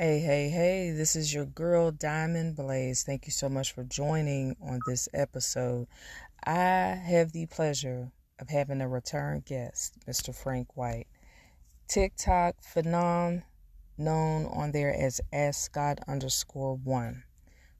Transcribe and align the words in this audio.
Hey, 0.00 0.20
hey, 0.20 0.48
hey, 0.48 0.92
this 0.92 1.16
is 1.16 1.34
your 1.34 1.44
girl 1.44 1.90
Diamond 1.90 2.54
Blaze. 2.54 3.02
Thank 3.02 3.26
you 3.26 3.32
so 3.32 3.48
much 3.48 3.72
for 3.72 3.82
joining 3.82 4.54
on 4.62 4.78
this 4.86 5.08
episode. 5.12 5.88
I 6.46 7.02
have 7.04 7.32
the 7.32 7.46
pleasure 7.46 8.12
of 8.38 8.48
having 8.48 8.80
a 8.80 8.88
return 8.88 9.42
guest, 9.44 9.96
Mr. 10.06 10.32
Frank 10.32 10.76
White. 10.76 11.08
TikTok 11.88 12.62
phenom 12.62 13.42
known 13.96 14.46
on 14.46 14.70
there 14.70 14.94
as 14.94 15.20
Ascot 15.32 15.98
underscore 16.06 16.76
one. 16.76 17.24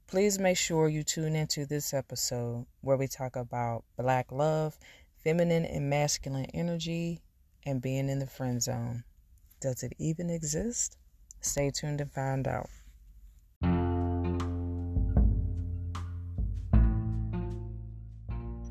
Please 0.05 0.37
make 0.37 0.57
sure 0.57 0.89
you 0.89 1.03
tune 1.03 1.37
into 1.37 1.65
this 1.65 1.93
episode 1.93 2.65
where 2.81 2.97
we 2.97 3.07
talk 3.07 3.37
about 3.37 3.85
black 3.97 4.29
love, 4.29 4.77
feminine 5.23 5.63
and 5.63 5.89
masculine 5.89 6.47
energy, 6.53 7.21
and 7.65 7.81
being 7.81 8.09
in 8.09 8.19
the 8.19 8.27
friend 8.27 8.61
zone. 8.61 9.05
Does 9.61 9.83
it 9.83 9.93
even 9.97 10.29
exist? 10.29 10.97
Stay 11.41 11.71
tuned 11.71 11.99
to 11.99 12.05
find 12.05 12.47
out. 12.47 12.69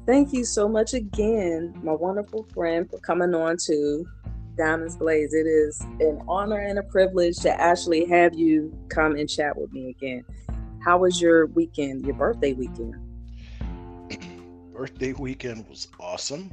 Thank 0.06 0.32
you 0.32 0.44
so 0.44 0.68
much 0.68 0.94
again, 0.94 1.78
my 1.82 1.92
wonderful 1.92 2.46
friend, 2.54 2.88
for 2.88 2.98
coming 2.98 3.34
on 3.34 3.56
to 3.66 4.06
Diamonds 4.56 4.96
Blaze. 4.96 5.34
It 5.34 5.46
is 5.46 5.80
an 6.00 6.22
honor 6.27 6.58
and 6.58 6.78
a 6.78 6.82
privilege 6.82 7.36
to 7.41 7.60
actually 7.60 8.06
have 8.06 8.34
you 8.34 8.72
come 8.88 9.16
and 9.16 9.28
chat 9.28 9.56
with 9.56 9.70
me 9.72 9.91
again. 9.91 10.24
How 10.82 10.98
was 10.98 11.20
your 11.20 11.46
weekend, 11.46 12.06
your 12.06 12.14
birthday 12.14 12.55
weekend? 12.55 12.94
birthday 14.72 15.12
weekend 15.12 15.69
was 15.69 15.88
awesome. 16.00 16.52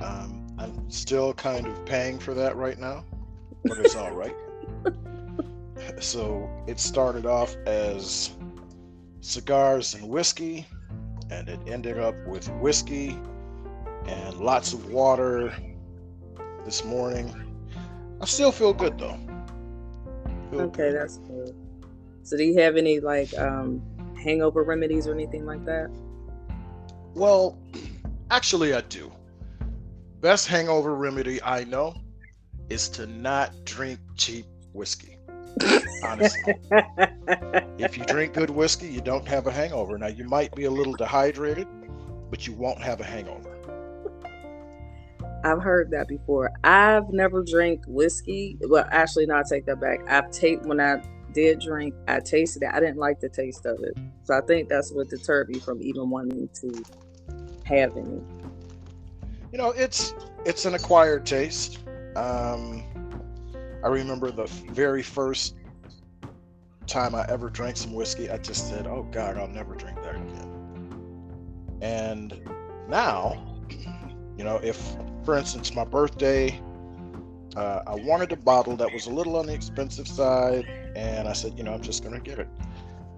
Um, 0.00 0.46
I'm 0.58 0.90
still 0.90 1.32
kind 1.32 1.66
of 1.66 1.86
paying 1.86 2.18
for 2.18 2.34
that 2.34 2.56
right 2.56 2.78
now 2.78 3.04
but 3.64 3.78
it's 3.78 3.96
all 3.96 4.12
right. 4.12 4.34
so 5.98 6.48
it 6.66 6.80
started 6.80 7.26
off 7.26 7.54
as 7.66 8.30
cigars 9.20 9.94
and 9.94 10.08
whiskey, 10.08 10.66
and 11.30 11.48
it 11.48 11.60
ended 11.66 11.98
up 11.98 12.14
with 12.26 12.48
whiskey 12.54 13.18
and 14.06 14.36
lots 14.36 14.72
of 14.72 14.90
water 14.90 15.54
this 16.64 16.84
morning. 16.84 17.32
I 18.20 18.24
still 18.24 18.52
feel 18.52 18.72
good 18.72 18.98
though. 18.98 19.18
Feel 20.50 20.62
okay, 20.62 20.90
good. 20.90 20.94
that's 20.94 21.18
good. 21.18 21.54
So 22.22 22.36
do 22.36 22.44
you 22.44 22.60
have 22.60 22.76
any 22.76 23.00
like 23.00 23.36
um 23.38 23.82
hangover 24.16 24.62
remedies 24.62 25.06
or 25.06 25.14
anything 25.14 25.46
like 25.46 25.64
that? 25.64 25.90
Well, 27.14 27.58
actually 28.30 28.74
I 28.74 28.82
do. 28.82 29.12
Best 30.20 30.46
hangover 30.48 30.94
remedy 30.94 31.42
I 31.42 31.64
know 31.64 31.94
is 32.70 32.88
to 32.88 33.06
not 33.06 33.52
drink 33.64 33.98
cheap 34.16 34.46
whiskey. 34.72 35.18
Honestly, 36.04 36.54
if 37.78 37.98
you 37.98 38.04
drink 38.04 38.32
good 38.32 38.50
whiskey, 38.50 38.86
you 38.86 39.00
don't 39.00 39.26
have 39.26 39.46
a 39.46 39.52
hangover. 39.52 39.98
Now, 39.98 40.06
you 40.06 40.24
might 40.24 40.54
be 40.54 40.64
a 40.64 40.70
little 40.70 40.94
dehydrated, 40.94 41.66
but 42.30 42.46
you 42.46 42.54
won't 42.54 42.80
have 42.80 43.00
a 43.00 43.04
hangover. 43.04 43.56
I've 45.42 45.60
heard 45.60 45.90
that 45.90 46.06
before. 46.06 46.52
I've 46.64 47.10
never 47.10 47.42
drank 47.42 47.82
whiskey. 47.86 48.56
Well, 48.60 48.86
actually, 48.90 49.26
no, 49.26 49.36
I 49.36 49.42
take 49.48 49.66
that 49.66 49.80
back. 49.80 50.00
I've 50.08 50.30
tasted 50.30 50.66
when 50.66 50.80
I 50.80 51.02
did 51.32 51.60
drink, 51.60 51.94
I 52.08 52.20
tasted 52.20 52.62
it. 52.62 52.70
I 52.72 52.80
didn't 52.80 52.98
like 52.98 53.20
the 53.20 53.28
taste 53.28 53.66
of 53.66 53.82
it, 53.82 53.96
so 54.24 54.36
I 54.36 54.40
think 54.40 54.68
that's 54.68 54.92
what 54.92 55.08
deterred 55.08 55.48
me 55.48 55.58
from 55.58 55.80
even 55.80 56.10
wanting 56.10 56.48
to 56.60 56.84
have 57.64 57.96
any. 57.96 58.20
You 59.52 59.58
know, 59.58 59.70
it's 59.70 60.14
it's 60.44 60.64
an 60.64 60.74
acquired 60.74 61.26
taste. 61.26 61.78
Um, 62.16 62.84
I 63.82 63.88
remember 63.88 64.30
the 64.30 64.46
very 64.72 65.02
first 65.02 65.54
time 66.86 67.14
I 67.14 67.24
ever 67.28 67.48
drank 67.48 67.76
some 67.76 67.92
whiskey, 67.94 68.28
I 68.30 68.36
just 68.38 68.68
said, 68.68 68.86
"Oh 68.86 69.06
God, 69.12 69.38
I'll 69.38 69.48
never 69.48 69.74
drink 69.74 70.02
that 70.02 70.16
again." 70.16 71.78
And 71.80 72.40
now, 72.88 73.62
you 74.36 74.44
know, 74.44 74.60
if, 74.62 74.96
for 75.24 75.36
instance, 75.36 75.74
my 75.74 75.84
birthday, 75.84 76.60
uh, 77.56 77.82
I 77.86 77.94
wanted 77.94 78.32
a 78.32 78.36
bottle 78.36 78.76
that 78.76 78.92
was 78.92 79.06
a 79.06 79.10
little 79.10 79.36
on 79.36 79.46
the 79.46 79.54
expensive 79.54 80.08
side, 80.08 80.66
and 80.96 81.28
I 81.28 81.32
said, 81.32 81.56
you 81.56 81.64
know, 81.64 81.72
I'm 81.72 81.82
just 81.82 82.02
gonna 82.02 82.20
get 82.20 82.38
it, 82.38 82.48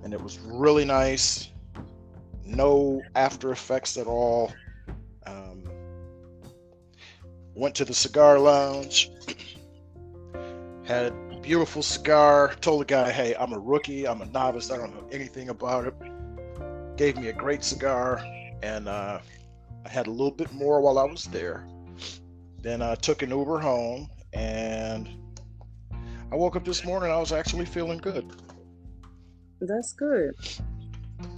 and 0.04 0.12
it 0.12 0.20
was 0.20 0.38
really 0.40 0.84
nice, 0.84 1.50
no 2.44 3.02
after 3.14 3.52
effects 3.52 3.96
at 3.96 4.06
all. 4.06 4.52
Went 7.54 7.74
to 7.76 7.84
the 7.84 7.94
cigar 7.94 8.38
lounge, 8.38 9.10
had 10.84 11.06
a 11.06 11.40
beautiful 11.42 11.82
cigar, 11.82 12.54
told 12.60 12.80
the 12.80 12.84
guy, 12.86 13.10
hey, 13.10 13.34
I'm 13.38 13.52
a 13.52 13.58
rookie, 13.58 14.06
I'm 14.06 14.22
a 14.22 14.26
novice, 14.26 14.70
I 14.70 14.78
don't 14.78 14.94
know 14.94 15.06
anything 15.12 15.50
about 15.50 15.86
it. 15.86 15.94
Gave 16.96 17.16
me 17.18 17.28
a 17.28 17.32
great 17.32 17.62
cigar, 17.62 18.24
and 18.62 18.88
uh, 18.88 19.18
I 19.84 19.88
had 19.88 20.06
a 20.06 20.10
little 20.10 20.30
bit 20.30 20.52
more 20.52 20.80
while 20.80 20.98
I 20.98 21.04
was 21.04 21.24
there. 21.24 21.66
Then 22.62 22.80
I 22.80 22.94
took 22.94 23.22
an 23.22 23.30
Uber 23.30 23.58
home, 23.58 24.08
and 24.32 25.08
I 26.30 26.36
woke 26.36 26.56
up 26.56 26.64
this 26.64 26.84
morning, 26.84 27.10
I 27.10 27.18
was 27.18 27.32
actually 27.32 27.66
feeling 27.66 27.98
good. 27.98 28.32
That's 29.60 29.92
good. 29.92 30.34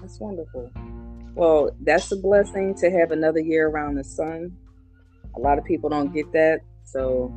That's 0.01 0.21
wonderful. 0.21 0.71
Well, 1.35 1.71
that's 1.81 2.13
a 2.13 2.17
blessing 2.17 2.75
to 2.77 2.91
have 2.91 3.11
another 3.11 3.41
year 3.41 3.69
around 3.69 3.97
the 3.97 4.05
sun 4.05 4.57
a 5.37 5.41
lot 5.41 5.59
of 5.59 5.65
people 5.65 5.91
don't 5.91 6.13
get 6.13 6.33
that. 6.33 6.61
So 6.85 7.33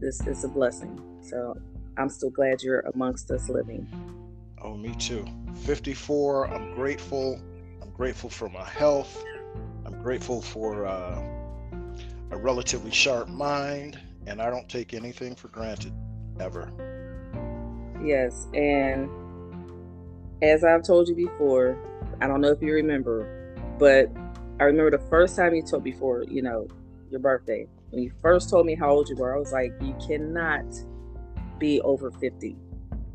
this 0.00 0.20
is 0.26 0.44
a 0.44 0.48
blessing. 0.48 1.00
So 1.22 1.56
I'm 1.96 2.08
still 2.08 2.30
glad 2.30 2.62
you're 2.62 2.80
amongst 2.94 3.30
us 3.30 3.48
living. 3.48 3.86
Oh, 4.62 4.76
me 4.76 4.94
too. 4.96 5.24
54. 5.64 6.48
I'm 6.48 6.74
grateful. 6.74 7.40
I'm 7.82 7.90
grateful 7.90 8.30
for 8.30 8.48
my 8.48 8.64
health. 8.64 9.24
I'm 9.84 10.02
grateful 10.02 10.42
for 10.42 10.86
uh, 10.86 11.22
a 12.30 12.36
relatively 12.36 12.90
sharp 12.90 13.28
mind, 13.28 13.98
and 14.26 14.40
I 14.42 14.50
don't 14.50 14.68
take 14.68 14.94
anything 14.94 15.34
for 15.34 15.48
granted 15.48 15.92
ever. 16.38 16.70
Yes, 18.02 18.46
and 18.54 19.10
as 20.42 20.62
I've 20.62 20.84
told 20.84 21.08
you 21.08 21.14
before, 21.14 21.76
I 22.20 22.26
don't 22.26 22.40
know 22.40 22.50
if 22.50 22.62
you 22.62 22.72
remember, 22.74 23.54
but 23.78 24.10
I 24.60 24.64
remember 24.64 24.90
the 24.90 25.04
first 25.08 25.36
time 25.36 25.54
you 25.54 25.62
told 25.62 25.84
me 25.84 25.92
before, 25.92 26.24
you 26.24 26.42
know, 26.42 26.68
your 27.10 27.20
birthday. 27.20 27.66
When 27.90 28.02
you 28.02 28.12
first 28.20 28.50
told 28.50 28.66
me 28.66 28.74
how 28.74 28.90
old 28.90 29.08
you 29.08 29.16
were, 29.16 29.34
I 29.34 29.38
was 29.38 29.52
like, 29.52 29.72
you 29.80 29.96
cannot 30.06 30.64
be 31.58 31.80
over 31.80 32.10
50. 32.10 32.56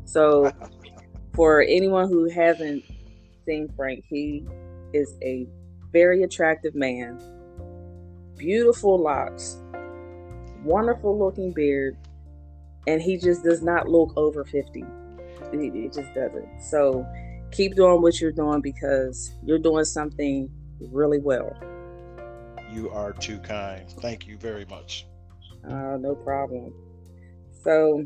So, 0.04 0.52
for 1.34 1.62
anyone 1.62 2.08
who 2.08 2.28
hasn't 2.30 2.84
seen 3.46 3.68
Frank, 3.76 4.04
he 4.08 4.46
is 4.92 5.16
a 5.22 5.46
very 5.92 6.22
attractive 6.22 6.74
man, 6.74 7.20
beautiful 8.36 8.98
locks, 8.98 9.60
wonderful 10.62 11.18
looking 11.18 11.52
beard, 11.52 11.96
and 12.86 13.00
he 13.00 13.16
just 13.16 13.42
does 13.42 13.62
not 13.62 13.88
look 13.88 14.12
over 14.16 14.44
50. 14.44 14.84
It 15.52 15.92
just 15.92 16.12
doesn't. 16.14 16.60
So, 16.60 17.06
keep 17.52 17.76
doing 17.76 18.02
what 18.02 18.20
you're 18.20 18.32
doing 18.32 18.60
because 18.60 19.32
you're 19.44 19.58
doing 19.58 19.84
something 19.84 20.50
really 20.80 21.18
well. 21.18 21.56
You 22.74 22.90
are 22.90 23.12
too 23.12 23.38
kind. 23.38 23.88
Thank 24.00 24.26
you 24.26 24.36
very 24.36 24.64
much. 24.64 25.06
Uh, 25.64 25.96
no 25.96 26.16
problem. 26.16 26.74
So, 27.62 28.04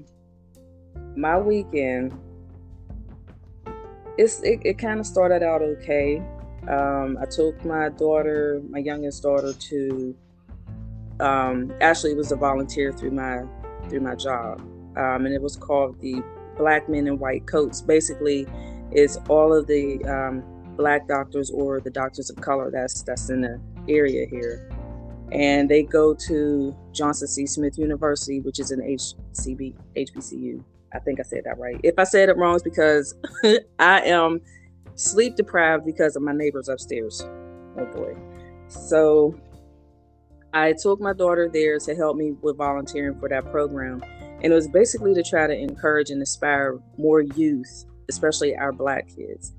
my 1.17 1.39
weekend, 1.39 2.13
it's 4.19 4.43
it, 4.43 4.61
it 4.65 4.79
kind 4.79 5.01
of 5.01 5.07
started 5.07 5.43
out 5.43 5.63
okay. 5.63 6.23
Um, 6.69 7.17
I 7.19 7.25
took 7.25 7.65
my 7.65 7.89
daughter, 7.89 8.61
my 8.69 8.79
youngest 8.79 9.23
daughter, 9.23 9.55
to 9.55 10.15
um, 11.19 11.73
actually 11.81 12.11
it 12.11 12.19
was 12.19 12.31
a 12.31 12.37
volunteer 12.37 12.93
through 12.93 13.13
my 13.13 13.45
through 13.89 14.01
my 14.01 14.17
job, 14.17 14.61
um, 14.99 15.25
and 15.25 15.35
it 15.35 15.41
was 15.41 15.57
called 15.57 15.99
the 16.03 16.23
Black 16.59 16.91
Men 16.91 17.07
in 17.07 17.19
White 17.19 17.47
Coats. 17.47 17.81
Basically, 17.81 18.47
it's 18.91 19.17
all 19.31 19.55
of 19.55 19.67
the 19.67 20.05
um, 20.05 20.45
black 20.77 21.09
doctors 21.09 21.51
or 21.51 21.81
the 21.81 21.91
doctors 21.91 22.29
of 22.29 22.37
color 22.37 22.71
that's 22.71 23.01
that's 23.03 23.31
in 23.31 23.41
the 23.41 23.59
area 23.89 24.27
here. 24.29 24.71
And 25.31 25.69
they 25.69 25.83
go 25.83 26.15
to 26.15 26.77
Johnson 26.93 27.29
C. 27.29 27.47
Smith 27.47 27.79
University, 27.79 28.41
which 28.41 28.59
is 28.59 28.71
an 28.71 28.81
HCB, 28.81 29.75
HBCU. 29.97 30.65
I 30.95 30.99
think 31.01 31.21
I 31.21 31.23
said 31.23 31.43
that 31.45 31.59
right. 31.59 31.79
If 31.83 31.99
I 31.99 32.05
said 32.05 32.31
it 32.31 32.37
wrong, 32.37 32.55
it's 32.55 32.63
because 32.63 33.15
I 33.79 34.01
am 34.03 34.41
sleep 34.95 35.37
deprived 35.37 35.85
because 35.85 36.17
of 36.17 36.23
my 36.23 36.33
neighbors 36.33 36.69
upstairs. 36.69 37.23
Oh 37.79 37.87
boy. 37.95 38.17
So 38.69 39.39
I 40.53 40.73
took 40.73 41.01
my 41.01 41.13
daughter 41.13 41.49
there 41.53 41.79
to 41.79 41.95
help 41.95 42.17
me 42.17 42.33
with 42.43 42.57
volunteering 42.57 43.19
for 43.19 43.29
that 43.29 43.51
program. 43.51 44.03
And 44.43 44.53
it 44.53 44.55
was 44.55 44.69
basically 44.69 45.15
to 45.15 45.23
try 45.23 45.47
to 45.47 45.55
encourage 45.55 46.11
and 46.11 46.21
inspire 46.21 46.79
more 46.97 47.21
youth, 47.21 47.85
especially 48.09 48.57
our 48.57 48.73
black 48.73 49.09
kids, 49.09 49.53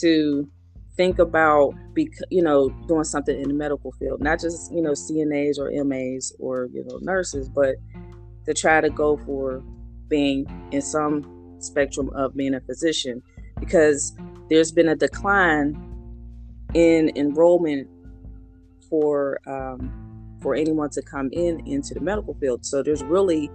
to 0.00 0.48
think 0.98 1.18
about 1.18 1.72
be, 1.94 2.10
you 2.28 2.42
know 2.42 2.68
doing 2.86 3.04
something 3.04 3.40
in 3.40 3.48
the 3.48 3.54
medical 3.54 3.92
field 3.92 4.20
not 4.20 4.38
just 4.38 4.70
you 4.74 4.82
know 4.82 4.90
cnas 4.90 5.58
or 5.58 5.72
mas 5.84 6.34
or 6.38 6.68
you 6.74 6.84
know 6.84 6.98
nurses 7.00 7.48
but 7.48 7.76
to 8.44 8.52
try 8.52 8.80
to 8.80 8.90
go 8.90 9.16
for 9.24 9.62
being 10.08 10.46
in 10.72 10.82
some 10.82 11.56
spectrum 11.60 12.10
of 12.14 12.36
being 12.36 12.54
a 12.54 12.60
physician 12.60 13.22
because 13.60 14.14
there's 14.48 14.72
been 14.72 14.88
a 14.88 14.96
decline 14.96 15.76
in 16.74 17.10
enrollment 17.16 17.88
for 18.88 19.40
um, 19.46 20.36
for 20.40 20.54
anyone 20.54 20.90
to 20.90 21.02
come 21.02 21.30
in 21.32 21.60
into 21.66 21.94
the 21.94 22.00
medical 22.00 22.34
field. 22.34 22.64
So 22.64 22.82
there's 22.82 23.02
really 23.02 23.50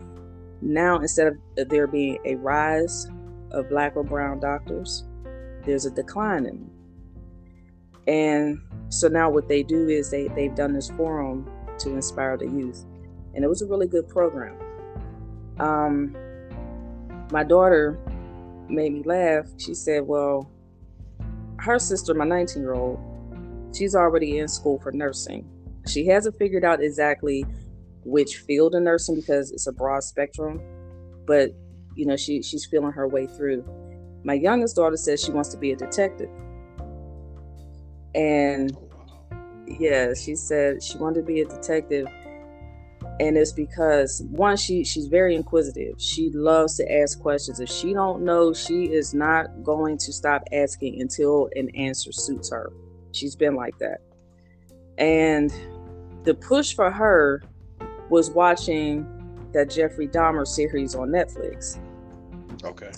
now 0.62 1.00
instead 1.00 1.28
of 1.28 1.70
there 1.70 1.88
being 1.88 2.20
a 2.26 2.36
rise 2.36 3.08
of 3.52 3.70
black 3.70 3.96
or 3.96 4.04
brown 4.04 4.40
doctors, 4.40 5.06
there's 5.66 5.86
a 5.86 5.92
decline 5.92 6.46
in 6.46 6.56
them. 6.56 6.72
And 8.08 8.62
so 8.90 9.08
now 9.08 9.30
what 9.30 9.48
they 9.48 9.64
do 9.64 9.88
is 9.88 10.12
they, 10.12 10.28
they've 10.30 10.54
done 10.56 10.74
this 10.74 10.90
forum 10.92 11.50
to 11.80 11.92
inspire 11.92 12.38
the 12.38 12.46
youth. 12.46 12.86
And 13.34 13.44
it 13.44 13.48
was 13.48 13.62
a 13.62 13.66
really 13.66 13.88
good 13.88 14.08
program. 14.08 14.56
Um, 15.60 16.16
my 17.32 17.44
daughter 17.44 18.00
made 18.70 18.94
me 18.94 19.04
laugh. 19.04 19.46
She 19.58 19.74
said, 19.74 20.06
Well, 20.06 20.52
her 21.58 21.80
sister, 21.80 22.14
my 22.14 22.26
19 22.26 22.62
year 22.62 22.74
old, 22.74 23.00
she's 23.74 23.96
already 23.96 24.40
in 24.40 24.48
school 24.48 24.80
for 24.80 24.92
nursing. 24.92 25.50
She 25.88 26.06
hasn't 26.08 26.38
figured 26.38 26.64
out 26.64 26.82
exactly 26.82 27.46
which 28.04 28.38
field 28.38 28.76
of 28.76 28.84
nursing 28.84 29.16
because 29.16 29.52
it's 29.52 29.68
a 29.68 29.72
broad 29.72 30.04
spectrum, 30.04 30.62
but 31.26 31.52
you 31.96 32.06
know, 32.06 32.18
she 32.18 32.42
she's 32.42 32.66
feeling 32.66 32.92
her 32.92 33.08
way 33.08 33.28
through. 33.28 33.64
My 34.24 34.34
youngest 34.34 34.76
daughter 34.76 34.98
says 34.98 35.22
she 35.22 35.32
wants 35.32 35.50
to 35.50 35.58
be 35.58 35.72
a 35.72 35.76
detective. 35.76 36.30
And 38.16 38.76
yeah, 39.68 40.14
she 40.14 40.36
said 40.36 40.84
she 40.84 40.98
wanted 40.98 41.22
to 41.22 41.26
be 41.26 41.42
a 41.42 41.46
detective. 41.46 42.08
And 43.20 43.38
it's 43.38 43.52
because 43.52 44.24
one, 44.30 44.58
she 44.58 44.84
she's 44.84 45.08
very 45.08 45.36
inquisitive. 45.36 46.02
She 46.02 46.32
loves 46.32 46.78
to 46.78 46.92
ask 46.92 47.20
questions. 47.20 47.60
If 47.60 47.70
she 47.70 47.94
don't 47.94 48.24
know, 48.24 48.54
she 48.54 48.86
is 48.86 49.14
not 49.14 49.64
going 49.64 49.98
to 50.00 50.12
stop 50.12 50.44
asking 50.52 51.00
until 51.00 51.50
an 51.56 51.70
answer 51.76 52.12
suits 52.12 52.50
her. 52.50 52.72
She's 53.12 53.36
been 53.36 53.56
like 53.56 53.78
that. 53.78 54.00
And 54.98 55.52
the 56.24 56.34
push 56.34 56.76
for 56.76 56.90
her 56.90 57.44
was 58.10 58.32
watching 58.32 59.06
that 59.54 59.70
Jeffrey 59.70 60.08
Dahmer 60.08 60.48
series 60.48 60.96
on 60.96 61.10
Netflix. 61.10 61.80
Okay. 62.64 62.92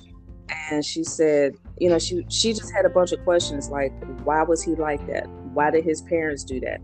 And 0.50 0.86
she 0.86 1.04
said, 1.04 1.56
you 1.80 1.90
know, 1.90 2.00
she 2.00 2.26
she 2.30 2.54
just 2.54 2.72
had 2.74 2.86
a 2.86 2.90
bunch 2.90 3.12
of 3.12 3.24
questions 3.24 3.70
like, 3.70 3.92
why 4.24 4.44
was 4.44 4.64
he 4.64 4.76
like 4.76 5.06
that? 5.08 5.28
Why 5.54 5.72
did 5.72 5.84
his 5.84 6.02
parents 6.04 6.44
do 6.44 6.60
that? 6.62 6.82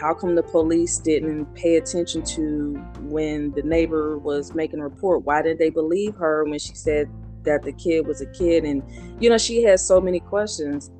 How 0.00 0.14
come 0.14 0.34
the 0.34 0.42
police 0.42 0.98
didn't 0.98 1.46
pay 1.54 1.76
attention 1.76 2.22
to 2.22 2.74
when 3.02 3.52
the 3.52 3.62
neighbor 3.62 4.18
was 4.18 4.54
making 4.54 4.80
a 4.80 4.84
report? 4.84 5.24
Why 5.24 5.42
didn't 5.42 5.58
they 5.58 5.70
believe 5.70 6.14
her 6.16 6.44
when 6.44 6.58
she 6.58 6.74
said 6.74 7.08
that 7.42 7.62
the 7.62 7.72
kid 7.72 8.06
was 8.06 8.20
a 8.20 8.26
kid? 8.26 8.64
And 8.64 8.82
you 9.20 9.30
know, 9.30 9.38
she 9.38 9.62
has 9.64 9.84
so 9.84 10.00
many 10.00 10.20
questions. 10.20 10.90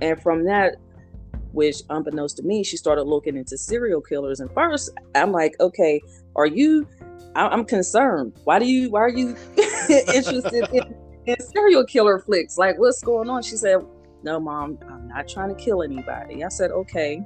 And 0.00 0.20
from 0.22 0.44
that, 0.44 0.76
which 1.52 1.82
unbeknownst 1.88 2.36
to 2.38 2.42
me, 2.42 2.64
she 2.64 2.76
started 2.76 3.04
looking 3.04 3.36
into 3.36 3.56
serial 3.56 4.00
killers. 4.00 4.40
And 4.40 4.50
first, 4.52 4.90
I'm 5.14 5.32
like, 5.32 5.54
okay, 5.60 6.00
are 6.36 6.46
you? 6.46 6.86
I'm 7.36 7.64
concerned. 7.64 8.32
Why 8.44 8.58
do 8.58 8.66
you? 8.66 8.90
Why 8.90 9.00
are 9.00 9.08
you 9.08 9.36
interested 9.88 10.68
in, 10.72 10.94
in 11.26 11.40
serial 11.40 11.84
killer 11.84 12.18
flicks? 12.18 12.58
Like, 12.58 12.78
what's 12.78 13.02
going 13.02 13.28
on? 13.28 13.42
She 13.42 13.56
said, 13.56 13.78
No, 14.22 14.40
mom, 14.40 14.78
I'm 14.88 15.08
not 15.08 15.28
trying 15.28 15.54
to 15.54 15.62
kill 15.62 15.82
anybody. 15.82 16.44
I 16.44 16.48
said, 16.48 16.70
Okay. 16.70 17.22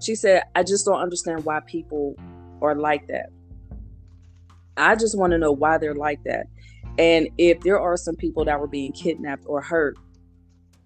She 0.00 0.14
said, 0.14 0.42
I 0.54 0.62
just 0.62 0.84
don't 0.84 1.00
understand 1.00 1.44
why 1.44 1.60
people 1.60 2.16
are 2.60 2.74
like 2.74 3.06
that. 3.08 3.30
I 4.76 4.94
just 4.94 5.16
want 5.16 5.30
to 5.32 5.38
know 5.38 5.52
why 5.52 5.78
they're 5.78 5.94
like 5.94 6.22
that. 6.24 6.46
And 6.98 7.28
if 7.38 7.60
there 7.60 7.80
are 7.80 7.96
some 7.96 8.14
people 8.14 8.44
that 8.44 8.60
were 8.60 8.66
being 8.66 8.92
kidnapped 8.92 9.44
or 9.46 9.62
hurt, 9.62 9.96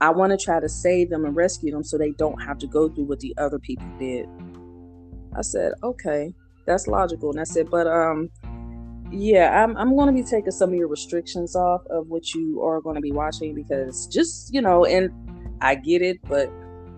I 0.01 0.11
want 0.11 0.31
to 0.31 0.43
try 0.43 0.61
to 0.61 0.69
save 0.69 1.11
them 1.11 1.25
and 1.25 1.37
rescue 1.37 1.73
them 1.73 1.85
so 1.85 1.99
they 1.99 2.13
don't 2.13 2.41
have 2.43 2.59
to 2.59 2.67
go 2.67 2.89
through 2.89 3.05
what 3.05 3.21
the 3.21 3.35
other 3.37 3.59
people 3.59 3.87
did. 3.99 4.27
I 5.37 5.43
said, 5.43 5.73
okay, 5.83 6.33
that's 6.67 6.87
logical. 6.87 7.31
And 7.31 7.41
I 7.41 7.45
said, 7.45 7.71
but 7.71 7.87
um, 7.87 8.31
yeah, 9.11 9.63
I'm 9.63 9.77
I'm 9.77 9.97
going 9.97 10.07
to 10.07 10.23
be 10.23 10.29
taking 10.29 10.53
some 10.53 10.71
of 10.71 10.77
your 10.77 10.89
restrictions 10.89 11.57
off 11.57 11.83
of 11.91 12.09
what 12.09 12.33
you 12.35 12.63
are 12.63 12.81
going 12.81 12.95
to 12.95 13.01
be 13.01 13.13
watching 13.13 13.55
because 13.55 14.07
just 14.07 14.53
you 14.55 14.63
know, 14.63 14.85
and 14.85 15.11
I 15.61 15.75
get 15.75 16.03
it, 16.03 16.19
but 16.29 16.51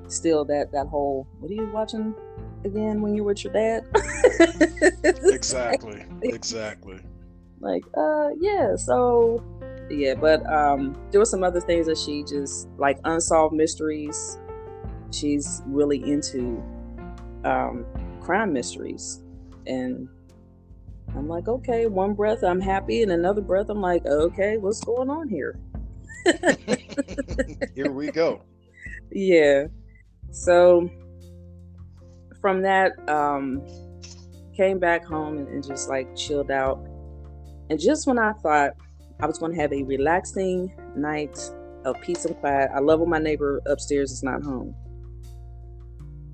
still, 0.08 0.44
that 0.46 0.72
that 0.72 0.86
whole 0.86 1.26
what 1.40 1.50
are 1.50 1.54
you 1.54 1.70
watching 1.72 2.14
again 2.64 3.00
when 3.00 3.14
you 3.14 3.24
were 3.24 3.32
with 3.32 3.44
your 3.44 3.52
dad? 3.52 3.84
exactly, 5.04 6.04
exactly. 6.22 7.00
Like, 7.60 7.84
uh, 7.96 8.30
yeah. 8.40 8.76
So 8.76 9.42
yeah, 9.90 10.14
but 10.14 10.44
um, 10.52 10.96
there 11.10 11.20
were 11.20 11.26
some 11.26 11.44
other 11.44 11.60
things 11.60 11.86
that 11.86 11.98
she 11.98 12.24
just 12.24 12.68
like 12.78 12.98
unsolved 13.04 13.54
mysteries. 13.54 14.38
She's 15.12 15.62
really 15.66 16.02
into 16.10 16.62
um, 17.44 17.86
crime 18.20 18.52
mysteries, 18.52 19.22
and 19.66 20.08
I'm 21.16 21.28
like, 21.28 21.48
okay, 21.48 21.86
one 21.86 22.14
breath 22.14 22.42
I'm 22.42 22.60
happy, 22.60 23.02
and 23.02 23.12
another 23.12 23.40
breath 23.40 23.68
I'm 23.68 23.80
like, 23.80 24.04
okay, 24.06 24.58
what's 24.58 24.82
going 24.82 25.10
on 25.10 25.28
here? 25.28 25.58
here 27.74 27.90
we 27.90 28.10
go. 28.10 28.42
Yeah. 29.10 29.66
So 30.30 30.88
from 32.40 32.62
that, 32.62 32.92
um, 33.08 33.62
came 34.56 34.78
back 34.78 35.04
home 35.04 35.38
and, 35.38 35.48
and 35.48 35.66
just 35.66 35.88
like 35.88 36.14
chilled 36.16 36.50
out. 36.50 36.78
And 37.70 37.78
just 37.80 38.06
when 38.06 38.18
I 38.18 38.32
thought 38.34 38.72
I 39.20 39.26
was 39.26 39.38
going 39.38 39.54
to 39.54 39.60
have 39.60 39.72
a 39.72 39.82
relaxing 39.84 40.74
night 40.96 41.38
of 41.84 42.00
peace 42.00 42.24
and 42.24 42.36
quiet. 42.38 42.70
I 42.74 42.80
love 42.80 43.00
when 43.00 43.08
my 43.08 43.18
neighbor 43.18 43.62
upstairs 43.66 44.10
is 44.10 44.22
not 44.22 44.42
home. 44.42 44.74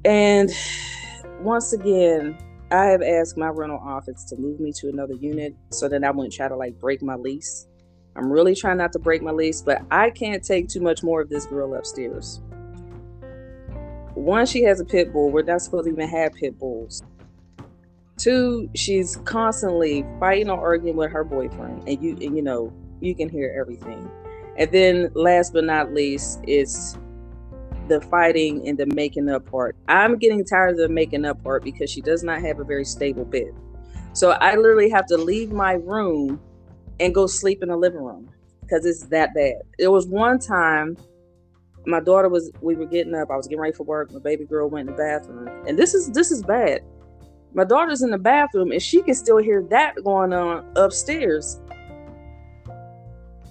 And 0.05 0.51
once 1.41 1.73
again, 1.73 2.39
I 2.71 2.87
have 2.87 3.01
asked 3.01 3.39
my 3.39 3.49
rental 3.49 3.79
office 3.83 4.25
to 4.25 4.37
move 4.37 4.61
me 4.61 4.73
to 4.73 4.89
another 4.89 5.15
unit 5.15 5.57
so 5.71 5.89
that 5.89 6.05
I 6.05 6.11
wouldn't 6.11 6.35
try 6.35 6.49
to 6.49 6.57
like 6.57 6.79
break 6.79 7.03
my 7.03 7.15
lease. 7.15 7.67
I'm 8.15 8.31
really 8.31 8.55
trying 8.55 8.77
not 8.77 8.93
to 8.93 8.99
break 8.99 9.23
my 9.23 9.31
lease, 9.31 9.63
but 9.63 9.83
I 9.91 10.11
can't 10.11 10.45
take 10.45 10.69
too 10.69 10.81
much 10.81 11.03
more 11.03 11.23
of 11.23 11.31
this 11.31 11.47
girl 11.47 11.75
upstairs. 11.75 12.43
One, 14.15 14.45
she 14.45 14.63
has 14.65 14.81
a 14.81 14.85
pit 14.85 15.13
bull. 15.13 15.31
We're 15.31 15.43
not 15.43 15.63
supposed 15.63 15.87
to 15.87 15.93
even 15.93 16.09
have 16.09 16.35
pit 16.35 16.59
bulls. 16.59 17.03
Two, 18.19 18.69
she's 18.75 19.17
constantly 19.25 20.05
fighting 20.19 20.51
or 20.51 20.61
arguing 20.61 20.97
with 20.97 21.13
her 21.13 21.25
boyfriend, 21.25 21.89
and 21.89 22.03
you 22.03 22.11
and 22.21 22.37
you 22.37 22.43
know 22.43 22.73
you 23.01 23.15
can 23.15 23.29
hear 23.29 23.57
everything. 23.59 24.11
And 24.57 24.71
then, 24.73 25.13
last 25.15 25.53
but 25.53 25.65
not 25.65 25.95
least, 25.95 26.41
it's 26.43 26.99
the 27.89 28.01
fighting 28.01 28.67
and 28.69 28.79
the 28.79 28.87
making 28.87 29.29
up 29.29 29.51
part. 29.51 29.77
I'm 29.89 30.17
getting 30.19 30.45
tired 30.45 30.71
of 30.71 30.77
the 30.79 30.89
making 30.89 31.25
up 31.25 31.43
part 31.43 31.65
because 31.65 31.91
she 31.91 32.01
does 32.01 32.23
not 32.23 32.41
have 32.41 32.61
a 32.61 32.65
very 32.65 32.85
stable 32.85 33.25
bed. 33.25 33.53
So 34.13 34.33
I 34.33 34.57
literally 34.57 34.91
have 34.91 35.07
to 35.07 35.17
leave 35.17 35.53
my 35.53 35.75
room 35.75 36.41
and 37.01 37.15
go 37.15 37.27
sleep 37.27 37.63
in 37.63 37.69
the 37.69 37.77
living 37.77 38.03
room 38.03 38.31
because 38.63 38.85
it's 38.85 39.07
that 39.07 39.35
bad. 39.35 39.63
It 39.79 39.89
was 39.89 40.07
one 40.07 40.39
time 40.39 40.97
my 41.87 42.01
daughter 42.01 42.29
was 42.29 42.51
we 42.61 42.75
were 42.75 42.87
getting 42.87 43.15
up, 43.15 43.31
I 43.31 43.37
was 43.37 43.47
getting 43.47 43.61
ready 43.61 43.75
for 43.75 43.85
work, 43.85 44.13
my 44.13 44.19
baby 44.19 44.45
girl 44.45 44.69
went 44.69 44.89
in 44.89 44.97
the 44.97 44.99
bathroom. 45.01 45.49
And 45.67 45.79
this 45.79 45.95
is 45.95 46.11
this 46.11 46.31
is 46.31 46.43
bad 46.43 46.83
my 47.55 47.65
daughter's 47.65 48.03
in 48.03 48.11
the 48.11 48.19
bathroom 48.19 48.73
and 48.73 48.83
she 48.83 49.03
can 49.03 49.15
still 49.15 49.39
hear 49.39 49.63
that 49.71 49.95
going 50.05 50.33
on 50.33 50.65
upstairs. 50.77 51.61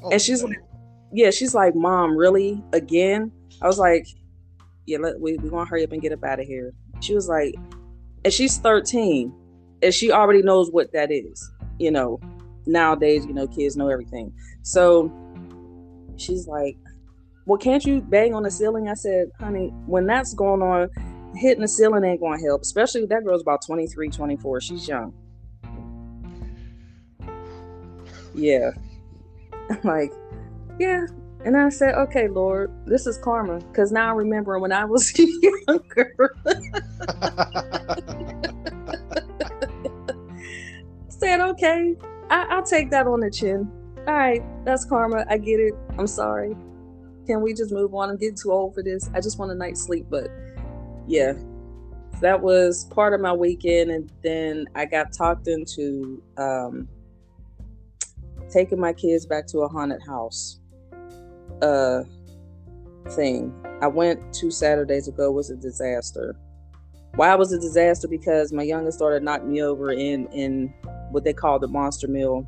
Oh, 0.04 0.12
and 0.12 0.22
she's 0.22 0.44
like, 0.44 0.60
yeah, 1.12 1.32
she's 1.32 1.56
like, 1.56 1.76
Mom, 1.76 2.16
really? 2.16 2.64
Again? 2.74 3.32
I 3.62 3.68
was 3.68 3.80
like, 3.80 4.08
Yeah, 4.88 4.98
let 5.00 5.20
we 5.20 5.38
we 5.38 5.50
gonna 5.50 5.66
hurry 5.66 5.84
up 5.84 5.92
and 5.92 6.02
get 6.02 6.12
up 6.12 6.24
out 6.24 6.40
of 6.40 6.48
here. 6.48 6.74
She 7.02 7.14
was 7.14 7.28
like, 7.28 7.54
and 8.26 8.34
she's 8.34 8.58
13, 8.58 9.32
and 9.84 9.94
she 9.94 10.12
already 10.12 10.42
knows 10.42 10.72
what 10.72 10.92
that 10.94 11.12
is. 11.12 11.52
You 11.78 11.92
know, 11.92 12.20
nowadays, 12.66 13.26
you 13.26 13.34
know, 13.34 13.48
kids 13.48 13.78
know 13.78 13.90
everything. 13.90 14.34
So 14.64 15.12
she's 16.18 16.48
like, 16.48 16.78
Well, 17.46 17.58
can't 17.58 17.86
you 17.86 18.02
bang 18.02 18.34
on 18.34 18.44
the 18.44 18.52
ceiling? 18.52 18.90
I 18.90 18.94
said, 18.94 19.28
honey, 19.40 19.68
when 19.86 20.06
that's 20.08 20.34
going 20.34 20.62
on, 20.62 20.90
hitting 21.36 21.62
the 21.62 21.68
ceiling 21.68 22.04
ain't 22.04 22.20
going 22.20 22.40
to 22.40 22.46
help, 22.46 22.62
especially 22.62 23.06
that 23.06 23.24
girl's 23.24 23.42
about 23.42 23.66
23, 23.66 24.10
24. 24.10 24.62
She's 24.62 24.88
young. 24.88 25.14
Yeah. 28.34 28.72
I'm 29.70 29.80
like, 29.84 30.14
yeah. 30.80 31.06
And 31.46 31.56
I 31.56 31.70
said, 31.70 31.96
okay, 31.96 32.28
Lord, 32.28 32.72
this 32.86 33.08
is 33.08 33.18
karma. 33.18 33.60
Because 33.60 33.92
now 33.92 34.10
I 34.10 34.14
remember 34.14 34.60
when 34.60 34.72
I 34.72 34.86
was 34.86 35.14
younger. 35.68 36.36
said, 41.10 41.40
okay, 41.40 41.96
I- 42.30 42.56
will 42.56 42.64
take 42.64 42.90
that 42.92 43.08
on 43.08 43.20
the 43.22 43.32
chin. 43.32 43.72
All 44.08 44.14
right, 44.14 44.42
that's 44.66 44.86
karma. 44.86 45.26
I 45.30 45.38
get 45.38 45.60
it. 45.60 45.74
I'm 45.98 46.08
sorry. 46.08 46.56
Can 47.26 47.42
we 47.42 47.54
just 47.54 47.72
move 47.72 47.94
on? 47.94 48.10
I'm 48.10 48.18
getting 48.18 48.38
too 48.38 48.52
old 48.52 48.74
for 48.74 48.82
this. 48.82 49.10
I 49.14 49.20
just 49.20 49.38
want 49.38 49.52
a 49.52 49.56
night's 49.56 49.82
sleep, 49.84 50.06
but 50.10 50.30
yeah, 51.08 51.34
that 52.22 52.42
was 52.42 52.86
part 52.86 53.14
of 53.14 53.20
my 53.20 53.34
weekend. 53.34 53.92
And 53.92 54.12
then 54.24 54.66
I 54.76 54.86
got 54.86 55.12
talked 55.12 55.48
into 55.48 56.24
um, 56.38 56.88
taking 58.50 58.80
my 58.80 58.94
kids 58.94 59.26
back 59.26 59.46
to 59.48 59.60
a 59.60 59.68
haunted 59.68 60.02
house 60.08 60.62
uh 61.62 62.04
thing. 63.12 63.54
I 63.82 63.88
went 63.88 64.34
two 64.34 64.52
Saturdays 64.52 65.08
ago 65.08 65.32
was 65.32 65.50
a 65.50 65.56
disaster. 65.56 66.36
Why 67.16 67.34
was 67.36 67.52
a 67.52 67.60
disaster? 67.60 68.08
Because 68.08 68.52
my 68.52 68.64
youngest 68.64 69.00
daughter 69.00 69.20
knocked 69.20 69.46
me 69.46 69.62
over 69.62 69.92
in 69.92 70.28
in 70.28 70.74
what 71.12 71.24
they 71.24 71.34
call 71.34 71.60
the 71.60 71.68
monster 71.68 72.08
mill. 72.08 72.48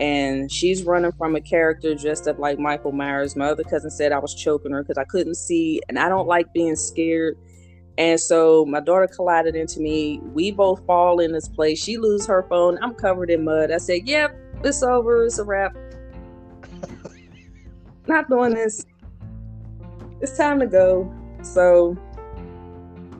And 0.00 0.50
she's 0.50 0.82
running 0.82 1.12
from 1.12 1.36
a 1.36 1.40
character 1.40 1.94
dressed 1.94 2.26
up 2.26 2.38
like 2.38 2.58
Michael 2.58 2.92
Myers. 2.92 3.36
My 3.36 3.46
other 3.46 3.62
cousin 3.62 3.90
said 3.90 4.10
I 4.10 4.18
was 4.18 4.34
choking 4.34 4.72
her 4.72 4.82
because 4.82 4.98
I 4.98 5.04
couldn't 5.04 5.36
see, 5.36 5.80
and 5.88 5.98
I 5.98 6.08
don't 6.08 6.26
like 6.26 6.52
being 6.52 6.76
scared. 6.76 7.36
And 7.96 8.18
so 8.18 8.64
my 8.66 8.80
daughter 8.80 9.06
collided 9.06 9.54
into 9.54 9.78
me. 9.80 10.20
We 10.32 10.50
both 10.50 10.84
fall 10.84 11.20
in 11.20 11.30
this 11.32 11.48
place. 11.48 11.82
She 11.82 11.96
loses 11.96 12.26
her 12.26 12.44
phone. 12.48 12.76
I'm 12.82 12.94
covered 12.94 13.30
in 13.30 13.44
mud. 13.44 13.70
I 13.70 13.78
said, 13.78 14.00
Yep, 14.04 14.36
it's 14.64 14.82
over. 14.82 15.24
It's 15.24 15.38
a 15.38 15.44
wrap. 15.44 15.76
Not 18.06 18.28
doing 18.28 18.54
this. 18.54 18.84
It's 20.20 20.36
time 20.36 20.60
to 20.60 20.66
go. 20.66 21.12
So 21.42 21.96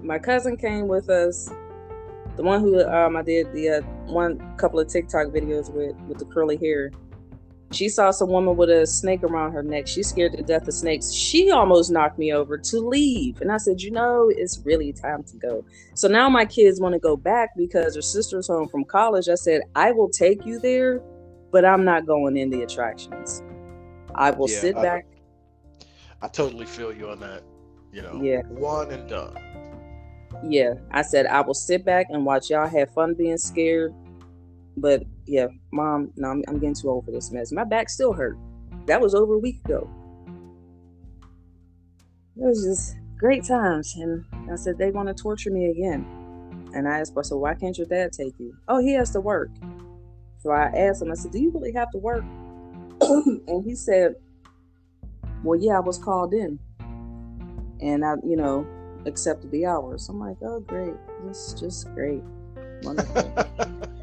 my 0.03 0.19
cousin 0.19 0.57
came 0.57 0.88
with 0.88 1.09
us. 1.11 1.50
The 2.37 2.43
one 2.43 2.61
who 2.61 2.83
um, 2.85 3.17
I 3.17 3.23
did 3.23 3.53
the 3.53 3.69
uh, 3.71 3.81
one 4.12 4.57
couple 4.57 4.81
of 4.81 4.88
TikTok 4.88 5.29
videos 5.29 5.73
with 5.73 5.97
with 6.09 6.19
the 6.19 6.26
curly 6.26 6.57
hair. 6.57 6.91
She 7.73 7.88
saw 7.88 8.11
some 8.12 8.29
woman 8.31 8.57
with 8.57 8.71
a 8.71 8.87
snake 8.87 9.23
around 9.25 9.53
her 9.53 9.62
neck. 9.62 9.88
She's 9.88 10.09
scared 10.09 10.33
to 10.33 10.43
death 10.43 10.69
of 10.69 10.75
snakes. 10.75 11.12
She 11.12 11.50
almost 11.50 11.91
knocked 11.91 12.19
me 12.19 12.33
over 12.33 12.59
to 12.59 12.81
leave. 12.81 13.41
And 13.41 13.53
I 13.53 13.59
said, 13.59 13.83
you 13.83 13.91
know, 13.91 14.31
it's 14.35 14.61
really 14.64 14.93
time 14.93 15.25
to 15.25 15.37
go. 15.38 15.64
So 15.95 16.09
now 16.09 16.29
my 16.29 16.47
kids 16.47 16.81
want 16.81 16.95
to 16.95 17.00
go 17.00 17.17
back 17.17 17.50
because 17.57 17.95
their 17.95 18.03
sister's 18.03 18.49
home 18.49 18.69
from 18.69 18.85
college. 18.85 19.29
I 19.29 19.35
said, 19.37 19.62
I 19.75 19.93
will 19.93 20.09
take 20.09 20.47
you 20.47 20.61
there, 20.61 21.03
but 21.53 21.64
I'm 21.64 21.85
not 21.85 22.07
going 22.07 22.37
in 22.37 22.50
the 22.50 22.62
attractions. 22.62 23.44
I 24.14 24.30
will 24.30 24.50
yeah, 24.50 24.61
sit 24.61 24.76
I, 24.76 24.83
back. 24.83 25.06
I 26.23 26.28
totally 26.28 26.66
feel 26.66 26.92
you 26.92 27.11
on 27.11 27.21
that. 27.21 27.42
You 27.92 28.02
know, 28.02 28.21
yeah. 28.23 28.42
one 28.42 28.90
and 28.90 29.09
done. 29.09 29.37
Yeah. 30.49 30.75
I 30.90 31.02
said, 31.02 31.26
I 31.26 31.40
will 31.42 31.54
sit 31.54 31.85
back 31.85 32.06
and 32.11 32.26
watch 32.26 32.50
y'all 32.50 32.68
have 32.68 32.92
fun 32.92 33.14
being 33.14 33.38
scared 33.38 33.94
but 34.76 35.04
yeah, 35.26 35.47
mom, 35.73 36.12
no, 36.16 36.28
I'm, 36.28 36.42
I'm 36.49 36.59
getting 36.59 36.75
too 36.75 36.90
old 36.90 37.04
for 37.04 37.12
this 37.12 37.30
mess. 37.30 37.52
My 37.52 37.64
back 37.64 37.88
still 37.88 38.12
hurt. 38.12 38.37
That 38.87 39.00
was 39.00 39.14
over 39.14 39.35
a 39.35 39.38
week 39.38 39.61
ago. 39.64 39.88
It 42.37 42.42
was 42.42 42.64
just 42.64 42.97
great 43.16 43.44
times. 43.44 43.94
And 43.97 44.25
I 44.50 44.56
said, 44.56 44.76
they 44.76 44.90
want 44.90 45.09
to 45.09 45.14
torture 45.14 45.50
me 45.50 45.66
again. 45.66 46.04
And 46.75 46.88
I 46.88 46.99
asked, 46.99 47.14
so 47.23 47.37
why 47.37 47.54
can't 47.54 47.78
your 47.78 47.87
dad 47.87 48.12
take 48.12 48.35
you? 48.38 48.56
Oh, 48.66 48.80
he 48.80 48.94
has 48.94 49.11
to 49.12 49.21
work. 49.21 49.50
So 50.38 50.50
I 50.50 50.64
asked 50.64 51.02
him, 51.02 51.12
I 51.12 51.14
said, 51.14 51.30
do 51.30 51.38
you 51.38 51.52
really 51.52 51.73
have 51.73 51.90
to 51.92 51.99
work? 51.99 52.25
and 53.49 53.64
he 53.64 53.75
said, 53.75 54.14
well, 55.42 55.58
yeah, 55.61 55.76
I 55.76 55.80
was 55.80 55.99
called 55.99 56.32
in. 56.32 56.58
And 57.80 58.04
I, 58.04 58.14
you 58.25 58.37
know, 58.37 58.66
accepted 59.06 59.50
the 59.50 59.66
hours. 59.66 60.08
I'm 60.08 60.18
like, 60.18 60.37
oh, 60.42 60.61
great. 60.61 60.94
This 61.26 61.49
is 61.49 61.61
just 61.61 61.94
great. 61.94 62.23
Wonderful. 62.82 63.34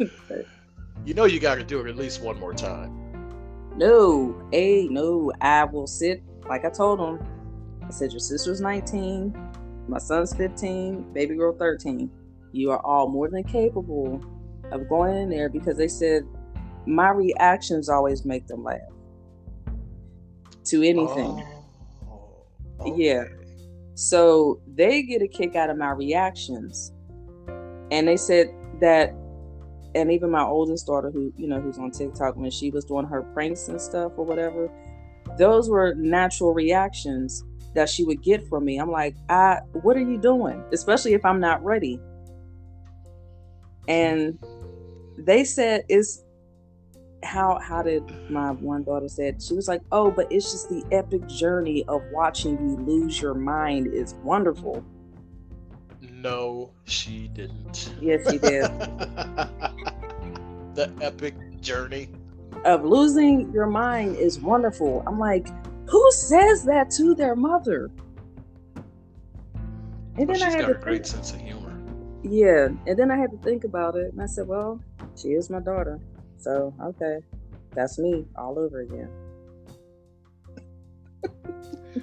you 1.04 1.14
know 1.14 1.24
you 1.24 1.40
got 1.40 1.56
to 1.56 1.64
do 1.64 1.80
it 1.80 1.88
at 1.88 1.96
least 1.96 2.22
one 2.22 2.38
more 2.38 2.54
time. 2.54 2.96
No, 3.76 4.42
a 4.52 4.88
no. 4.88 5.32
I 5.40 5.64
will 5.64 5.86
sit 5.86 6.22
like 6.48 6.64
I 6.64 6.70
told 6.70 7.00
him. 7.00 7.26
I 7.86 7.90
said 7.90 8.12
your 8.12 8.20
sister's 8.20 8.60
19, 8.60 9.36
my 9.88 9.98
son's 9.98 10.34
15, 10.34 11.12
baby 11.12 11.34
girl 11.34 11.56
13. 11.56 12.10
You 12.52 12.70
are 12.70 12.78
all 12.80 13.08
more 13.08 13.28
than 13.28 13.42
capable 13.42 14.20
of 14.72 14.88
going 14.88 15.16
in 15.16 15.30
there 15.30 15.48
because 15.48 15.76
they 15.76 15.88
said 15.88 16.24
my 16.86 17.10
reactions 17.10 17.88
always 17.88 18.24
make 18.24 18.46
them 18.46 18.64
laugh 18.64 18.80
to 20.64 20.82
anything. 20.82 21.44
Oh, 22.08 22.46
okay. 22.80 22.94
Yeah. 22.96 23.24
So 23.94 24.60
they 24.66 25.02
get 25.02 25.22
a 25.22 25.28
kick 25.28 25.56
out 25.56 25.70
of 25.70 25.76
my 25.76 25.90
reactions. 25.90 26.92
And 27.90 28.06
they 28.06 28.16
said 28.16 28.54
that 28.80 29.14
and 29.94 30.12
even 30.12 30.30
my 30.30 30.42
oldest 30.42 30.86
daughter 30.86 31.10
who 31.10 31.32
you 31.36 31.48
know 31.48 31.60
who's 31.60 31.78
on 31.78 31.90
tiktok 31.90 32.36
when 32.36 32.50
she 32.50 32.70
was 32.70 32.84
doing 32.84 33.04
her 33.04 33.22
pranks 33.34 33.68
and 33.68 33.80
stuff 33.80 34.12
or 34.16 34.24
whatever 34.24 34.70
those 35.38 35.68
were 35.68 35.94
natural 35.96 36.54
reactions 36.54 37.44
that 37.74 37.88
she 37.88 38.04
would 38.04 38.22
get 38.22 38.46
from 38.48 38.64
me 38.64 38.78
i'm 38.78 38.90
like 38.90 39.16
i 39.28 39.58
what 39.82 39.96
are 39.96 40.00
you 40.00 40.18
doing 40.18 40.62
especially 40.72 41.12
if 41.12 41.24
i'm 41.24 41.40
not 41.40 41.62
ready 41.64 42.00
and 43.88 44.38
they 45.26 45.44
said 45.44 45.84
is 45.88 46.24
how 47.22 47.58
how 47.58 47.82
did 47.82 48.02
my 48.30 48.50
one 48.50 48.82
daughter 48.82 49.08
said 49.08 49.42
she 49.42 49.54
was 49.54 49.68
like 49.68 49.82
oh 49.92 50.10
but 50.10 50.26
it's 50.32 50.52
just 50.52 50.68
the 50.70 50.82
epic 50.90 51.26
journey 51.26 51.84
of 51.86 52.02
watching 52.12 52.52
you 52.52 52.76
lose 52.84 53.20
your 53.20 53.34
mind 53.34 53.86
is 53.92 54.14
wonderful 54.22 54.84
no, 56.22 56.70
she 56.84 57.28
didn't. 57.28 57.94
Yes, 58.00 58.30
she 58.30 58.38
did. 58.38 58.62
the 60.74 60.92
epic 61.00 61.34
journey 61.60 62.10
of 62.64 62.84
losing 62.84 63.50
your 63.52 63.66
mind 63.66 64.16
is 64.16 64.38
wonderful. 64.38 65.02
I'm 65.06 65.18
like, 65.18 65.48
who 65.88 66.12
says 66.12 66.64
that 66.64 66.90
to 66.92 67.14
their 67.14 67.34
mother? 67.34 67.90
And 70.16 70.28
well, 70.28 70.38
then 70.38 70.42
I 70.42 70.50
had 70.50 70.60
got 70.60 70.70
a 70.70 70.74
great 70.74 71.06
think, 71.06 71.24
sense 71.24 71.32
of 71.32 71.40
humor. 71.40 71.59
Yeah, 72.22 72.68
and 72.86 72.98
then 72.98 73.10
I 73.10 73.16
had 73.16 73.30
to 73.30 73.38
think 73.38 73.64
about 73.64 73.96
it, 73.96 74.12
and 74.12 74.20
I 74.22 74.26
said, 74.26 74.46
well, 74.46 74.80
she 75.16 75.28
is 75.28 75.48
my 75.50 75.60
daughter, 75.60 75.98
so 76.38 76.74
okay, 76.82 77.18
that's 77.74 77.98
me 77.98 78.26
all 78.36 78.58
over 78.58 78.80
again. 78.80 79.10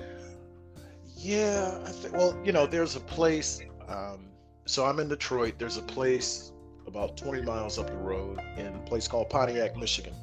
yeah, 1.18 1.80
I 1.86 1.90
think. 1.92 2.16
Well, 2.16 2.36
you 2.44 2.52
know, 2.52 2.66
there's 2.66 2.96
a 2.96 3.02
place 3.02 3.62
um, 3.88 4.28
so 4.66 4.86
I'm 4.86 5.00
in 5.00 5.08
Detroit. 5.08 5.56
There's 5.58 5.78
a 5.78 5.82
place 5.82 6.52
about 6.86 7.18
20 7.18 7.42
miles 7.42 7.80
up 7.80 7.88
the 7.88 7.96
road 7.96 8.40
in 8.58 8.68
a 8.68 8.80
place 8.80 9.08
called 9.08 9.30
Pontiac, 9.30 9.78
Michigan. 9.78 10.14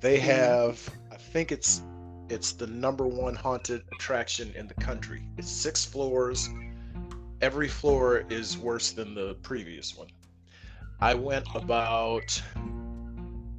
They 0.00 0.18
mm-hmm. 0.18 0.26
have, 0.26 0.88
I 1.10 1.16
think 1.16 1.52
it's 1.52 1.82
it's 2.28 2.52
the 2.52 2.66
number 2.66 3.06
one 3.06 3.34
haunted 3.34 3.82
attraction 3.94 4.52
in 4.54 4.66
the 4.66 4.74
country. 4.74 5.22
It's 5.38 5.50
six 5.50 5.86
floors. 5.86 6.50
Every 7.40 7.68
floor 7.68 8.24
is 8.30 8.58
worse 8.58 8.90
than 8.90 9.14
the 9.14 9.34
previous 9.42 9.96
one. 9.96 10.08
I 11.00 11.14
went 11.14 11.46
about 11.54 12.42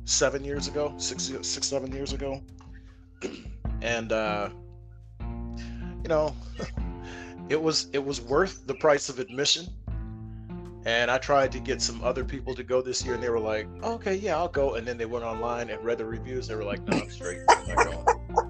seven 0.04 0.44
years 0.44 0.68
ago, 0.68 0.94
six, 0.98 1.32
six, 1.42 1.68
seven 1.68 1.92
years 1.94 2.12
ago, 2.12 2.42
and 3.82 4.12
uh, 4.12 4.50
you 5.22 6.10
know, 6.10 6.36
it 7.50 7.62
was 7.62 7.88
it 7.94 8.04
was 8.04 8.20
worth 8.22 8.68
the 8.68 8.74
price 8.76 9.10
of 9.10 9.20
admission. 9.20 9.68
And 10.86 11.12
i 11.12 11.18
tried 11.18 11.52
to 11.52 11.60
get 11.60 11.82
some 11.82 12.02
other 12.04 12.24
people 12.24 12.56
to 12.56 12.64
go 12.64 12.82
this 12.82 13.04
year 13.04 13.14
and 13.14 13.22
they 13.22 13.30
were 13.30 13.40
like 13.40 13.68
okay 13.84 14.16
yeah 14.16 14.38
i'll 14.38 14.48
go. 14.48 14.76
And 14.76 14.88
then 14.88 14.98
they 14.98 15.06
went 15.06 15.26
online 15.26 15.70
and 15.70 15.84
read 15.84 15.98
the 15.98 16.06
reviews. 16.06 16.48
They 16.48 16.56
were 16.56 16.64
like 16.64 16.82
no 16.88 16.98
i'm 16.98 17.10
straight. 17.10 17.42
I'm 17.50 18.46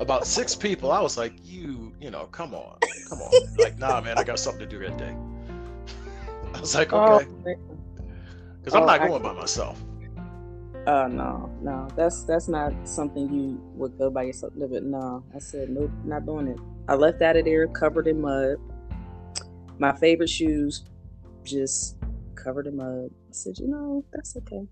about 0.00 0.26
six 0.26 0.54
people 0.54 0.92
i 0.92 1.00
was 1.00 1.16
like 1.16 1.32
you 1.42 1.92
you 2.00 2.10
know 2.10 2.26
come 2.26 2.54
on 2.54 2.76
come 3.08 3.20
on. 3.20 3.32
Like 3.58 3.78
nah 3.78 4.00
man 4.00 4.18
i 4.18 4.24
got 4.24 4.38
something 4.38 4.60
to 4.60 4.66
do 4.66 4.78
that 4.80 4.98
day. 4.98 5.16
I 6.54 6.60
was 6.60 6.74
like 6.74 6.92
oh, 6.92 7.16
okay. 7.16 7.56
because 8.60 8.74
oh, 8.74 8.80
i'm 8.80 8.86
not 8.86 9.06
going 9.06 9.22
by 9.22 9.32
myself. 9.32 9.82
Uh 10.86 11.08
no 11.08 11.50
no 11.62 11.88
that's 11.96 12.22
that's 12.24 12.48
not 12.48 12.72
something 12.84 13.32
you 13.32 13.60
would 13.74 13.98
go 13.98 14.08
by 14.08 14.22
yourself 14.22 14.52
but 14.56 14.82
no 14.84 15.24
i 15.34 15.38
said 15.38 15.68
nope 15.70 15.90
not 16.04 16.24
doing 16.26 16.48
it. 16.48 16.58
I 16.88 16.94
left 16.94 17.20
out 17.20 17.36
of 17.36 17.44
there 17.44 17.66
covered 17.66 18.06
in 18.06 18.20
mud. 18.20 18.58
My 19.78 19.92
favorite 19.92 20.30
shoes 20.30 20.84
just 21.42 21.96
covered 22.36 22.68
in 22.68 22.76
mud. 22.76 23.10
I 23.10 23.32
said, 23.32 23.58
you 23.58 23.66
know, 23.66 24.04
that's 24.12 24.36
okay. 24.36 24.62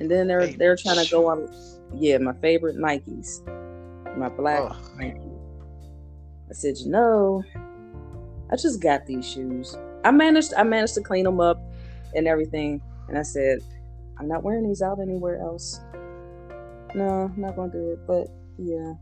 And 0.00 0.10
then 0.10 0.26
they're 0.26 0.46
they're 0.48 0.76
trying 0.76 1.04
to 1.04 1.10
go 1.10 1.28
on 1.28 1.48
yeah, 1.94 2.18
my 2.18 2.32
favorite 2.34 2.76
Nikes. 2.76 3.46
My 4.16 4.28
black 4.28 4.60
oh. 4.60 4.76
Nike. 4.96 5.20
I 6.48 6.52
said, 6.52 6.78
you 6.78 6.90
know, 6.90 7.44
I 8.50 8.56
just 8.56 8.80
got 8.82 9.06
these 9.06 9.28
shoes. 9.28 9.76
I 10.04 10.10
managed 10.10 10.54
I 10.54 10.62
managed 10.62 10.94
to 10.94 11.02
clean 11.02 11.24
them 11.24 11.40
up 11.40 11.60
and 12.14 12.26
everything. 12.26 12.80
And 13.08 13.18
I 13.18 13.22
said, 13.22 13.60
I'm 14.18 14.26
not 14.26 14.42
wearing 14.42 14.66
these 14.66 14.82
out 14.82 15.00
anywhere 15.00 15.40
else. 15.40 15.80
No, 16.94 17.30
I'm 17.34 17.40
not 17.40 17.54
gonna 17.54 17.70
do 17.70 17.92
it. 17.92 18.06
But 18.06 18.28
yeah, 18.58 18.94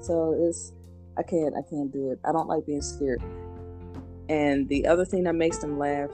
so 0.00 0.36
it's 0.38 0.72
I 1.16 1.22
can't 1.22 1.54
I 1.56 1.62
can't 1.68 1.92
do 1.92 2.10
it. 2.10 2.18
I 2.24 2.32
don't 2.32 2.48
like 2.48 2.66
being 2.66 2.82
scared. 2.82 3.22
And 4.28 4.68
the 4.68 4.86
other 4.86 5.04
thing 5.04 5.22
that 5.24 5.34
makes 5.34 5.58
them 5.58 5.78
laugh, 5.78 6.10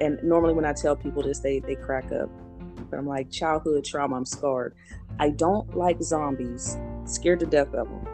and 0.00 0.22
normally 0.22 0.54
when 0.54 0.64
I 0.64 0.72
tell 0.72 0.96
people 0.96 1.22
this, 1.22 1.40
they 1.40 1.60
they 1.60 1.74
crack 1.74 2.12
up. 2.12 2.30
But 2.90 2.98
I'm 2.98 3.06
like 3.06 3.30
childhood 3.30 3.84
trauma. 3.84 4.16
I'm 4.16 4.24
scarred. 4.24 4.74
I 5.18 5.30
don't 5.30 5.76
like 5.76 6.02
zombies. 6.02 6.76
Scared 7.04 7.40
to 7.40 7.46
death 7.46 7.74
of 7.74 7.88
them. 7.88 8.06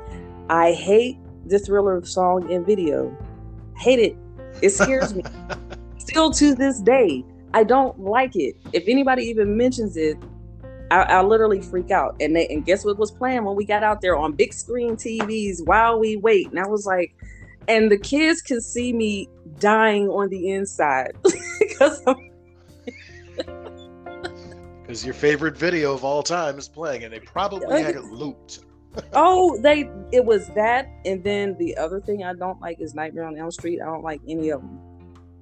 I 0.48 0.72
hate 0.72 1.18
the 1.46 1.58
thriller 1.58 2.04
song 2.04 2.52
and 2.52 2.66
video. 2.66 3.16
Hate 3.76 3.98
it. 3.98 4.16
It 4.62 4.70
scares 4.70 5.14
me. 5.14 5.22
Still 5.98 6.30
to 6.32 6.54
this 6.54 6.80
day, 6.80 7.24
I 7.54 7.64
don't 7.64 7.98
like 8.00 8.36
it. 8.36 8.56
If 8.72 8.84
anybody 8.88 9.24
even 9.24 9.56
mentions 9.56 9.96
it, 9.96 10.18
I, 10.90 11.02
I, 11.02 11.22
literally 11.22 11.60
freak 11.62 11.90
out. 11.90 12.16
And 12.20 12.34
they, 12.34 12.48
and 12.48 12.64
guess 12.64 12.84
what 12.84 12.98
was 12.98 13.12
playing 13.12 13.44
when 13.44 13.54
we 13.54 13.64
got 13.64 13.84
out 13.84 14.00
there 14.00 14.16
on 14.16 14.32
big 14.32 14.52
screen 14.52 14.96
TVs 14.96 15.64
while 15.64 16.00
we 16.00 16.16
wait? 16.16 16.48
And 16.50 16.58
I 16.58 16.66
was 16.66 16.84
like, 16.84 17.14
and 17.68 17.90
the 17.90 17.98
kids 17.98 18.42
can 18.42 18.60
see 18.60 18.92
me 18.92 19.28
dying 19.58 20.08
on 20.08 20.28
the 20.28 20.50
inside 20.50 21.12
because 21.58 22.04
because 24.82 25.04
your 25.04 25.14
favorite 25.14 25.56
video 25.56 25.94
of 25.94 26.04
all 26.04 26.22
time 26.22 26.58
is 26.58 26.68
playing, 26.68 27.04
and 27.04 27.12
they 27.12 27.20
probably 27.20 27.82
had 27.82 27.94
it 27.94 28.04
looped. 28.12 28.60
oh, 29.12 29.56
they 29.60 29.88
it 30.12 30.24
was 30.24 30.48
that, 30.48 30.88
and 31.04 31.22
then 31.22 31.56
the 31.58 31.76
other 31.76 32.00
thing 32.00 32.24
I 32.24 32.34
don't 32.34 32.60
like 32.60 32.80
is 32.80 32.94
Nightmare 32.94 33.24
on 33.24 33.38
Elm 33.38 33.50
Street. 33.50 33.80
I 33.80 33.84
don't 33.86 34.02
like 34.02 34.20
any 34.28 34.50
of 34.50 34.60
them. 34.60 34.80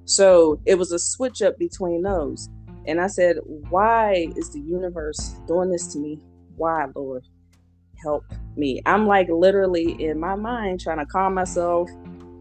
So 0.05 0.59
it 0.65 0.73
was 0.73 0.91
a 0.91 0.97
switch 0.97 1.43
up 1.43 1.57
between 1.59 2.01
those. 2.01 2.49
And 2.87 2.99
I 2.99 3.05
said, 3.05 3.37
Why 3.45 4.27
is 4.35 4.51
the 4.51 4.59
universe 4.59 5.35
doing 5.47 5.69
this 5.69 5.85
to 5.93 5.99
me? 5.99 6.19
Why, 6.55 6.87
Lord? 6.95 7.27
Help 8.01 8.25
me. 8.55 8.81
I'm 8.87 9.05
like 9.05 9.29
literally 9.29 10.03
in 10.03 10.19
my 10.19 10.33
mind 10.33 10.79
trying 10.79 10.97
to 10.97 11.05
calm 11.05 11.35
myself. 11.35 11.89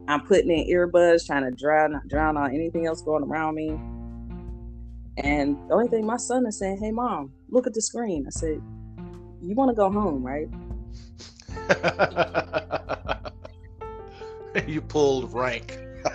I'm 0.08 0.22
putting 0.22 0.50
in 0.50 0.66
earbuds, 0.68 1.26
trying 1.26 1.44
to 1.44 1.50
drown 1.50 2.00
drown 2.08 2.38
out 2.38 2.50
anything 2.50 2.86
else 2.86 3.02
going 3.02 3.24
around 3.24 3.54
me. 3.54 3.78
And 5.18 5.58
the 5.68 5.74
only 5.74 5.88
thing 5.88 6.06
my 6.06 6.16
son 6.16 6.46
is 6.46 6.58
saying, 6.58 6.78
Hey 6.80 6.90
mom, 6.90 7.32
look 7.50 7.66
at 7.66 7.74
the 7.74 7.82
screen. 7.82 8.24
I 8.26 8.30
said, 8.30 8.62
You 9.42 9.54
want 9.54 9.70
to 9.70 9.74
go 9.74 9.90
home, 9.90 10.24
right? 10.24 10.48
you 14.66 14.80
pulled 14.80 15.32
rank. 15.32 15.78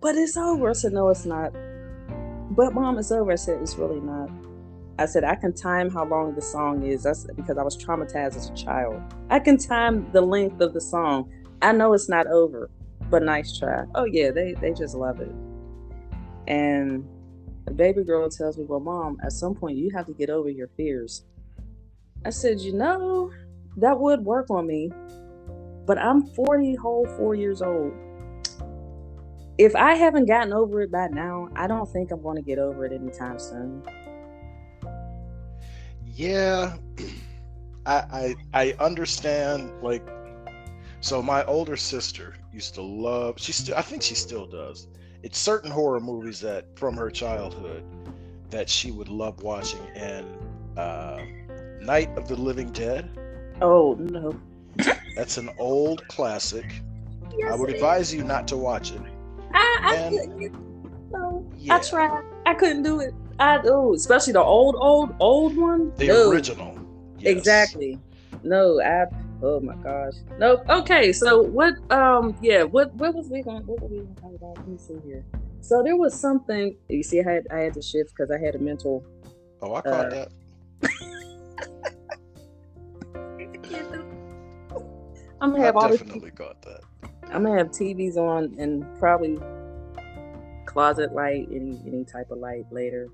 but 0.00 0.16
it's 0.16 0.36
over. 0.36 0.70
I 0.70 0.72
said, 0.72 0.92
no, 0.92 1.08
it's 1.08 1.24
not. 1.24 1.52
But 2.50 2.74
mom, 2.74 2.98
it's 2.98 3.12
over. 3.12 3.32
I 3.32 3.36
said, 3.36 3.62
it's 3.62 3.76
really 3.76 4.00
not. 4.00 4.28
I 4.98 5.06
said, 5.06 5.24
I 5.24 5.36
can 5.36 5.52
time 5.52 5.90
how 5.90 6.04
long 6.04 6.34
the 6.34 6.42
song 6.42 6.84
is. 6.84 7.04
That's 7.04 7.24
because 7.36 7.56
I 7.56 7.62
was 7.62 7.76
traumatized 7.76 8.36
as 8.36 8.50
a 8.50 8.54
child. 8.54 9.00
I 9.30 9.38
can 9.38 9.56
time 9.56 10.10
the 10.12 10.20
length 10.20 10.60
of 10.60 10.74
the 10.74 10.80
song. 10.80 11.30
I 11.62 11.72
know 11.72 11.92
it's 11.92 12.08
not 12.08 12.26
over, 12.26 12.70
but 13.10 13.22
nice 13.22 13.56
try. 13.56 13.84
Oh 13.94 14.04
yeah, 14.04 14.30
they 14.30 14.54
they 14.54 14.72
just 14.72 14.94
love 14.94 15.20
it. 15.20 15.32
And 16.46 17.08
the 17.64 17.72
baby 17.72 18.02
girl 18.02 18.28
tells 18.28 18.58
me, 18.58 18.64
Well, 18.64 18.80
mom, 18.80 19.18
at 19.22 19.32
some 19.32 19.54
point 19.54 19.76
you 19.76 19.90
have 19.94 20.06
to 20.06 20.12
get 20.12 20.30
over 20.30 20.48
your 20.48 20.68
fears. 20.76 21.24
I 22.24 22.30
said, 22.30 22.60
You 22.60 22.72
know, 22.72 23.30
that 23.76 23.98
would 23.98 24.24
work 24.24 24.50
on 24.50 24.66
me. 24.66 24.90
But 25.86 25.98
I'm 25.98 26.26
40 26.26 26.74
whole 26.74 27.06
four 27.16 27.34
years 27.34 27.62
old 27.62 27.92
if 29.58 29.74
I 29.74 29.94
haven't 29.94 30.26
gotten 30.26 30.52
over 30.52 30.82
it 30.82 30.92
by 30.92 31.08
now, 31.08 31.48
I 31.56 31.66
don't 31.66 31.88
think 31.92 32.12
I'm 32.12 32.22
going 32.22 32.36
to 32.36 32.42
get 32.42 32.60
over 32.60 32.86
it 32.86 32.92
anytime 32.92 33.40
soon. 33.40 33.82
Yeah, 36.18 36.76
I, 37.86 37.94
I 37.94 38.36
I 38.52 38.74
understand. 38.80 39.70
Like, 39.82 40.04
so 41.00 41.22
my 41.22 41.44
older 41.44 41.76
sister 41.76 42.34
used 42.52 42.74
to 42.74 42.82
love. 42.82 43.38
She 43.38 43.52
still, 43.52 43.76
I 43.76 43.82
think 43.82 44.02
she 44.02 44.16
still 44.16 44.44
does. 44.44 44.88
It's 45.22 45.38
certain 45.38 45.70
horror 45.70 46.00
movies 46.00 46.40
that 46.40 46.76
from 46.76 46.96
her 46.96 47.08
childhood 47.08 47.84
that 48.50 48.68
she 48.68 48.90
would 48.90 49.08
love 49.08 49.44
watching, 49.44 49.86
and 49.94 50.26
uh, 50.76 51.20
Night 51.80 52.10
of 52.18 52.26
the 52.26 52.34
Living 52.34 52.72
Dead. 52.72 53.08
Oh 53.62 53.94
no, 53.94 54.40
that's 55.14 55.36
an 55.36 55.50
old 55.56 56.06
classic. 56.08 56.82
Yes, 57.38 57.52
I 57.52 57.54
would 57.54 57.70
advise 57.70 58.08
is. 58.08 58.14
you 58.16 58.24
not 58.24 58.48
to 58.48 58.56
watch 58.56 58.90
it 58.90 59.02
I, 59.54 59.78
I 59.84 60.08
couldn't. 60.10 61.12
No, 61.12 61.48
yeah. 61.56 61.76
I 61.76 61.78
tried. 61.78 62.24
I 62.44 62.54
couldn't 62.54 62.82
do 62.82 62.98
it. 62.98 63.14
I 63.38 63.58
do, 63.62 63.94
especially 63.94 64.32
the 64.32 64.42
old, 64.42 64.76
old, 64.78 65.14
old 65.20 65.56
one. 65.56 65.92
The 65.96 66.08
no. 66.08 66.30
original. 66.30 66.78
Yes. 67.18 67.36
Exactly. 67.36 67.98
No, 68.42 68.80
I. 68.80 69.06
Oh 69.42 69.60
my 69.60 69.76
gosh. 69.76 70.14
No. 70.38 70.62
Okay. 70.68 71.12
So 71.12 71.42
what? 71.42 71.74
Um. 71.92 72.36
Yeah. 72.42 72.64
What? 72.64 72.94
What 72.94 73.14
was 73.14 73.28
we 73.28 73.42
going? 73.42 73.66
What 73.66 73.80
were 73.80 73.88
we 73.88 73.98
going 73.98 74.14
to 74.14 74.20
talk 74.20 74.34
about? 74.34 74.56
Let 74.58 74.68
me 74.68 74.78
see 74.78 74.98
here. 75.04 75.24
So 75.60 75.82
there 75.82 75.96
was 75.96 76.18
something. 76.18 76.76
You 76.88 77.02
see, 77.02 77.20
I 77.20 77.24
had 77.30 77.46
I 77.50 77.58
had 77.58 77.74
to 77.74 77.82
shift 77.82 78.10
because 78.16 78.30
I 78.30 78.38
had 78.38 78.54
a 78.54 78.58
mental. 78.58 79.04
Oh, 79.62 79.74
I 79.74 79.80
caught 79.82 80.06
uh, 80.06 80.10
that. 80.10 80.28
I'm 85.40 85.52
gonna 85.52 85.62
have 85.62 85.76
I 85.76 85.80
all 85.80 85.88
definitely 85.90 86.30
got 86.30 86.60
that. 86.62 86.80
I'm 87.32 87.44
gonna 87.44 87.58
have 87.58 87.68
TVs 87.68 88.16
on 88.16 88.56
and 88.58 88.84
probably 88.98 89.38
closet 90.78 91.12
light, 91.12 91.48
any 91.50 91.76
any 91.88 92.04
type 92.04 92.30
of 92.30 92.38
light 92.38 92.64
later. 92.70 93.08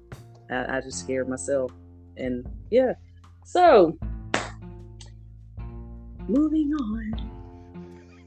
I, 0.51 0.77
I 0.77 0.81
just 0.83 0.99
scared 0.99 1.31
myself, 1.31 1.73
and 2.19 2.47
yeah. 2.71 2.93
So 3.47 3.97
moving 6.29 6.71
on. 6.75 7.31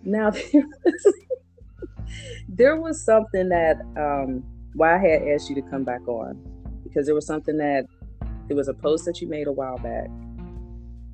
Now 0.01 0.31
there 0.51 0.65
was, 0.83 1.13
there 2.49 2.75
was 2.77 3.05
something 3.05 3.49
that 3.49 3.79
um, 3.95 4.43
why 4.73 4.95
I 4.95 4.97
had 4.97 5.21
asked 5.27 5.49
you 5.49 5.55
to 5.61 5.69
come 5.69 5.83
back 5.83 6.07
on 6.07 6.41
because 6.83 7.05
there 7.05 7.13
was 7.13 7.27
something 7.27 7.57
that 7.57 7.85
it 8.49 8.55
was 8.55 8.69
a 8.69 8.73
post 8.73 9.05
that 9.05 9.21
you 9.21 9.27
made 9.27 9.45
a 9.45 9.51
while 9.51 9.77
back, 9.77 10.07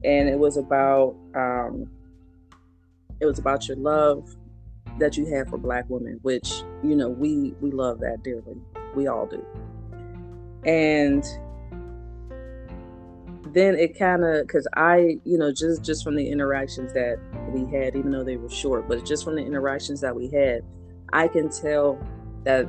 and 0.05 0.29
it 0.29 0.39
was 0.39 0.55
about 0.55 1.13
um, 1.35 1.91
it 3.19 3.25
was 3.25 3.37
about 3.37 3.67
your 3.67 3.75
love 3.75 4.33
that 4.99 5.17
you 5.17 5.25
have 5.25 5.49
for 5.49 5.57
black 5.57 5.85
women 5.89 6.19
which 6.21 6.63
you 6.83 6.95
know 6.95 7.09
we 7.09 7.53
we 7.61 7.71
love 7.71 7.99
that 7.99 8.23
dearly. 8.23 8.57
We 8.95 9.07
all 9.07 9.25
do. 9.25 9.43
And 10.65 11.23
then 13.53 13.75
it 13.75 13.97
kind 13.97 14.23
of 14.23 14.47
because 14.47 14.67
i 14.75 15.19
you 15.25 15.37
know 15.37 15.51
just 15.51 15.83
just 15.83 16.03
from 16.03 16.15
the 16.15 16.27
interactions 16.27 16.91
that 16.93 17.17
we 17.49 17.65
had 17.71 17.95
even 17.95 18.11
though 18.11 18.23
they 18.23 18.35
were 18.35 18.49
short 18.49 18.87
but 18.87 19.05
just 19.05 19.23
from 19.23 19.35
the 19.35 19.45
interactions 19.45 20.01
that 20.01 20.15
we 20.15 20.27
had 20.29 20.63
i 21.11 21.27
can 21.27 21.49
tell 21.49 21.99
that 22.43 22.65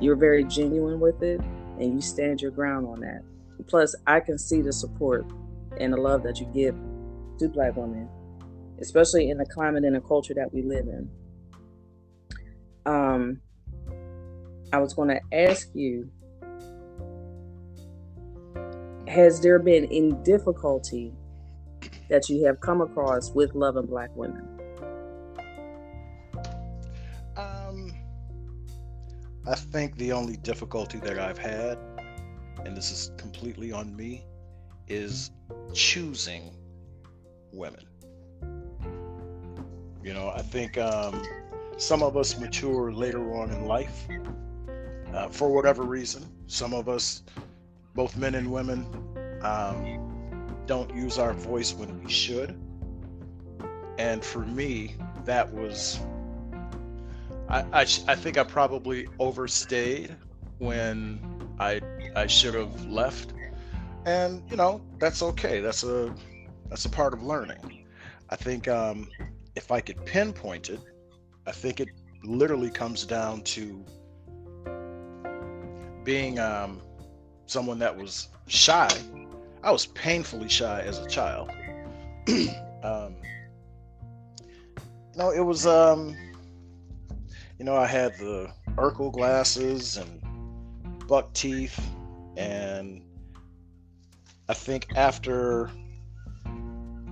you're 0.00 0.16
very 0.16 0.44
genuine 0.44 1.00
with 1.00 1.22
it 1.22 1.40
and 1.78 1.94
you 1.94 2.00
stand 2.00 2.40
your 2.42 2.50
ground 2.50 2.86
on 2.86 3.00
that. 3.00 3.22
Plus 3.66 3.94
i 4.06 4.20
can 4.20 4.38
see 4.38 4.60
the 4.60 4.72
support 4.72 5.24
and 5.78 5.92
the 5.92 5.96
love 5.96 6.22
that 6.22 6.40
you 6.40 6.46
give 6.52 6.74
to 7.38 7.48
black 7.48 7.76
women 7.76 8.08
especially 8.80 9.30
in 9.30 9.38
the 9.38 9.46
climate 9.46 9.84
and 9.84 9.96
the 9.96 10.00
culture 10.00 10.34
that 10.34 10.52
we 10.52 10.62
live 10.62 10.86
in. 10.86 11.10
Um, 12.86 13.40
I 14.72 14.78
was 14.78 14.94
going 14.94 15.08
to 15.08 15.20
ask 15.32 15.68
you 15.74 16.10
Has 19.10 19.40
there 19.40 19.58
been 19.58 19.86
any 19.86 20.12
difficulty 20.22 21.12
that 22.08 22.28
you 22.28 22.44
have 22.46 22.60
come 22.60 22.80
across 22.80 23.32
with 23.32 23.52
loving 23.56 23.86
Black 23.86 24.14
women? 24.14 24.46
Um, 27.36 27.92
I 29.48 29.56
think 29.56 29.96
the 29.96 30.12
only 30.12 30.36
difficulty 30.36 30.98
that 30.98 31.18
I've 31.18 31.38
had, 31.38 31.76
and 32.64 32.76
this 32.76 32.92
is 32.92 33.10
completely 33.16 33.72
on 33.72 33.96
me, 33.96 34.24
is 34.86 35.32
choosing 35.74 36.54
women. 37.52 37.84
You 40.02 40.14
know, 40.14 40.30
I 40.34 40.42
think 40.42 40.78
um, 40.78 41.22
some 41.76 42.02
of 42.02 42.16
us 42.16 42.38
mature 42.38 42.92
later 42.92 43.34
on 43.34 43.50
in 43.50 43.66
life 43.66 44.06
uh, 45.14 45.28
for 45.28 45.52
whatever 45.52 45.82
reason. 45.82 46.26
Some 46.46 46.72
of 46.72 46.88
us, 46.88 47.22
both 47.94 48.16
men 48.16 48.34
and 48.34 48.50
women, 48.50 48.86
um, 49.42 50.62
don't 50.66 50.94
use 50.94 51.18
our 51.18 51.34
voice 51.34 51.74
when 51.74 52.02
we 52.02 52.10
should. 52.10 52.58
And 53.98 54.24
for 54.24 54.40
me, 54.40 54.94
that 55.24 55.52
was, 55.52 56.00
I, 57.48 57.60
I, 57.72 57.80
I 57.80 58.14
think 58.14 58.38
I 58.38 58.44
probably 58.44 59.06
overstayed 59.18 60.16
when 60.58 61.20
I, 61.58 61.80
I 62.16 62.26
should 62.26 62.54
have 62.54 62.86
left. 62.86 63.34
And, 64.06 64.42
you 64.50 64.56
know, 64.56 64.80
that's 64.98 65.22
okay. 65.22 65.60
That's 65.60 65.84
a, 65.84 66.14
that's 66.70 66.86
a 66.86 66.88
part 66.88 67.12
of 67.12 67.22
learning. 67.22 67.84
I 68.30 68.36
think 68.36 68.68
um, 68.68 69.08
if 69.56 69.70
I 69.70 69.80
could 69.80 70.04
pinpoint 70.04 70.70
it, 70.70 70.80
I 71.46 71.52
think 71.52 71.80
it 71.80 71.88
literally 72.22 72.70
comes 72.70 73.04
down 73.04 73.42
to 73.42 73.84
being 76.04 76.38
um, 76.38 76.80
someone 77.46 77.78
that 77.78 77.96
was 77.96 78.28
shy. 78.46 78.88
I 79.62 79.70
was 79.70 79.86
painfully 79.86 80.48
shy 80.48 80.82
as 80.82 80.98
a 80.98 81.08
child. 81.08 81.50
um, 82.82 83.16
no, 85.16 85.30
it 85.30 85.40
was, 85.40 85.66
um, 85.66 86.16
you 87.58 87.64
know, 87.64 87.76
I 87.76 87.86
had 87.86 88.16
the 88.18 88.52
Urkel 88.76 89.12
glasses 89.12 89.96
and 89.96 90.20
buck 91.06 91.32
teeth, 91.34 91.78
and 92.36 93.02
I 94.48 94.54
think 94.54 94.86
after 94.96 95.70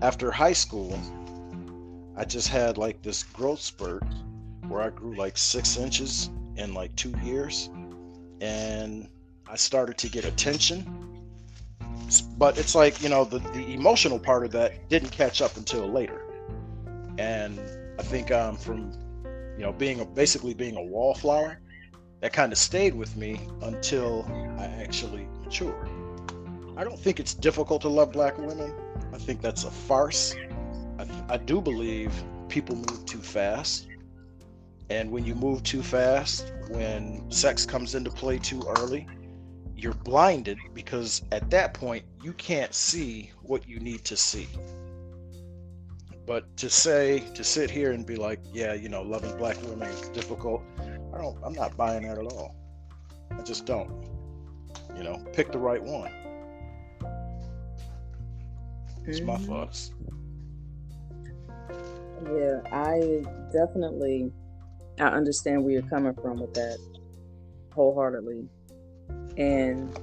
after 0.00 0.30
high 0.30 0.52
school, 0.52 0.96
I 2.18 2.24
just 2.24 2.48
had 2.48 2.78
like 2.78 3.00
this 3.00 3.22
growth 3.22 3.60
spurt 3.60 4.02
where 4.66 4.82
I 4.82 4.90
grew 4.90 5.14
like 5.14 5.38
six 5.38 5.76
inches 5.76 6.30
in 6.56 6.74
like 6.74 6.94
two 6.96 7.14
years, 7.22 7.70
and 8.40 9.08
I 9.48 9.54
started 9.54 9.96
to 9.98 10.08
get 10.08 10.24
attention. 10.24 10.84
But 12.36 12.58
it's 12.58 12.74
like 12.74 13.00
you 13.02 13.08
know 13.08 13.24
the 13.24 13.38
the 13.38 13.72
emotional 13.72 14.18
part 14.18 14.44
of 14.44 14.50
that 14.50 14.88
didn't 14.88 15.10
catch 15.10 15.40
up 15.40 15.56
until 15.56 15.86
later, 15.86 16.20
and 17.18 17.60
I 18.00 18.02
think 18.02 18.32
um, 18.32 18.56
from 18.56 18.92
you 19.56 19.62
know 19.62 19.72
being 19.72 20.00
a, 20.00 20.04
basically 20.04 20.54
being 20.54 20.76
a 20.76 20.82
wallflower, 20.82 21.60
that 22.20 22.32
kind 22.32 22.50
of 22.50 22.58
stayed 22.58 22.94
with 22.94 23.16
me 23.16 23.40
until 23.62 24.26
I 24.58 24.64
actually 24.82 25.28
matured. 25.44 25.88
I 26.76 26.82
don't 26.82 26.98
think 26.98 27.20
it's 27.20 27.34
difficult 27.34 27.82
to 27.82 27.88
love 27.88 28.10
black 28.10 28.38
women. 28.38 28.72
I 29.12 29.18
think 29.18 29.40
that's 29.40 29.62
a 29.62 29.70
farce. 29.70 30.34
I, 30.98 31.06
I 31.28 31.36
do 31.36 31.60
believe 31.60 32.12
people 32.48 32.76
move 32.76 33.04
too 33.06 33.18
fast. 33.18 33.86
And 34.90 35.10
when 35.10 35.24
you 35.24 35.34
move 35.34 35.62
too 35.62 35.82
fast, 35.82 36.52
when 36.70 37.30
sex 37.30 37.66
comes 37.66 37.94
into 37.94 38.10
play 38.10 38.38
too 38.38 38.62
early, 38.78 39.06
you're 39.76 39.94
blinded 39.94 40.58
because 40.74 41.22
at 41.30 41.50
that 41.50 41.74
point 41.74 42.04
you 42.22 42.32
can't 42.32 42.74
see 42.74 43.30
what 43.42 43.68
you 43.68 43.78
need 43.78 44.04
to 44.04 44.16
see. 44.16 44.48
But 46.26 46.56
to 46.58 46.68
say, 46.68 47.20
to 47.34 47.44
sit 47.44 47.70
here 47.70 47.92
and 47.92 48.04
be 48.04 48.16
like, 48.16 48.40
yeah, 48.52 48.74
you 48.74 48.88
know, 48.88 49.02
loving 49.02 49.36
black 49.38 49.60
women 49.62 49.88
is 49.88 50.08
difficult, 50.08 50.62
I 51.14 51.18
don't, 51.18 51.38
I'm 51.44 51.54
not 51.54 51.76
buying 51.76 52.02
that 52.02 52.18
at 52.18 52.32
all. 52.32 52.54
I 53.30 53.42
just 53.42 53.66
don't. 53.66 54.04
You 54.96 55.04
know, 55.04 55.24
pick 55.32 55.52
the 55.52 55.58
right 55.58 55.82
one. 55.82 56.12
It's 59.06 59.20
my 59.20 59.36
mm-hmm. 59.36 59.44
thoughts. 59.44 59.92
Yeah, 62.24 62.60
I 62.72 63.24
definitely 63.52 64.32
I 64.98 65.06
understand 65.06 65.62
where 65.62 65.74
you're 65.74 65.82
coming 65.82 66.14
from 66.14 66.40
with 66.40 66.54
that 66.54 66.78
wholeheartedly. 67.72 68.48
And 69.36 69.96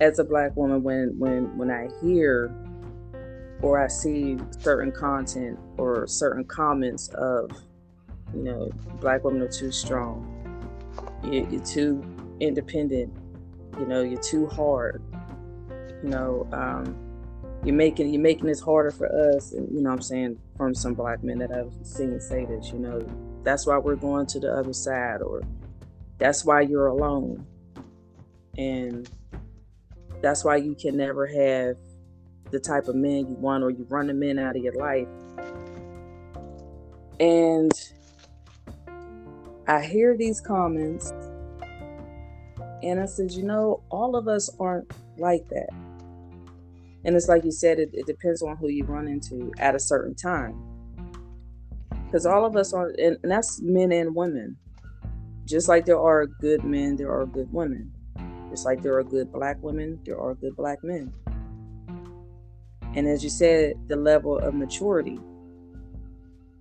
as 0.00 0.18
a 0.18 0.24
black 0.24 0.56
woman 0.56 0.82
when 0.82 1.18
when 1.18 1.56
when 1.56 1.70
I 1.70 1.88
hear 2.02 2.54
or 3.62 3.82
I 3.82 3.88
see 3.88 4.36
certain 4.58 4.92
content 4.92 5.58
or 5.78 6.06
certain 6.06 6.44
comments 6.44 7.08
of, 7.14 7.50
you 8.34 8.42
know, 8.42 8.70
black 9.00 9.24
women 9.24 9.40
are 9.40 9.48
too 9.48 9.72
strong. 9.72 10.30
You, 11.24 11.48
you're 11.50 11.64
too 11.64 12.04
independent. 12.40 13.14
You 13.78 13.86
know, 13.86 14.02
you're 14.02 14.20
too 14.20 14.46
hard. 14.48 15.02
You 16.02 16.10
know, 16.10 16.46
um, 16.52 16.94
you're 17.64 17.74
making 17.74 18.12
you're 18.12 18.22
making 18.22 18.46
this 18.46 18.60
harder 18.60 18.90
for 18.90 19.06
us 19.34 19.52
and 19.52 19.74
you 19.74 19.82
know 19.82 19.90
i'm 19.90 20.02
saying 20.02 20.38
from 20.56 20.74
some 20.74 20.94
black 20.94 21.22
men 21.22 21.38
that 21.38 21.50
i've 21.50 21.72
seen 21.82 22.20
say 22.20 22.44
this 22.44 22.70
you 22.72 22.78
know. 22.78 23.06
That's 23.44 23.66
why 23.66 23.76
we're 23.76 23.96
going 23.96 24.26
to 24.28 24.40
the 24.40 24.50
other 24.50 24.72
side 24.72 25.20
or 25.20 25.42
that's 26.18 26.44
why 26.44 26.62
you're 26.62 26.86
alone. 26.86 27.46
And 28.56 29.08
that's 30.22 30.44
why 30.44 30.56
you 30.56 30.74
can 30.74 30.96
never 30.96 31.26
have 31.26 31.76
the 32.50 32.58
type 32.58 32.88
of 32.88 32.94
men 32.94 33.28
you 33.28 33.34
want 33.34 33.62
or 33.62 33.70
you 33.70 33.84
run 33.90 34.06
the 34.06 34.14
men 34.14 34.38
out 34.38 34.56
of 34.56 34.62
your 34.62 34.74
life. 34.74 35.08
And 37.20 37.72
i 39.66 39.80
hear 39.80 40.14
these 40.14 40.42
comments 40.42 41.10
and 42.82 43.00
i 43.00 43.06
said 43.06 43.32
you 43.32 43.42
know 43.42 43.82
all 43.88 44.14
of 44.14 44.28
us 44.28 44.50
aren't 44.60 44.92
like 45.16 45.48
that 45.48 45.70
and 47.04 47.14
it's 47.14 47.28
like 47.28 47.44
you 47.44 47.52
said, 47.52 47.78
it, 47.78 47.90
it 47.92 48.06
depends 48.06 48.42
on 48.42 48.56
who 48.56 48.68
you 48.68 48.84
run 48.84 49.08
into 49.08 49.52
at 49.58 49.74
a 49.74 49.78
certain 49.78 50.14
time. 50.14 50.54
Because 52.06 52.26
all 52.26 52.44
of 52.44 52.56
us 52.56 52.72
are, 52.72 52.88
and, 52.98 53.18
and 53.22 53.30
that's 53.30 53.60
men 53.60 53.92
and 53.92 54.14
women. 54.14 54.56
Just 55.44 55.68
like 55.68 55.84
there 55.84 56.00
are 56.00 56.26
good 56.26 56.64
men, 56.64 56.96
there 56.96 57.12
are 57.12 57.26
good 57.26 57.52
women. 57.52 57.92
Just 58.50 58.64
like 58.64 58.82
there 58.82 58.96
are 58.96 59.04
good 59.04 59.32
black 59.32 59.62
women, 59.62 60.00
there 60.04 60.18
are 60.18 60.34
good 60.34 60.56
black 60.56 60.78
men. 60.82 61.12
And 62.94 63.08
as 63.08 63.22
you 63.22 63.30
said, 63.30 63.74
the 63.88 63.96
level 63.96 64.38
of 64.38 64.54
maturity. 64.54 65.18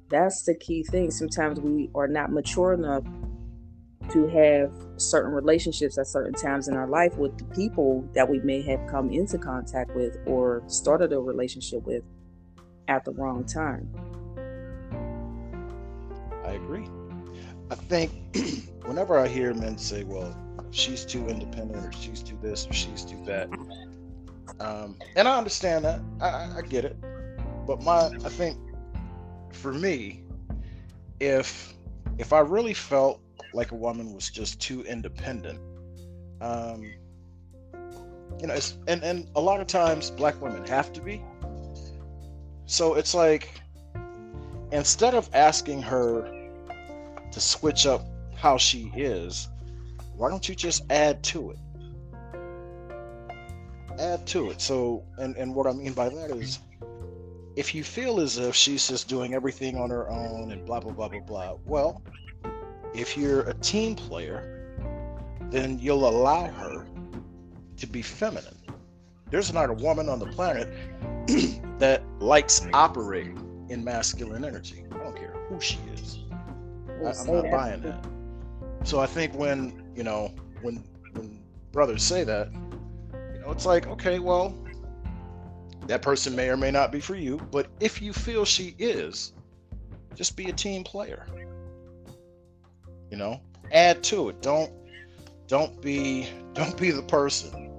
That's 0.10 0.44
the 0.44 0.56
key 0.56 0.84
thing. 0.84 1.12
Sometimes 1.12 1.60
we 1.60 1.90
are 1.96 2.08
not 2.08 2.32
mature 2.32 2.74
enough 2.74 3.04
to 4.10 4.28
have 4.28 4.72
certain 4.98 5.32
relationships 5.32 5.98
at 5.98 6.08
certain 6.08 6.34
times 6.34 6.68
in 6.68 6.76
our 6.76 6.88
life 6.88 7.18
with 7.18 7.38
the 7.38 7.46
people 7.56 8.08
that 8.14 8.28
we 8.28 8.40
may 8.40 8.62
have 8.62 8.86
come 8.88 9.10
into 9.12 9.38
contact 9.38 9.96
with 9.96 10.18
or 10.26 10.64
started 10.68 11.14
a 11.14 11.20
relationship 11.20 11.84
with 11.84 12.04
at 12.88 13.06
the 13.06 13.12
wrong 13.12 13.44
time. 13.46 13.90
I 16.46 16.52
agree. 16.52 16.86
I 17.72 17.76
think 17.76 18.12
whenever 18.86 19.18
I 19.18 19.28
hear 19.28 19.54
men 19.54 19.78
say, 19.78 20.04
well, 20.04 20.36
she's 20.72 21.06
too 21.06 21.28
independent 21.28 21.86
or 21.86 21.92
she's 21.92 22.22
too 22.22 22.38
this 22.42 22.68
or 22.68 22.74
she's 22.74 23.06
too 23.06 23.22
that, 23.26 23.50
um, 24.60 24.98
and 25.16 25.28
I 25.28 25.38
understand 25.38 25.86
that, 25.86 26.02
I, 26.22 26.58
I 26.58 26.62
get 26.62 26.86
it. 26.86 26.98
But 27.66 27.82
my, 27.82 28.08
I 28.08 28.30
think 28.30 28.58
for 29.52 29.74
me, 29.74 30.24
if 31.20 31.74
if 32.18 32.34
I 32.34 32.40
really 32.40 32.74
felt 32.74 33.23
like 33.54 33.72
a 33.72 33.76
woman 33.76 34.14
was 34.14 34.30
just 34.30 34.60
too 34.60 34.84
independent. 34.84 35.60
Um, 36.42 36.92
you 38.40 38.48
know, 38.48 38.54
it's, 38.54 38.78
and 38.88 39.04
and 39.04 39.28
a 39.36 39.42
lot 39.42 39.62
of 39.62 39.68
times 39.68 40.10
black 40.12 40.42
women 40.42 40.66
have 40.66 40.92
to 40.94 41.02
be. 41.02 41.22
So 42.66 42.96
it's 42.96 43.14
like 43.14 43.62
instead 44.72 45.14
of 45.14 45.30
asking 45.34 45.82
her 45.84 46.24
to 47.32 47.40
switch 47.40 47.86
up 47.86 48.06
how 48.36 48.58
she 48.58 48.92
is, 48.96 49.48
why 50.16 50.30
don't 50.30 50.48
you 50.50 50.56
just 50.56 50.84
add 50.90 51.24
to 51.24 51.52
it? 51.52 51.58
Add 54.00 54.26
to 54.28 54.50
it. 54.50 54.60
So, 54.60 55.04
and 55.18 55.36
and 55.38 55.54
what 55.54 55.68
I 55.68 55.72
mean 55.72 55.94
by 55.94 56.10
that 56.10 56.32
is, 56.32 56.60
if 57.56 57.76
you 57.76 57.84
feel 57.84 58.20
as 58.20 58.38
if 58.38 58.56
she's 58.56 58.88
just 58.88 59.08
doing 59.08 59.34
everything 59.34 59.78
on 59.78 59.92
her 59.92 60.10
own 60.10 60.52
and 60.52 60.66
blah 60.66 60.80
blah 60.80 60.92
blah 60.92 61.08
blah 61.10 61.20
blah, 61.20 61.56
well, 61.66 62.02
if 62.94 63.18
you're 63.18 63.42
a 63.42 63.54
team 63.56 63.96
player, 63.96 64.76
then 65.50 65.80
you'll 65.80 66.08
allow 66.08 66.48
her 66.48 66.86
to 67.78 67.88
be 67.88 68.02
feminine. 68.02 68.58
There's 69.30 69.52
not 69.52 69.70
a 69.70 69.74
woman 69.74 70.10
on 70.10 70.20
the 70.20 70.28
planet 70.28 70.72
that 71.80 72.04
likes 72.20 72.68
operating 72.74 73.66
in 73.70 73.84
masculine 73.84 74.46
energy. 74.46 74.86
I 74.92 74.98
don't 74.98 75.16
care 75.16 75.34
who 75.50 75.60
she 75.60 75.80
is. 75.94 76.20
I, 77.04 77.10
am 77.10 77.28
not 77.28 77.52
buying 77.52 77.82
that. 77.82 78.06
So 78.84 79.00
I 79.00 79.08
think 79.08 79.34
when 79.34 79.92
you 79.96 80.04
know 80.04 80.34
when 80.62 80.84
when 81.14 81.42
brothers 81.72 82.04
say 82.04 82.24
that, 82.24 82.52
you 83.34 83.40
know, 83.40 83.52
it's 83.52 83.66
like 83.66 83.88
okay, 83.88 84.20
well, 84.20 84.56
that 85.88 86.02
person 86.02 86.36
may 86.36 86.50
or 86.50 86.58
may 86.58 86.72
not 86.72 86.92
be 86.92 87.00
for 87.00 87.16
you, 87.16 87.38
but 87.52 87.68
if 87.80 88.02
you 88.02 88.14
feel 88.14 88.46
she 88.46 88.76
is, 88.78 89.34
just 90.16 90.38
be 90.38 90.50
a 90.50 90.54
team 90.54 90.84
player 90.84 91.26
you 93.14 93.20
know? 93.20 93.40
Add 93.72 94.02
to 94.06 94.30
it. 94.30 94.42
Don't 94.42 94.72
don't 95.48 95.80
be 95.84 96.28
don't 96.54 96.76
be 96.76 96.90
the 96.90 97.04
person 97.04 97.70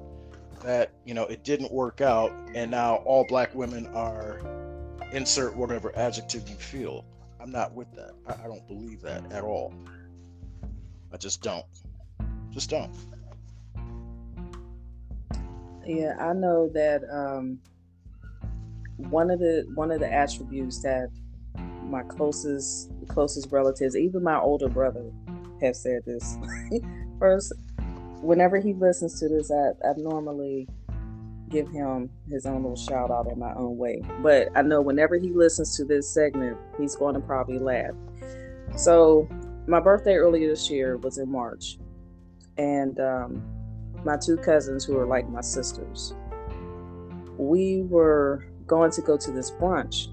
that 0.63 0.93
you 1.05 1.13
know 1.13 1.25
it 1.25 1.43
didn't 1.43 1.73
work 1.73 2.01
out 2.01 2.31
and 2.55 2.71
now 2.71 2.97
all 3.05 3.27
black 3.27 3.53
women 3.53 3.89
are 3.89 4.41
insert 5.11 5.57
whatever 5.57 5.93
adjective 5.97 6.49
you 6.49 6.55
feel. 6.55 7.05
I'm 7.41 7.51
not 7.51 7.75
with 7.75 7.93
that. 7.97 8.13
I, 8.29 8.45
I 8.45 8.47
don't 8.47 8.65
believe 8.69 9.03
that 9.03 9.33
at 9.33 9.43
all. 9.43 9.75
I 11.13 11.17
just 11.17 11.43
don't. 11.43 11.67
Just 12.51 12.71
don't. 12.71 12.95
Yeah 15.85 16.15
i 16.21 16.33
know 16.33 16.71
that 16.73 17.03
um 17.13 17.59
one 18.97 19.31
of 19.33 19.41
the 19.41 19.67
one 19.75 19.91
of 19.91 19.99
the 19.99 20.11
attributes 20.11 20.81
that 20.83 21.11
my 21.85 22.03
closest 22.05 22.91
closest 23.09 23.51
relatives, 23.53 23.97
even 23.97 24.23
my 24.23 24.39
older 24.39 24.69
brother, 24.69 25.05
have 25.65 25.77
said 25.77 26.03
this. 26.07 26.39
First, 27.19 27.53
whenever 28.21 28.59
he 28.59 28.75
listens 28.75 29.19
to 29.21 29.29
this, 29.29 29.51
I, 29.51 29.71
I 29.87 29.93
normally 29.97 30.69
give 31.49 31.69
him 31.69 32.11
his 32.29 32.47
own 32.47 32.63
little 32.63 32.77
shout 32.77 33.11
out 33.11 33.31
in 33.31 33.39
my 33.39 33.55
own 33.55 33.77
way. 33.77 34.03
But 34.23 34.49
I 34.57 34.63
know 34.63 34.81
whenever 34.81 35.17
he 35.17 35.31
listens 35.31 35.77
to 35.77 35.85
this 35.85 36.13
segment, 36.13 36.57
he's 36.79 36.97
going 36.97 37.15
to 37.15 37.21
probably 37.21 37.59
laugh. 37.59 37.95
So, 38.77 39.29
my 39.67 39.81
birthday 39.81 40.15
earlier 40.15 40.49
this 40.49 40.69
year 40.71 40.97
was 40.97 41.19
in 41.19 41.31
March, 41.31 41.79
and 42.59 42.99
um, 43.01 43.43
my 44.05 44.17
two 44.17 44.37
cousins, 44.37 44.85
who 44.85 44.99
are 44.99 45.07
like 45.07 45.29
my 45.29 45.41
sisters, 45.41 46.15
we 47.39 47.83
were 47.83 48.45
going 48.67 48.91
to 48.91 49.01
go 49.03 49.17
to 49.17 49.31
this 49.31 49.51
brunch 49.53 50.09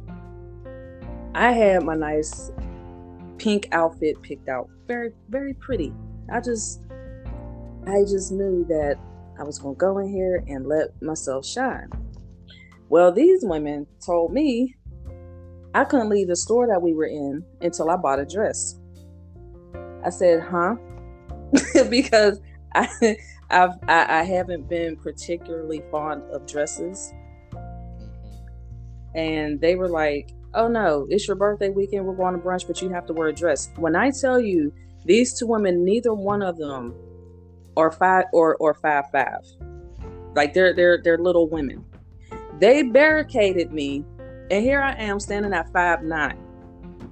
I 1.33 1.53
had 1.53 1.83
my 1.83 1.95
nice 1.95 2.51
pink 3.41 3.67
outfit 3.71 4.21
picked 4.21 4.47
out. 4.47 4.69
Very, 4.87 5.11
very 5.29 5.55
pretty. 5.55 5.91
I 6.31 6.39
just 6.39 6.83
I 7.87 8.01
just 8.01 8.31
knew 8.31 8.63
that 8.69 8.97
I 9.39 9.43
was 9.43 9.57
gonna 9.57 9.73
go 9.75 9.97
in 9.97 10.09
here 10.09 10.43
and 10.47 10.67
let 10.67 11.01
myself 11.01 11.43
shine. 11.43 11.89
Well, 12.89 13.11
these 13.11 13.39
women 13.43 13.87
told 14.05 14.31
me 14.31 14.75
I 15.73 15.85
couldn't 15.85 16.09
leave 16.09 16.27
the 16.27 16.35
store 16.35 16.67
that 16.67 16.81
we 16.81 16.93
were 16.93 17.07
in 17.07 17.43
until 17.61 17.89
I 17.89 17.95
bought 17.95 18.19
a 18.19 18.25
dress. 18.25 18.79
I 20.05 20.11
said, 20.11 20.43
huh? 20.43 20.75
because 21.89 22.39
I, 22.75 23.17
I've, 23.49 23.71
I, 23.87 24.19
I 24.19 24.23
haven't 24.23 24.69
been 24.69 24.97
particularly 24.97 25.81
fond 25.89 26.23
of 26.31 26.45
dresses. 26.45 27.11
And 29.15 29.59
they 29.59 29.75
were 29.75 29.89
like, 29.89 30.31
oh 30.53 30.67
no, 30.67 31.07
it's 31.09 31.27
your 31.27 31.35
birthday 31.35 31.69
weekend. 31.69 32.05
We're 32.05 32.15
going 32.15 32.35
to 32.35 32.39
brunch, 32.39 32.67
but 32.67 32.81
you 32.81 32.89
have 32.89 33.05
to 33.07 33.13
wear 33.13 33.27
a 33.27 33.33
dress. 33.33 33.71
When 33.77 33.95
I 33.95 34.11
tell 34.11 34.39
you 34.39 34.73
these 35.05 35.37
two 35.37 35.47
women, 35.47 35.83
neither 35.83 36.13
one 36.13 36.41
of 36.41 36.57
them 36.57 36.93
are 37.77 37.91
five 37.91 38.25
or, 38.33 38.55
or 38.57 38.73
five 38.73 39.05
five. 39.11 39.41
Like 40.35 40.53
they're 40.53 40.73
they're 40.73 41.01
they're 41.01 41.17
little 41.17 41.49
women. 41.49 41.85
They 42.59 42.83
barricaded 42.83 43.71
me, 43.71 44.05
and 44.49 44.63
here 44.63 44.81
I 44.81 44.93
am 44.93 45.19
standing 45.19 45.53
at 45.53 45.71
five 45.73 46.03
nine. 46.03 46.37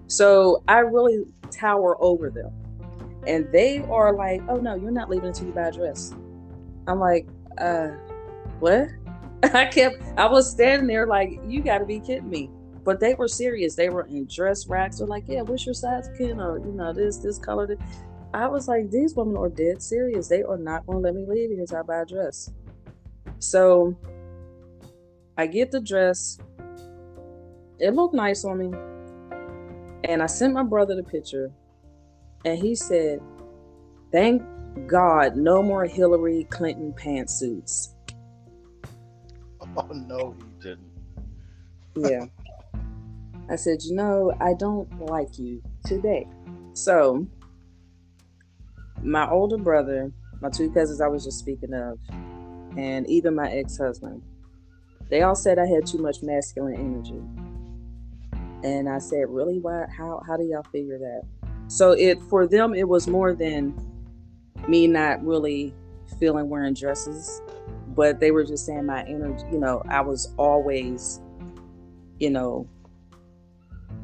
So 0.07 0.63
I 0.67 0.79
really 0.79 1.25
tower 1.51 1.95
over 2.01 2.29
them. 2.29 2.51
And 3.27 3.51
they 3.51 3.79
are 3.89 4.13
like, 4.13 4.41
oh 4.47 4.57
no, 4.57 4.75
you're 4.75 4.91
not 4.91 5.09
leaving 5.09 5.27
until 5.27 5.47
you 5.47 5.53
buy 5.53 5.67
a 5.67 5.71
dress. 5.71 6.13
I'm 6.87 6.99
like, 6.99 7.27
uh, 7.57 7.89
what? 8.59 8.87
I 9.43 9.65
kept, 9.65 10.01
I 10.17 10.25
was 10.25 10.49
standing 10.49 10.87
there 10.87 11.05
like, 11.05 11.39
you 11.45 11.61
got 11.61 11.79
to 11.79 11.85
be 11.85 11.99
kidding 11.99 12.29
me. 12.29 12.49
But 12.83 12.99
they 12.99 13.13
were 13.13 13.27
serious. 13.27 13.75
They 13.75 13.89
were 13.89 14.05
in 14.05 14.27
dress 14.27 14.67
racks. 14.67 14.99
They're 14.99 15.07
like, 15.07 15.25
yeah, 15.27 15.41
what's 15.41 15.65
your 15.65 15.73
size, 15.73 16.09
Ken? 16.17 16.39
Or, 16.39 16.59
you 16.59 16.71
know, 16.71 16.93
this, 16.93 17.17
this 17.17 17.37
color. 17.37 17.67
This. 17.67 17.79
I 18.33 18.47
was 18.47 18.67
like, 18.67 18.89
these 18.89 19.15
women 19.15 19.37
are 19.37 19.49
dead 19.49 19.81
serious. 19.81 20.27
They 20.27 20.43
are 20.43 20.57
not 20.57 20.85
going 20.85 20.99
to 20.99 21.03
let 21.03 21.15
me 21.15 21.25
leave 21.27 21.51
until 21.51 21.77
I 21.77 21.81
buy 21.81 22.01
a 22.01 22.05
dress. 22.05 22.51
So 23.39 23.95
I 25.37 25.47
get 25.47 25.71
the 25.71 25.81
dress. 25.81 26.37
It 27.79 27.93
looked 27.93 28.13
nice 28.13 28.43
on 28.45 28.57
me. 28.57 28.77
And 30.03 30.21
I 30.21 30.27
sent 30.27 30.53
my 30.53 30.63
brother 30.63 30.95
the 30.95 31.03
picture. 31.03 31.51
And 32.45 32.57
he 32.57 32.75
said, 32.75 33.19
thank 34.11 34.41
God, 34.87 35.35
no 35.35 35.61
more 35.61 35.85
Hillary 35.85 36.45
Clinton 36.49 36.93
pantsuits. 36.93 37.93
Oh 39.77 39.87
no, 39.91 40.35
he 40.39 40.63
didn't. 40.63 40.89
Yeah. 41.95 42.25
I 43.49 43.55
said, 43.55 43.81
you 43.83 43.95
know, 43.95 44.31
I 44.39 44.53
don't 44.53 45.05
like 45.07 45.39
you 45.39 45.61
today. 45.85 46.27
So 46.73 47.27
my 49.01 49.29
older 49.29 49.57
brother, 49.57 50.11
my 50.41 50.49
two 50.49 50.71
cousins 50.71 51.01
I 51.01 51.07
was 51.07 51.23
just 51.23 51.39
speaking 51.39 51.73
of, 51.73 51.97
and 52.77 53.09
even 53.09 53.35
my 53.35 53.49
ex-husband, 53.51 54.21
they 55.09 55.23
all 55.23 55.35
said 55.35 55.57
I 55.57 55.65
had 55.65 55.87
too 55.87 55.97
much 55.97 56.21
masculine 56.21 56.75
energy. 56.75 57.21
And 58.63 58.87
I 58.87 58.99
said, 58.99 59.25
really? 59.29 59.59
Why 59.59 59.85
how 59.97 60.21
how 60.27 60.37
do 60.37 60.43
y'all 60.43 60.65
figure 60.71 60.99
that? 60.99 61.23
So 61.67 61.91
it 61.91 62.21
for 62.29 62.45
them 62.45 62.75
it 62.75 62.87
was 62.87 63.07
more 63.07 63.33
than 63.33 63.73
me 64.67 64.85
not 64.85 65.25
really 65.25 65.73
feeling 66.19 66.49
wearing 66.49 66.73
dresses, 66.73 67.41
but 67.87 68.19
they 68.19 68.31
were 68.31 68.43
just 68.43 68.65
saying 68.65 68.85
my 68.85 69.03
energy, 69.05 69.43
you 69.51 69.59
know, 69.59 69.81
I 69.89 70.01
was 70.01 70.33
always, 70.37 71.21
you 72.19 72.29
know, 72.29 72.67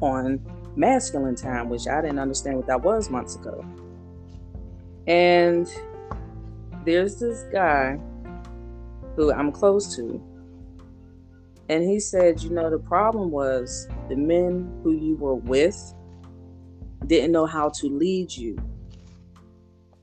on 0.00 0.40
masculine 0.76 1.34
time, 1.34 1.68
which 1.68 1.86
I 1.86 2.00
didn't 2.00 2.18
understand 2.18 2.56
what 2.56 2.66
that 2.66 2.82
was 2.82 3.10
months 3.10 3.36
ago. 3.36 3.64
And 5.06 5.68
there's 6.84 7.18
this 7.18 7.44
guy 7.52 7.98
who 9.14 9.32
I'm 9.32 9.52
close 9.52 9.96
to, 9.96 10.22
and 11.68 11.82
he 11.82 11.98
said, 11.98 12.42
you 12.42 12.50
know, 12.50 12.70
the 12.70 12.78
problem 12.78 13.30
was 13.30 13.88
the 14.08 14.16
men 14.16 14.80
who 14.82 14.92
you 14.92 15.16
were 15.16 15.34
with 15.34 15.94
didn't 17.06 17.32
know 17.32 17.46
how 17.46 17.68
to 17.68 17.86
lead 17.88 18.32
you 18.32 18.56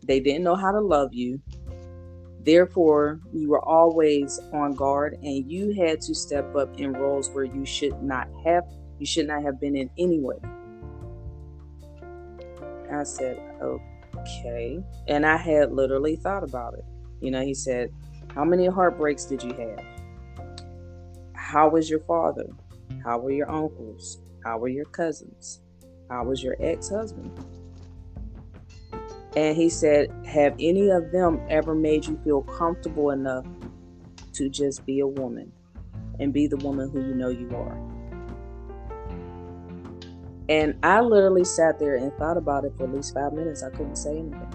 they 0.06 0.20
didn't 0.20 0.44
know 0.44 0.56
how 0.56 0.72
to 0.72 0.82
love 0.82 1.14
you. 1.14 1.42
Therefore, 2.42 3.22
you 3.32 3.50
were 3.50 3.64
always 3.64 4.40
on 4.52 4.74
guard 4.74 5.18
and 5.24 5.50
you 5.50 5.74
had 5.74 6.02
to 6.02 6.14
step 6.14 6.56
up 6.56 6.78
in 6.78 6.92
roles 6.92 7.30
where 7.30 7.46
you 7.46 7.66
should 7.66 8.02
not 8.04 8.28
have 8.46 8.64
you 9.04 9.08
should 9.08 9.28
not 9.28 9.44
have 9.44 9.60
been 9.60 9.76
in 9.76 9.90
anyway. 9.98 10.38
I 12.90 13.04
said, 13.04 13.38
"Okay." 13.62 14.82
And 15.10 15.26
I 15.26 15.36
had 15.36 15.74
literally 15.74 16.16
thought 16.16 16.42
about 16.42 16.76
it. 16.76 16.86
You 17.20 17.30
know, 17.32 17.42
he 17.42 17.54
said, 17.54 17.92
"How 18.34 18.46
many 18.46 18.66
heartbreaks 18.66 19.26
did 19.26 19.44
you 19.44 19.52
have? 19.56 19.84
How 21.34 21.68
was 21.68 21.90
your 21.90 22.00
father? 22.00 22.48
How 23.04 23.20
were 23.20 23.32
your 23.32 23.52
uncles? 23.52 24.22
How 24.46 24.58
were 24.58 24.70
your 24.70 24.86
cousins? 24.86 25.60
How 26.10 26.24
was 26.24 26.42
your 26.42 26.56
ex-husband?" 26.62 27.30
And 29.36 29.58
he 29.58 29.68
said, 29.68 30.12
Have 30.26 30.56
any 30.60 30.92
of 30.92 31.12
them 31.12 31.42
ever 31.50 31.76
made 31.76 32.06
you 32.06 32.18
feel 32.24 32.44
comfortable 32.44 33.10
enough 33.10 33.46
to 34.32 34.48
just 34.48 34.86
be 34.86 35.02
a 35.02 35.08
woman 35.08 35.52
and 36.22 36.32
be 36.32 36.48
the 36.48 36.58
woman 36.58 36.90
who 36.90 37.02
you 37.02 37.16
know 37.16 37.28
you 37.28 37.50
are? 37.54 37.93
And 40.50 40.76
I 40.84 41.00
literally 41.00 41.46
sat 41.46 41.80
there 41.80 41.96
and 41.96 42.12
thought 42.18 42.36
about 42.36 42.66
it 42.66 42.74
for 42.76 42.84
at 42.84 42.94
least 42.94 43.14
five 43.14 43.32
minutes. 43.32 43.64
I 43.64 43.70
couldn't 43.70 43.96
say 43.96 44.18
anything. 44.18 44.54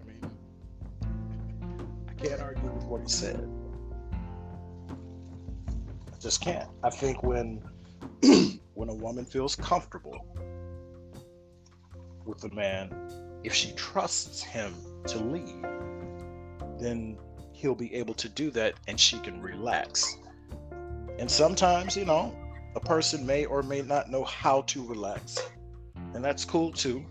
I 0.00 0.06
mean, 0.06 0.30
I 2.08 2.12
can't 2.14 2.40
argue 2.40 2.70
with 2.70 2.84
what 2.84 3.00
he 3.00 3.08
said. 3.08 3.48
I 4.90 6.18
just 6.20 6.40
can't. 6.40 6.68
I 6.84 6.90
think 6.90 7.24
when 7.24 7.60
when 8.74 8.88
a 8.88 8.94
woman 8.94 9.24
feels 9.24 9.56
comfortable 9.56 10.24
with 12.24 12.44
a 12.44 12.54
man, 12.54 12.94
if 13.42 13.52
she 13.52 13.72
trusts 13.72 14.42
him 14.42 14.74
to 15.06 15.18
lead, 15.18 15.64
then 16.78 17.18
he'll 17.52 17.74
be 17.74 17.92
able 17.94 18.14
to 18.14 18.28
do 18.28 18.50
that 18.52 18.74
and 18.86 18.98
she 18.98 19.18
can 19.18 19.40
relax. 19.42 20.16
And 21.18 21.28
sometimes, 21.28 21.96
you 21.96 22.04
know, 22.04 22.34
a 22.74 22.80
person 22.80 23.24
may 23.26 23.44
or 23.44 23.62
may 23.62 23.82
not 23.82 24.10
know 24.10 24.24
how 24.24 24.62
to 24.62 24.84
relax. 24.84 25.38
And 26.14 26.24
that's 26.24 26.44
cool 26.44 26.72
too, 26.72 27.04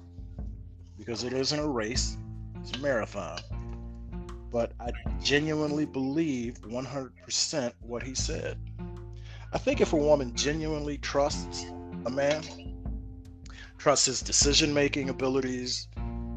because 0.98 1.24
it 1.24 1.34
isn't 1.34 1.60
a 1.60 1.68
race, 1.68 2.18
it's 2.60 2.72
a 2.72 2.80
marathon. 2.80 3.40
But 4.52 4.74
I 4.80 4.92
genuinely 5.22 5.86
believe 5.86 6.62
100% 6.62 7.74
what 7.82 8.04
he 8.04 8.14
said. 8.14 8.58
I 9.54 9.58
think 9.58 9.82
if 9.82 9.94
a 9.94 9.98
woman 9.98 10.36
genuinely 10.36 10.98
trusts 10.98 11.66
a 12.06 12.10
man, 12.10 12.44
trusts 13.78 14.06
his 14.06 14.22
decision 14.22 14.74
making 14.74 15.10
abilities, 15.10 15.88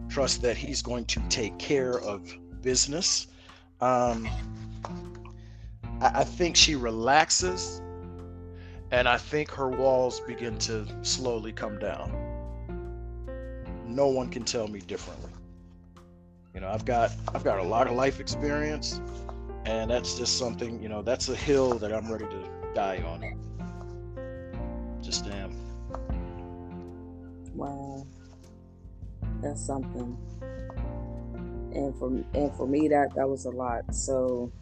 trusts 0.08 0.38
that 0.38 0.56
he's 0.56 0.82
going 0.82 1.04
to 1.06 1.20
take 1.28 1.58
care 1.58 2.00
of 2.00 2.32
business. 2.62 3.26
Um, 3.80 4.28
I, 6.00 6.20
I 6.20 6.24
think 6.24 6.56
she 6.56 6.74
relaxes, 6.74 7.80
and 8.94 9.09
I 9.09 9.18
think 9.18 9.50
her 9.50 9.68
walls 9.68 10.20
begin 10.20 10.57
to 10.59 10.87
slowly 11.02 11.50
come 11.50 11.80
down. 11.80 12.12
No 13.85 14.07
one 14.07 14.28
can 14.28 14.44
tell 14.44 14.68
me 14.68 14.78
differently. 14.78 15.33
You 16.54 16.61
know, 16.61 16.68
I've 16.68 16.85
got 16.85 17.11
I've 17.35 17.42
got 17.42 17.59
a 17.59 17.62
lot 17.64 17.88
of 17.88 17.94
life 17.94 18.20
experience, 18.20 19.00
and 19.64 19.90
that's 19.90 20.16
just 20.16 20.38
something. 20.38 20.80
You 20.80 20.88
know, 20.88 21.02
that's 21.02 21.28
a 21.28 21.35
hill 21.35 21.76
that 21.80 21.92
I'm 21.92 22.11
ready 22.11 22.26
to 22.26 22.48
die 22.72 23.02
on. 23.04 25.00
Just 25.02 25.26
am. 25.26 25.57
Wow, 27.52 28.07
that's 29.42 29.66
something. 29.66 30.16
And 31.74 31.98
for 31.98 32.11
and 32.35 32.54
for 32.54 32.68
me, 32.68 32.87
that 32.87 33.12
that 33.16 33.28
was 33.28 33.44
a 33.44 33.50
lot. 33.50 33.92
So 33.92 34.52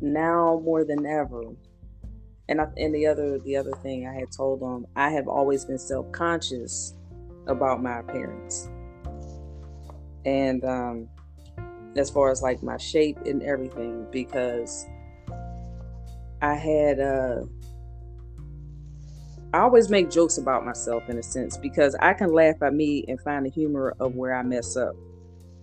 now 0.00 0.62
more 0.64 0.84
than 0.84 1.04
ever, 1.04 1.42
and 2.48 2.60
I, 2.60 2.66
and 2.76 2.94
the 2.94 3.06
other 3.06 3.38
the 3.38 3.56
other 3.56 3.72
thing 3.82 4.06
I 4.06 4.14
had 4.14 4.30
told 4.32 4.60
them, 4.60 4.86
I 4.96 5.10
have 5.10 5.28
always 5.28 5.64
been 5.64 5.78
self 5.78 6.10
conscious 6.12 6.94
about 7.46 7.82
my 7.82 8.00
appearance, 8.00 8.68
and 10.24 10.64
um, 10.64 11.08
as 11.96 12.10
far 12.10 12.30
as 12.30 12.42
like 12.42 12.62
my 12.62 12.76
shape 12.76 13.18
and 13.26 13.42
everything, 13.42 14.06
because 14.10 14.86
I 16.40 16.54
had 16.54 17.00
uh 17.00 17.42
I 19.54 19.60
always 19.60 19.88
make 19.88 20.10
jokes 20.10 20.36
about 20.36 20.66
myself 20.66 21.08
in 21.08 21.16
a 21.18 21.22
sense 21.22 21.56
because 21.56 21.94
I 22.00 22.12
can 22.12 22.32
laugh 22.32 22.56
at 22.62 22.74
me 22.74 23.04
and 23.08 23.18
find 23.20 23.46
the 23.46 23.50
humor 23.50 23.94
of 23.98 24.14
where 24.14 24.34
I 24.34 24.42
mess 24.42 24.76
up. 24.76 24.94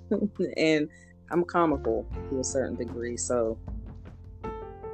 and 0.57 0.89
I'm 1.29 1.43
comical 1.43 2.07
to 2.29 2.39
a 2.39 2.43
certain 2.43 2.75
degree. 2.75 3.15
So 3.15 3.59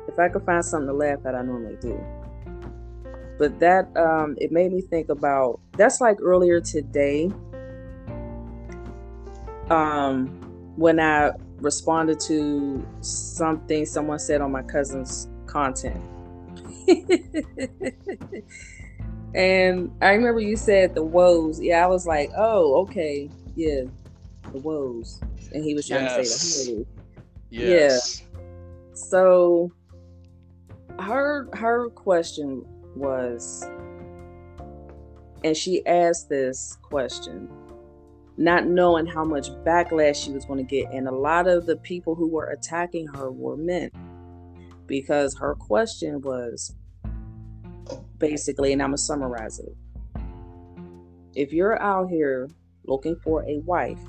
if 0.08 0.20
I 0.20 0.30
could 0.30 0.44
find 0.44 0.64
something 0.64 0.88
to 0.88 0.94
laugh 0.94 1.20
at, 1.26 1.36
I 1.36 1.42
normally 1.42 1.78
do. 1.82 2.00
But 3.38 3.60
that, 3.60 3.96
um, 3.98 4.36
it 4.40 4.52
made 4.52 4.72
me 4.72 4.82
think 4.82 5.10
about 5.10 5.60
that's 5.74 6.00
like 6.00 6.18
earlier 6.22 6.62
today 6.62 7.32
um, 9.70 10.28
when 10.76 11.00
I 11.00 11.32
responded 11.58 12.20
to 12.22 12.86
something 13.02 13.86
someone 13.86 14.20
said 14.20 14.42
on 14.42 14.52
my 14.52 14.64
cousin's 14.64 15.28
content. 15.48 16.02
And 19.34 19.92
I 20.02 20.12
remember 20.12 20.42
you 20.42 20.58
said 20.58 20.94
the 20.94 21.04
woes. 21.04 21.62
Yeah, 21.62 21.84
I 21.84 21.88
was 21.88 22.06
like, 22.06 22.32
oh, 22.38 22.82
okay, 22.82 23.30
yeah, 23.56 23.84
the 24.52 24.60
woes. 24.60 25.22
And 25.54 25.64
he 25.64 25.74
was 25.74 25.88
trying 25.88 26.04
yes. 26.04 26.18
to 26.18 26.26
say 26.26 26.74
the 26.74 26.78
hey. 26.80 26.86
Yes. 27.50 28.22
Yeah. 28.22 28.28
So 28.94 29.72
her 31.02 31.48
her 31.54 31.90
question 31.90 32.66
was 32.96 33.64
and 35.44 35.56
she 35.56 35.86
asked 35.86 36.30
this 36.30 36.78
question 36.82 37.50
not 38.38 38.66
knowing 38.66 39.06
how 39.06 39.24
much 39.24 39.50
backlash 39.66 40.24
she 40.24 40.32
was 40.32 40.46
going 40.46 40.58
to 40.58 40.64
get 40.64 40.92
and 40.92 41.08
a 41.08 41.12
lot 41.12 41.48
of 41.48 41.66
the 41.66 41.76
people 41.78 42.16
who 42.16 42.28
were 42.28 42.46
attacking 42.46 43.06
her 43.08 43.32
were 43.32 43.58
men. 43.58 43.92
Because 44.88 45.38
her 45.38 45.56
question 45.56 46.22
was 46.22 46.76
basically 48.18 48.74
and 48.74 48.82
i'm 48.82 48.90
going 48.90 48.98
to 48.98 49.04
summarize 49.04 49.60
it. 49.60 49.74
If 51.36 51.54
you're 51.54 51.82
out 51.82 52.10
here 52.10 52.50
looking 52.86 53.16
for 53.24 53.44
a 53.44 53.60
wife 53.60 54.02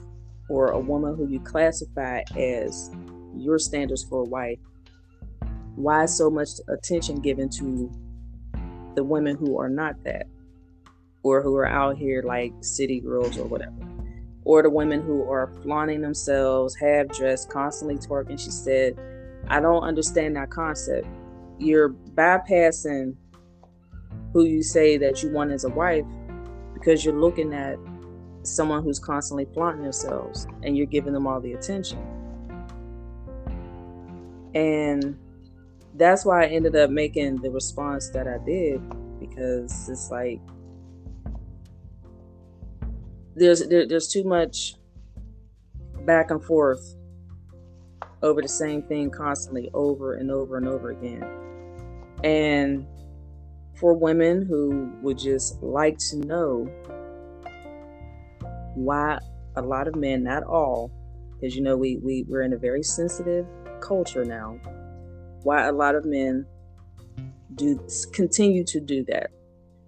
or 0.49 0.69
a 0.69 0.81
woman 0.81 1.15
who 1.17 1.29
you 1.29 1.41
classify 1.41 2.23
as 2.37 2.91
your 3.37 3.59
standards 3.59 4.05
for 4.05 4.21
a 4.23 4.25
wife 4.25 4.59
why 5.77 6.07
so 6.07 6.31
much 6.31 6.49
attention 6.69 7.21
given 7.21 7.49
to 7.51 7.91
the 8.95 9.05
women 9.05 9.37
who 9.37 9.59
are 9.59 9.69
not 9.69 10.03
that? 10.05 10.27
Or 11.23 11.41
who 11.41 11.55
are 11.57 11.67
out 11.67 11.97
here 11.97 12.23
like 12.23 12.53
city 12.61 13.01
girls 13.01 13.39
or 13.39 13.45
whatever. 13.45 13.73
Or 14.45 14.63
the 14.63 14.71
women 14.71 15.03
who 15.03 15.23
are 15.31 15.53
flaunting 15.63 16.01
themselves 16.01 16.75
half 16.75 17.09
dressed 17.09 17.49
constantly 17.49 17.97
twerking. 17.97 18.41
She 18.41 18.51
said 18.51 18.99
i 19.49 19.61
don't 19.61 19.83
understand 19.83 20.37
that 20.37 20.51
concept. 20.51 21.07
You're 21.59 21.91
bypassing 21.91 23.17
who 24.33 24.45
you 24.45 24.63
say 24.63 24.97
that 24.99 25.23
you 25.23 25.31
want 25.31 25.53
as 25.53 25.65
a 25.65 25.69
wife 25.69 26.05
because 26.75 27.05
you're 27.05 27.19
looking 27.19 27.53
at 27.53 27.79
someone 28.43 28.83
who's 28.83 28.99
constantly 28.99 29.47
flaunting 29.55 29.83
themselves 29.83 30.47
and 30.63 30.77
you're 30.77 30.87
giving 30.87 31.13
them 31.13 31.27
all 31.27 31.41
the 31.41 31.53
attention. 31.53 31.99
And 34.55 35.17
that's 35.95 36.25
why 36.25 36.45
I 36.45 36.47
ended 36.47 36.77
up 36.77 36.91
making 36.91 37.37
the 37.37 37.51
response 37.51 38.09
that 38.11 38.27
I 38.27 38.39
did 38.45 38.81
because 39.21 39.89
it's 39.89 40.11
like 40.11 40.41
there's 43.35 43.67
there, 43.69 43.87
there's 43.87 44.09
too 44.09 44.25
much 44.25 44.75
back 46.05 46.31
and 46.31 46.43
forth 46.43 46.97
over 48.23 48.41
the 48.41 48.49
same 48.49 48.83
thing 48.83 49.11
constantly 49.11 49.71
over 49.75 50.15
and 50.15 50.31
over 50.31 50.57
and 50.57 50.69
over 50.69 50.91
again. 50.91 51.25
And 52.25 52.87
for 53.75 53.95
women 53.95 54.47
who 54.47 54.93
would 55.03 55.19
just 55.19 55.63
like 55.63 55.99
to 55.99 56.17
know 56.17 56.71
why 58.75 59.19
a 59.57 59.63
lot 59.63 59.89
of 59.89 59.97
men, 59.97 60.23
not 60.23 60.45
all, 60.45 60.91
because 61.35 61.57
you 61.57 61.63
know 61.63 61.77
we, 61.77 61.97
we 61.99 62.25
we're 62.29 62.43
in 62.43 62.53
a 62.53 62.59
very 62.59 62.83
sensitive 62.83 63.47
culture 63.81 64.25
now 64.25 64.59
why 65.45 65.67
a 65.67 65.73
lot 65.73 65.95
of 65.95 66.05
men 66.05 66.47
do 67.55 67.79
continue 68.13 68.65
to 68.65 68.81
do 68.81 69.05
that. 69.05 69.31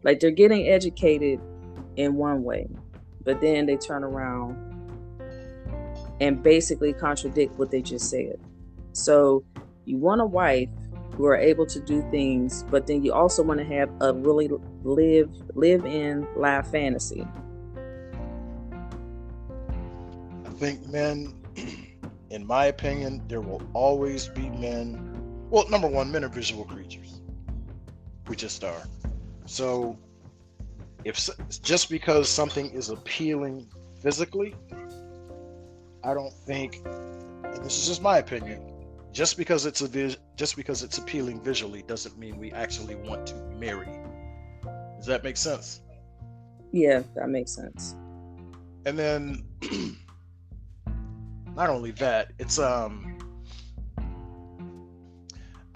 Like 0.03 0.21
they're 0.21 0.31
getting 0.31 0.69
educated 0.69 1.41
in 1.97 2.17
one 2.17 2.43
way, 2.43 2.69
but 3.25 3.41
then 3.41 3.67
they 3.67 3.77
turn 3.77 4.05
around 4.05 4.57
and 6.21 6.43
basically 6.43 6.93
contradict 6.93 7.59
what 7.59 7.71
they 7.71 7.83
just 7.83 8.11
said. 8.11 8.39
So 8.93 9.45
you 9.85 9.97
want 9.97 10.21
a 10.21 10.27
wife 10.27 10.69
who 11.15 11.27
are 11.27 11.37
able 11.37 11.67
to 11.67 11.81
do 11.81 12.03
things, 12.11 12.65
but 12.71 12.87
then 12.87 13.05
you 13.05 13.13
also 13.13 13.43
want 13.43 13.59
to 13.59 13.65
have 13.65 13.91
a 14.01 14.13
really 14.13 14.49
live 14.83 15.31
live 15.55 15.85
in 15.87 16.27
live 16.37 16.67
fantasy. 16.71 17.27
I 20.45 20.51
think 20.51 20.87
men, 20.89 21.35
in 22.31 22.47
my 22.47 22.67
opinion, 22.67 23.23
there 23.29 23.41
will 23.41 23.63
always 23.73 24.29
be 24.29 24.51
men 24.51 25.14
well, 25.51 25.69
number 25.69 25.89
one, 25.89 26.11
men 26.11 26.25
are 26.25 26.29
visual 26.29 26.65
creatures. 26.65 27.21
We 28.29 28.37
just 28.37 28.65
are. 28.65 28.83
So, 29.47 29.99
if 31.05 31.29
just 31.63 31.91
because 31.91 32.29
something 32.29 32.71
is 32.71 32.89
appealing 32.89 33.69
physically, 34.01 34.55
I 36.03 36.15
don't 36.15 36.33
think, 36.33 36.81
and 36.85 37.65
this 37.65 37.79
is 37.79 37.87
just 37.87 38.03
my 38.03 38.19
opinion, 38.19 38.61
just 39.13 39.37
because 39.37 39.67
it's 39.67 39.81
a 39.81 39.89
vis- 39.89 40.17
just 40.37 40.57
because 40.57 40.83
it's 40.83 40.99
appealing 40.99 41.43
visually 41.43 41.83
doesn't 41.83 42.19
mean 42.19 42.39
we 42.39 42.51
actually 42.53 42.95
want 42.97 43.27
to 43.29 43.35
marry. 43.59 43.89
Does 44.97 45.07
that 45.07 45.23
make 45.23 45.37
sense? 45.37 45.83
Yeah, 46.73 47.03
that 47.15 47.29
makes 47.29 47.55
sense. 47.55 47.95
And 48.87 48.99
then, 48.99 49.45
not 51.55 51.71
only 51.71 51.93
that, 51.93 52.33
it's 52.39 52.59
um 52.59 53.15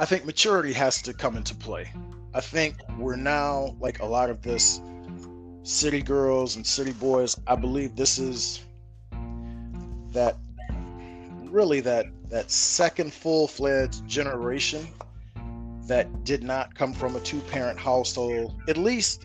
I 0.00 0.04
think 0.04 0.24
maturity 0.24 0.72
has 0.74 1.02
to 1.02 1.12
come 1.12 1.36
into 1.36 1.54
play. 1.54 1.92
I 2.32 2.40
think 2.40 2.76
we're 2.98 3.16
now 3.16 3.74
like 3.80 4.00
a 4.00 4.04
lot 4.04 4.30
of 4.30 4.42
this 4.42 4.80
city 5.64 6.02
girls 6.02 6.54
and 6.54 6.64
city 6.64 6.92
boys. 6.92 7.36
I 7.48 7.56
believe 7.56 7.96
this 7.96 8.18
is 8.18 8.64
that 10.12 10.36
really 11.44 11.80
that 11.80 12.06
that 12.28 12.50
second 12.50 13.12
full-fledged 13.12 14.06
generation 14.06 14.86
that 15.86 16.24
did 16.24 16.42
not 16.42 16.74
come 16.74 16.92
from 16.92 17.16
a 17.16 17.20
two-parent 17.20 17.78
household. 17.78 18.54
At 18.68 18.76
least 18.76 19.24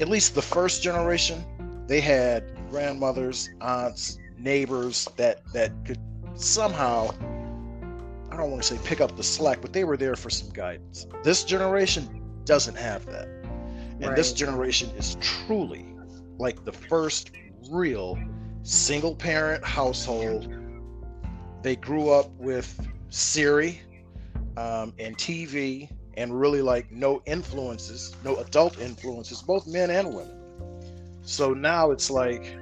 at 0.00 0.08
least 0.08 0.34
the 0.34 0.42
first 0.42 0.82
generation, 0.82 1.44
they 1.86 2.00
had 2.00 2.44
grandmothers, 2.70 3.50
aunts, 3.60 4.18
neighbors 4.38 5.08
that 5.16 5.40
that 5.52 5.72
could 5.84 5.98
somehow 6.36 7.10
I 8.36 8.40
don't 8.40 8.50
want 8.50 8.62
to 8.64 8.76
say 8.76 8.78
pick 8.84 9.00
up 9.00 9.16
the 9.16 9.22
slack, 9.22 9.62
but 9.62 9.72
they 9.72 9.84
were 9.84 9.96
there 9.96 10.14
for 10.14 10.28
some 10.28 10.50
guidance. 10.50 11.06
This 11.24 11.42
generation 11.42 12.22
doesn't 12.44 12.76
have 12.76 13.06
that. 13.06 13.24
And 13.24 14.08
right. 14.08 14.14
this 14.14 14.34
generation 14.34 14.90
is 14.90 15.16
truly 15.22 15.96
like 16.36 16.62
the 16.62 16.72
first 16.72 17.30
real 17.70 18.18
single 18.62 19.14
parent 19.14 19.64
household. 19.64 20.52
They 21.62 21.76
grew 21.76 22.10
up 22.10 22.30
with 22.32 22.78
Siri 23.08 23.80
um, 24.58 24.92
and 24.98 25.16
TV 25.16 25.88
and 26.18 26.38
really 26.38 26.60
like 26.60 26.92
no 26.92 27.22
influences, 27.24 28.14
no 28.22 28.36
adult 28.36 28.78
influences, 28.78 29.40
both 29.40 29.66
men 29.66 29.88
and 29.88 30.12
women. 30.12 31.22
So 31.22 31.54
now 31.54 31.90
it's 31.90 32.10
like 32.10 32.54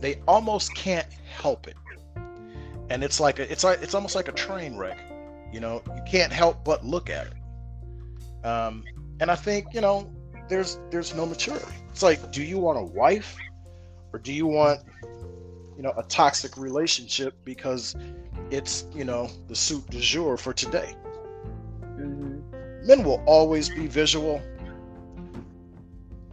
they 0.00 0.20
almost 0.28 0.74
can't 0.74 1.10
help 1.24 1.66
it 1.66 1.76
and 2.90 3.04
it's 3.04 3.20
like 3.20 3.38
a, 3.38 3.50
it's 3.50 3.64
like 3.64 3.82
it's 3.82 3.94
almost 3.94 4.14
like 4.14 4.28
a 4.28 4.32
train 4.32 4.76
wreck. 4.76 4.98
You 5.52 5.60
know, 5.60 5.82
you 5.86 6.02
can't 6.06 6.32
help 6.32 6.64
but 6.64 6.84
look 6.84 7.10
at 7.10 7.28
it. 7.28 8.46
Um, 8.46 8.84
and 9.20 9.30
I 9.30 9.34
think 9.34 9.66
you 9.72 9.80
know, 9.80 10.10
there's 10.48 10.78
there's 10.90 11.14
no 11.14 11.26
maturity. 11.26 11.66
It's 11.90 12.02
like, 12.02 12.32
do 12.32 12.42
you 12.42 12.58
want 12.58 12.78
a 12.78 12.82
wife, 12.82 13.36
or 14.12 14.18
do 14.18 14.32
you 14.32 14.46
want, 14.46 14.80
you 15.76 15.82
know, 15.82 15.92
a 15.96 16.02
toxic 16.04 16.56
relationship 16.56 17.34
because 17.44 17.96
it's 18.50 18.86
you 18.94 19.04
know 19.04 19.30
the 19.48 19.54
suit 19.54 19.88
du 19.90 20.00
jour 20.00 20.36
for 20.36 20.52
today. 20.52 20.94
Mm-hmm. 21.82 22.86
Men 22.86 23.04
will 23.04 23.22
always 23.26 23.68
be 23.68 23.86
visual. 23.86 24.40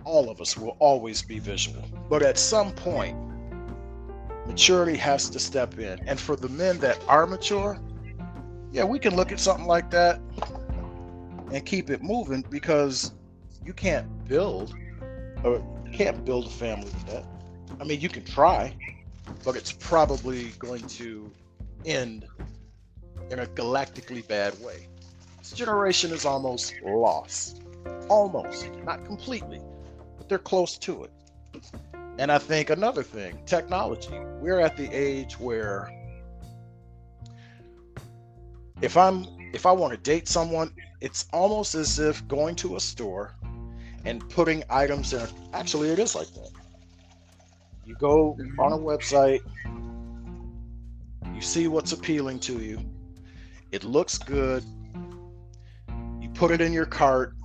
All 0.04 0.30
of 0.30 0.39
us 0.39 0.56
will 0.56 0.78
always 0.80 1.22
be 1.22 1.39
visual, 1.39 1.84
but 2.10 2.22
at 2.22 2.38
some 2.38 2.72
point, 2.72 3.18
maturity 4.45 4.97
has 4.97 5.29
to 5.29 5.39
step 5.39 5.77
in. 5.79 5.99
And 6.08 6.19
for 6.19 6.36
the 6.36 6.49
men 6.49 6.77
that 6.79 6.99
are 7.08 7.25
mature, 7.27 7.79
yeah, 8.71 8.84
we 8.84 8.99
can 8.99 9.15
look 9.15 9.31
at 9.31 9.39
something 9.39 9.65
like 9.65 9.89
that 9.91 10.19
and 11.52 11.65
keep 11.65 11.89
it 11.89 12.04
moving 12.04 12.43
because 12.50 13.13
you 13.65 13.73
can't 13.73 14.08
build 14.27 14.75
or 15.43 15.63
you 15.85 15.91
can't 15.91 16.25
build 16.25 16.48
a 16.48 16.50
family 16.50 16.85
with 16.85 17.06
that. 17.08 17.25
I 17.79 17.83
mean, 17.83 18.02
you 18.02 18.10
can 18.10 18.23
try, 18.23 18.75
but 19.43 19.56
it's 19.56 19.71
probably 19.71 20.50
going 20.60 20.85
to 20.87 21.31
end 21.85 22.25
in 23.31 23.39
a 23.39 23.46
galactically 23.46 24.27
bad 24.27 24.60
way. 24.62 24.87
This 25.39 25.52
generation 25.52 26.12
is 26.12 26.25
almost 26.25 26.73
lost. 26.83 27.62
Almost, 28.10 28.71
not 28.83 29.06
completely, 29.06 29.62
but 30.17 30.27
they're 30.27 30.37
close 30.37 30.77
to 30.79 31.04
it. 31.04 31.12
And 32.18 32.32
I 32.32 32.38
think 32.38 32.70
another 32.70 33.04
thing, 33.04 33.40
technology. 33.46 34.18
We're 34.40 34.60
at 34.60 34.78
the 34.78 34.90
age 34.92 35.40
where 35.40 35.92
if 38.82 38.98
I'm 38.98 39.26
if 39.54 39.66
I 39.66 39.72
want 39.72 39.94
to 39.94 39.98
date 39.98 40.28
someone, 40.28 40.72
it's 41.02 41.28
almost 41.32 41.76
as 41.76 42.00
if 42.00 42.26
going 42.28 42.56
to 42.58 42.76
a 42.76 42.80
store 42.80 43.34
and 44.06 44.28
putting 44.30 44.63
items 44.70 45.13
in. 45.13 45.22
A, 45.22 45.28
actually, 45.54 45.90
it 45.90 46.00
is 46.00 46.16
like 46.16 46.28
that. 46.34 46.52
You 47.86 47.96
go 47.96 48.38
mm-hmm. 48.40 48.60
on 48.60 48.74
a 48.74 48.78
website, 48.78 49.42
you 51.34 51.42
see 51.42 51.68
what's 51.68 51.92
appealing 51.92 52.40
to 52.40 52.60
you, 52.60 52.80
it 53.72 53.84
looks 53.84 54.18
good, 54.18 54.63
you 56.20 56.30
put 56.34 56.52
it 56.52 56.62
in 56.62 56.74
your 56.74 56.86
cart, 56.86 57.36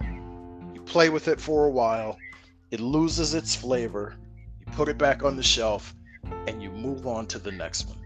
you 0.75 0.81
play 0.87 1.11
with 1.11 1.29
it 1.29 1.41
for 1.41 1.67
a 1.67 1.71
while, 1.71 2.17
it 2.71 2.81
loses 2.81 3.35
its 3.35 3.55
flavor, 3.55 4.17
put 4.71 4.89
it 4.89 4.99
back 4.99 5.23
on 5.23 5.37
the 5.37 5.43
shelf, 5.43 5.95
and 6.47 6.63
you 6.63 6.71
move 6.71 7.07
on 7.07 7.27
to 7.27 7.39
the 7.39 7.53
next 7.53 7.89
one. 7.89 7.99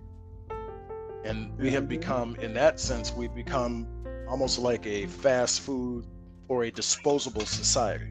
And 1.24 1.56
we 1.58 1.70
have 1.70 1.88
become, 1.88 2.36
in 2.36 2.52
that 2.54 2.78
sense, 2.78 3.12
we've 3.12 3.34
become 3.34 3.86
almost 4.28 4.58
like 4.58 4.86
a 4.86 5.06
fast 5.06 5.60
food 5.60 6.06
or 6.48 6.64
a 6.64 6.70
disposable 6.70 7.46
society. 7.46 8.10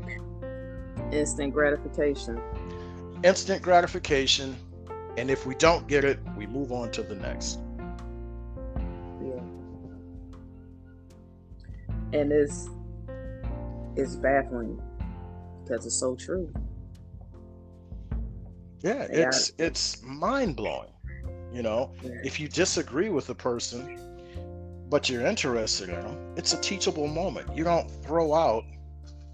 Instant 1.12 1.54
gratification. 1.54 2.42
Instant 3.24 3.62
gratification, 3.62 4.56
and 5.18 5.30
if 5.30 5.46
we 5.46 5.56
don't 5.56 5.88
get 5.88 6.04
it, 6.04 6.20
we 6.36 6.48
move 6.48 6.72
on 6.72 6.92
to 6.92 7.04
the 7.04 7.16
next. 7.16 7.60
Yeah. 9.22 9.40
And 12.20 12.32
it's 12.32 12.70
it's 13.96 14.16
baffling 14.16 14.82
because 15.64 15.86
it's 15.86 16.00
so 16.00 16.16
true. 16.16 16.52
Yeah, 18.84 19.08
it's 19.10 19.54
it's 19.58 20.02
mind 20.04 20.56
blowing. 20.58 20.90
You 21.54 21.64
know, 21.64 21.92
Yeah. 22.04 22.12
if 22.24 22.40
you 22.40 22.48
disagree 22.50 23.10
with 23.10 23.30
a 23.30 23.36
person, 23.36 23.98
but 24.90 25.10
you're 25.10 25.26
interested 25.26 25.90
in 25.90 26.02
them, 26.02 26.34
it's 26.36 26.54
a 26.54 26.58
teachable 26.60 27.08
moment. 27.08 27.56
You 27.56 27.64
don't 27.64 27.90
throw 28.04 28.34
out 28.34 28.66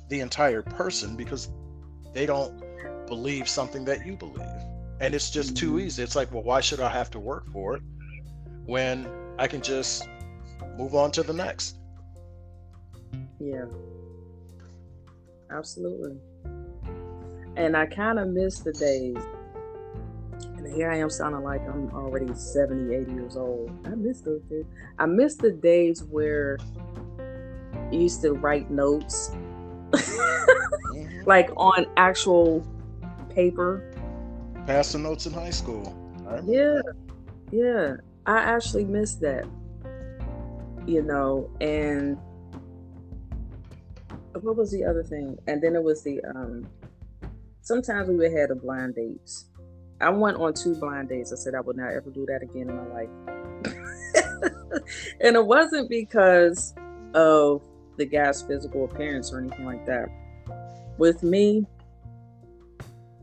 the 0.09 0.19
entire 0.19 0.61
person 0.61 1.15
because 1.15 1.49
they 2.13 2.25
don't 2.25 2.61
believe 3.07 3.49
something 3.49 3.85
that 3.85 4.05
you 4.05 4.15
believe. 4.15 4.45
And 4.99 5.15
it's 5.15 5.29
just 5.31 5.55
too 5.55 5.73
Mhm. 5.73 5.81
easy. 5.83 6.03
It's 6.03 6.15
like, 6.15 6.31
well, 6.31 6.43
why 6.43 6.61
should 6.61 6.79
I 6.81 6.89
have 6.89 7.09
to 7.11 7.19
work 7.19 7.47
for 7.51 7.75
it 7.77 7.81
when 8.65 9.07
I 9.39 9.47
can 9.47 9.61
just 9.61 10.07
move 10.77 10.93
on 10.93 11.11
to 11.11 11.23
the 11.23 11.33
next? 11.33 11.77
Yeah. 13.39 13.65
Absolutely. 15.49 16.19
And 17.55 17.75
I 17.75 17.85
kind 17.87 18.19
of 18.19 18.27
miss 18.27 18.59
the 18.59 18.73
days. 18.73 19.17
And 20.69 20.77
here 20.77 20.91
I 20.91 20.97
am 20.97 21.09
sounding 21.09 21.41
like 21.41 21.67
I'm 21.67 21.89
already 21.95 22.31
70, 22.35 22.93
80 22.93 23.11
years 23.13 23.35
old. 23.35 23.71
I 23.85 23.95
miss 23.95 24.21
those 24.21 24.43
days. 24.43 24.65
I 24.99 25.07
miss 25.07 25.35
the 25.35 25.49
days 25.51 26.03
where 26.03 26.59
you 27.91 28.01
used 28.01 28.21
to 28.21 28.33
write 28.33 28.69
notes 28.69 29.31
Mhm. 29.91 31.25
like 31.25 31.49
on 31.57 31.87
actual 31.97 32.63
paper. 33.31 33.81
Passing 34.67 35.01
notes 35.01 35.25
in 35.25 35.33
high 35.33 35.49
school. 35.49 35.91
I 36.27 36.35
Yeah. 36.41 36.81
that. 36.85 36.93
Yeah. 37.51 37.95
I 38.27 38.37
actually 38.37 38.85
miss 38.85 39.15
that. 39.15 39.47
You 40.85 41.01
know, 41.01 41.49
and 41.61 42.15
what 44.41 44.55
was 44.55 44.69
the 44.69 44.83
other 44.85 45.01
thing? 45.01 45.35
And 45.47 45.63
then 45.63 45.75
it 45.75 45.81
was 45.83 46.03
the 46.03 46.21
um 46.25 46.67
sometimes 47.61 48.07
we 48.07 48.17
would 48.17 48.33
have 48.33 48.49
the 48.49 48.55
blind 48.55 48.93
dates. 48.93 49.47
I 50.01 50.09
went 50.09 50.37
on 50.37 50.53
two 50.53 50.75
blind 50.75 51.09
dates. 51.09 51.33
I 51.33 51.35
said 51.35 51.55
I 51.55 51.61
would 51.61 51.77
not 51.77 51.91
ever 51.91 52.09
do 52.09 52.25
that 52.27 52.41
again 52.41 52.69
in 52.69 52.75
my 52.75 52.87
life. 52.87 53.09
and 55.21 55.35
it 55.35 55.45
wasn't 55.45 55.89
because 55.89 56.73
of 57.13 57.61
the 57.97 58.05
guy's 58.05 58.41
physical 58.41 58.85
appearance 58.85 59.33
or 59.33 59.39
anything 59.39 59.65
like 59.65 59.85
that. 59.85 60.07
With 60.97 61.23
me, 61.23 61.65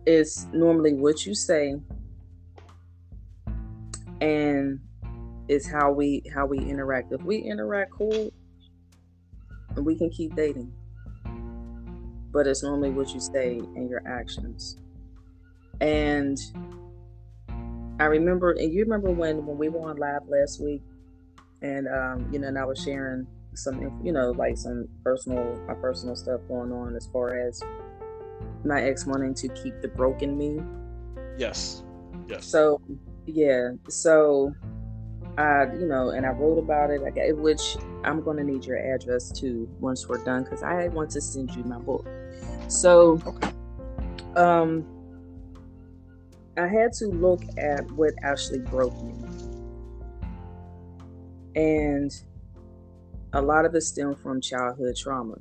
it's 0.05 0.47
normally 0.53 0.95
what 0.95 1.27
you 1.27 1.35
say 1.35 1.77
and 4.21 4.81
it's 5.49 5.69
how 5.69 5.93
we 5.93 6.23
how 6.33 6.47
we 6.47 6.59
interact. 6.59 7.13
If 7.13 7.23
we 7.23 7.39
interact 7.39 7.93
cool, 7.93 8.33
and 9.77 9.85
we 9.85 9.95
can 9.95 10.11
keep 10.11 10.35
dating. 10.35 10.73
But 12.33 12.47
it's 12.47 12.63
normally 12.63 12.91
what 12.91 13.15
you 13.15 13.21
say 13.21 13.59
and 13.59 13.89
your 13.89 14.03
actions. 14.07 14.79
And 15.81 16.39
I 17.99 18.05
remember, 18.05 18.53
and 18.53 18.73
you 18.73 18.83
remember 18.83 19.11
when 19.11 19.45
when 19.47 19.59
we 19.59 19.69
were 19.69 19.89
on 19.91 19.97
live 19.97 20.29
last 20.29 20.63
week, 20.63 20.83
and 21.63 21.89
um, 21.89 22.29
you 22.33 22.39
know, 22.39 22.49
and 22.49 22.59
I 22.59 22.65
was 22.65 22.81
sharing 22.83 23.27
some, 23.55 24.01
you 24.05 24.13
know, 24.13 24.31
like 24.33 24.57
some 24.57 24.87
personal, 25.03 25.59
my 25.67 25.75
personal 25.75 26.15
stuff 26.15 26.41
going 26.49 26.73
on 26.73 26.95
as 26.95 27.07
far 27.13 27.39
as 27.39 27.63
my 28.65 28.83
ex 28.83 29.07
wanting 29.07 29.35
to 29.35 29.49
keep 29.49 29.81
the 29.81 29.89
broken 29.89 30.37
me. 30.37 30.61
Yes. 31.39 31.83
Yes. 32.29 32.47
So, 32.47 32.81
yeah. 33.27 33.71
So, 33.89 34.53
I, 35.39 35.65
you 35.79 35.87
know, 35.87 36.11
and 36.11 36.27
I 36.27 36.31
wrote 36.31 36.59
about 36.59 36.91
it. 36.91 37.03
I 37.07 37.11
got, 37.11 37.37
which 37.39 37.77
I'm 38.05 38.23
going 38.23 38.37
to 38.39 38.45
need 38.45 38.65
your 38.65 38.79
address 38.79 39.33
too 39.33 39.69
once 39.81 40.09
we're 40.09 40.23
done 40.25 40.45
because 40.45 40.63
I 40.63 40.89
want 40.89 41.11
to 41.11 41.21
send 41.21 41.55
you 41.55 41.65
my 41.65 41.79
book. 41.79 42.07
So, 42.69 43.21
Okay. 43.27 43.49
um, 44.37 44.87
I 46.59 46.67
had 46.67 46.93
to 46.95 47.09
look 47.09 47.43
at 47.59 47.91
what 47.93 48.15
actually 48.23 48.61
broke 48.61 48.95
me, 49.03 49.15
and 51.55 52.11
a 53.33 53.43
lot 53.43 53.65
of 53.65 53.75
it 53.75 53.83
stemmed 53.83 54.19
from 54.19 54.41
childhood 54.41 54.97
trauma 54.97 55.37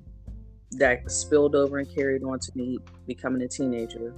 that 0.72 1.10
spilled 1.10 1.56
over 1.56 1.78
and 1.78 1.90
carried 1.96 2.24
on 2.24 2.40
to 2.40 2.52
me 2.56 2.78
becoming 3.08 3.42
a 3.44 3.48
teenager, 3.48 4.14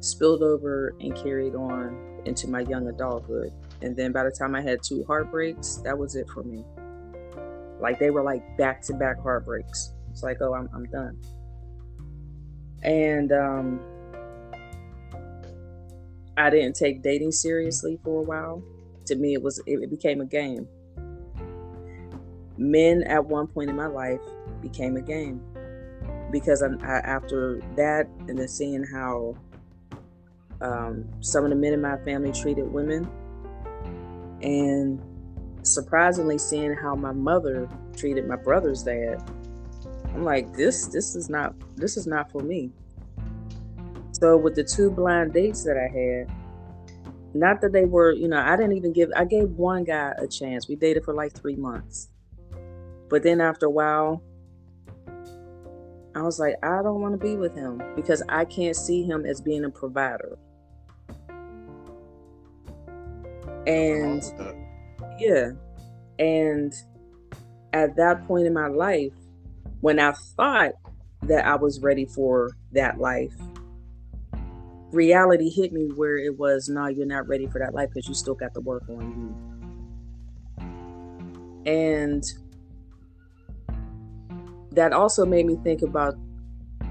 spilled 0.00 0.42
over 0.42 0.94
and 1.00 1.16
carried 1.16 1.54
on 1.54 2.20
into 2.26 2.48
my 2.48 2.60
young 2.60 2.88
adulthood. 2.88 3.52
And 3.80 3.96
then 3.96 4.12
by 4.12 4.24
the 4.24 4.30
time 4.30 4.54
I 4.54 4.60
had 4.60 4.82
two 4.82 5.04
heartbreaks, 5.04 5.76
that 5.84 5.96
was 5.96 6.14
it 6.16 6.28
for 6.28 6.42
me. 6.42 6.64
Like 7.80 7.98
they 7.98 8.10
were 8.10 8.22
like 8.22 8.56
back 8.58 8.82
to 8.82 8.94
back 8.94 9.20
heartbreaks. 9.20 9.94
It's 10.10 10.22
like, 10.22 10.38
oh, 10.40 10.54
I'm, 10.54 10.68
I'm 10.74 10.84
done. 10.84 11.18
And 12.82 13.32
um, 13.32 13.80
I 16.36 16.50
didn't 16.50 16.76
take 16.76 17.02
dating 17.02 17.32
seriously 17.32 17.98
for 18.02 18.20
a 18.20 18.22
while. 18.22 18.62
To 19.06 19.16
me, 19.16 19.34
it 19.34 19.42
was 19.42 19.62
it, 19.66 19.90
became 19.90 20.20
a 20.20 20.26
game. 20.26 20.66
Men 22.56 23.02
at 23.04 23.24
one 23.24 23.46
point 23.46 23.70
in 23.70 23.76
my 23.76 23.86
life 23.86 24.20
became 24.60 24.96
a 24.96 25.02
game 25.02 25.42
because 26.30 26.62
I, 26.62 26.68
after 26.86 27.60
that, 27.76 28.06
and 28.28 28.38
then 28.38 28.48
seeing 28.48 28.84
how 28.84 29.36
um, 30.60 31.04
some 31.20 31.44
of 31.44 31.50
the 31.50 31.56
men 31.56 31.74
in 31.74 31.80
my 31.80 31.98
family 31.98 32.32
treated 32.32 32.72
women, 32.72 33.08
and 34.42 35.02
surprisingly 35.62 36.38
seeing 36.38 36.74
how 36.74 36.94
my 36.94 37.12
mother 37.12 37.68
treated 37.96 38.26
my 38.26 38.36
brother's 38.36 38.82
dad, 38.82 39.22
I'm 40.14 40.24
like, 40.24 40.54
this 40.54 40.86
this 40.86 41.14
is 41.14 41.28
not 41.28 41.54
this 41.76 41.96
is 41.96 42.06
not 42.06 42.30
for 42.30 42.42
me. 42.42 42.70
So 44.22 44.36
with 44.36 44.54
the 44.54 44.62
two 44.62 44.88
blind 44.88 45.32
dates 45.32 45.64
that 45.64 45.76
I 45.76 45.88
had, 45.88 46.30
not 47.34 47.60
that 47.60 47.72
they 47.72 47.86
were, 47.86 48.12
you 48.12 48.28
know, 48.28 48.38
I 48.38 48.54
didn't 48.54 48.76
even 48.76 48.92
give 48.92 49.10
I 49.16 49.24
gave 49.24 49.50
one 49.50 49.82
guy 49.82 50.12
a 50.16 50.28
chance. 50.28 50.68
We 50.68 50.76
dated 50.76 51.04
for 51.04 51.12
like 51.12 51.32
three 51.32 51.56
months. 51.56 52.08
But 53.10 53.24
then 53.24 53.40
after 53.40 53.66
a 53.66 53.70
while, 53.70 54.22
I 56.14 56.22
was 56.22 56.38
like, 56.38 56.54
I 56.62 56.84
don't 56.84 57.00
want 57.00 57.14
to 57.14 57.18
be 57.18 57.34
with 57.34 57.56
him 57.56 57.82
because 57.96 58.22
I 58.28 58.44
can't 58.44 58.76
see 58.76 59.02
him 59.02 59.26
as 59.26 59.40
being 59.40 59.64
a 59.64 59.70
provider. 59.70 60.38
And 63.66 64.22
yeah. 65.18 65.50
And 66.20 66.72
at 67.72 67.96
that 67.96 68.24
point 68.28 68.46
in 68.46 68.52
my 68.52 68.68
life, 68.68 69.14
when 69.80 69.98
I 69.98 70.12
thought 70.36 70.74
that 71.22 71.44
I 71.44 71.56
was 71.56 71.80
ready 71.80 72.04
for 72.04 72.52
that 72.70 73.00
life, 73.00 73.34
reality 74.92 75.50
hit 75.50 75.72
me 75.72 75.88
where 75.96 76.16
it 76.16 76.38
was, 76.38 76.68
no, 76.68 76.86
you're 76.86 77.06
not 77.06 77.26
ready 77.28 77.46
for 77.46 77.58
that 77.58 77.74
life 77.74 77.88
because 77.92 78.08
you 78.08 78.14
still 78.14 78.34
got 78.34 78.54
to 78.54 78.60
work 78.60 78.84
on 78.88 79.10
you. 79.10 79.34
And 81.64 82.24
that 84.72 84.92
also 84.92 85.24
made 85.24 85.46
me 85.46 85.56
think 85.62 85.82
about 85.82 86.14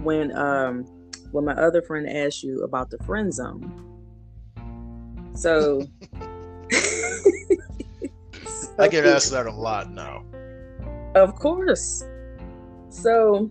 when 0.04 0.36
um 0.38 0.86
when 1.32 1.46
my 1.46 1.54
other 1.54 1.82
friend 1.82 2.08
asked 2.10 2.44
you 2.44 2.64
about 2.64 2.90
the 2.90 2.98
friend 3.00 3.34
zone. 3.34 3.72
So 5.36 5.88
I 8.78 8.88
get 8.88 9.06
asked 9.06 9.32
that 9.32 9.48
a 9.48 9.52
lot 9.52 9.92
now. 9.92 10.24
Of 11.16 11.36
course. 11.36 12.04
So 12.90 13.50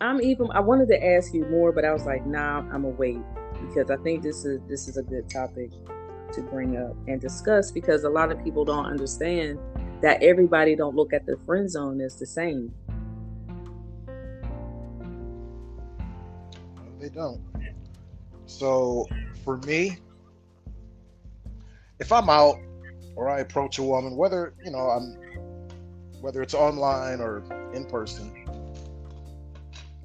I'm 0.00 0.20
even 0.20 0.50
I 0.52 0.60
wanted 0.60 0.88
to 0.88 1.04
ask 1.04 1.32
you 1.32 1.44
more, 1.46 1.72
but 1.72 1.84
I 1.84 1.92
was 1.92 2.04
like, 2.04 2.26
nah, 2.26 2.58
I'm 2.58 2.82
gonna 2.82 2.88
wait 2.88 3.18
because 3.60 3.90
I 3.90 3.96
think 4.02 4.22
this 4.22 4.44
is 4.44 4.60
this 4.68 4.88
is 4.88 4.96
a 4.96 5.02
good 5.02 5.28
topic 5.30 5.70
to 6.32 6.42
bring 6.42 6.76
up 6.76 6.96
and 7.06 7.20
discuss 7.20 7.70
because 7.70 8.04
a 8.04 8.10
lot 8.10 8.32
of 8.32 8.42
people 8.42 8.64
don't 8.64 8.86
understand 8.86 9.58
that 10.02 10.22
everybody 10.22 10.74
don't 10.74 10.96
look 10.96 11.12
at 11.12 11.24
the 11.26 11.36
friend 11.46 11.70
zone 11.70 12.00
as 12.00 12.16
the 12.16 12.26
same. 12.26 12.74
They 16.98 17.08
don't. 17.08 17.40
So 18.46 19.08
for 19.44 19.58
me, 19.58 19.98
if 22.00 22.10
I'm 22.10 22.28
out 22.28 22.58
or 23.14 23.28
I 23.28 23.40
approach 23.40 23.78
a 23.78 23.82
woman, 23.82 24.16
whether 24.16 24.54
you 24.64 24.70
know 24.70 24.90
I'm 24.90 25.16
whether 26.20 26.42
it's 26.42 26.54
online 26.54 27.20
or 27.20 27.44
in 27.74 27.84
person, 27.84 28.43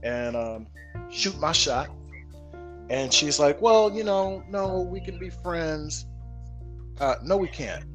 and 0.04 0.36
um, 0.36 0.68
shoot 1.10 1.38
my 1.40 1.52
shot. 1.52 1.90
And 2.90 3.14
she's 3.14 3.40
like, 3.40 3.62
Well, 3.62 3.92
you 3.92 4.04
know, 4.04 4.44
no, 4.50 4.82
we 4.82 5.00
can 5.00 5.20
be 5.20 5.30
friends. 5.30 6.06
Uh, 7.00 7.16
no, 7.24 7.38
we 7.38 7.48
can't. 7.48 7.86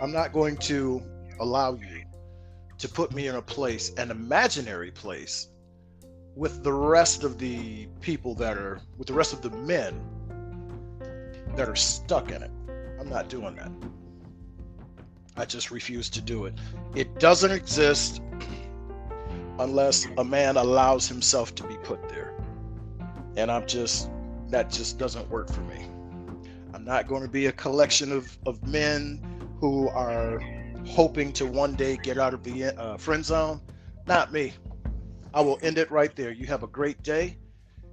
I'm 0.00 0.12
not 0.12 0.32
going 0.32 0.56
to 0.58 1.02
allow 1.40 1.74
you 1.74 2.04
to 2.78 2.88
put 2.88 3.12
me 3.12 3.26
in 3.26 3.34
a 3.34 3.42
place, 3.42 3.92
an 3.94 4.10
imaginary 4.10 4.90
place, 4.90 5.48
with 6.36 6.62
the 6.62 6.72
rest 6.72 7.24
of 7.24 7.38
the 7.38 7.86
people 8.00 8.34
that 8.36 8.56
are, 8.56 8.80
with 8.96 9.08
the 9.08 9.12
rest 9.12 9.32
of 9.32 9.42
the 9.42 9.50
men 9.50 10.00
that 11.56 11.68
are 11.68 11.76
stuck 11.76 12.30
in 12.30 12.42
it. 12.42 12.50
I'm 13.00 13.08
not 13.08 13.28
doing 13.28 13.56
that. 13.56 13.72
I 15.36 15.44
just 15.44 15.70
refuse 15.70 16.08
to 16.10 16.20
do 16.20 16.46
it. 16.46 16.54
It 16.94 17.18
doesn't 17.18 17.50
exist 17.50 18.20
unless 19.58 20.06
a 20.18 20.24
man 20.24 20.56
allows 20.56 21.08
himself 21.08 21.54
to 21.56 21.64
be 21.64 21.76
put 21.78 22.08
there. 22.08 22.34
And 23.36 23.50
I'm 23.50 23.66
just, 23.66 24.10
that 24.48 24.70
just 24.70 24.98
doesn't 24.98 25.28
work 25.30 25.52
for 25.52 25.60
me. 25.62 25.86
I'm 26.74 26.84
not 26.84 27.08
going 27.08 27.22
to 27.22 27.28
be 27.28 27.46
a 27.46 27.52
collection 27.52 28.12
of, 28.12 28.36
of 28.46 28.66
men 28.66 29.22
who 29.60 29.88
are 29.88 30.40
hoping 30.86 31.32
to 31.34 31.46
one 31.46 31.74
day 31.74 31.96
get 32.02 32.18
out 32.18 32.34
of 32.34 32.42
the 32.42 32.66
uh, 32.66 32.96
friend 32.96 33.24
zone. 33.24 33.60
Not 34.06 34.32
me. 34.32 34.52
I 35.34 35.40
will 35.40 35.58
end 35.62 35.78
it 35.78 35.90
right 35.90 36.14
there. 36.14 36.30
You 36.30 36.46
have 36.46 36.62
a 36.62 36.68
great 36.68 37.02
day, 37.02 37.36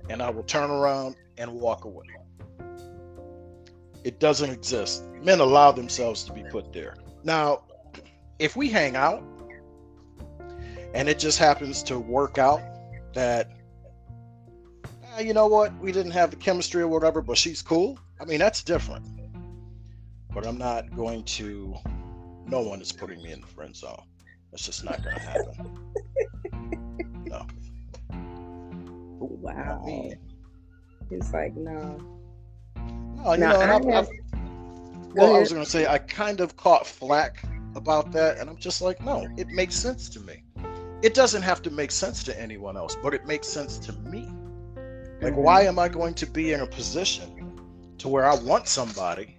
and 0.09 0.21
I 0.21 0.29
will 0.29 0.43
turn 0.43 0.69
around 0.69 1.15
and 1.37 1.51
walk 1.51 1.85
away. 1.85 2.05
It 4.03 4.19
doesn't 4.19 4.51
exist. 4.51 5.03
Men 5.21 5.39
allow 5.39 5.71
themselves 5.71 6.23
to 6.25 6.33
be 6.33 6.43
put 6.43 6.71
there. 6.71 6.95
Now, 7.23 7.63
if 8.37 8.55
we 8.55 8.69
hang 8.69 8.95
out 8.95 9.23
and 10.95 11.09
it 11.09 11.19
just 11.19 11.37
happens 11.37 11.83
to 11.83 11.99
work 11.99 12.37
out 12.37 12.61
that, 13.13 13.51
eh, 15.17 15.21
you 15.21 15.33
know 15.33 15.45
what, 15.45 15.77
we 15.79 15.91
didn't 15.91 16.13
have 16.13 16.31
the 16.31 16.37
chemistry 16.37 16.81
or 16.81 16.87
whatever, 16.87 17.21
but 17.21 17.37
she's 17.37 17.61
cool, 17.61 17.99
I 18.19 18.23
mean, 18.23 18.39
that's 18.39 18.63
different. 18.63 19.05
But 20.33 20.47
I'm 20.47 20.57
not 20.57 20.95
going 20.95 21.25
to, 21.25 21.75
no 22.47 22.61
one 22.61 22.81
is 22.81 22.93
putting 22.93 23.21
me 23.21 23.33
in 23.33 23.41
the 23.41 23.47
friend 23.47 23.75
zone. 23.75 24.03
That's 24.51 24.65
just 24.65 24.85
not 24.85 25.03
going 25.03 25.15
to 25.15 25.21
happen. 25.21 25.79
no. 27.25 27.45
Wow. 29.19 29.85
It's 31.11 31.33
like, 31.33 31.57
no. 31.57 31.99
No, 33.17 33.33
you 33.33 33.39
know, 33.39 33.59
I, 33.59 33.65
have, 33.65 33.85
well, 35.13 35.35
I 35.35 35.39
was 35.39 35.51
going 35.51 35.63
to 35.63 35.69
say, 35.69 35.87
I 35.87 35.97
kind 35.97 36.39
of 36.39 36.55
caught 36.55 36.87
flack 36.87 37.45
about 37.75 38.13
that, 38.13 38.37
and 38.37 38.49
I'm 38.49 38.57
just 38.57 38.81
like, 38.81 39.01
no, 39.01 39.27
it 39.35 39.49
makes 39.49 39.75
sense 39.75 40.07
to 40.09 40.21
me. 40.21 40.44
It 41.05 41.13
doesn't 41.13 41.43
have 41.43 41.61
to 41.61 41.69
make 41.69 41.91
sense 41.91 42.23
to 42.23 42.41
anyone 42.41 42.75
else, 42.75 42.97
but 43.03 43.13
it 43.13 43.27
makes 43.27 43.47
sense 43.47 43.77
to 43.77 43.93
me. 44.09 44.21
Like, 45.21 45.33
mm-hmm. 45.33 45.35
why 45.35 45.61
am 45.61 45.77
I 45.77 45.87
going 45.87 46.15
to 46.15 46.25
be 46.25 46.51
in 46.51 46.61
a 46.61 46.65
position 46.65 47.61
to 47.99 48.07
where 48.07 48.25
I 48.25 48.33
want 48.33 48.67
somebody, 48.67 49.37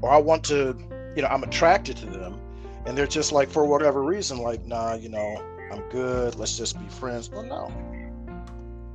or 0.00 0.08
I 0.08 0.16
want 0.16 0.44
to, 0.44 0.74
you 1.14 1.20
know, 1.20 1.28
I'm 1.28 1.42
attracted 1.42 1.98
to 1.98 2.06
them, 2.06 2.40
and 2.86 2.96
they're 2.96 3.06
just 3.06 3.32
like, 3.32 3.50
for 3.50 3.66
whatever 3.66 4.02
reason, 4.02 4.38
like, 4.38 4.64
nah, 4.64 4.94
you 4.94 5.10
know, 5.10 5.42
I'm 5.70 5.82
good. 5.90 6.36
Let's 6.36 6.56
just 6.56 6.80
be 6.80 6.88
friends. 6.88 7.28
Well, 7.28 7.42
no. 7.42 7.70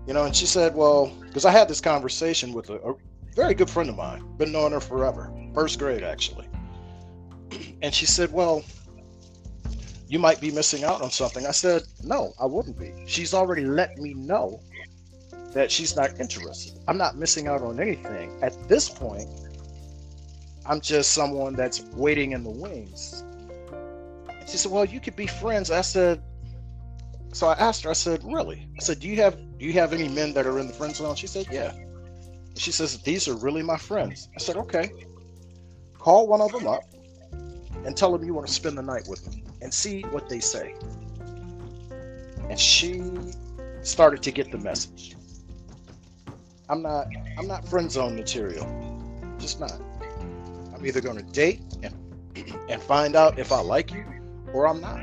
You 0.07 0.15
know, 0.15 0.25
and 0.25 0.35
she 0.35 0.47
said, 0.47 0.73
well, 0.73 1.13
because 1.27 1.45
I 1.45 1.51
had 1.51 1.67
this 1.67 1.79
conversation 1.79 2.53
with 2.53 2.71
a, 2.71 2.77
a 2.77 2.95
very 3.35 3.53
good 3.53 3.69
friend 3.69 3.87
of 3.87 3.95
mine, 3.95 4.25
been 4.37 4.51
knowing 4.51 4.71
her 4.71 4.79
forever, 4.79 5.31
first 5.53 5.77
grade 5.77 6.01
actually. 6.01 6.47
And 7.81 7.93
she 7.93 8.05
said, 8.05 8.33
Well, 8.33 8.63
you 10.09 10.17
might 10.17 10.41
be 10.41 10.49
missing 10.49 10.83
out 10.83 11.01
on 11.03 11.11
something. 11.11 11.45
I 11.45 11.51
said, 11.51 11.83
No, 12.03 12.33
I 12.41 12.45
wouldn't 12.47 12.79
be. 12.79 12.91
She's 13.05 13.33
already 13.33 13.63
let 13.63 13.95
me 13.99 14.15
know 14.15 14.59
that 15.53 15.71
she's 15.71 15.95
not 15.95 16.19
interested. 16.19 16.79
I'm 16.87 16.97
not 16.97 17.15
missing 17.15 17.47
out 17.47 17.61
on 17.61 17.79
anything. 17.79 18.37
At 18.41 18.67
this 18.67 18.89
point, 18.89 19.29
I'm 20.65 20.81
just 20.81 21.11
someone 21.11 21.53
that's 21.55 21.81
waiting 21.93 22.31
in 22.31 22.43
the 22.43 22.49
wings. 22.49 23.23
She 24.47 24.57
said, 24.57 24.71
Well, 24.71 24.83
you 24.83 24.99
could 24.99 25.15
be 25.15 25.27
friends. 25.27 25.69
I 25.69 25.81
said, 25.81 26.23
so 27.31 27.47
I 27.47 27.53
asked 27.53 27.83
her, 27.83 27.91
I 27.91 27.93
said, 27.93 28.23
Really? 28.23 28.67
I 28.77 28.81
said, 28.81 28.99
Do 28.99 29.07
you 29.07 29.17
have 29.17 29.37
do 29.59 29.65
you 29.65 29.73
have 29.73 29.93
any 29.93 30.09
men 30.09 30.33
that 30.33 30.47
are 30.47 30.57
in 30.57 30.65
the 30.65 30.73
friend 30.73 30.95
zone? 30.95 31.15
She 31.15 31.27
said, 31.27 31.45
Yeah. 31.51 31.71
She 32.57 32.71
says, 32.71 32.97
These 33.03 33.27
are 33.27 33.35
really 33.35 33.61
my 33.61 33.77
friends. 33.77 34.27
I 34.35 34.39
said, 34.39 34.57
Okay. 34.57 34.91
Call 35.99 36.27
one 36.27 36.41
of 36.41 36.51
them 36.51 36.65
up 36.65 36.81
and 37.85 37.95
tell 37.95 38.11
them 38.11 38.23
you 38.25 38.33
want 38.33 38.47
to 38.47 38.53
spend 38.53 38.75
the 38.75 38.81
night 38.81 39.07
with 39.07 39.23
them 39.23 39.48
and 39.61 39.73
see 39.73 40.01
what 40.03 40.29
they 40.29 40.39
say. 40.39 40.75
And 42.49 42.59
she 42.59 43.01
started 43.81 44.23
to 44.23 44.31
get 44.31 44.51
the 44.51 44.57
message. 44.57 45.15
I'm 46.69 46.81
not 46.81 47.07
I'm 47.37 47.47
not 47.47 47.67
friend 47.67 47.91
zone 47.91 48.15
material. 48.15 48.65
Just 49.39 49.59
not. 49.59 49.79
I'm 50.73 50.85
either 50.85 51.01
to 51.01 51.23
date 51.31 51.61
and 51.83 51.95
and 52.69 52.81
find 52.81 53.15
out 53.15 53.39
if 53.39 53.51
I 53.51 53.59
like 53.59 53.91
you 53.91 54.05
or 54.53 54.67
I'm 54.67 54.81
not. 54.81 54.99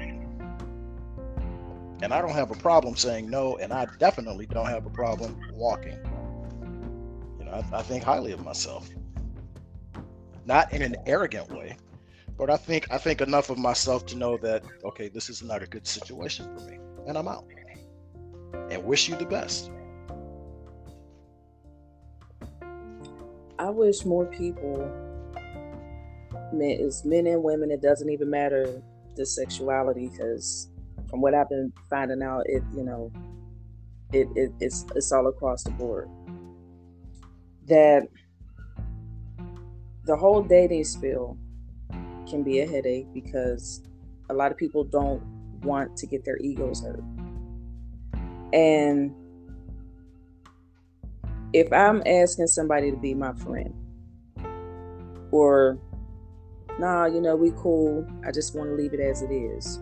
And 2.02 2.12
I 2.12 2.20
don't 2.20 2.32
have 2.32 2.50
a 2.50 2.54
problem 2.54 2.94
saying 2.94 3.28
no, 3.30 3.56
and 3.56 3.72
I 3.72 3.86
definitely 3.98 4.46
don't 4.46 4.66
have 4.66 4.86
a 4.86 4.90
problem 4.90 5.40
walking. 5.54 5.98
You 7.38 7.46
know, 7.46 7.52
I, 7.52 7.78
I 7.78 7.82
think 7.82 8.04
highly 8.04 8.32
of 8.32 8.44
myself. 8.44 8.88
Not 10.44 10.72
in 10.72 10.82
an 10.82 10.96
arrogant 11.06 11.50
way, 11.50 11.76
but 12.38 12.50
I 12.50 12.56
think 12.56 12.86
I 12.90 12.98
think 12.98 13.20
enough 13.20 13.50
of 13.50 13.58
myself 13.58 14.06
to 14.06 14.16
know 14.16 14.36
that 14.38 14.64
okay, 14.84 15.08
this 15.08 15.28
is 15.30 15.42
not 15.42 15.62
a 15.62 15.66
good 15.66 15.86
situation 15.86 16.46
for 16.56 16.64
me, 16.64 16.78
and 17.06 17.16
I'm 17.16 17.28
out. 17.28 17.44
And 18.70 18.84
wish 18.84 19.08
you 19.08 19.16
the 19.16 19.26
best. 19.26 19.70
I 23.58 23.70
wish 23.70 24.04
more 24.04 24.26
people, 24.26 24.90
men, 26.52 26.76
it's 26.80 27.04
men 27.04 27.26
and 27.26 27.42
women. 27.42 27.70
It 27.70 27.80
doesn't 27.80 28.10
even 28.10 28.28
matter 28.28 28.82
the 29.16 29.24
sexuality, 29.24 30.08
because 30.08 30.68
from 31.08 31.20
what 31.20 31.34
I've 31.34 31.48
been 31.48 31.72
finding 31.88 32.22
out, 32.22 32.42
it 32.46 32.62
you 32.74 32.84
know, 32.84 33.10
it, 34.12 34.28
it 34.34 34.52
it's 34.60 34.84
it's 34.94 35.12
all 35.12 35.26
across 35.28 35.62
the 35.64 35.70
board 35.70 36.08
that 37.66 38.06
the 40.04 40.16
whole 40.16 40.42
dating 40.42 40.84
spiel 40.84 41.36
can 42.26 42.42
be 42.42 42.60
a 42.60 42.66
headache 42.66 43.06
because 43.12 43.82
a 44.30 44.34
lot 44.34 44.50
of 44.50 44.58
people 44.58 44.84
don't 44.84 45.22
want 45.62 45.96
to 45.96 46.06
get 46.06 46.24
their 46.24 46.36
egos 46.38 46.82
hurt. 46.82 47.02
And 48.52 49.14
if 51.52 51.72
I'm 51.72 52.02
asking 52.06 52.48
somebody 52.48 52.90
to 52.90 52.96
be 52.96 53.14
my 53.14 53.32
friend, 53.34 53.74
or 55.30 55.78
nah, 56.78 57.06
you 57.06 57.20
know, 57.20 57.36
we 57.36 57.52
cool, 57.56 58.06
I 58.26 58.30
just 58.30 58.54
want 58.54 58.70
to 58.70 58.74
leave 58.74 58.92
it 58.94 59.00
as 59.00 59.22
it 59.22 59.30
is. 59.30 59.80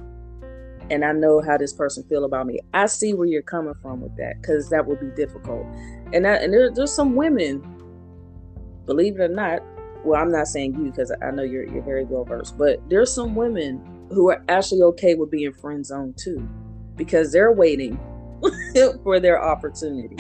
And 0.91 1.05
I 1.05 1.13
know 1.13 1.41
how 1.41 1.57
this 1.57 1.73
person 1.73 2.05
feel 2.05 2.25
about 2.25 2.47
me. 2.47 2.61
I 2.75 2.87
see 2.87 3.15
where 3.15 3.27
you're 3.27 3.43
coming 3.43 3.75
from 3.81 4.03
with 4.03 4.17
that 4.17 4.41
because 4.41 4.69
that 4.69 4.87
would 4.87 5.01
be 5.01 5.11
difficult. 5.17 5.67
And 6.13 6.25
that, 6.25 6.43
and 6.43 6.53
there, 6.53 6.71
there's 6.71 6.93
some 6.93 7.17
women 7.17 7.63
believe 8.87 9.19
it 9.19 9.23
or 9.23 9.29
not, 9.29 9.63
well, 10.05 10.21
I'm 10.21 10.31
not 10.31 10.47
saying 10.47 10.75
you 10.75 10.91
because 10.91 11.13
I 11.23 11.31
know 11.31 11.43
you're 11.43 11.65
you're 11.65 11.83
very 11.83 12.05
well 12.05 12.25
versed, 12.25 12.59
but 12.59 12.79
there's 12.89 13.13
some 13.13 13.35
women 13.35 13.83
who 14.11 14.31
are 14.31 14.43
actually 14.49 14.83
okay 14.83 15.15
with 15.15 15.31
being 15.31 15.53
friend 15.53 15.85
zone 15.85 16.15
too, 16.17 16.47
because 16.97 17.33
they're 17.33 17.53
waiting 17.53 17.99
for 19.03 19.19
their 19.19 19.43
opportunity. 19.43 20.17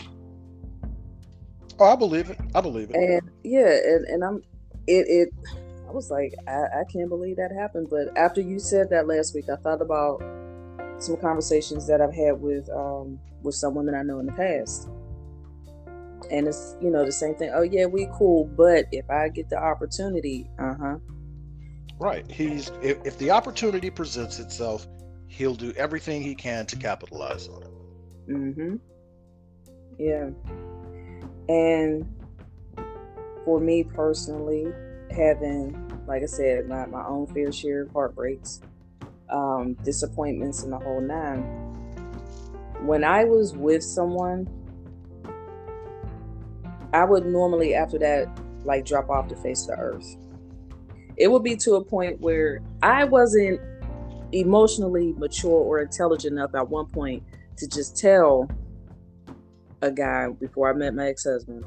Oh, 1.78 1.92
I 1.92 1.96
believe 1.96 2.30
it. 2.30 2.38
I 2.54 2.60
believe 2.60 2.90
it. 2.90 2.96
And 2.96 3.30
yeah, 3.42 3.68
and, 3.68 4.06
and 4.06 4.24
I'm 4.24 4.42
it 4.86 5.06
it 5.08 5.28
I 5.88 5.92
was 5.92 6.10
like, 6.10 6.32
I, 6.48 6.80
I 6.80 6.84
can't 6.92 7.08
believe 7.08 7.36
that 7.36 7.52
happened. 7.52 7.88
But 7.90 8.16
after 8.16 8.40
you 8.40 8.58
said 8.58 8.88
that 8.90 9.06
last 9.06 9.34
week, 9.34 9.46
I 9.52 9.56
thought 9.56 9.82
about 9.82 10.22
some 10.98 11.16
conversations 11.16 11.86
that 11.88 12.00
I've 12.00 12.14
had 12.14 12.40
with 12.40 12.68
um 12.70 13.18
with 13.42 13.54
some 13.54 13.74
women 13.74 13.94
I 13.94 14.02
know 14.02 14.20
in 14.20 14.26
the 14.26 14.32
past 14.32 14.88
and 16.30 16.46
it's 16.46 16.76
you 16.80 16.90
know 16.90 17.04
the 17.04 17.12
same 17.12 17.34
thing 17.34 17.50
oh 17.54 17.62
yeah 17.62 17.86
we 17.86 18.08
cool 18.14 18.44
but 18.56 18.86
if 18.92 19.08
i 19.10 19.28
get 19.28 19.48
the 19.48 19.58
opportunity 19.58 20.48
uh-huh. 20.58 20.96
Right 22.00 22.28
he's 22.30 22.72
if, 22.82 22.98
if 23.04 23.18
the 23.18 23.30
opportunity 23.30 23.88
presents 23.88 24.38
itself 24.38 24.86
he'll 25.26 25.54
do 25.54 25.72
everything 25.76 26.22
he 26.22 26.34
can 26.34 26.66
to 26.66 26.76
capitalize 26.76 27.48
on 27.48 27.62
it. 27.62 27.70
Mm-hmm. 28.30 28.76
Yeah. 29.98 30.30
And 31.48 32.08
for 33.44 33.60
me 33.60 33.84
personally 33.84 34.66
having 35.10 35.80
like 36.06 36.22
i 36.22 36.26
said 36.26 36.66
my, 36.66 36.86
my 36.86 37.04
own 37.06 37.26
fair 37.26 37.52
share 37.52 37.82
of 37.82 37.92
heartbreaks 37.92 38.60
um 39.28 39.74
disappointments 39.84 40.62
and 40.62 40.72
the 40.72 40.78
whole 40.78 41.00
nine 41.00 41.42
when 42.86 43.04
i 43.04 43.22
was 43.24 43.54
with 43.54 43.82
someone 43.82 44.48
I 46.94 47.04
would 47.04 47.26
normally 47.26 47.74
after 47.74 47.98
that 47.98 48.28
like 48.64 48.86
drop 48.86 49.10
off 49.10 49.28
the 49.28 49.36
face 49.36 49.62
of 49.62 49.76
the 49.76 49.82
earth. 49.82 50.16
It 51.16 51.30
would 51.30 51.42
be 51.42 51.56
to 51.56 51.74
a 51.74 51.84
point 51.84 52.20
where 52.20 52.62
I 52.82 53.04
wasn't 53.04 53.60
emotionally 54.32 55.12
mature 55.14 55.50
or 55.50 55.80
intelligent 55.80 56.32
enough 56.32 56.54
at 56.54 56.68
one 56.68 56.86
point 56.86 57.24
to 57.56 57.68
just 57.68 57.96
tell 57.96 58.48
a 59.82 59.90
guy 59.90 60.28
before 60.28 60.70
I 60.70 60.72
met 60.72 60.94
my 60.94 61.08
ex 61.08 61.24
husband 61.24 61.64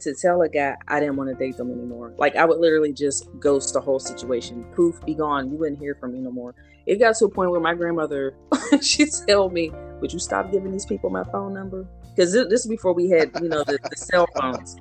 to 0.00 0.14
tell 0.14 0.42
a 0.42 0.48
guy 0.48 0.74
I 0.88 0.98
didn't 0.98 1.16
want 1.16 1.30
to 1.30 1.36
date 1.36 1.56
them 1.56 1.70
anymore. 1.70 2.12
Like 2.18 2.34
I 2.34 2.44
would 2.44 2.58
literally 2.58 2.92
just 2.92 3.28
ghost 3.38 3.74
the 3.74 3.80
whole 3.80 4.00
situation. 4.00 4.64
Poof, 4.74 5.04
be 5.04 5.14
gone. 5.14 5.52
You 5.52 5.56
wouldn't 5.56 5.78
hear 5.78 5.94
from 5.94 6.14
me 6.14 6.20
no 6.20 6.32
more. 6.32 6.54
It 6.86 6.96
got 6.96 7.14
to 7.16 7.26
a 7.26 7.30
point 7.30 7.52
where 7.52 7.60
my 7.60 7.74
grandmother, 7.74 8.34
she 8.82 9.06
told 9.28 9.52
me, 9.52 9.70
"Would 10.00 10.12
you 10.12 10.18
stop 10.18 10.50
giving 10.50 10.72
these 10.72 10.86
people 10.86 11.10
my 11.10 11.22
phone 11.24 11.54
number?" 11.54 11.86
Because 12.10 12.32
this, 12.32 12.60
is 12.60 12.66
before 12.66 12.92
we 12.92 13.08
had, 13.08 13.30
you 13.40 13.48
know, 13.48 13.62
the, 13.64 13.78
the 13.88 13.96
cell 13.96 14.26
phones. 14.38 14.76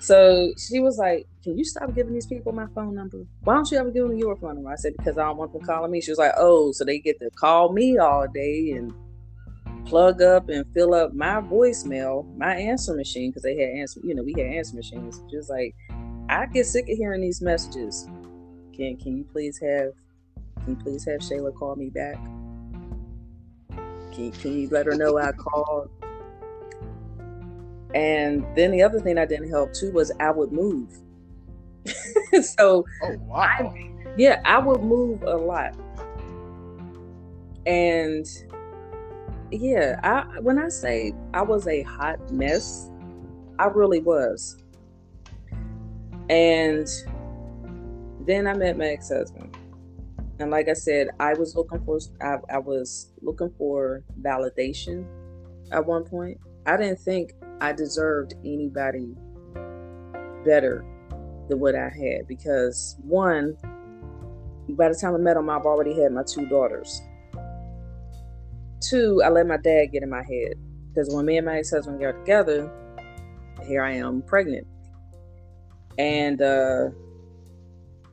So 0.00 0.52
she 0.58 0.80
was 0.80 0.98
like, 0.98 1.26
"Can 1.44 1.56
you 1.56 1.64
stop 1.64 1.94
giving 1.94 2.12
these 2.12 2.26
people 2.26 2.52
my 2.52 2.66
phone 2.74 2.94
number? 2.94 3.24
Why 3.44 3.54
don't 3.54 3.70
you 3.70 3.78
ever 3.78 3.90
give 3.90 4.08
them 4.08 4.16
your 4.16 4.36
phone 4.36 4.56
number?" 4.56 4.70
I 4.70 4.76
said, 4.76 4.94
"Because 4.96 5.18
I 5.18 5.24
don't 5.24 5.36
want 5.36 5.52
them 5.52 5.62
calling 5.62 5.90
me." 5.90 6.00
She 6.00 6.10
was 6.10 6.18
like, 6.18 6.32
"Oh, 6.36 6.72
so 6.72 6.84
they 6.84 6.98
get 6.98 7.18
to 7.20 7.30
call 7.30 7.72
me 7.72 7.98
all 7.98 8.26
day 8.26 8.72
and." 8.72 8.92
plug 9.86 10.22
up 10.22 10.48
and 10.48 10.64
fill 10.72 10.94
up 10.94 11.12
my 11.14 11.40
voicemail, 11.40 12.24
my 12.36 12.54
answer 12.54 12.94
machine, 12.94 13.30
because 13.30 13.42
they 13.42 13.56
had 13.56 13.70
answer, 13.70 13.98
you 14.04 14.14
know, 14.14 14.22
we 14.22 14.32
had 14.36 14.46
answer 14.46 14.76
machines. 14.76 15.20
Just 15.28 15.50
like, 15.50 15.74
I 16.28 16.46
get 16.46 16.66
sick 16.66 16.88
of 16.88 16.96
hearing 16.96 17.20
these 17.20 17.40
messages. 17.40 18.06
Can 18.72 18.96
can 18.96 19.16
you 19.16 19.24
please 19.24 19.58
have 19.58 19.92
can 20.64 20.76
you 20.76 20.76
please 20.76 21.04
have 21.06 21.20
Shayla 21.20 21.54
call 21.54 21.74
me 21.74 21.90
back? 21.90 22.14
Can, 24.12 24.30
can 24.32 24.58
you 24.58 24.68
let 24.68 24.86
her 24.86 24.94
know 24.94 25.18
I 25.18 25.32
called? 25.32 25.90
And 27.94 28.46
then 28.56 28.70
the 28.70 28.82
other 28.82 29.00
thing 29.00 29.16
that 29.16 29.28
didn't 29.28 29.50
help 29.50 29.72
too 29.72 29.92
was 29.92 30.12
I 30.20 30.30
would 30.30 30.52
move. 30.52 30.96
so 32.42 32.84
oh 33.02 33.16
wow. 33.26 33.42
I, 33.42 33.90
yeah, 34.16 34.40
I 34.44 34.58
would 34.58 34.82
move 34.82 35.22
a 35.22 35.36
lot. 35.36 35.74
And 37.66 38.26
yeah, 39.50 39.98
I 40.02 40.40
when 40.40 40.58
I 40.58 40.68
say 40.68 41.12
I 41.34 41.42
was 41.42 41.66
a 41.66 41.82
hot 41.82 42.32
mess, 42.32 42.90
I 43.58 43.66
really 43.66 44.00
was. 44.00 44.56
And 46.28 46.88
then 48.20 48.46
I 48.46 48.54
met 48.54 48.78
my 48.78 48.86
ex-husband. 48.86 49.56
And 50.38 50.50
like 50.50 50.68
I 50.68 50.74
said, 50.74 51.08
I 51.18 51.34
was 51.34 51.54
looking 51.56 51.84
for 51.84 51.98
I, 52.22 52.36
I 52.48 52.58
was 52.58 53.12
looking 53.20 53.52
for 53.58 54.04
validation 54.22 55.04
at 55.72 55.84
one 55.84 56.04
point. 56.04 56.38
I 56.66 56.76
didn't 56.76 57.00
think 57.00 57.34
I 57.60 57.72
deserved 57.72 58.34
anybody 58.44 59.14
better 60.44 60.84
than 61.48 61.60
what 61.60 61.74
I 61.74 61.88
had 61.88 62.26
because 62.26 62.96
one, 63.02 63.56
by 64.70 64.88
the 64.88 64.94
time 64.94 65.14
I 65.14 65.18
met 65.18 65.36
him, 65.36 65.50
I've 65.50 65.66
already 65.66 66.00
had 66.00 66.12
my 66.12 66.22
two 66.22 66.46
daughters. 66.46 67.02
Two, 68.80 69.22
I 69.22 69.28
let 69.28 69.46
my 69.46 69.58
dad 69.58 69.86
get 69.92 70.02
in 70.02 70.08
my 70.08 70.22
head 70.22 70.54
because 70.88 71.14
when 71.14 71.26
me 71.26 71.36
and 71.36 71.46
my 71.46 71.58
ex-husband 71.58 72.00
got 72.00 72.12
together, 72.12 72.70
here 73.66 73.82
I 73.82 73.92
am 73.92 74.22
pregnant. 74.22 74.66
And 75.98 76.40
uh, 76.40 76.88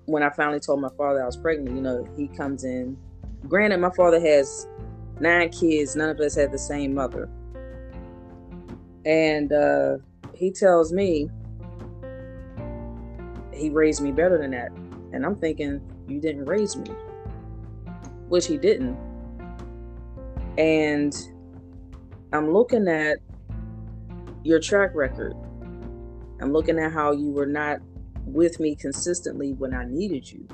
when 0.05 0.23
I 0.23 0.29
finally 0.29 0.59
told 0.59 0.81
my 0.81 0.89
father 0.97 1.23
I 1.23 1.25
was 1.25 1.37
pregnant, 1.37 1.75
you 1.75 1.81
know, 1.81 2.05
he 2.17 2.27
comes 2.27 2.65
in. 2.65 2.97
Granted, 3.47 3.77
my 3.77 3.91
father 3.95 4.19
has 4.19 4.67
nine 5.21 5.49
kids. 5.49 5.95
None 5.95 6.09
of 6.09 6.19
us 6.19 6.35
had 6.35 6.51
the 6.51 6.57
same 6.57 6.93
mother. 6.93 7.29
And 9.07 9.53
uh, 9.53 9.97
he 10.35 10.51
tells 10.51 10.91
me 10.91 11.29
he 13.53 13.69
raised 13.69 14.01
me 14.01 14.11
better 14.11 14.37
than 14.37 14.51
that. 14.51 14.69
And 15.13 15.25
I'm 15.25 15.35
thinking, 15.35 15.81
you 16.09 16.19
didn't 16.19 16.43
raise 16.45 16.75
me, 16.75 16.91
which 18.27 18.47
he 18.47 18.57
didn't. 18.57 18.97
And 20.57 21.15
I'm 22.33 22.51
looking 22.51 22.89
at 22.89 23.19
your 24.43 24.59
track 24.59 24.93
record. 24.93 25.35
I'm 26.41 26.51
looking 26.51 26.77
at 26.77 26.91
how 26.91 27.13
you 27.13 27.31
were 27.31 27.45
not 27.45 27.79
with 28.25 28.59
me 28.59 28.75
consistently 28.75 29.53
when 29.53 29.73
I 29.73 29.85
needed 29.85 30.29
you. 30.29 30.45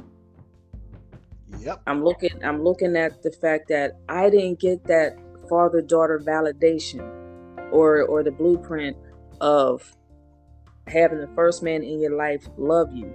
Yep. 1.59 1.81
I'm 1.87 2.03
looking 2.03 2.43
I'm 2.43 2.63
looking 2.63 2.95
at 2.95 3.23
the 3.23 3.31
fact 3.31 3.67
that 3.69 3.97
I 4.09 4.29
didn't 4.29 4.59
get 4.59 4.83
that 4.85 5.17
father 5.49 5.81
daughter 5.81 6.19
validation 6.19 7.22
or 7.73 8.03
or 8.03 8.23
the 8.23 8.31
blueprint 8.31 8.95
of 9.41 9.97
having 10.87 11.19
the 11.19 11.29
first 11.35 11.63
man 11.63 11.83
in 11.83 11.99
your 11.99 12.15
life 12.15 12.47
love 12.57 12.93
you. 12.93 13.13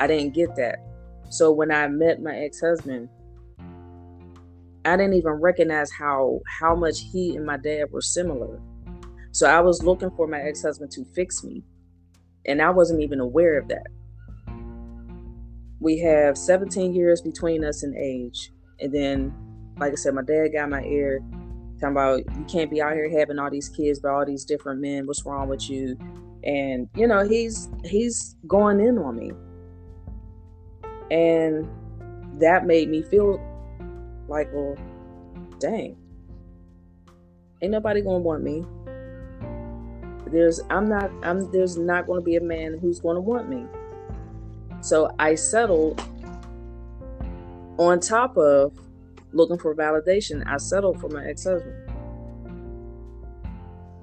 I 0.00 0.06
didn't 0.06 0.34
get 0.34 0.54
that. 0.56 0.78
So 1.30 1.50
when 1.50 1.70
I 1.70 1.88
met 1.88 2.22
my 2.22 2.36
ex-husband, 2.36 3.08
I 4.84 4.96
didn't 4.96 5.14
even 5.14 5.32
recognize 5.32 5.90
how 5.90 6.40
how 6.60 6.74
much 6.74 7.00
he 7.12 7.36
and 7.36 7.44
my 7.44 7.56
dad 7.56 7.90
were 7.90 8.00
similar. 8.00 8.60
So 9.32 9.48
I 9.48 9.60
was 9.60 9.82
looking 9.82 10.10
for 10.10 10.26
my 10.26 10.40
ex-husband 10.40 10.90
to 10.92 11.04
fix 11.14 11.42
me. 11.42 11.62
And 12.46 12.60
I 12.60 12.70
wasn't 12.70 13.02
even 13.02 13.20
aware 13.20 13.58
of 13.58 13.68
that. 13.68 13.86
We 15.80 15.98
have 16.00 16.36
17 16.36 16.94
years 16.94 17.20
between 17.20 17.64
us 17.64 17.82
in 17.82 17.96
age. 17.96 18.50
And 18.80 18.92
then, 18.92 19.34
like 19.78 19.92
I 19.92 19.94
said, 19.94 20.14
my 20.14 20.22
dad 20.22 20.48
got 20.52 20.68
my 20.68 20.82
ear 20.82 21.20
talking 21.82 21.96
about 21.96 22.38
you 22.38 22.44
can't 22.44 22.70
be 22.70 22.80
out 22.80 22.92
here 22.92 23.10
having 23.10 23.38
all 23.38 23.50
these 23.50 23.68
kids 23.68 23.98
by 23.98 24.10
all 24.10 24.24
these 24.24 24.44
different 24.44 24.80
men. 24.80 25.06
What's 25.06 25.24
wrong 25.26 25.48
with 25.48 25.68
you? 25.68 25.98
And 26.44 26.88
you 26.96 27.06
know, 27.06 27.26
he's 27.26 27.68
he's 27.84 28.36
going 28.46 28.80
in 28.80 28.98
on 28.98 29.16
me. 29.16 29.32
And 31.10 31.68
that 32.40 32.66
made 32.66 32.88
me 32.88 33.02
feel 33.02 33.40
like, 34.28 34.48
well, 34.52 34.76
dang, 35.58 35.96
ain't 37.60 37.72
nobody 37.72 38.00
gonna 38.00 38.18
want 38.18 38.42
me. 38.42 38.64
There's 40.26 40.60
I'm 40.70 40.88
not 40.88 41.10
I'm 41.22 41.50
there's 41.52 41.76
not 41.76 42.06
gonna 42.06 42.22
be 42.22 42.36
a 42.36 42.40
man 42.40 42.78
who's 42.80 43.00
gonna 43.00 43.20
want 43.20 43.48
me. 43.48 43.66
So 44.80 45.10
I 45.18 45.34
settled 45.34 46.00
on 47.78 48.00
top 48.00 48.36
of 48.36 48.72
looking 49.32 49.58
for 49.58 49.74
validation, 49.74 50.42
I 50.46 50.56
settled 50.58 51.00
for 51.00 51.08
my 51.08 51.24
ex-husband. 51.26 51.90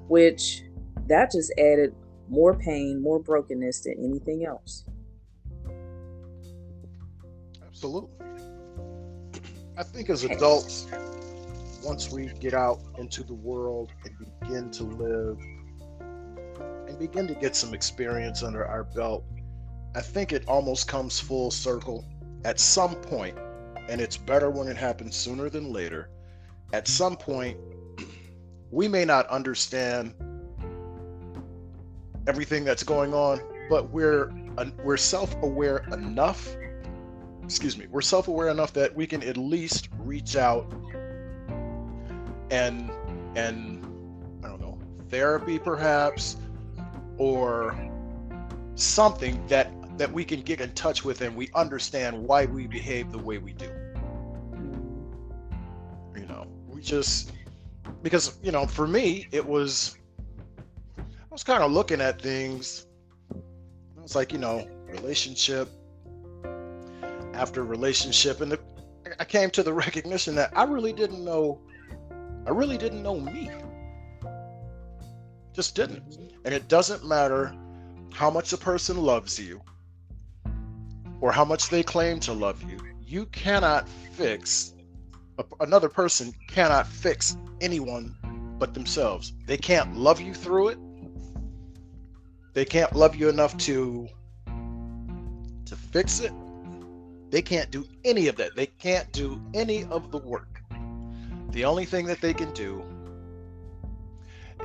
Which 0.07 0.63
that 1.07 1.31
just 1.31 1.53
added 1.57 1.93
more 2.29 2.55
pain, 2.55 3.01
more 3.01 3.19
brokenness 3.19 3.81
than 3.81 3.95
anything 3.99 4.45
else. 4.45 4.85
Absolutely. 7.65 8.09
I 9.77 9.83
think 9.83 10.09
as 10.09 10.23
adults, 10.23 10.87
once 11.83 12.11
we 12.11 12.27
get 12.39 12.53
out 12.53 12.81
into 12.97 13.23
the 13.23 13.33
world 13.33 13.91
and 14.03 14.13
begin 14.41 14.69
to 14.71 14.83
live 14.83 15.39
and 16.87 16.99
begin 16.99 17.27
to 17.27 17.33
get 17.35 17.55
some 17.55 17.73
experience 17.73 18.43
under 18.43 18.65
our 18.65 18.83
belt, 18.83 19.23
I 19.95 20.01
think 20.01 20.33
it 20.33 20.43
almost 20.47 20.87
comes 20.87 21.19
full 21.19 21.49
circle 21.49 22.05
at 22.45 22.59
some 22.59 22.95
point, 22.95 23.37
and 23.89 23.99
it's 23.99 24.17
better 24.17 24.49
when 24.49 24.67
it 24.67 24.77
happens 24.77 25.15
sooner 25.15 25.49
than 25.49 25.73
later. 25.73 26.09
At 26.73 26.87
some 26.87 27.17
point, 27.17 27.57
we 28.71 28.87
may 28.87 29.03
not 29.03 29.27
understand 29.27 30.13
everything 32.27 32.63
that's 32.63 32.83
going 32.83 33.13
on, 33.13 33.41
but 33.69 33.89
we're 33.89 34.31
we're 34.83 34.97
self-aware 34.97 35.85
enough 35.93 36.55
excuse 37.49 37.77
me, 37.77 37.87
we're 37.89 37.99
self-aware 37.99 38.49
enough 38.49 38.73
that 38.73 38.95
we 38.95 39.07
can 39.07 39.23
at 39.23 39.35
least 39.35 39.89
reach 39.97 40.35
out 40.35 40.71
and 42.51 42.91
and 43.35 43.83
I 44.43 44.49
don't 44.49 44.61
know, 44.61 44.77
therapy 45.09 45.57
perhaps 45.57 46.37
or 47.17 47.75
something 48.75 49.43
that 49.47 49.71
that 49.97 50.11
we 50.13 50.23
can 50.23 50.41
get 50.41 50.61
in 50.61 50.71
touch 50.73 51.03
with 51.03 51.21
and 51.21 51.35
we 51.35 51.49
understand 51.55 52.23
why 52.23 52.45
we 52.45 52.67
behave 52.67 53.11
the 53.11 53.17
way 53.17 53.39
we 53.39 53.53
do. 53.53 53.69
Just 56.81 57.31
because, 58.01 58.37
you 58.43 58.51
know, 58.51 58.65
for 58.65 58.87
me 58.87 59.27
it 59.31 59.45
was 59.45 59.97
I 60.97 61.31
was 61.31 61.43
kind 61.43 61.63
of 61.63 61.71
looking 61.71 62.01
at 62.01 62.21
things. 62.21 62.87
i 63.31 64.01
was 64.01 64.15
like, 64.15 64.31
you 64.31 64.39
know, 64.39 64.67
relationship 64.87 65.69
after 67.33 67.63
relationship 67.63 68.41
and 68.41 68.51
the, 68.51 68.59
I 69.19 69.25
came 69.25 69.49
to 69.51 69.63
the 69.63 69.73
recognition 69.85 70.35
that 70.35 70.51
I 70.57 70.63
really 70.63 70.93
didn't 70.93 71.23
know 71.23 71.61
I 72.45 72.51
really 72.51 72.77
didn't 72.77 73.03
know 73.03 73.19
me. 73.19 73.51
Just 75.53 75.75
didn't. 75.75 76.17
And 76.45 76.53
it 76.53 76.67
doesn't 76.67 77.05
matter 77.05 77.53
how 78.11 78.29
much 78.29 78.53
a 78.53 78.57
person 78.57 78.97
loves 78.97 79.39
you 79.39 79.61
or 81.21 81.31
how 81.31 81.45
much 81.45 81.69
they 81.69 81.83
claim 81.83 82.19
to 82.21 82.33
love 82.33 82.63
you. 82.63 82.79
You 83.05 83.25
cannot 83.27 83.87
fix 84.13 84.73
another 85.59 85.89
person 85.89 86.33
cannot 86.47 86.87
fix 86.87 87.37
anyone 87.61 88.15
but 88.59 88.73
themselves. 88.73 89.33
They 89.45 89.57
can't 89.57 89.95
love 89.95 90.19
you 90.19 90.33
through 90.33 90.69
it. 90.69 90.79
They 92.53 92.65
can't 92.65 92.95
love 92.95 93.15
you 93.15 93.29
enough 93.29 93.57
to 93.57 94.07
to 95.65 95.75
fix 95.75 96.19
it 96.19 96.33
they 97.29 97.41
can't 97.41 97.69
do 97.69 97.85
any 98.03 98.27
of 98.27 98.35
that. 98.37 98.55
They 98.55 98.65
can't 98.65 99.11
do 99.11 99.41
any 99.53 99.83
of 99.85 100.11
the 100.11 100.17
work. 100.17 100.61
the 101.51 101.65
only 101.65 101.85
thing 101.85 102.05
that 102.05 102.21
they 102.21 102.33
can 102.33 102.51
do 102.53 102.83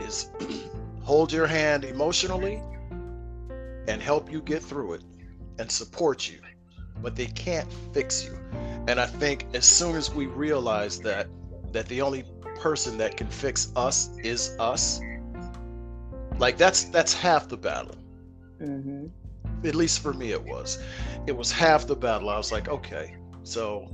is 0.01 0.31
hold 1.03 1.33
your 1.33 1.47
hand 1.47 1.85
emotionally 1.85 2.62
and 3.89 4.03
help 4.03 4.31
you 4.31 4.41
get 4.43 4.62
through 4.62 4.95
it 4.95 5.03
and 5.59 5.70
support 5.70 6.29
you, 6.29 6.41
but 7.03 7.16
they 7.16 7.26
can't 7.26 7.70
fix 7.92 8.24
you. 8.24 8.38
And 8.86 9.01
I 9.01 9.07
think 9.07 9.47
as 9.55 9.64
soon 9.64 9.97
as 9.97 10.12
we 10.12 10.26
realize 10.26 11.01
that 11.01 11.28
that 11.72 11.86
the 11.88 12.01
only 12.01 12.24
person 12.61 12.97
that 12.99 13.16
can 13.16 13.26
fix 13.28 13.72
us 13.76 14.11
is 14.18 14.57
us, 14.59 15.01
like 16.38 16.57
that's 16.57 16.84
that's 16.84 17.14
half 17.14 17.49
the 17.49 17.57
battle. 17.57 17.97
Mm-hmm. 18.61 19.07
At 19.66 19.74
least 19.74 20.01
for 20.01 20.12
me, 20.12 20.32
it 20.32 20.42
was. 20.42 20.82
It 21.26 21.36
was 21.36 21.51
half 21.51 21.86
the 21.86 21.97
battle. 21.97 22.28
I 22.28 22.36
was 22.36 22.53
like, 22.53 22.68
okay, 22.68 23.16
so 23.42 23.90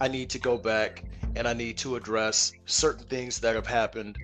I 0.00 0.08
need 0.08 0.30
to 0.30 0.38
go 0.38 0.56
back 0.56 1.04
and 1.36 1.46
I 1.46 1.52
need 1.52 1.76
to 1.78 1.96
address 1.96 2.52
certain 2.64 3.06
things 3.06 3.38
that 3.40 3.54
have 3.54 3.66
happened 3.66 4.18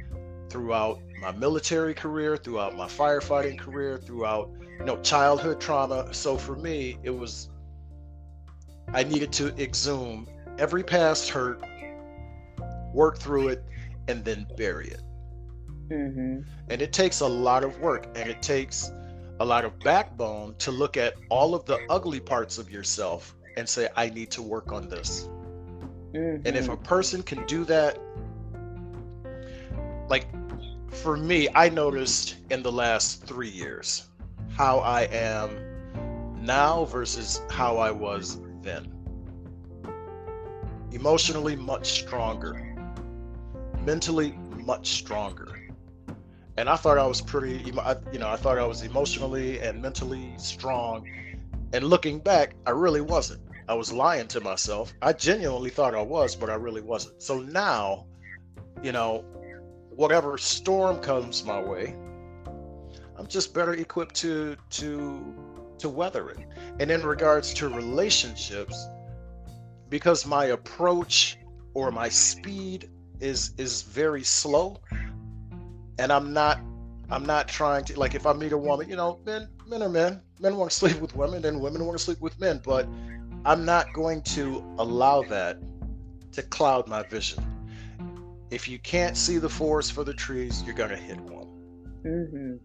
throughout 0.48 1.00
my 1.20 1.32
military 1.32 1.94
career, 1.94 2.36
throughout 2.36 2.76
my 2.76 2.86
firefighting 2.86 3.58
career, 3.58 3.98
throughout 3.98 4.50
you 4.78 4.84
know 4.84 5.00
childhood 5.02 5.60
trauma. 5.60 6.12
So 6.12 6.36
for 6.36 6.56
me, 6.56 6.98
it 7.02 7.10
was 7.10 7.50
I 8.96 9.02
needed 9.02 9.30
to 9.34 9.54
exhume 9.62 10.26
every 10.58 10.82
past 10.82 11.28
hurt, 11.28 11.62
work 12.94 13.18
through 13.18 13.48
it, 13.48 13.62
and 14.08 14.24
then 14.24 14.46
bury 14.56 14.88
it. 14.88 15.02
Mm-hmm. 15.90 16.40
And 16.70 16.82
it 16.82 16.94
takes 16.94 17.20
a 17.20 17.26
lot 17.26 17.62
of 17.62 17.78
work, 17.80 18.06
and 18.16 18.30
it 18.30 18.40
takes 18.40 18.90
a 19.38 19.44
lot 19.44 19.66
of 19.66 19.78
backbone 19.80 20.54
to 20.60 20.70
look 20.70 20.96
at 20.96 21.12
all 21.28 21.54
of 21.54 21.66
the 21.66 21.78
ugly 21.90 22.20
parts 22.20 22.56
of 22.56 22.70
yourself 22.70 23.36
and 23.58 23.68
say, 23.68 23.86
I 23.96 24.08
need 24.08 24.30
to 24.30 24.40
work 24.40 24.72
on 24.72 24.88
this. 24.88 25.28
Mm-hmm. 26.14 26.46
And 26.46 26.56
if 26.56 26.68
a 26.68 26.70
mm-hmm. 26.70 26.82
person 26.84 27.22
can 27.22 27.44
do 27.44 27.66
that, 27.66 27.98
like 30.08 30.26
for 30.88 31.18
me, 31.18 31.50
I 31.54 31.68
noticed 31.68 32.36
in 32.48 32.62
the 32.62 32.72
last 32.72 33.26
three 33.26 33.50
years 33.50 34.08
how 34.54 34.78
I 34.78 35.02
am 35.02 35.50
now 36.40 36.86
versus 36.86 37.42
how 37.50 37.76
I 37.76 37.90
was 37.90 38.38
then. 38.66 38.92
Emotionally, 40.92 41.56
much 41.56 42.02
stronger. 42.02 42.74
Mentally, 43.84 44.32
much 44.64 44.88
stronger. 44.92 45.68
And 46.56 46.68
I 46.68 46.76
thought 46.76 46.98
I 46.98 47.06
was 47.06 47.20
pretty, 47.20 47.58
you 48.12 48.18
know, 48.18 48.28
I 48.28 48.36
thought 48.36 48.58
I 48.58 48.66
was 48.66 48.82
emotionally 48.82 49.60
and 49.60 49.80
mentally 49.80 50.32
strong. 50.38 51.06
And 51.72 51.84
looking 51.84 52.18
back, 52.18 52.54
I 52.66 52.70
really 52.70 53.02
wasn't. 53.02 53.42
I 53.68 53.74
was 53.74 53.92
lying 53.92 54.28
to 54.28 54.40
myself. 54.40 54.94
I 55.02 55.12
genuinely 55.12 55.70
thought 55.70 55.94
I 55.94 56.02
was, 56.02 56.36
but 56.36 56.48
I 56.48 56.54
really 56.54 56.80
wasn't. 56.80 57.20
So 57.20 57.40
now, 57.40 58.06
you 58.82 58.92
know, 58.92 59.24
whatever 59.90 60.38
storm 60.38 60.98
comes 61.00 61.44
my 61.44 61.60
way, 61.60 61.96
I'm 63.16 63.26
just 63.26 63.52
better 63.52 63.74
equipped 63.74 64.14
to 64.16 64.56
to 64.70 65.34
to 65.78 65.88
weather 65.88 66.30
it. 66.30 66.45
And 66.78 66.90
in 66.90 67.02
regards 67.02 67.54
to 67.54 67.68
relationships, 67.68 68.86
because 69.88 70.26
my 70.26 70.46
approach 70.46 71.38
or 71.74 71.90
my 71.90 72.08
speed 72.08 72.90
is 73.20 73.52
is 73.56 73.82
very 73.82 74.22
slow, 74.22 74.80
and 75.98 76.12
I'm 76.12 76.32
not 76.32 76.60
I'm 77.08 77.24
not 77.24 77.48
trying 77.48 77.84
to 77.84 77.98
like 77.98 78.14
if 78.14 78.26
I 78.26 78.32
meet 78.32 78.52
a 78.52 78.58
woman, 78.58 78.88
you 78.88 78.96
know, 78.96 79.20
men 79.24 79.48
men 79.66 79.82
are 79.82 79.88
men. 79.88 80.20
Men 80.38 80.56
want 80.56 80.70
to 80.70 80.76
sleep 80.76 81.00
with 81.00 81.16
women, 81.16 81.44
and 81.46 81.60
women 81.60 81.84
want 81.86 81.96
to 81.96 82.04
sleep 82.04 82.20
with 82.20 82.38
men. 82.38 82.60
But 82.62 82.86
I'm 83.46 83.64
not 83.64 83.92
going 83.94 84.22
to 84.22 84.62
allow 84.78 85.22
that 85.22 85.58
to 86.32 86.42
cloud 86.42 86.88
my 86.88 87.02
vision. 87.04 87.42
If 88.50 88.68
you 88.68 88.78
can't 88.78 89.16
see 89.16 89.38
the 89.38 89.48
forest 89.48 89.92
for 89.92 90.04
the 90.04 90.14
trees, 90.14 90.62
you're 90.64 90.74
gonna 90.74 90.96
hit 90.96 91.18
one. 91.20 91.48
Mm-hmm. 92.04 92.56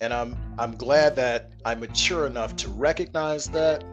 And 0.00 0.12
I'm 0.12 0.36
I'm 0.58 0.76
glad 0.76 1.16
that 1.16 1.52
I'm 1.64 1.80
mature 1.80 2.26
enough 2.26 2.54
to 2.56 2.68
recognize 2.68 3.46
that. 3.48 3.84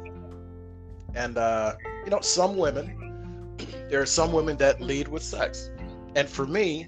And 1.16 1.38
uh, 1.38 1.76
you 2.04 2.12
know, 2.12 2.22
some 2.22 2.58
women, 2.58 3.58
there 3.90 4.02
are 4.02 4.06
some 4.06 4.32
women 4.32 4.58
that 4.58 4.82
lead 4.82 5.08
with 5.08 5.24
sex, 5.24 5.72
and 6.16 6.30
for 6.30 6.46
me, 6.46 6.88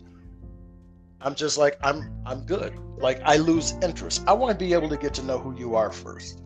I'm 1.21 1.35
just 1.35 1.57
like 1.57 1.77
I'm 1.81 2.13
I'm 2.25 2.41
good. 2.41 2.73
Like 2.97 3.21
I 3.23 3.37
lose 3.37 3.73
interest. 3.81 4.23
I 4.27 4.33
want 4.33 4.57
to 4.57 4.65
be 4.65 4.73
able 4.73 4.89
to 4.89 4.97
get 4.97 5.13
to 5.15 5.23
know 5.23 5.37
who 5.37 5.57
you 5.57 5.75
are 5.75 5.89
1st 5.89 6.41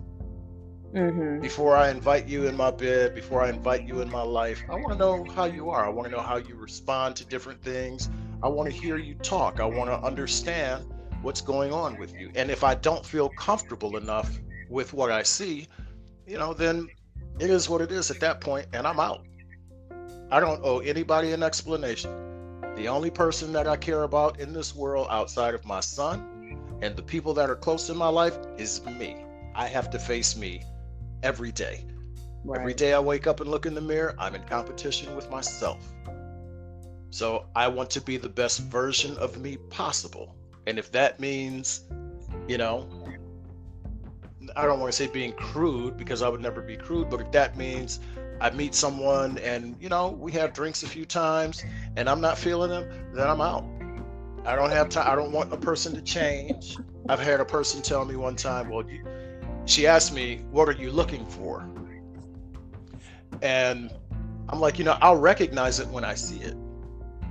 mm-hmm. 0.94 1.42
Before 1.42 1.76
I 1.76 1.90
invite 1.90 2.28
you 2.28 2.48
in 2.48 2.58
my 2.58 2.72
bed, 2.72 3.16
before 3.16 3.42
I 3.42 3.50
invite 3.50 3.88
you 3.88 4.02
in 4.02 4.10
my 4.10 4.22
life, 4.22 4.62
I 4.70 4.76
want 4.76 4.90
to 4.90 4.98
know 4.98 5.24
how 5.34 5.46
you 5.46 5.70
are. 5.70 5.86
I 5.86 5.90
want 5.90 6.10
to 6.10 6.12
know 6.16 6.22
how 6.22 6.38
you 6.38 6.56
respond 6.56 7.16
to 7.18 7.26
different 7.26 7.62
things. 7.62 8.10
I 8.44 8.48
want 8.50 8.70
to 8.70 8.76
hear 8.76 8.98
you 8.98 9.16
talk. 9.16 9.60
I 9.60 9.66
want 9.66 9.90
to 9.90 10.00
understand 10.02 10.86
what's 11.22 11.42
going 11.42 11.72
on 11.72 11.98
with 11.98 12.14
you. 12.14 12.32
And 12.36 12.50
if 12.50 12.64
I 12.64 12.76
don't 12.76 13.06
feel 13.06 13.30
comfortable 13.30 13.98
enough 13.98 14.40
with 14.70 14.94
what 14.94 15.12
I 15.12 15.24
see, 15.24 15.68
you 16.28 16.38
know, 16.38 16.54
then 16.54 16.90
it 17.40 17.50
is 17.50 17.70
what 17.70 17.82
it 17.82 17.92
is 17.92 18.12
at 18.12 18.20
that 18.20 18.42
point, 18.42 18.68
and 18.74 18.88
I'm 18.88 19.00
out. 19.00 19.26
I 20.32 20.40
don't 20.40 20.62
owe 20.64 20.80
anybody 20.80 21.34
an 21.34 21.44
explanation. 21.44 22.12
The 22.76 22.88
only 22.88 23.10
person 23.10 23.52
that 23.54 23.68
I 23.68 23.76
care 23.76 24.04
about 24.04 24.40
in 24.40 24.54
this 24.54 24.76
world 24.76 25.08
outside 25.10 25.54
of 25.54 25.66
my 25.66 25.82
son 25.82 26.58
and 26.82 26.96
the 26.96 27.04
people 27.04 27.34
that 27.34 27.50
are 27.50 27.56
close 27.56 27.90
in 27.90 27.98
my 27.98 28.08
life 28.08 28.38
is 28.58 28.84
me. 28.86 29.18
I 29.54 29.68
have 29.68 29.90
to 29.92 30.00
face 30.00 30.36
me 30.36 30.64
every 31.22 31.52
day. 31.52 31.86
Right. 32.44 32.60
Every 32.60 32.74
day 32.74 32.94
I 32.94 33.00
wake 33.00 33.28
up 33.28 33.40
and 33.40 33.52
look 33.52 33.66
in 33.66 33.76
the 33.76 33.82
mirror, 33.82 34.16
I'm 34.18 34.34
in 34.34 34.44
competition 34.44 35.16
with 35.16 35.30
myself. 35.30 35.94
So 37.12 37.46
I 37.56 37.68
want 37.68 37.90
to 37.92 38.02
be 38.02 38.18
the 38.18 38.30
best 38.30 38.62
version 38.62 39.18
of 39.18 39.38
me 39.38 39.58
possible. 39.58 40.36
And 40.68 40.78
if 40.78 40.92
that 40.92 41.20
means, 41.20 41.82
you 42.48 42.58
know, 42.58 42.88
I 44.56 44.66
don't 44.66 44.80
want 44.80 44.92
to 44.92 44.98
say 44.98 45.08
being 45.08 45.34
crude 45.34 45.98
because 45.98 46.22
I 46.22 46.30
would 46.30 46.42
never 46.42 46.62
be 46.62 46.76
crude, 46.76 47.10
but 47.10 47.22
if 47.22 47.32
that 47.32 47.58
means 47.58 48.00
I 48.40 48.50
meet 48.50 48.74
someone 48.74 49.38
and, 49.40 49.76
you 49.80 49.90
know, 49.90 50.10
we 50.10 50.32
have 50.34 50.54
drinks 50.54 50.84
a 50.84 50.88
few 50.88 51.06
times 51.06 51.64
and 51.96 52.10
I'm 52.10 52.22
not 52.22 52.38
feeling 52.38 52.70
them, 52.70 52.90
then 53.14 53.28
I'm 53.28 53.42
out. 53.42 53.66
I 54.46 54.56
don't 54.56 54.72
have 54.72 54.90
time. 54.90 55.12
I 55.12 55.16
don't 55.16 55.32
want 55.32 55.54
a 55.54 55.58
person 55.58 55.94
to 55.94 56.02
change. 56.02 56.78
I've 57.08 57.20
had 57.20 57.40
a 57.40 57.46
person 57.46 57.82
tell 57.82 58.04
me 58.06 58.16
one 58.16 58.36
time, 58.36 58.70
well, 58.70 58.90
you, 58.90 59.06
she 59.66 59.86
asked 59.86 60.14
me, 60.14 60.42
what 60.50 60.68
are 60.68 60.74
you 60.74 60.92
looking 60.92 61.26
for? 61.26 61.68
And 63.42 63.92
I'm 64.50 64.60
like, 64.60 64.80
you 64.80 64.86
know, 64.86 64.98
I'll 65.02 65.18
recognize 65.18 65.80
it 65.80 65.88
when 65.88 66.04
I 66.04 66.16
see 66.16 66.40
it. 66.40 66.56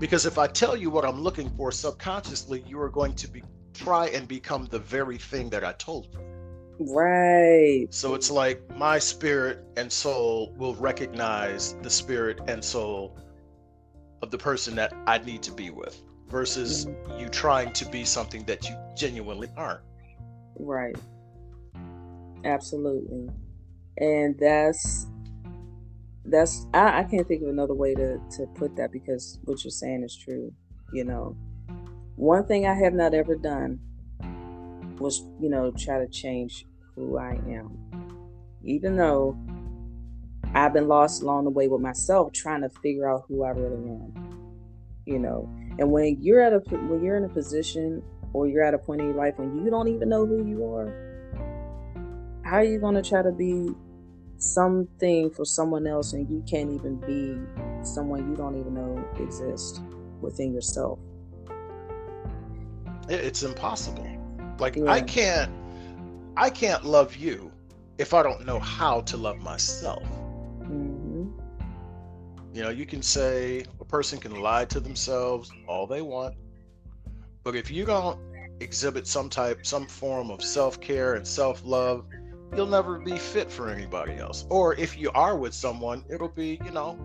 Because 0.01 0.25
if 0.27 0.39
I 0.39 0.47
tell 0.47 0.77
you 0.77 0.91
what 0.91 1.05
I'm 1.05 1.21
looking 1.21 1.51
for 1.51 1.71
subconsciously, 1.71 2.65
you 2.67 2.81
are 2.81 2.89
going 2.89 3.15
to 3.15 3.29
be 3.29 3.43
try 3.75 4.07
and 4.09 4.27
become 4.27 4.67
the 4.67 4.79
very 4.79 5.19
thing 5.19 5.51
that 5.51 5.63
I 5.63 5.73
told 5.73 6.09
you. 6.13 6.19
Right. 6.81 7.87
So 7.91 8.15
it's 8.15 8.31
like 8.31 8.63
my 8.77 8.99
spirit 8.99 9.63
and 9.77 9.93
soul 9.93 10.55
will 10.57 10.75
recognize 10.75 11.75
the 11.83 11.91
spirit 11.91 12.41
and 12.49 12.65
soul 12.65 13.19
of 14.23 14.31
the 14.31 14.39
person 14.39 14.75
that 14.77 14.95
I 15.07 15.19
need 15.19 15.43
to 15.43 15.53
be 15.53 15.69
with 15.69 16.03
versus 16.29 16.87
mm-hmm. 16.87 17.21
you 17.21 17.29
trying 17.29 17.73
to 17.75 17.85
be 17.85 18.05
something 18.05 18.45
that 18.45 18.69
you 18.69 18.77
genuinely 18.97 19.51
aren't. 19.57 19.83
Right. 20.59 20.97
Absolutely. 22.45 23.29
And 23.99 24.39
that's 24.39 25.07
that's 26.31 26.67
I, 26.73 27.01
I 27.01 27.05
can't 27.05 27.27
think 27.27 27.43
of 27.43 27.49
another 27.49 27.75
way 27.75 27.95
to 27.95 28.19
to 28.37 28.47
put 28.55 28.77
that 28.77 28.93
because 28.93 29.39
what 29.45 29.63
you're 29.65 29.71
saying 29.71 30.03
is 30.05 30.17
true 30.17 30.53
you 30.93 31.05
know. 31.05 31.37
One 32.17 32.45
thing 32.45 32.67
i 32.67 32.75
have 32.75 32.93
not 32.93 33.15
ever 33.15 33.35
done 33.35 33.79
was 34.99 35.25
you 35.41 35.49
know 35.49 35.73
try 35.77 35.99
to 35.99 36.09
change 36.09 36.67
who 36.95 37.19
i 37.19 37.33
am. 37.49 37.79
Even 38.65 38.97
though 38.97 39.39
i've 40.55 40.73
been 40.73 40.89
lost 40.89 41.23
along 41.23 41.45
the 41.45 41.51
way 41.51 41.69
with 41.69 41.81
myself 41.81 42.33
trying 42.33 42.63
to 42.63 42.69
figure 42.69 43.09
out 43.09 43.23
who 43.29 43.45
i 43.45 43.51
really 43.51 43.89
am 43.89 44.31
you 45.07 45.19
know. 45.19 45.49
And 45.79 45.91
when 45.91 46.19
you're 46.21 46.41
at 46.41 46.53
a 46.53 46.59
when 46.59 47.03
you're 47.03 47.17
in 47.17 47.25
a 47.25 47.29
position 47.29 48.03
or 48.33 48.47
you're 48.47 48.63
at 48.63 48.75
a 48.75 48.79
point 48.79 49.01
in 49.01 49.09
your 49.09 49.17
life 49.17 49.35
when 49.37 49.65
you 49.65 49.71
don't 49.71 49.89
even 49.89 50.09
know 50.09 50.27
who 50.27 50.47
you 50.47 50.65
are 50.65 51.11
how 52.45 52.57
are 52.57 52.65
you 52.65 52.79
going 52.79 52.95
to 52.95 53.03
try 53.03 53.23
to 53.23 53.33
be 53.33 53.71
something 54.43 55.31
for 55.31 55.45
someone 55.45 55.87
else 55.87 56.13
and 56.15 56.29
you 56.31 56.43
can't 56.49 56.73
even 56.73 56.97
be 57.01 57.39
someone 57.85 58.31
you 58.31 58.37
don't 58.37 58.59
even 58.59 58.75
know 58.75 59.05
exists 59.19 59.81
within 60.21 60.53
yourself 60.53 60.99
it's 63.09 63.43
impossible 63.43 64.07
like 64.59 64.77
yeah. 64.77 64.91
i 64.91 65.01
can't 65.01 65.51
i 66.37 66.49
can't 66.49 66.85
love 66.85 67.17
you 67.17 67.53
if 67.99 68.15
i 68.15 68.23
don't 68.23 68.47
know 68.47 68.59
how 68.59 69.01
to 69.03 69.17
love 69.17 69.39
myself 69.39 70.03
mm-hmm. 70.63 71.29
you 72.55 72.63
know 72.63 72.71
you 72.71 72.87
can 72.87 73.03
say 73.03 73.63
a 73.81 73.85
person 73.85 74.19
can 74.19 74.41
lie 74.41 74.65
to 74.65 74.81
themselves 74.81 75.53
all 75.69 75.87
they 75.87 76.01
want 76.01 76.35
but 77.43 77.55
if 77.55 77.71
you 77.71 77.85
don't 77.85 78.19
exhibit 78.61 79.07
some 79.07 79.29
type 79.29 79.67
some 79.67 79.87
form 79.87 80.31
of 80.31 80.43
self-care 80.43 81.15
and 81.15 81.27
self-love 81.27 82.07
you'll 82.57 82.67
never 82.67 82.99
be 82.99 83.17
fit 83.17 83.51
for 83.51 83.69
anybody 83.69 84.17
else. 84.17 84.47
Or 84.51 84.75
if 84.75 84.99
you 84.99 85.11
are 85.13 85.37
with 85.37 85.55
someone, 85.55 86.05
it'll 86.09 86.29
be, 86.29 86.61
you 86.65 86.71
know, 86.71 86.99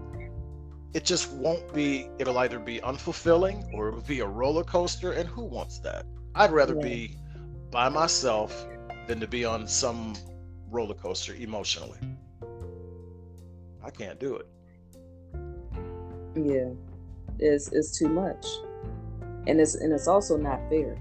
it 0.93 1.03
just 1.03 1.31
won't 1.33 1.73
be 1.73 2.09
it'll 2.19 2.37
either 2.39 2.59
be 2.59 2.79
unfulfilling 2.79 3.73
or 3.73 3.89
it'll 3.89 4.01
be 4.01 4.21
a 4.21 4.27
roller 4.27 4.63
coaster 4.63 5.11
and 5.11 5.27
who 5.27 5.43
wants 5.43 5.79
that? 5.79 6.05
I'd 6.35 6.51
rather 6.51 6.75
yeah. 6.75 6.83
be 6.83 7.17
by 7.71 7.89
myself 7.89 8.65
than 9.07 9.19
to 9.19 9.27
be 9.27 9.45
on 9.45 9.67
some 9.67 10.15
roller 10.69 10.95
coaster 10.95 11.33
emotionally. 11.35 11.99
I 13.83 13.89
can't 13.91 14.19
do 14.19 14.35
it. 14.35 14.47
Yeah 16.35 16.69
it's 17.39 17.71
it's 17.71 17.97
too 17.97 18.09
much. 18.09 18.45
And 19.47 19.59
it's 19.59 19.75
and 19.75 19.93
it's 19.93 20.07
also 20.07 20.37
not 20.37 20.59
fair. 20.69 20.97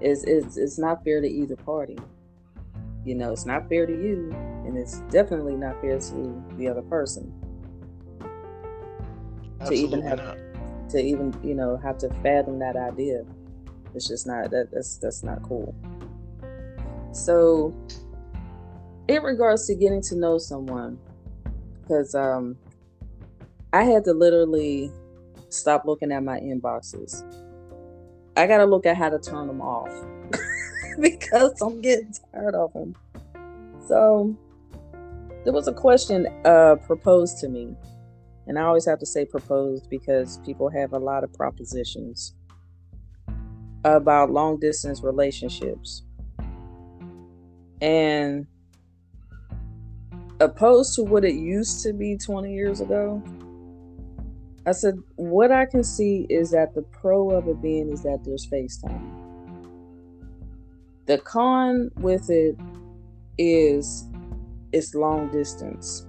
It's 0.00 0.24
it's, 0.24 0.56
it's 0.56 0.78
not 0.78 1.04
fair 1.04 1.20
to 1.20 1.28
either 1.28 1.56
party 1.56 1.96
you 3.04 3.14
know 3.14 3.32
it's 3.32 3.46
not 3.46 3.68
fair 3.68 3.86
to 3.86 3.92
you 3.92 4.30
and 4.66 4.76
it's 4.78 5.00
definitely 5.10 5.54
not 5.54 5.80
fair 5.80 5.98
to 5.98 6.42
the 6.56 6.68
other 6.68 6.82
person 6.82 7.32
to 9.66 9.74
even 9.74 10.02
have 10.02 10.18
not. 10.18 10.36
to 10.90 10.98
even 10.98 11.34
you 11.42 11.54
know 11.54 11.76
have 11.76 11.98
to 11.98 12.08
fathom 12.22 12.58
that 12.58 12.76
idea. 12.76 13.24
It's 13.94 14.08
just 14.08 14.26
not 14.26 14.50
that 14.50 14.70
that's 14.72 14.96
that's 14.96 15.22
not 15.22 15.42
cool. 15.42 15.74
So, 17.12 17.74
in 19.08 19.22
regards 19.22 19.66
to 19.68 19.74
getting 19.74 20.02
to 20.02 20.16
know 20.16 20.38
someone, 20.38 20.98
because 21.82 22.14
um, 22.14 22.56
I 23.72 23.84
had 23.84 24.04
to 24.04 24.12
literally 24.12 24.90
stop 25.48 25.84
looking 25.84 26.10
at 26.10 26.24
my 26.24 26.40
inboxes. 26.40 27.22
I 28.36 28.48
got 28.48 28.58
to 28.58 28.64
look 28.64 28.84
at 28.84 28.96
how 28.96 29.10
to 29.10 29.18
turn 29.18 29.46
them 29.46 29.60
off 29.60 29.92
because 31.00 31.60
I'm 31.60 31.80
getting 31.80 32.12
tired 32.32 32.54
of 32.54 32.72
them. 32.72 32.94
So, 33.86 34.36
there 35.44 35.52
was 35.52 35.68
a 35.68 35.72
question 35.72 36.26
uh, 36.44 36.76
proposed 36.86 37.38
to 37.40 37.48
me 37.48 37.76
and 38.46 38.58
I 38.58 38.62
always 38.62 38.84
have 38.86 38.98
to 38.98 39.06
say 39.06 39.24
proposed 39.24 39.88
because 39.88 40.38
people 40.44 40.68
have 40.68 40.92
a 40.92 40.98
lot 40.98 41.24
of 41.24 41.32
propositions 41.32 42.34
about 43.84 44.30
long 44.30 44.58
distance 44.58 45.02
relationships. 45.02 46.02
And 47.80 48.46
opposed 50.40 50.94
to 50.96 51.02
what 51.02 51.24
it 51.24 51.34
used 51.34 51.82
to 51.84 51.92
be 51.92 52.16
20 52.16 52.52
years 52.52 52.80
ago, 52.80 53.22
I 54.66 54.72
said, 54.72 54.98
what 55.16 55.52
I 55.52 55.66
can 55.66 55.84
see 55.84 56.26
is 56.28 56.50
that 56.50 56.74
the 56.74 56.82
pro 56.82 57.30
of 57.30 57.48
it 57.48 57.60
being 57.60 57.90
is 57.90 58.02
that 58.02 58.24
there's 58.24 58.46
FaceTime. 58.46 59.23
The 61.06 61.18
con 61.18 61.90
with 61.96 62.30
it 62.30 62.56
is 63.38 64.06
it's 64.72 64.94
long 64.94 65.30
distance 65.30 66.06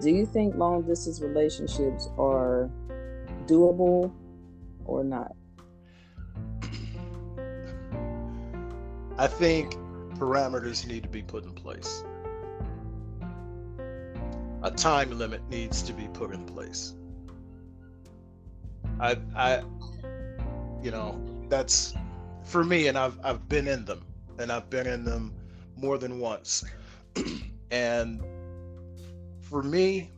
do 0.00 0.10
you 0.10 0.26
think 0.26 0.56
long 0.56 0.82
distance 0.82 1.20
relationships 1.20 2.08
are 2.18 2.70
doable 3.46 4.12
or 4.84 5.02
not? 5.02 5.32
I 9.18 9.26
think 9.26 9.74
parameters 10.18 10.86
need 10.86 11.02
to 11.04 11.08
be 11.08 11.22
put 11.22 11.44
in 11.44 11.52
place. 11.52 12.04
A 14.62 14.70
time 14.70 15.16
limit 15.16 15.48
needs 15.48 15.82
to 15.82 15.92
be 15.92 16.08
put 16.12 16.32
in 16.32 16.44
place. 16.44 16.94
I, 19.00 19.16
I, 19.34 19.62
you 20.82 20.90
know, 20.90 21.18
that's 21.48 21.94
for 22.46 22.64
me, 22.64 22.86
and 22.86 22.96
I've 22.96 23.18
I've 23.22 23.48
been 23.48 23.66
in 23.66 23.84
them, 23.84 24.02
and 24.38 24.50
I've 24.50 24.70
been 24.70 24.86
in 24.86 25.04
them 25.04 25.34
more 25.76 25.98
than 25.98 26.20
once, 26.20 26.64
and 27.70 28.22
for 29.42 29.62
me, 29.62 30.10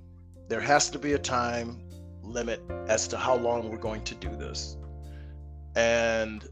there 0.48 0.60
has 0.60 0.90
to 0.90 0.98
be 0.98 1.14
a 1.14 1.18
time 1.18 1.82
limit 2.22 2.60
as 2.86 3.08
to 3.08 3.16
how 3.16 3.34
long 3.34 3.70
we're 3.70 3.78
going 3.78 4.04
to 4.04 4.14
do 4.14 4.28
this. 4.36 4.76
And 5.74 6.46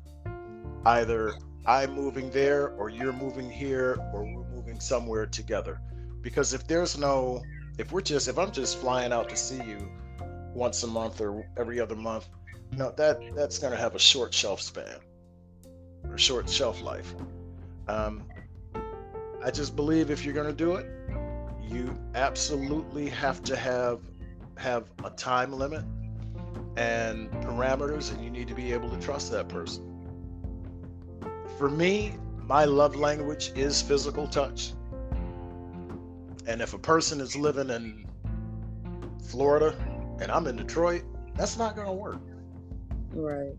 either 0.86 1.34
I'm 1.66 1.94
moving 1.94 2.30
there, 2.30 2.70
or 2.70 2.88
you're 2.88 3.12
moving 3.12 3.50
here, 3.50 3.98
or 4.12 4.24
we're 4.24 4.48
moving 4.54 4.80
somewhere 4.80 5.26
together. 5.26 5.80
Because 6.22 6.54
if 6.54 6.66
there's 6.66 6.98
no, 6.98 7.42
if 7.78 7.92
we're 7.92 8.00
just, 8.00 8.28
if 8.28 8.38
I'm 8.38 8.50
just 8.50 8.78
flying 8.78 9.12
out 9.12 9.28
to 9.28 9.36
see 9.36 9.62
you 9.62 9.90
once 10.54 10.82
a 10.82 10.86
month 10.86 11.20
or 11.20 11.46
every 11.56 11.80
other 11.80 11.96
month, 11.96 12.28
no, 12.72 12.90
that 12.92 13.20
that's 13.34 13.58
going 13.58 13.72
to 13.72 13.78
have 13.78 13.94
a 13.94 13.98
short 13.98 14.32
shelf 14.32 14.60
span 14.60 14.98
or 16.10 16.18
short 16.18 16.48
shelf 16.48 16.82
life. 16.82 17.14
Um, 17.88 18.24
I 19.44 19.50
just 19.50 19.76
believe 19.76 20.10
if 20.10 20.24
you're 20.24 20.34
going 20.34 20.48
to 20.48 20.52
do 20.52 20.74
it, 20.74 20.86
you 21.68 21.96
absolutely 22.14 23.08
have 23.10 23.42
to 23.44 23.56
have 23.56 24.00
have 24.56 24.90
a 25.04 25.10
time 25.10 25.52
limit 25.52 25.84
and 26.76 27.30
parameters 27.42 28.12
and 28.12 28.24
you 28.24 28.30
need 28.30 28.48
to 28.48 28.54
be 28.54 28.72
able 28.72 28.88
to 28.88 28.98
trust 28.98 29.30
that 29.32 29.48
person. 29.48 29.84
For 31.58 31.68
me 31.68 32.14
my 32.42 32.64
love 32.64 32.96
language 32.96 33.52
is 33.54 33.82
physical 33.82 34.26
touch. 34.28 34.72
And 36.46 36.62
if 36.62 36.74
a 36.74 36.78
person 36.78 37.20
is 37.20 37.36
living 37.36 37.70
in 37.70 38.06
florida 39.22 39.76
and 40.20 40.30
i'm 40.30 40.46
in 40.46 40.56
detroit 40.56 41.02
that's 41.34 41.58
not 41.58 41.74
going 41.74 41.88
to 41.88 41.92
work. 41.92 42.20
Right 43.12 43.56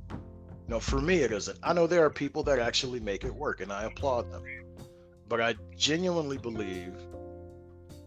no 0.67 0.79
for 0.79 1.01
me 1.01 1.17
it 1.17 1.31
isn't 1.31 1.57
i 1.63 1.73
know 1.73 1.87
there 1.87 2.03
are 2.05 2.09
people 2.09 2.43
that 2.43 2.59
actually 2.59 2.99
make 2.99 3.23
it 3.23 3.33
work 3.33 3.61
and 3.61 3.71
i 3.71 3.83
applaud 3.83 4.31
them 4.31 4.43
but 5.27 5.41
i 5.41 5.55
genuinely 5.75 6.37
believe 6.37 6.93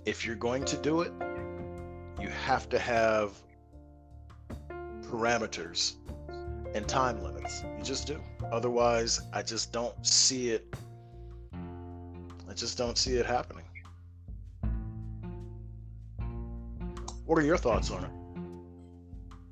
if 0.06 0.24
you're 0.24 0.36
going 0.36 0.64
to 0.64 0.76
do 0.76 1.02
it, 1.02 1.12
you 2.20 2.28
have 2.28 2.68
to 2.70 2.78
have 2.78 3.32
parameters 5.02 5.94
and 6.74 6.86
time 6.88 7.22
limits. 7.22 7.62
You 7.78 7.84
just 7.84 8.06
do. 8.06 8.20
Otherwise, 8.50 9.20
I 9.32 9.42
just 9.42 9.72
don't 9.72 10.06
see 10.06 10.50
it. 10.50 10.74
I 12.48 12.54
just 12.54 12.78
don't 12.78 12.96
see 12.96 13.14
it 13.14 13.26
happening. 13.26 13.64
What 17.26 17.38
are 17.38 17.42
your 17.42 17.56
thoughts 17.56 17.90
on 17.90 18.04
it? 18.04 18.10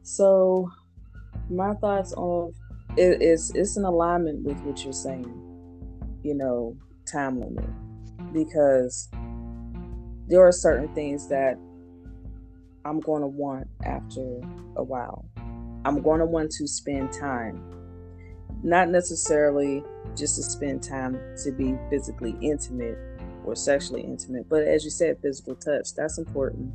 So, 0.03 0.71
my 1.49 1.75
thoughts 1.75 2.13
on 2.15 2.53
it 2.99 3.23
is 3.23 3.53
it's 3.55 3.77
in 3.77 3.85
alignment 3.85 4.45
with 4.45 4.59
what 4.61 4.83
you're 4.85 4.93
saying. 4.93 5.33
You 6.23 6.35
know, 6.35 6.77
time 7.11 7.41
limit 7.41 7.69
because 8.33 9.09
there 10.27 10.47
are 10.47 10.53
certain 10.53 10.93
things 10.95 11.29
that 11.29 11.57
I'm 12.85 13.01
going 13.01 13.23
to 13.23 13.29
want 13.29 13.67
after 13.85 14.41
a 14.77 14.83
while. 14.83 15.25
I'm 15.85 16.03
going 16.03 16.21
to 16.21 16.27
want 16.27 16.51
to 16.53 16.67
spend 16.67 17.13
time, 17.13 17.63
not 18.63 18.89
necessarily 18.89 19.83
just 20.17 20.37
to 20.37 20.43
spend 20.43 20.83
time 20.83 21.19
to 21.45 21.53
be 21.53 21.79
physically 21.91 22.37
intimate 22.41 22.99
or 23.45 23.55
sexually 23.55 24.03
intimate, 24.03 24.49
but 24.49 24.65
as 24.65 24.85
you 24.85 24.91
said, 24.91 25.19
physical 25.23 25.55
touch. 25.55 25.95
That's 25.95 26.19
important. 26.19 26.73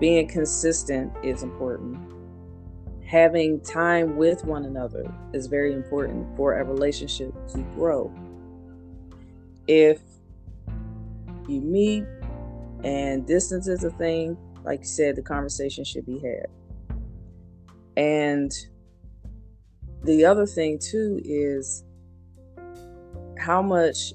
Being 0.00 0.28
consistent 0.28 1.12
is 1.22 1.42
important. 1.42 2.09
Having 3.10 3.62
time 3.62 4.16
with 4.16 4.44
one 4.44 4.64
another 4.64 5.12
is 5.32 5.48
very 5.48 5.72
important 5.72 6.28
for 6.36 6.60
a 6.60 6.64
relationship 6.64 7.34
to 7.48 7.58
grow. 7.74 8.14
If 9.66 10.00
you 11.48 11.60
meet 11.60 12.04
and 12.84 13.26
distance 13.26 13.66
is 13.66 13.82
a 13.82 13.90
thing 13.90 14.38
like 14.62 14.78
you 14.80 14.86
said 14.86 15.16
the 15.16 15.22
conversation 15.22 15.82
should 15.82 16.06
be 16.06 16.20
had 16.20 16.46
and 17.96 18.52
the 20.04 20.24
other 20.24 20.46
thing 20.46 20.78
too 20.78 21.20
is 21.24 21.82
how 23.38 23.60
much 23.60 24.14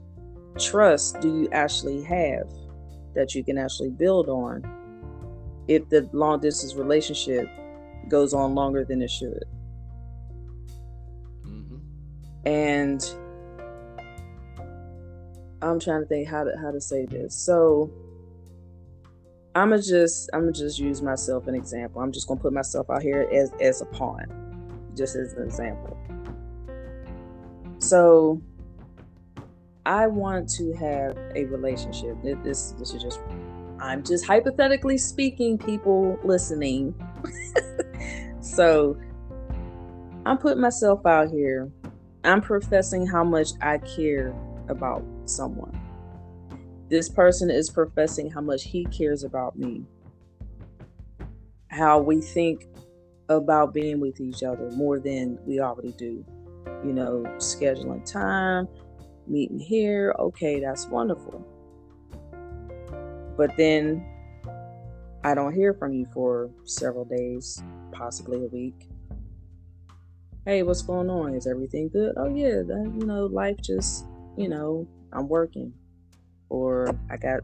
trust 0.58 1.20
do 1.20 1.28
you 1.28 1.50
actually 1.52 2.02
have 2.02 2.50
that 3.14 3.36
you 3.36 3.44
can 3.44 3.58
actually 3.58 3.90
build 3.90 4.30
on 4.30 4.64
if 5.68 5.88
the 5.90 6.10
long 6.14 6.40
distance 6.40 6.76
relationship 6.76 7.50
goes 8.10 8.34
on 8.34 8.56
longer 8.56 8.86
than 8.86 9.02
it 9.02 9.10
should 9.10 9.44
mm-hmm. 11.46 11.78
and 12.46 13.04
I'm 15.66 15.80
trying 15.80 16.02
to 16.02 16.08
think 16.08 16.28
how 16.28 16.44
to 16.44 16.52
how 16.62 16.72
to 16.72 16.80
say 16.80 17.06
this. 17.06 17.36
So 17.36 17.92
I'm 19.56 19.70
gonna 19.70 19.82
just 19.82 20.30
I'm 20.34 20.42
gonna 20.42 20.52
just 20.52 20.80
use 20.80 21.02
myself 21.02 21.48
an 21.48 21.56
example. 21.56 22.02
I'm 22.02 22.12
just 22.12 22.28
gonna 22.28 22.40
put 22.40 22.54
myself 22.54 22.90
out 22.90 23.02
here 23.02 23.28
as 23.32 23.52
as 23.62 23.82
a 23.82 23.86
pawn, 23.86 24.26
just 24.96 25.16
as 25.16 25.34
an 25.34 25.44
example. 25.44 25.98
So 27.80 28.42
I 29.86 30.08
want 30.08 30.50
to 30.52 30.74
have 30.74 31.18
a 31.36 31.46
relationship. 31.46 32.18
This 32.22 32.72
this 32.78 32.94
is 32.94 33.02
just 33.02 33.20
I'm 33.80 34.04
just 34.04 34.26
hypothetically 34.26 34.98
speaking, 34.98 35.58
people 35.58 36.20
listening. 36.24 36.94
so 38.42 38.98
I'm 40.26 40.38
putting 40.38 40.62
myself 40.62 41.06
out 41.06 41.30
here. 41.30 41.72
I'm 42.24 42.42
professing 42.42 43.06
how 43.06 43.24
much 43.24 43.50
I 43.62 43.78
care 43.80 44.34
about 44.70 45.04
someone. 45.26 45.80
This 46.90 47.10
person 47.10 47.50
is 47.50 47.70
professing 47.70 48.32
how 48.32 48.42
much 48.42 48.64
he 48.64 48.86
cares 48.86 49.24
about 49.24 49.58
me. 49.58 49.86
how 51.70 52.00
we 52.00 52.22
think 52.22 52.68
about 53.30 53.74
being 53.74 54.00
with 54.00 54.20
each 54.22 54.44
other 54.44 54.72
more 54.72 55.00
than 55.00 55.38
we 55.46 55.60
already 55.60 55.92
do. 55.94 56.24
You 56.86 56.94
know, 56.94 57.24
scheduling 57.38 58.10
time, 58.10 58.68
meeting 59.28 59.60
here, 59.60 60.16
okay, 60.20 60.60
that's 60.60 60.88
wonderful. 60.88 61.46
But 63.38 63.58
then 63.58 64.06
I 65.26 65.34
don't 65.34 65.56
hear 65.56 65.74
from 65.74 65.92
you 65.92 66.06
for 66.14 66.52
several 66.66 67.04
days, 67.04 67.64
possibly 67.92 68.46
a 68.46 68.48
week. 68.48 68.88
Hey, 70.46 70.62
what's 70.62 70.84
going 70.84 71.10
on? 71.10 71.34
Is 71.34 71.48
everything 71.48 71.90
good? 71.90 72.14
Oh 72.16 72.28
yeah, 72.28 72.62
you 72.62 73.08
know, 73.08 73.26
life 73.26 73.58
just, 73.60 74.06
you 74.38 74.48
know, 74.48 74.88
I'm 75.12 75.28
working 75.28 75.74
or 76.50 76.96
I 77.10 77.18
got 77.18 77.40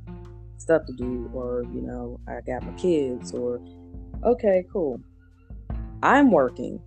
stuff 0.58 0.86
to 0.86 0.94
do 0.94 1.32
or, 1.34 1.64
you 1.74 1.82
know, 1.82 2.20
I 2.28 2.42
got 2.42 2.62
my 2.62 2.72
kids 2.74 3.34
or 3.34 3.60
okay, 4.24 4.64
cool. 4.72 5.02
I'm 6.04 6.30
working. 6.30 6.80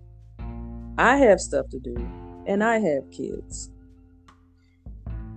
I 0.97 1.17
have 1.17 1.41
stuff 1.41 1.67
to 1.71 1.79
do 1.81 1.97
and 2.47 2.63
I 2.63 2.79
have 2.79 3.11
kids. 3.11 3.69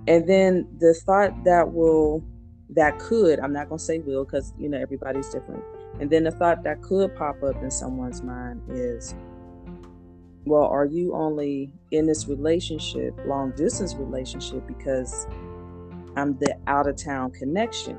And 0.07 0.29
then 0.29 0.69
the 0.79 0.95
thought 1.05 1.43
that 1.43 1.73
will, 1.73 2.23
that 2.71 2.99
could, 2.99 3.41
I'm 3.41 3.53
not 3.53 3.69
going 3.69 3.79
to 3.79 3.85
say 3.85 3.99
will 3.99 4.25
because, 4.25 4.53
you 4.59 4.69
know, 4.69 4.79
everybody's 4.79 5.29
different. 5.31 5.63
And 6.01 6.11
then 6.11 6.25
the 6.25 6.31
thought 6.31 6.63
that 6.65 6.83
could 6.83 7.15
pop 7.17 7.43
up 7.43 7.63
in 7.63 7.71
someone's 7.71 8.23
mind 8.23 8.63
is, 8.69 9.15
well, 10.45 10.65
are 10.65 10.85
you 10.85 11.15
only 11.15 11.73
in 11.91 12.07
this 12.07 12.29
relationship, 12.29 13.19
long 13.27 13.53
distance 13.53 13.95
relationship, 13.95 14.67
because 14.67 15.27
I'm 16.17 16.39
the 16.39 16.57
out 16.67 16.87
of 16.87 16.97
town 16.97 17.31
connection, 17.33 17.97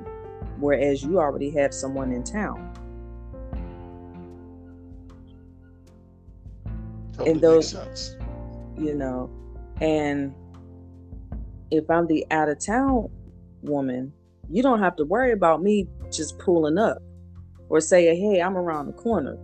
whereas 0.59 1.03
you 1.03 1.19
already 1.19 1.49
have 1.51 1.73
someone 1.73 2.11
in 2.11 2.23
town? 2.23 2.73
Totally 7.13 7.31
and 7.31 7.41
those, 7.41 7.75
you 8.77 8.93
know, 8.93 9.29
and 9.81 10.33
if 11.71 11.89
I'm 11.89 12.07
the 12.07 12.25
out 12.31 12.49
of 12.49 12.59
town 12.59 13.09
woman, 13.61 14.13
you 14.49 14.63
don't 14.63 14.79
have 14.79 14.95
to 14.97 15.05
worry 15.05 15.31
about 15.31 15.61
me 15.61 15.87
just 16.11 16.39
pulling 16.39 16.77
up 16.77 16.97
or 17.69 17.79
saying, 17.79 18.19
hey, 18.19 18.41
I'm 18.41 18.57
around 18.57 18.87
the 18.87 18.93
corner 18.93 19.37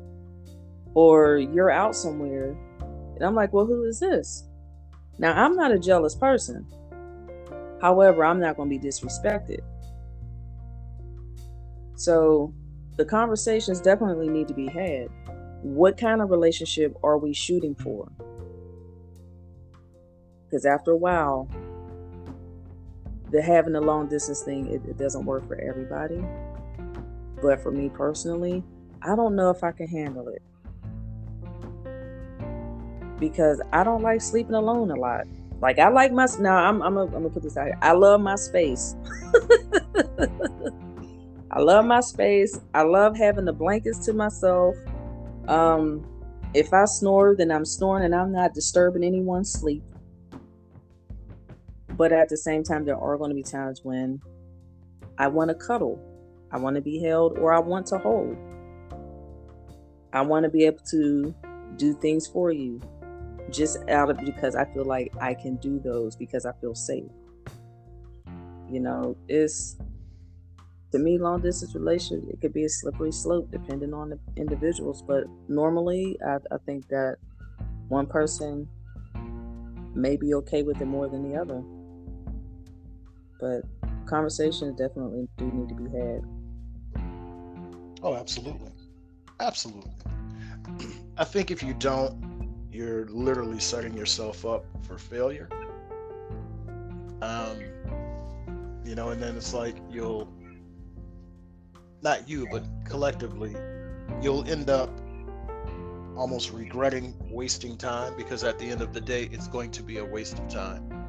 or 0.94 1.38
you're 1.38 1.70
out 1.70 1.96
somewhere. 1.96 2.58
And 3.16 3.24
I'm 3.24 3.36
like, 3.36 3.54
well, 3.54 3.66
who 3.66 3.84
is 3.84 4.00
this? 4.00 4.48
Now, 5.20 5.34
I'm 5.34 5.56
not 5.56 5.72
a 5.72 5.80
jealous 5.80 6.16
person. 6.16 6.66
However, 7.82 8.26
I'm 8.26 8.40
not 8.40 8.58
going 8.58 8.70
to 8.70 8.80
be 8.80 8.88
disrespected. 8.88 9.60
So 11.96 12.54
the 12.98 13.06
conversations 13.06 13.80
definitely 13.80 14.30
need 14.30 14.48
to 14.48 14.54
be 14.54 14.68
had 14.68 15.10
what 15.62 15.98
kind 15.98 16.22
of 16.22 16.30
relationship 16.30 16.96
are 17.04 17.18
we 17.18 17.34
shooting 17.34 17.74
for? 17.74 18.08
Because 20.46 20.66
after 20.66 20.92
a 20.92 20.98
while, 20.98 21.50
the 23.32 23.42
having 23.42 23.76
a 23.76 23.82
long 23.82 24.08
distance 24.08 24.42
thing, 24.42 24.68
it, 24.68 24.82
it 24.88 24.98
doesn't 24.98 25.26
work 25.26 25.48
for 25.48 25.60
everybody. 25.60 26.24
But 27.42 27.62
for 27.62 27.72
me 27.72 27.90
personally, 27.90 28.64
I 29.02 29.16
don't 29.16 29.36
know 29.36 29.50
if 29.50 29.64
I 29.64 29.72
can 29.72 29.88
handle 29.88 30.28
it. 30.30 30.42
Because 33.20 33.62
I 33.72 33.84
don't 33.84 34.02
like 34.02 34.22
sleeping 34.22 34.56
alone 34.56 34.92
a 34.92 34.96
lot. 34.96 35.26
Like 35.62 35.80
I 35.80 35.88
like 35.90 36.12
my 36.12 36.28
now 36.40 36.58
I'm 36.58 36.82
I'm 36.82 36.96
gonna, 36.96 37.06
I'm 37.06 37.12
gonna 37.24 37.30
put 37.30 37.44
this 37.44 37.58
out 37.58 37.68
here. 37.68 37.78
I 37.82 37.94
love 37.94 38.20
my 38.22 38.36
space. 38.36 38.96
I 41.52 41.60
love 41.60 41.86
my 41.86 42.02
space. 42.02 42.60
I 42.74 42.82
love 42.82 43.16
having 43.16 43.46
the 43.46 43.54
blankets 43.54 44.06
to 44.06 44.14
myself. 44.14 44.76
Um, 45.48 46.06
if 46.54 46.74
I 46.74 46.86
snore, 46.86 47.36
then 47.36 47.52
I'm 47.52 47.64
snoring 47.64 48.04
and 48.04 48.14
I'm 48.14 48.32
not 48.32 48.54
disturbing 48.54 49.04
anyone's 49.04 49.52
sleep. 49.52 49.84
But 51.98 52.12
at 52.12 52.30
the 52.30 52.38
same 52.38 52.64
time, 52.64 52.86
there 52.86 52.98
are 52.98 53.18
going 53.18 53.30
to 53.30 53.36
be 53.36 53.44
times 53.44 53.82
when 53.84 54.22
I 55.18 55.28
want 55.28 55.50
to 55.50 55.56
cuddle, 55.56 56.00
I 56.52 56.58
want 56.58 56.76
to 56.76 56.82
be 56.82 57.02
held, 57.02 57.38
or 57.38 57.54
I 57.54 57.60
want 57.60 57.88
to 57.88 57.98
hold. 57.98 58.36
I 60.14 60.22
want 60.22 60.44
to 60.44 60.50
be 60.50 60.66
able 60.66 60.84
to 60.92 61.34
do 61.78 61.94
things 61.94 62.28
for 62.28 62.52
you 62.52 62.80
just 63.52 63.78
out 63.90 64.10
of 64.10 64.18
because 64.20 64.56
I 64.56 64.66
feel 64.74 64.86
like 64.86 65.14
I 65.20 65.34
can 65.34 65.58
do 65.58 65.80
those 65.80 66.16
because 66.16 66.46
I 66.46 66.52
feel 66.62 66.76
safe. 66.76 67.04
You 68.70 68.80
know, 68.80 69.16
it's 69.28 69.78
to 70.92 71.00
me, 71.00 71.18
long 71.18 71.42
distance 71.42 71.76
relationship 71.76 72.30
it 72.30 72.42
could 72.42 72.54
be 72.54 72.64
a 72.64 72.70
slippery 72.70 73.12
slope 73.12 73.52
depending 73.52 73.94
on 73.94 74.10
the 74.10 74.20
individuals. 74.38 75.02
But 75.02 75.26
normally, 75.48 76.18
I, 76.26 76.38
I 76.52 76.58
think 76.66 76.88
that 76.88 77.18
one 77.90 78.08
person 78.08 78.68
may 79.94 80.18
be 80.18 80.34
okay 80.36 80.64
with 80.64 80.82
it 80.82 80.86
more 80.86 81.08
than 81.08 81.30
the 81.30 81.40
other. 81.40 81.62
But 83.40 83.64
conversations 84.06 84.78
definitely 84.78 85.28
do 85.38 85.46
need 85.52 85.70
to 85.70 85.76
be 85.76 85.90
had. 85.98 86.24
Oh, 88.04 88.16
absolutely, 88.16 88.72
absolutely. 89.40 89.92
I 91.18 91.24
think 91.24 91.52
if 91.52 91.64
you 91.64 91.74
don't, 91.74 92.68
you're 92.72 93.06
literally 93.08 93.60
setting 93.60 93.96
yourself 93.96 94.46
up 94.46 94.66
for 94.84 94.98
failure. 94.98 95.50
Um, 97.22 97.64
you 98.84 98.96
know, 98.96 99.10
and 99.10 99.22
then 99.22 99.36
it's 99.36 99.54
like 99.54 99.76
you'll 99.90 100.32
not 102.02 102.30
you, 102.30 102.48
but 102.52 102.64
collectively, 102.84 103.56
you'll 104.22 104.48
end 104.48 104.70
up 104.70 104.90
almost 106.16 106.52
regretting 106.52 107.16
wasting 107.32 107.78
time 107.78 108.16
because 108.16 108.44
at 108.44 108.60
the 108.60 108.70
end 108.70 108.82
of 108.82 108.94
the 108.94 109.02
day, 109.02 109.30
it's 109.32 109.48
going 109.48 109.72
to 109.72 109.84
be 109.84 109.98
a 109.98 110.06
waste 110.06 110.40
of 110.40 110.48
time. 110.48 111.08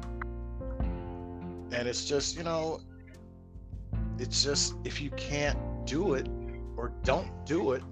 And 1.71 1.87
it's 1.87 2.05
just, 2.05 2.37
you 2.37 2.43
know, 2.43 2.81
it's 4.17 4.43
just 4.43 4.75
if 4.83 5.01
you 5.01 5.09
can't 5.11 5.57
do 5.85 6.13
it 6.13 6.27
or 6.75 6.93
don't 7.03 7.45
do 7.45 7.71
it, 7.73 7.83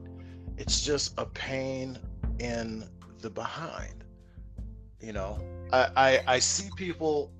it's 0.57 0.82
just 0.82 1.13
a 1.17 1.26
pain 1.26 1.97
in 2.39 2.88
the 3.21 3.30
behind. 3.30 4.03
You 5.01 5.13
know, 5.13 5.39
I, 5.71 5.89
I, 5.95 6.23
I 6.28 6.39
see 6.39 6.69
people, 6.76 7.32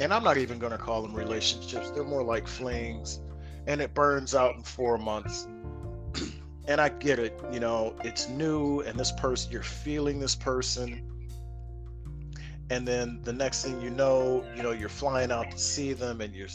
and 0.00 0.12
I'm 0.12 0.24
not 0.24 0.38
even 0.38 0.58
going 0.58 0.72
to 0.72 0.78
call 0.78 1.02
them 1.02 1.14
relationships, 1.14 1.90
they're 1.90 2.04
more 2.04 2.24
like 2.24 2.46
flings 2.48 3.20
and 3.68 3.82
it 3.82 3.94
burns 3.94 4.34
out 4.34 4.56
in 4.56 4.62
four 4.62 4.98
months. 4.98 5.46
and 6.66 6.80
I 6.80 6.88
get 6.88 7.18
it, 7.18 7.38
you 7.52 7.60
know, 7.60 7.94
it's 8.02 8.28
new 8.28 8.80
and 8.80 8.98
this 8.98 9.12
person, 9.12 9.52
you're 9.52 9.62
feeling 9.62 10.18
this 10.18 10.34
person. 10.34 11.06
And 12.70 12.86
then 12.86 13.20
the 13.24 13.32
next 13.32 13.64
thing 13.64 13.80
you 13.80 13.90
know, 13.90 14.44
you 14.54 14.62
know, 14.62 14.72
you're 14.72 14.88
flying 14.88 15.32
out 15.32 15.50
to 15.50 15.58
see 15.58 15.92
them 15.92 16.20
and 16.20 16.34
you're 16.34 16.48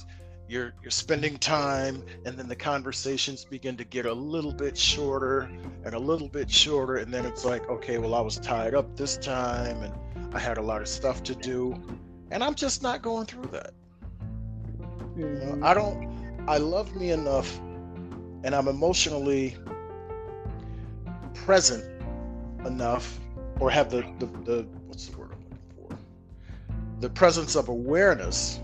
you're 0.48 0.74
you're 0.82 0.92
spending 0.92 1.38
time 1.38 2.04
and 2.26 2.38
then 2.38 2.48
the 2.48 2.56
conversations 2.56 3.46
begin 3.46 3.78
to 3.78 3.86
get 3.86 4.06
a 4.06 4.14
little 4.14 4.54
bit 4.54 4.78
shorter 4.78 5.50
and 5.86 5.96
a 5.96 6.00
little 6.00 6.28
bit 6.28 6.52
shorter 6.52 6.98
and 6.98 7.14
then 7.14 7.26
it's 7.26 7.46
like 7.46 7.68
okay 7.70 7.98
well 7.98 8.14
i 8.14 8.20
was 8.20 8.40
tied 8.40 8.76
up 8.76 8.94
this 8.98 9.16
time 9.18 9.82
and 9.82 9.94
i 10.36 10.40
had 10.40 10.58
a 10.58 10.62
lot 10.62 10.82
of 10.82 10.88
stuff 10.90 11.24
to 11.24 11.34
do 11.34 11.74
and 12.30 12.44
i'm 12.44 12.54
just 12.56 12.84
not 12.84 13.02
going 13.02 13.26
through 13.26 13.50
that. 13.54 13.72
You 15.16 15.30
know, 15.30 15.40
mm-hmm. 15.54 15.64
i 15.64 15.74
don't 15.74 16.14
I 16.46 16.58
love 16.58 16.94
me 16.94 17.12
enough 17.12 17.58
and 18.44 18.54
I'm 18.54 18.68
emotionally 18.68 19.56
present 21.34 21.86
enough 22.66 23.20
or 23.60 23.72
have 23.72 23.90
the, 23.90 24.02
the, 24.20 24.26
the 24.44 24.68
The 27.04 27.10
presence 27.10 27.58
of 27.58 27.68
awareness 27.68 28.62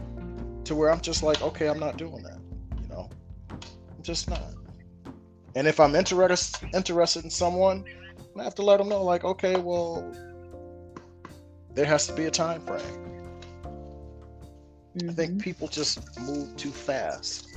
to 0.63 0.73
where 0.73 0.89
I'm 0.89 1.01
just 1.01 1.23
like, 1.23 1.41
okay, 1.41 1.67
I'm 1.67 1.77
not 1.77 1.97
doing 1.97 2.23
that. 2.23 2.39
You 2.81 2.87
know, 2.87 3.09
I'm 3.51 4.01
just 4.01 4.29
not. 4.29 4.53
And 5.55 5.67
if 5.67 5.77
I'm 5.77 5.93
interested 5.93 6.69
interested 6.73 7.25
in 7.25 7.29
someone, 7.29 7.83
I 8.39 8.43
have 8.45 8.55
to 8.55 8.61
let 8.61 8.77
them 8.77 8.87
know, 8.87 9.03
like, 9.03 9.25
okay, 9.25 9.59
well, 9.59 10.09
there 11.75 11.85
has 11.85 12.07
to 12.07 12.13
be 12.13 12.27
a 12.27 12.31
time 12.31 12.65
frame. 12.65 12.79
Mm-hmm. 14.95 15.09
I 15.09 15.13
think 15.13 15.31
mm-hmm. 15.31 15.39
people 15.39 15.67
just 15.67 16.17
move 16.21 16.55
too 16.55 16.71
fast 16.71 17.49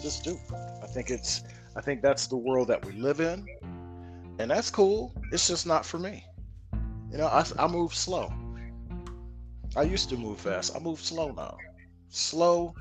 just 0.00 0.22
do. 0.22 0.38
I 0.80 0.86
think 0.86 1.10
it's 1.10 1.42
I 1.74 1.80
think 1.80 2.02
that's 2.02 2.28
the 2.28 2.36
world 2.36 2.68
that 2.68 2.84
we 2.84 2.92
live 2.92 3.18
in, 3.18 3.48
and 4.38 4.48
that's 4.48 4.70
cool. 4.70 5.12
It's 5.32 5.48
just 5.48 5.66
not 5.66 5.84
for 5.84 5.98
me. 5.98 6.24
You 7.10 7.18
know, 7.18 7.26
I, 7.26 7.44
I 7.58 7.66
move 7.66 7.92
slow. 7.94 8.32
I 9.76 9.82
used 9.82 10.08
to 10.10 10.16
move 10.16 10.40
fast. 10.40 10.76
I 10.76 10.78
move 10.78 11.00
slow 11.00 11.32
now. 11.32 11.56
Slow 12.08 12.74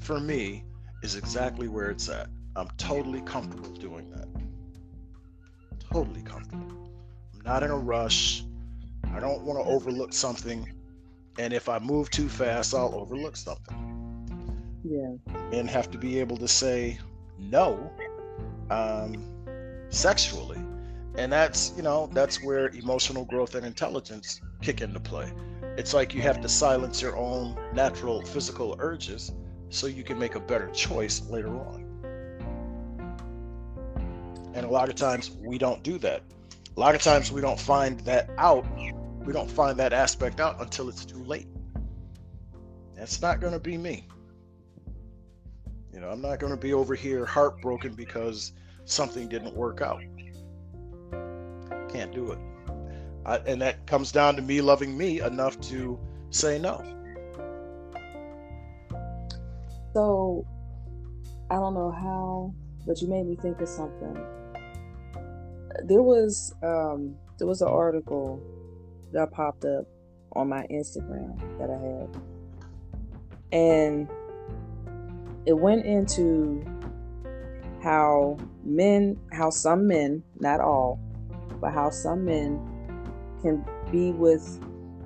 for 0.00 0.20
me 0.20 0.64
is 1.02 1.16
exactly 1.16 1.68
where 1.68 1.90
it's 1.90 2.08
at. 2.08 2.28
I'm 2.56 2.68
totally 2.76 3.20
comfortable 3.22 3.70
doing 3.72 4.10
that. 4.10 4.28
Totally 5.92 6.22
comfortable. 6.22 6.90
I'm 7.34 7.40
not 7.44 7.62
in 7.62 7.70
a 7.70 7.78
rush. 7.78 8.44
I 9.12 9.20
don't 9.20 9.44
want 9.44 9.58
to 9.58 9.70
overlook 9.70 10.12
something. 10.12 10.70
And 11.38 11.52
if 11.52 11.68
I 11.68 11.78
move 11.78 12.10
too 12.10 12.28
fast, 12.28 12.74
I'll 12.74 12.94
overlook 12.94 13.36
something 13.36 13.94
yeah 14.84 15.14
and 15.52 15.68
have 15.68 15.90
to 15.90 15.98
be 15.98 16.20
able 16.20 16.36
to 16.36 16.48
say 16.48 16.98
no 17.38 17.90
um, 18.70 19.14
sexually. 19.88 20.58
And 21.16 21.32
that's, 21.32 21.72
you 21.76 21.82
know, 21.82 22.08
that's 22.12 22.42
where 22.42 22.68
emotional 22.68 23.24
growth 23.24 23.54
and 23.54 23.64
intelligence 23.64 24.40
kick 24.64 24.80
into 24.80 24.98
play. 24.98 25.30
It's 25.76 25.92
like 25.92 26.14
you 26.14 26.22
have 26.22 26.40
to 26.40 26.48
silence 26.48 27.02
your 27.02 27.16
own 27.16 27.54
natural 27.74 28.22
physical 28.22 28.76
urges 28.78 29.32
so 29.68 29.86
you 29.86 30.02
can 30.02 30.18
make 30.18 30.36
a 30.36 30.40
better 30.40 30.70
choice 30.70 31.20
later 31.28 31.50
on. 31.50 31.84
And 34.54 34.64
a 34.64 34.68
lot 34.68 34.88
of 34.88 34.94
times 34.94 35.32
we 35.32 35.58
don't 35.58 35.82
do 35.82 35.98
that. 35.98 36.22
A 36.76 36.80
lot 36.80 36.94
of 36.94 37.02
times 37.02 37.30
we 37.30 37.42
don't 37.42 37.60
find 37.60 38.00
that 38.00 38.30
out. 38.38 38.64
We 39.24 39.32
don't 39.32 39.50
find 39.50 39.78
that 39.78 39.92
aspect 39.92 40.40
out 40.40 40.60
until 40.60 40.88
it's 40.88 41.04
too 41.04 41.22
late. 41.24 41.48
That's 42.96 43.20
not 43.20 43.40
going 43.40 43.52
to 43.52 43.58
be 43.58 43.76
me. 43.76 44.08
You 45.92 46.00
know, 46.00 46.08
I'm 46.08 46.22
not 46.22 46.38
going 46.38 46.52
to 46.52 46.58
be 46.58 46.72
over 46.72 46.94
here 46.94 47.26
heartbroken 47.26 47.94
because 47.94 48.52
something 48.86 49.28
didn't 49.28 49.54
work 49.54 49.82
out. 49.82 50.02
Can't 51.90 52.12
do 52.12 52.32
it. 52.32 52.38
I, 53.26 53.36
and 53.38 53.62
that 53.62 53.86
comes 53.86 54.12
down 54.12 54.36
to 54.36 54.42
me 54.42 54.60
loving 54.60 54.96
me 54.96 55.20
enough 55.20 55.60
to 55.62 55.98
say 56.30 56.58
no. 56.58 56.82
So, 59.94 60.46
I 61.50 61.54
don't 61.54 61.74
know 61.74 61.90
how, 61.90 62.54
but 62.86 63.00
you 63.00 63.08
made 63.08 63.26
me 63.26 63.36
think 63.36 63.60
of 63.60 63.68
something. 63.68 64.14
There 65.84 66.02
was 66.02 66.54
um, 66.62 67.16
there 67.38 67.46
was 67.46 67.62
an 67.62 67.68
article 67.68 68.42
that 69.12 69.30
popped 69.30 69.64
up 69.64 69.86
on 70.32 70.48
my 70.48 70.66
Instagram 70.70 71.38
that 71.58 71.70
I 71.70 71.78
had, 71.78 72.16
and 73.52 74.08
it 75.46 75.52
went 75.52 75.84
into 75.84 76.64
how 77.82 78.38
men, 78.64 79.18
how 79.32 79.50
some 79.50 79.86
men, 79.86 80.22
not 80.38 80.60
all, 80.60 80.98
but 81.60 81.72
how 81.72 81.90
some 81.90 82.24
men 82.24 82.73
can 83.44 83.64
be 83.90 84.10
with 84.12 84.60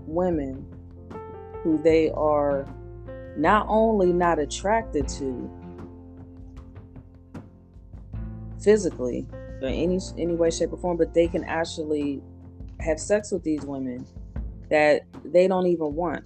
women 0.07 0.65
who 1.63 1.77
they 1.83 2.11
are 2.11 2.67
not 3.37 3.67
only 3.69 4.13
not 4.13 4.39
attracted 4.39 5.09
to 5.09 5.51
physically 8.61 9.27
in 9.63 9.69
any 9.69 10.01
any 10.17 10.35
way 10.35 10.51
shape 10.51 10.73
or 10.73 10.79
form 10.79 10.97
but 10.97 11.13
they 11.15 11.29
can 11.29 11.45
actually 11.45 12.23
have 12.81 12.99
sex 12.99 13.31
with 13.31 13.43
these 13.43 13.63
women 13.63 14.07
that 14.71 15.03
they 15.25 15.47
don't 15.49 15.67
even 15.67 15.95
want 15.95 16.25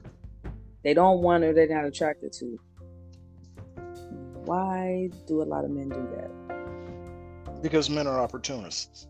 they 0.82 0.94
don't 0.94 1.20
want 1.20 1.42
or 1.44 1.52
they're 1.52 1.68
not 1.68 1.84
attracted 1.84 2.32
to 2.32 2.58
why 4.44 5.08
do 5.26 5.42
a 5.42 5.44
lot 5.44 5.64
of 5.64 5.70
men 5.70 5.88
do 5.88 6.08
that? 6.16 7.62
Because 7.62 7.88
men 7.88 8.06
are 8.06 8.20
opportunists. 8.20 9.06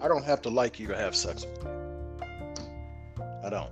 I 0.00 0.08
don't 0.08 0.24
have 0.24 0.42
to 0.42 0.50
like 0.50 0.80
you 0.80 0.86
to 0.88 0.96
have 0.96 1.14
sex 1.14 1.44
with 1.44 1.62
you. 1.62 3.24
I 3.44 3.50
don't. 3.50 3.70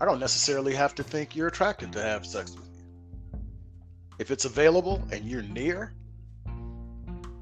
I 0.00 0.04
don't 0.04 0.20
necessarily 0.20 0.74
have 0.74 0.94
to 0.94 1.02
think 1.02 1.36
you're 1.36 1.48
attracted 1.48 1.92
to 1.92 2.02
have 2.02 2.24
sex 2.24 2.54
with 2.54 2.64
you. 2.64 3.40
If 4.18 4.30
it's 4.30 4.44
available 4.44 5.02
and 5.12 5.24
you're 5.24 5.42
near, 5.42 5.92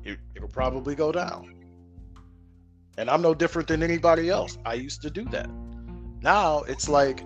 it, 0.05 0.19
it'll 0.35 0.49
probably 0.49 0.95
go 0.95 1.13
down. 1.13 1.55
And 2.97 3.09
I'm 3.09 3.23
no 3.23 3.35
different 3.35 3.69
than 3.69 3.83
anybody 3.83 4.29
else. 4.29 4.59
I 4.65 4.75
used 4.75 5.03
to 5.03 5.11
do 5.11 5.25
that. 5.27 5.49
Now 6.21 6.63
it's 6.63 6.89
like 6.89 7.23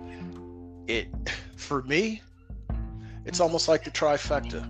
it 0.87 1.07
for 1.55 1.81
me, 1.83 2.21
it's 3.25 3.39
almost 3.39 3.67
like 3.67 3.83
the 3.83 3.91
trifecta. 3.91 4.69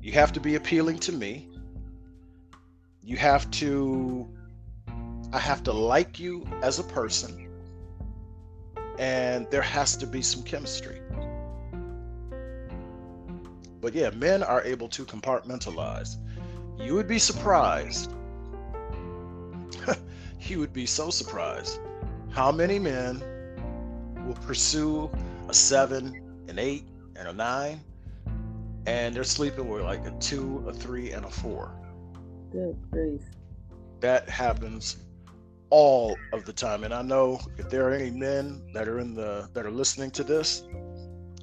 You 0.00 0.12
have 0.12 0.32
to 0.32 0.40
be 0.40 0.56
appealing 0.56 0.98
to 1.00 1.12
me. 1.12 1.48
You 3.04 3.16
have 3.16 3.50
to, 3.52 4.28
I 5.32 5.38
have 5.38 5.62
to 5.64 5.72
like 5.72 6.20
you 6.20 6.46
as 6.62 6.78
a 6.78 6.84
person. 6.84 7.48
And 8.98 9.50
there 9.50 9.62
has 9.62 9.96
to 9.96 10.06
be 10.06 10.20
some 10.20 10.42
chemistry. 10.42 11.00
But 13.80 13.94
yeah, 13.94 14.10
men 14.10 14.42
are 14.42 14.62
able 14.62 14.88
to 14.90 15.04
compartmentalize. 15.06 16.16
You 16.78 16.94
would 16.94 17.08
be 17.08 17.18
surprised. 17.18 18.12
you 20.40 20.58
would 20.58 20.72
be 20.72 20.84
so 20.84 21.08
surprised 21.08 21.80
how 22.30 22.52
many 22.52 22.78
men 22.78 23.22
will 24.26 24.34
pursue 24.46 25.10
a 25.48 25.54
seven, 25.54 26.44
an 26.48 26.58
eight, 26.58 26.84
and 27.16 27.28
a 27.28 27.32
nine, 27.32 27.80
and 28.86 29.14
they're 29.14 29.24
sleeping 29.24 29.68
with 29.68 29.82
like 29.82 30.06
a 30.06 30.10
two, 30.18 30.64
a 30.68 30.72
three, 30.72 31.12
and 31.12 31.24
a 31.24 31.30
four. 31.30 31.74
Good 32.52 32.76
grief. 32.90 33.22
That 34.00 34.28
happens 34.28 34.96
all 35.72 36.18
of 36.34 36.44
the 36.44 36.52
time. 36.52 36.84
And 36.84 36.92
I 36.92 37.00
know 37.00 37.40
if 37.56 37.70
there 37.70 37.88
are 37.88 37.92
any 37.92 38.10
men 38.10 38.62
that 38.74 38.86
are 38.86 38.98
in 38.98 39.14
the 39.14 39.48
that 39.54 39.64
are 39.64 39.70
listening 39.70 40.10
to 40.12 40.22
this, 40.22 40.64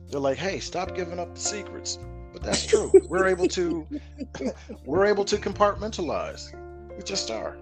they're 0.09 0.19
like, 0.19 0.37
hey, 0.37 0.59
stop 0.59 0.95
giving 0.95 1.19
up 1.19 1.33
the 1.33 1.41
secrets. 1.41 1.97
But 2.31 2.43
that's 2.43 2.67
true. 2.67 2.91
we're 3.07 3.27
able 3.27 3.47
to 3.47 3.87
we're 4.85 5.07
able 5.07 5.25
to 5.25 5.37
compartmentalize. 5.37 6.53
We 6.95 7.01
just 7.03 7.31
are. 7.31 7.57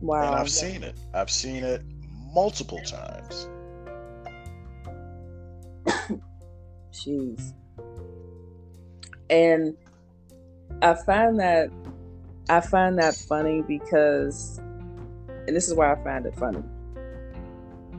Wow. 0.00 0.26
And 0.26 0.34
I've 0.34 0.50
seen 0.50 0.82
it. 0.82 0.96
I've 1.14 1.30
seen 1.30 1.62
it 1.62 1.82
multiple 2.34 2.80
times. 2.80 3.48
Jeez. 6.92 7.52
And 9.30 9.76
I 10.82 10.94
find 11.06 11.38
that 11.38 11.70
I 12.48 12.60
find 12.60 12.98
that 12.98 13.16
funny 13.16 13.62
because 13.62 14.60
and 15.46 15.56
this 15.56 15.68
is 15.68 15.74
why 15.74 15.92
I 15.92 15.96
find 15.96 16.26
it 16.26 16.34
funny. 16.36 16.64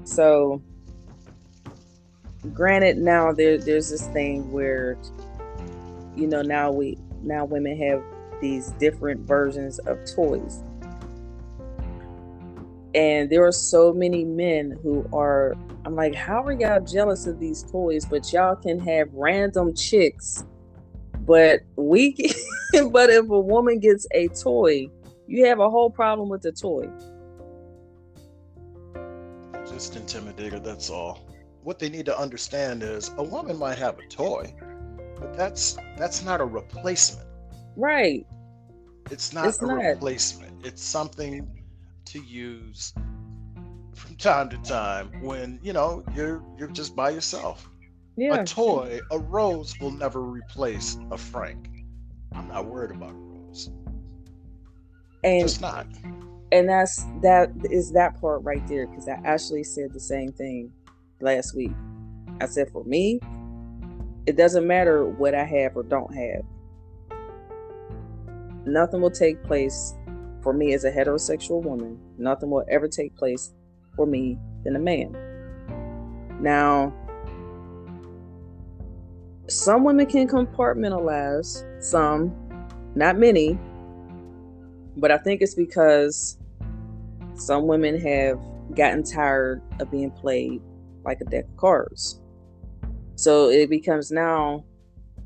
So 0.03 0.63
granted 2.53 2.97
now 2.97 3.33
there 3.33 3.59
there's 3.59 3.89
this 3.89 4.07
thing 4.09 4.51
where 4.51 4.99
you 6.15 6.27
know 6.27 6.41
now 6.43 6.71
we 6.71 6.97
now 7.21 7.45
women 7.45 7.77
have 7.77 8.03
these 8.41 8.73
different 8.79 9.21
versions 9.27 9.79
of 9.79 9.99
toys. 10.05 10.63
And 12.95 13.29
there 13.29 13.45
are 13.45 13.53
so 13.53 13.93
many 13.93 14.25
men 14.25 14.79
who 14.83 15.07
are 15.13 15.57
I'm 15.86 15.95
like, 15.95 16.15
how 16.15 16.43
are 16.45 16.53
y'all 16.53 16.82
jealous 16.82 17.28
of 17.28 17.39
these 17.39 17.63
toys? 17.63 18.05
But 18.05 18.32
y'all 18.33 18.55
can 18.57 18.79
have 18.82 19.09
random 19.13 19.74
chicks. 19.75 20.45
But 21.28 21.59
we 21.75 22.16
but 22.91 23.09
if 23.09 23.29
a 23.29 23.39
woman 23.39 23.79
gets 23.79 24.08
a 24.12 24.29
toy, 24.29 24.87
you 25.28 25.45
have 25.45 25.59
a 25.59 25.70
whole 25.70 25.89
problem 25.89 26.29
with 26.29 26.41
the 26.41 26.54
toy. 26.54 26.89
Just 29.67 29.97
intimidated, 29.97 30.63
that's 30.63 30.89
all. 30.89 31.28
What 31.63 31.79
they 31.79 31.89
need 31.89 32.05
to 32.05 32.17
understand 32.17 32.82
is 32.82 33.12
a 33.17 33.24
woman 33.24 33.59
might 33.59 33.78
have 33.78 33.99
a 33.99 34.08
toy, 34.08 34.55
but 35.20 35.36
that's 35.36 35.78
that's 35.97 36.24
not 36.24 36.39
a 36.39 36.45
replacement. 36.45 37.28
Right. 37.75 38.25
It's 39.12 39.33
not 39.33 39.47
it's 39.47 39.62
a 39.62 39.67
not. 39.67 39.83
replacement. 39.83 40.66
It's 40.66 40.82
something 40.82 41.45
to 42.05 42.20
use 42.20 42.93
from 43.93 44.16
time 44.16 44.49
to 44.49 44.58
time 44.59 45.12
when 45.21 45.59
you 45.62 45.74
know 45.74 46.05
you're 46.16 46.41
you're 46.58 46.70
just 46.70 46.95
by 46.95 47.09
yourself. 47.09 47.70
Yeah. 48.17 48.41
A 48.41 48.45
toy, 48.45 48.99
a 49.11 49.19
rose 49.19 49.79
will 49.79 49.91
never 49.91 50.21
replace 50.21 50.97
a 51.11 51.17
Frank. 51.17 51.69
I'm 52.33 52.47
not 52.47 52.65
worried 52.65 52.91
about 52.91 53.11
a 53.11 53.13
rose. 53.13 53.69
And 55.23 55.43
just 55.43 55.61
not. 55.61 55.85
And 56.51 56.67
that's 56.67 57.05
that 57.21 57.51
is 57.69 57.91
that 57.91 58.19
part 58.19 58.43
right 58.43 58.65
there 58.67 58.87
because 58.87 59.07
I 59.07 59.19
actually 59.23 59.63
said 59.63 59.93
the 59.93 59.99
same 59.99 60.31
thing 60.31 60.71
last 61.21 61.55
week. 61.55 61.71
I 62.41 62.47
said 62.47 62.71
for 62.71 62.83
me, 62.85 63.19
it 64.25 64.35
doesn't 64.35 64.65
matter 64.65 65.05
what 65.05 65.35
I 65.35 65.43
have 65.43 65.77
or 65.77 65.83
don't 65.83 66.13
have. 66.13 66.43
Nothing 68.65 69.01
will 69.01 69.11
take 69.11 69.43
place 69.43 69.93
for 70.41 70.53
me 70.53 70.73
as 70.73 70.85
a 70.85 70.91
heterosexual 70.91 71.61
woman. 71.61 71.99
Nothing 72.17 72.49
will 72.49 72.65
ever 72.69 72.87
take 72.87 73.15
place 73.15 73.53
for 73.95 74.05
me 74.07 74.39
than 74.63 74.75
a 74.75 74.79
man. 74.79 75.15
Now, 76.41 76.93
some 79.47 79.83
women 79.83 80.05
can 80.05 80.28
compartmentalize, 80.28 81.63
some, 81.82 82.36
not 82.95 83.17
many, 83.17 83.57
but 84.97 85.11
I 85.11 85.17
think 85.17 85.41
it's 85.41 85.55
because 85.55 86.37
some 87.36 87.67
women 87.67 87.99
have 87.99 88.39
gotten 88.75 89.03
tired 89.03 89.61
of 89.79 89.89
being 89.89 90.11
played 90.11 90.61
like 91.05 91.21
a 91.21 91.25
deck 91.25 91.45
of 91.45 91.57
cards. 91.57 92.19
So 93.15 93.49
it 93.49 93.69
becomes 93.69 94.11
now, 94.11 94.65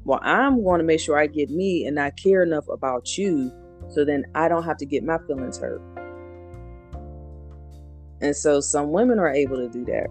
well, 0.04 0.20
I'm 0.22 0.64
going 0.64 0.80
to 0.80 0.86
make 0.86 1.00
sure 1.00 1.18
I 1.18 1.28
get 1.28 1.50
me 1.50 1.86
and 1.86 2.00
I 2.00 2.12
care 2.12 2.44
enough 2.44 2.68
about 2.68 3.18
you 3.18 3.52
so 3.90 4.06
then 4.06 4.26
I 4.36 4.48
don't 4.48 4.64
have 4.64 4.78
to 4.78 4.86
get 4.86 5.04
my 5.04 5.18
feelings 5.28 5.58
hurt. 5.58 5.82
And 8.22 8.36
so 8.36 8.60
some 8.60 8.92
women 8.92 9.18
are 9.18 9.34
able 9.34 9.58
to 9.58 9.68
do 9.68 9.84
that. 9.86 10.08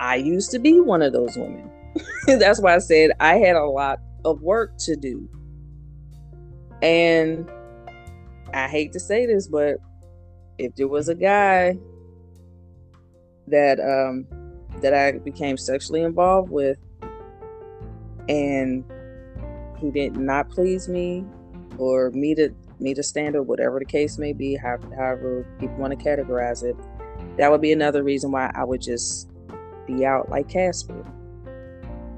I 0.00 0.16
used 0.16 0.50
to 0.52 0.58
be 0.58 0.80
one 0.80 1.02
of 1.02 1.12
those 1.12 1.36
women. 1.36 1.70
That's 2.26 2.60
why 2.60 2.74
I 2.74 2.78
said 2.78 3.12
I 3.20 3.36
had 3.36 3.56
a 3.56 3.64
lot 3.64 3.98
of 4.24 4.42
work 4.42 4.76
to 4.80 4.96
do. 4.96 5.28
And 6.82 7.50
I 8.54 8.68
hate 8.68 8.92
to 8.92 9.00
say 9.00 9.26
this, 9.26 9.48
but 9.48 9.76
if 10.58 10.74
there 10.74 10.88
was 10.88 11.08
a 11.08 11.14
guy 11.14 11.78
that 13.46 13.80
um 13.80 14.26
that 14.82 14.94
I 14.94 15.12
became 15.18 15.56
sexually 15.56 16.02
involved 16.02 16.50
with 16.50 16.78
and 18.28 18.84
he 19.80 19.90
did 19.90 20.16
not 20.16 20.50
please 20.50 20.88
me 20.88 21.24
or 21.78 22.10
meet 22.10 22.38
a 22.38 22.52
meet 22.80 22.98
a 22.98 23.02
standard, 23.02 23.42
whatever 23.42 23.78
the 23.78 23.84
case 23.84 24.18
may 24.18 24.32
be, 24.32 24.54
however 24.56 25.46
people 25.58 25.76
want 25.76 25.98
to 25.98 26.04
categorize 26.04 26.62
it, 26.62 26.76
that 27.36 27.50
would 27.50 27.60
be 27.60 27.72
another 27.72 28.02
reason 28.02 28.30
why 28.30 28.50
I 28.54 28.64
would 28.64 28.80
just 28.80 29.28
be 29.86 30.04
out 30.04 30.28
like 30.28 30.48
Casper. 30.48 31.04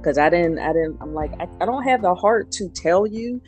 Cause 0.03 0.17
I 0.17 0.31
didn't, 0.31 0.59
I 0.59 0.73
didn't, 0.73 0.97
I'm 1.01 1.15
like, 1.15 1.33
I, 1.39 1.47
I 1.61 1.67
don't 1.67 1.83
have 1.85 2.03
the 2.03 2.15
heart 2.15 2.51
to 2.53 2.69
tell 2.69 3.07
you. 3.07 3.43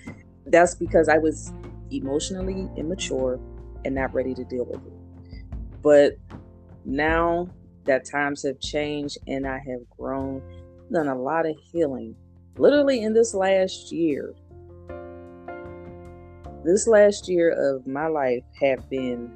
That's 0.47 0.75
because 0.75 1.09
I 1.09 1.19
was 1.19 1.53
emotionally 1.91 2.69
immature 2.77 3.41
and 3.85 3.95
not 3.95 4.13
ready 4.13 4.35
to 4.35 4.45
deal 4.45 4.65
with 4.65 4.85
it. 4.87 5.53
But 5.83 6.13
now 6.85 7.49
that 7.85 8.05
times 8.05 8.43
have 8.43 8.61
changed 8.61 9.19
and 9.27 9.47
I 9.47 9.59
have 9.59 9.89
grown, 9.97 10.43
done 10.93 11.09
a 11.09 11.15
lot 11.15 11.47
of 11.47 11.57
healing. 11.73 12.15
Literally 12.57 13.03
in 13.03 13.15
this 13.15 13.35
last 13.35 13.91
year, 13.91 14.35
this 16.65 16.87
last 16.87 17.29
year 17.29 17.51
of 17.51 17.87
my 17.87 18.07
life 18.07 18.45
have 18.61 18.89
been 18.89 19.33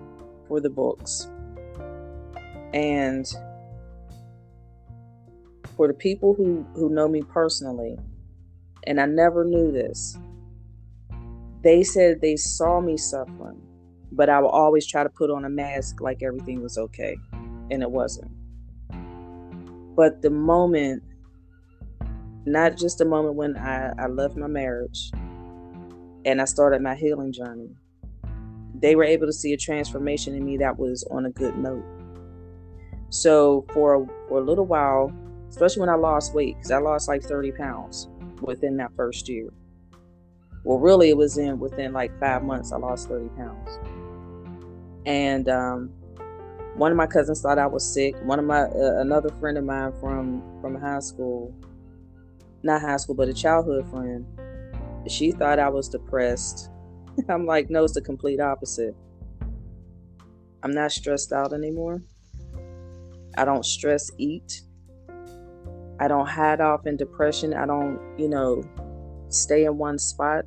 for 0.47 0.61
the 0.61 0.71
books. 0.71 1.29
And 2.73 3.27
for 5.77 5.86
the 5.86 5.94
people 5.94 6.35
who, 6.35 6.66
who 6.74 6.89
know 6.89 7.09
me 7.09 7.23
personally, 7.23 7.97
and 8.85 9.01
I 9.01 9.07
never 9.07 9.44
knew 9.44 9.70
this, 9.70 10.16
they 11.62 11.82
said 11.82 12.20
they 12.20 12.36
saw 12.36 12.81
me 12.81 12.97
suffering, 12.97 13.61
but 14.12 14.28
I 14.28 14.40
would 14.40 14.48
always 14.48 14.86
try 14.86 15.03
to 15.03 15.09
put 15.09 15.31
on 15.31 15.44
a 15.44 15.51
mask 15.51 16.01
like 16.01 16.23
everything 16.23 16.62
was 16.62 16.78
okay, 16.78 17.16
and 17.70 17.82
it 17.82 17.90
wasn't. 17.90 18.31
But 19.97 20.23
the 20.23 20.31
moment, 20.31 21.03
not 22.44 22.77
just 22.77 22.98
the 22.98 23.05
moment 23.05 23.35
when 23.35 23.57
I, 23.57 23.93
I 23.98 24.07
left 24.07 24.36
my 24.36 24.47
marriage 24.47 25.11
and 26.24 26.40
I 26.40 26.44
started 26.44 26.82
my 26.82 26.94
healing 26.94 27.32
journey, 27.32 27.70
they 28.74 28.94
were 28.94 29.05
able 29.05 29.27
to 29.27 29.32
see 29.32 29.53
a 29.53 29.57
transformation 29.57 30.35
in 30.35 30.44
me 30.44 30.59
that 30.59 30.78
was 30.78 31.03
on 31.11 31.27
a 31.27 31.31
good 31.31 31.57
note. 31.57 31.85
So 33.09 33.65
for 33.73 34.07
for 34.28 34.39
a 34.39 34.44
little 34.44 34.66
while, 34.66 35.12
especially 35.57 35.81
when 35.81 35.89
I 35.89 35.95
lost 35.95 36.35
weight, 36.35 36.55
because 36.57 36.70
I 36.70 36.77
lost 36.77 37.09
like 37.09 37.23
30 37.23 37.53
pounds 37.53 38.09
within 38.43 38.77
that 38.77 38.95
first 38.95 39.27
year. 39.27 39.49
Well, 40.65 40.78
really, 40.78 41.09
it 41.09 41.16
was 41.16 41.39
in 41.39 41.59
within 41.59 41.95
like 41.95 42.11
five 42.20 42.43
months 42.43 42.73
I 42.73 42.77
lost 42.77 43.09
30 43.09 43.31
pounds, 43.31 43.78
and 45.07 45.49
um, 45.49 45.89
one 46.74 46.91
of 46.91 46.99
my 46.99 47.07
cousins 47.07 47.41
thought 47.41 47.59
I 47.59 47.66
was 47.66 47.91
sick. 47.91 48.15
One 48.23 48.39
of 48.39 48.45
my 48.45 48.65
uh, 48.65 49.01
another 49.01 49.31
friend 49.41 49.57
of 49.57 49.65
mine 49.65 49.95
from 49.99 50.43
from 50.61 50.78
high 50.78 50.99
school, 50.99 51.55
not 52.62 52.83
high 52.83 52.99
school, 52.99 53.15
but 53.15 53.31
a 53.31 53.33
childhood 53.33 53.89
friend, 53.89 54.27
she 55.09 55.33
thought 55.33 55.59
I 55.59 55.70
was 55.70 55.89
depressed. 55.89 56.69
I'm 57.31 57.47
like, 57.47 57.70
no, 57.70 57.85
it's 57.85 57.95
the 57.95 58.03
complete 58.03 58.41
opposite. 58.41 58.95
I'm 60.62 60.73
not 60.73 60.93
stressed 60.93 61.33
out 61.33 61.55
anymore. 61.55 62.03
I 63.39 63.47
don't 63.47 63.65
stress 63.65 64.11
eat. 64.19 64.61
I 65.98 66.09
don't 66.09 66.27
hide 66.27 66.60
off 66.60 66.86
in 66.86 66.97
depression. 66.97 67.55
I 67.55 67.66
don't, 67.66 67.98
you 68.18 68.28
know, 68.28 68.62
stay 69.28 69.64
in 69.64 69.78
one 69.78 69.98
spot. 69.98 70.44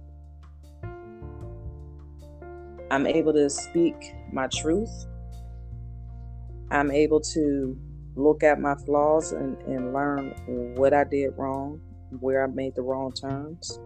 I'm 2.91 3.05
able 3.07 3.34
to 3.34 3.49
speak 3.49 3.95
my 4.31 4.47
truth. 4.47 5.05
I'm 6.71 6.91
able 6.91 7.19
to 7.21 7.77
look 8.15 8.43
at 8.43 8.59
my 8.59 8.76
flaws 8.85 9.31
and, 9.31 9.57
and 9.63 9.93
learn 9.93 10.76
what 10.76 10.93
I 10.93 11.03
did 11.03 11.31
wrong, 11.38 11.81
where 12.19 12.43
I 12.43 12.47
made 12.47 12.76
the 12.76 12.81
wrong 12.81 13.11
turns. 13.11 13.80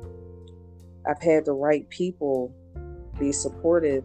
I've 1.07 1.21
had 1.21 1.45
the 1.45 1.53
right 1.53 1.87
people 1.89 2.53
be 3.19 3.31
supportive 3.31 4.03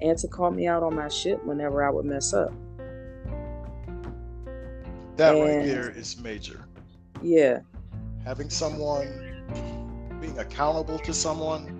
and 0.00 0.16
to 0.18 0.28
call 0.28 0.50
me 0.50 0.66
out 0.66 0.82
on 0.82 0.94
my 0.94 1.08
shit 1.08 1.44
whenever 1.44 1.86
I 1.86 1.90
would 1.90 2.04
mess 2.04 2.32
up. 2.32 2.52
That 5.16 5.34
and, 5.34 5.42
right 5.42 5.66
there 5.66 5.90
is 5.90 6.18
major. 6.18 6.67
Yeah. 7.22 7.60
Having 8.24 8.50
someone 8.50 9.28
being 10.20 10.38
accountable 10.38 10.98
to 11.00 11.12
someone. 11.12 11.74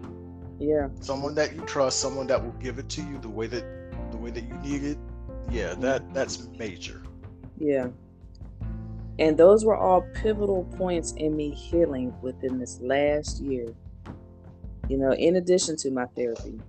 Yeah. 0.59 0.89
Someone 1.01 1.35
that 1.35 1.55
you 1.55 1.63
trust, 1.63 2.01
someone 2.01 2.27
that 2.29 2.43
will 2.43 2.53
give 2.53 2.79
it 2.79 2.89
to 2.91 3.03
you 3.03 3.19
the 3.19 3.29
way 3.29 3.47
that 3.47 3.65
the 4.11 4.17
way 4.17 4.31
that 4.31 4.45
you 4.45 4.55
need 4.57 4.85
it. 4.85 4.99
Yeah, 5.51 5.71
mm-hmm. 5.71 5.83
that 5.83 6.15
that's 6.15 6.49
major. 6.59 7.03
Yeah. 7.59 7.89
And 9.19 9.37
those 9.37 9.65
were 9.65 9.77
all 9.77 10.03
pivotal 10.15 10.65
points 10.77 11.13
in 11.13 11.37
me 11.37 11.51
healing 11.51 12.15
within 12.23 12.59
this 12.59 12.81
last 12.81 13.43
year. 13.43 13.67
You 14.89 14.97
know, 14.97 15.13
in 15.13 15.37
addition 15.37 15.77
to 15.79 15.91
my 15.91 16.07
therapy. 16.07 16.61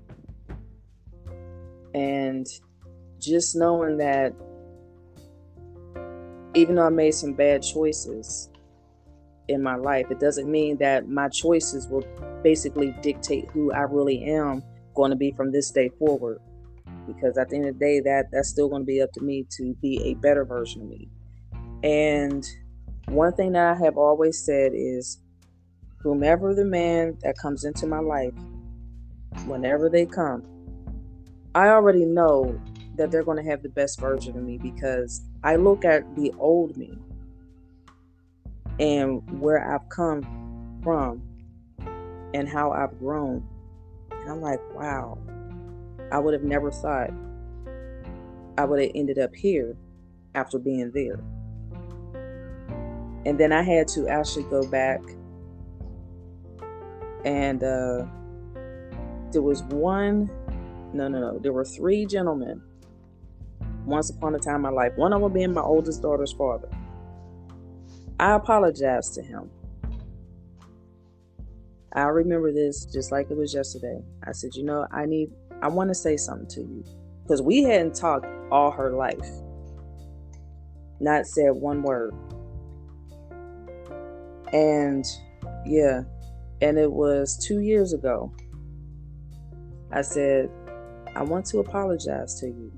And 1.93 2.47
just 3.19 3.55
knowing 3.55 3.97
that 3.97 4.33
even 6.55 6.75
though 6.75 6.85
I 6.85 6.89
made 6.89 7.13
some 7.13 7.33
bad 7.33 7.61
choices 7.61 8.49
in 9.49 9.63
my 9.63 9.75
life, 9.75 10.05
it 10.09 10.19
doesn't 10.19 10.49
mean 10.49 10.77
that 10.77 11.09
my 11.09 11.27
choices 11.29 11.87
will 11.87 12.05
basically 12.43 12.95
dictate 13.01 13.49
who 13.51 13.71
I 13.71 13.81
really 13.81 14.23
am 14.23 14.63
going 14.95 15.09
to 15.09 15.17
be 15.17 15.31
from 15.31 15.51
this 15.51 15.71
day 15.71 15.89
forward. 15.99 16.39
Because 17.07 17.37
at 17.37 17.49
the 17.49 17.55
end 17.55 17.65
of 17.65 17.79
the 17.79 17.85
day, 17.85 17.99
that 18.01 18.27
that's 18.31 18.49
still 18.49 18.69
going 18.69 18.83
to 18.83 18.85
be 18.85 19.01
up 19.01 19.11
to 19.13 19.21
me 19.21 19.45
to 19.57 19.73
be 19.81 20.01
a 20.03 20.13
better 20.15 20.45
version 20.45 20.83
of 20.83 20.89
me. 20.89 21.09
And 21.83 22.45
one 23.07 23.33
thing 23.33 23.53
that 23.53 23.75
I 23.75 23.83
have 23.83 23.97
always 23.97 24.43
said 24.43 24.71
is, 24.75 25.19
whomever 26.01 26.53
the 26.53 26.65
man 26.65 27.17
that 27.23 27.37
comes 27.37 27.63
into 27.63 27.87
my 27.87 27.99
life, 27.99 28.33
whenever 29.45 29.89
they 29.89 30.05
come, 30.05 30.43
I 31.55 31.69
already 31.69 32.05
know 32.05 32.59
that 32.95 33.11
they're 33.11 33.23
going 33.23 33.43
to 33.43 33.49
have 33.49 33.63
the 33.63 33.69
best 33.69 33.99
version 33.99 34.37
of 34.37 34.43
me 34.43 34.57
because 34.57 35.21
I 35.43 35.55
look 35.55 35.85
at 35.85 36.15
the 36.15 36.31
old 36.37 36.77
me 36.77 36.97
and 38.79 39.21
where 39.39 39.73
I've 39.73 39.87
come 39.89 40.79
from 40.83 41.21
and 42.33 42.47
how 42.47 42.71
I've 42.71 42.97
grown. 42.99 43.45
And 44.11 44.31
I'm 44.31 44.41
like, 44.41 44.59
wow, 44.73 45.17
I 46.11 46.19
would 46.19 46.33
have 46.33 46.43
never 46.43 46.71
thought 46.71 47.11
I 48.57 48.65
would 48.65 48.81
have 48.81 48.91
ended 48.95 49.19
up 49.19 49.35
here 49.35 49.75
after 50.35 50.59
being 50.59 50.91
there. 50.93 51.19
And 53.25 53.37
then 53.39 53.51
I 53.51 53.63
had 53.63 53.87
to 53.89 54.07
actually 54.07 54.43
go 54.43 54.65
back 54.67 55.01
and 57.25 57.63
uh, 57.63 58.05
there 59.31 59.41
was 59.41 59.63
one, 59.63 60.29
no, 60.93 61.07
no, 61.07 61.19
no, 61.19 61.39
there 61.39 61.51
were 61.51 61.65
three 61.65 62.05
gentlemen 62.05 62.61
once 63.85 64.09
upon 64.09 64.35
a 64.35 64.39
time 64.39 64.55
in 64.57 64.61
my 64.61 64.69
life, 64.69 64.93
one 64.95 65.11
of 65.13 65.21
them 65.21 65.33
being 65.33 65.53
my 65.53 65.61
oldest 65.61 66.01
daughter's 66.01 66.31
father. 66.31 66.69
I 68.19 68.35
apologized 68.35 69.13
to 69.15 69.21
him. 69.21 69.49
I 71.93 72.03
remember 72.03 72.51
this 72.51 72.85
just 72.85 73.11
like 73.11 73.31
it 73.31 73.37
was 73.37 73.53
yesterday. 73.53 74.01
I 74.27 74.33
said, 74.33 74.51
You 74.53 74.63
know, 74.63 74.85
I 74.91 75.05
need, 75.05 75.29
I 75.61 75.69
want 75.69 75.89
to 75.89 75.95
say 75.95 76.17
something 76.17 76.47
to 76.49 76.61
you. 76.61 76.83
Because 77.23 77.41
we 77.41 77.63
hadn't 77.63 77.95
talked 77.95 78.25
all 78.51 78.71
her 78.71 78.91
life, 78.91 79.29
not 80.99 81.25
said 81.25 81.51
one 81.51 81.81
word. 81.81 82.13
And 84.51 85.05
yeah, 85.65 86.03
and 86.61 86.77
it 86.77 86.91
was 86.91 87.37
two 87.37 87.61
years 87.61 87.93
ago. 87.93 88.33
I 89.91 90.01
said, 90.01 90.49
I 91.15 91.23
want 91.23 91.45
to 91.47 91.59
apologize 91.59 92.39
to 92.41 92.47
you 92.47 92.71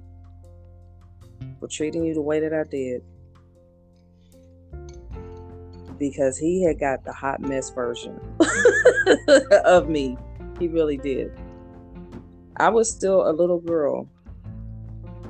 for 1.60 1.68
treating 1.68 2.06
you 2.06 2.14
the 2.14 2.22
way 2.22 2.40
that 2.40 2.54
I 2.54 2.64
did. 2.64 3.02
Because 6.02 6.36
he 6.36 6.64
had 6.64 6.80
got 6.80 7.06
the 7.06 7.14
hot 7.14 7.42
mess 7.42 7.70
version 7.70 8.20
of 9.66 9.88
me. 9.88 10.18
He 10.58 10.68
really 10.68 10.98
did. 10.98 11.32
I 12.58 12.70
was 12.70 12.90
still 12.90 13.30
a 13.30 13.32
little 13.32 13.60
girl 13.60 14.10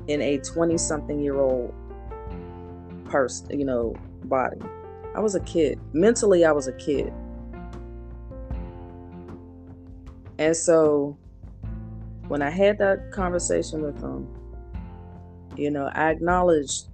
in 0.07 0.22
a 0.22 0.38
20 0.38 0.77
something 0.77 1.19
year 1.19 1.41
old 1.41 1.73
person, 3.03 3.60
you 3.60 3.65
know, 3.65 3.93
body. 4.23 4.61
I 5.14 5.19
was 5.19 5.35
a 5.35 5.41
kid. 5.41 5.77
Mentally, 5.91 6.45
I 6.45 6.53
was 6.53 6.69
a 6.69 6.73
kid. 6.73 7.11
And 10.38 10.56
so 10.56 11.18
when 12.30 12.41
I 12.41 12.49
had 12.49 12.77
that 12.77 13.11
conversation 13.11 13.81
with 13.81 13.99
him, 14.02 14.26
you 15.57 15.69
know, 15.69 15.91
I 15.93 16.11
acknowledged 16.11 16.88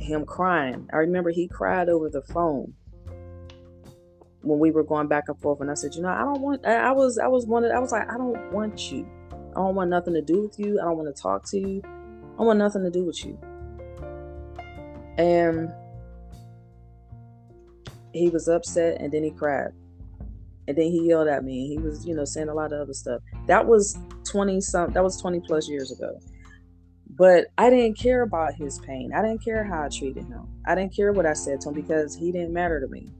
him 0.00 0.26
crying. 0.26 0.88
I 0.92 0.98
remember 0.98 1.30
he 1.30 1.48
cried 1.48 1.88
over 1.88 2.08
the 2.10 2.22
phone. 2.22 2.74
when 4.42 4.58
we 4.58 4.70
were 4.70 4.84
going 4.84 5.06
back 5.08 5.24
and 5.28 5.38
forth, 5.40 5.60
and 5.60 5.70
I 5.70 5.74
said, 5.74 5.94
you 5.94 6.02
know, 6.02 6.08
I 6.08 6.20
don't 6.20 6.40
want. 6.40 6.64
I 6.66 6.92
was, 6.92 7.18
I 7.18 7.26
was 7.26 7.46
wanted. 7.46 7.72
I 7.72 7.78
was 7.78 7.92
like, 7.92 8.10
I 8.10 8.16
don't 8.16 8.52
want 8.52 8.90
you. 8.90 9.06
I 9.32 9.54
don't 9.56 9.74
want 9.74 9.90
nothing 9.90 10.14
to 10.14 10.22
do 10.22 10.42
with 10.42 10.58
you. 10.58 10.80
I 10.80 10.84
don't 10.84 10.96
want 10.96 11.14
to 11.14 11.22
talk 11.22 11.44
to 11.50 11.58
you. 11.58 11.82
I 12.38 12.42
want 12.42 12.58
nothing 12.58 12.82
to 12.84 12.90
do 12.90 13.04
with 13.04 13.24
you. 13.24 13.38
And 15.18 15.70
he 18.12 18.30
was 18.30 18.48
upset, 18.48 19.00
and 19.00 19.12
then 19.12 19.24
he 19.24 19.30
cried, 19.30 19.72
and 20.68 20.76
then 20.76 20.86
he 20.86 21.08
yelled 21.08 21.28
at 21.28 21.44
me. 21.44 21.68
He 21.68 21.78
was, 21.78 22.06
you 22.06 22.14
know, 22.14 22.24
saying 22.24 22.48
a 22.48 22.54
lot 22.54 22.72
of 22.72 22.80
other 22.80 22.94
stuff. 22.94 23.20
That 23.46 23.66
was 23.66 23.98
twenty 24.24 24.60
some. 24.60 24.92
That 24.92 25.04
was 25.04 25.20
twenty 25.20 25.40
plus 25.40 25.68
years 25.68 25.92
ago. 25.92 26.18
But 27.20 27.48
I 27.58 27.68
didn't 27.68 27.98
care 27.98 28.22
about 28.22 28.54
his 28.54 28.78
pain. 28.78 29.12
I 29.12 29.20
didn't 29.20 29.44
care 29.44 29.62
how 29.62 29.82
I 29.82 29.88
treated 29.90 30.24
him. 30.24 30.48
I 30.66 30.74
didn't 30.74 30.96
care 30.96 31.12
what 31.12 31.26
I 31.26 31.34
said 31.34 31.60
to 31.60 31.68
him 31.68 31.74
because 31.74 32.14
he 32.14 32.32
didn't 32.32 32.54
matter 32.54 32.80
to 32.80 32.88
me. 32.88 33.12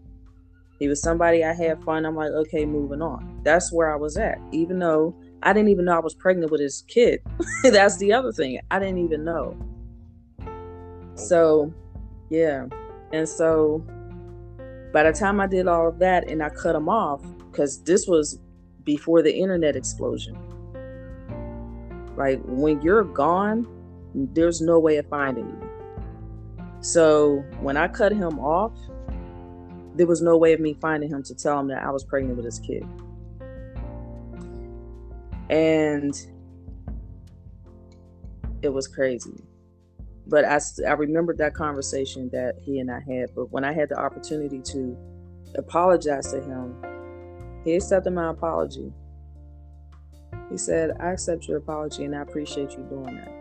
He 0.78 0.88
was 0.88 1.02
somebody 1.02 1.44
I 1.44 1.52
had 1.52 1.84
fun. 1.84 2.06
I'm 2.06 2.16
like, 2.16 2.30
okay, 2.30 2.64
moving 2.64 3.02
on. 3.02 3.42
That's 3.44 3.70
where 3.70 3.92
I 3.92 3.96
was 3.96 4.16
at. 4.16 4.38
Even 4.52 4.78
though 4.78 5.14
I 5.42 5.52
didn't 5.52 5.68
even 5.68 5.84
know 5.84 5.96
I 5.96 5.98
was 5.98 6.14
pregnant 6.14 6.50
with 6.50 6.62
his 6.62 6.82
kid. 6.88 7.20
That's 7.62 7.98
the 7.98 8.14
other 8.14 8.32
thing. 8.32 8.58
I 8.70 8.78
didn't 8.78 9.04
even 9.04 9.22
know. 9.22 9.54
So, 11.14 11.70
yeah. 12.30 12.68
And 13.12 13.28
so 13.28 13.84
by 14.94 15.02
the 15.02 15.12
time 15.12 15.40
I 15.40 15.46
did 15.46 15.68
all 15.68 15.88
of 15.88 15.98
that 15.98 16.26
and 16.30 16.42
I 16.42 16.48
cut 16.48 16.74
him 16.74 16.88
off, 16.88 17.20
because 17.50 17.82
this 17.82 18.06
was 18.06 18.40
before 18.82 19.20
the 19.20 19.36
internet 19.36 19.76
explosion. 19.76 20.38
Like 22.16 22.40
when 22.46 22.80
you're 22.80 23.04
gone, 23.04 23.66
there's 24.14 24.60
no 24.60 24.78
way 24.78 24.96
of 24.96 25.06
finding 25.08 25.48
you. 25.48 25.70
So 26.80 27.44
when 27.60 27.76
I 27.76 27.88
cut 27.88 28.12
him 28.12 28.38
off, 28.38 28.72
there 29.94 30.06
was 30.06 30.22
no 30.22 30.36
way 30.36 30.52
of 30.52 30.60
me 30.60 30.74
finding 30.80 31.10
him 31.10 31.22
to 31.24 31.34
tell 31.34 31.58
him 31.58 31.68
that 31.68 31.82
I 31.82 31.90
was 31.90 32.04
pregnant 32.04 32.36
with 32.36 32.44
his 32.44 32.58
kid. 32.58 32.84
And 35.50 36.14
it 38.62 38.68
was 38.68 38.86
crazy. 38.86 39.44
But 40.26 40.44
I, 40.44 40.60
I 40.86 40.92
remembered 40.92 41.38
that 41.38 41.54
conversation 41.54 42.30
that 42.32 42.54
he 42.62 42.78
and 42.78 42.90
I 42.90 43.00
had. 43.00 43.34
But 43.34 43.50
when 43.50 43.64
I 43.64 43.72
had 43.72 43.88
the 43.88 43.98
opportunity 43.98 44.60
to 44.60 44.96
apologize 45.56 46.30
to 46.30 46.40
him, 46.40 46.76
he 47.64 47.74
accepted 47.74 48.12
my 48.12 48.30
apology. 48.30 48.92
He 50.50 50.56
said, 50.56 50.96
I 51.00 51.12
accept 51.12 51.46
your 51.48 51.58
apology 51.58 52.04
and 52.04 52.14
I 52.14 52.22
appreciate 52.22 52.72
you 52.72 52.84
doing 52.84 53.16
that. 53.16 53.39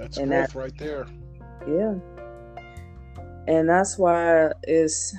That's 0.00 0.16
and 0.16 0.30
growth 0.30 0.52
that, 0.52 0.58
right 0.58 0.78
there. 0.78 1.06
Yeah. 1.68 1.94
And 3.46 3.68
that's 3.68 3.98
why 3.98 4.50
it's 4.62 5.14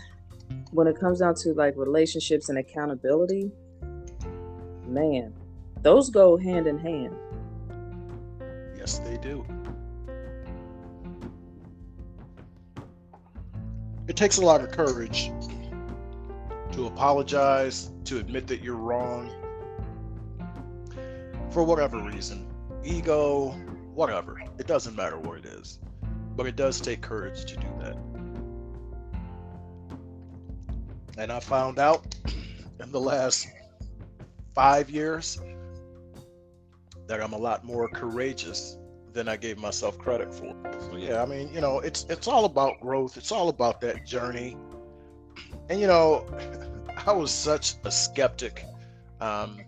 when 0.71 0.87
it 0.87 0.99
comes 0.99 1.19
down 1.19 1.35
to 1.35 1.53
like 1.53 1.75
relationships 1.77 2.49
and 2.49 2.57
accountability, 2.57 3.51
man, 4.87 5.35
those 5.83 6.09
go 6.09 6.35
hand 6.35 6.65
in 6.65 6.79
hand. 6.79 7.15
Yes, 8.75 8.97
they 8.99 9.17
do. 9.17 9.45
It 14.07 14.15
takes 14.15 14.37
a 14.37 14.41
lot 14.41 14.61
of 14.61 14.71
courage 14.71 15.31
to 16.71 16.87
apologize, 16.87 17.91
to 18.05 18.17
admit 18.17 18.47
that 18.47 18.63
you're 18.63 18.75
wrong 18.75 19.29
for 21.51 21.63
whatever 21.63 22.01
reason 22.01 22.47
ego, 22.83 23.49
whatever. 23.93 24.41
It 24.61 24.67
doesn't 24.67 24.95
matter 24.95 25.17
what 25.17 25.39
it 25.39 25.45
is. 25.45 25.79
But 26.35 26.45
it 26.45 26.55
does 26.55 26.79
take 26.79 27.01
courage 27.01 27.45
to 27.45 27.55
do 27.55 27.67
that. 27.79 27.97
And 31.17 31.31
I 31.31 31.39
found 31.39 31.79
out 31.79 32.15
in 32.79 32.91
the 32.91 32.99
last 32.99 33.47
five 34.53 34.87
years 34.87 35.41
that 37.07 37.23
I'm 37.23 37.33
a 37.33 37.37
lot 37.39 37.65
more 37.65 37.89
courageous 37.89 38.77
than 39.13 39.27
I 39.27 39.35
gave 39.35 39.57
myself 39.57 39.97
credit 39.97 40.31
for. 40.31 40.55
So 40.79 40.95
yeah, 40.95 41.23
I 41.23 41.25
mean, 41.25 41.51
you 41.51 41.59
know, 41.59 41.79
it's 41.79 42.05
it's 42.07 42.27
all 42.27 42.45
about 42.45 42.79
growth. 42.81 43.17
It's 43.17 43.31
all 43.31 43.49
about 43.49 43.81
that 43.81 44.05
journey. 44.05 44.57
And 45.69 45.81
you 45.81 45.87
know, 45.87 46.27
I 47.07 47.13
was 47.13 47.31
such 47.31 47.75
a 47.83 47.91
skeptic. 47.91 48.63
Um, 49.21 49.61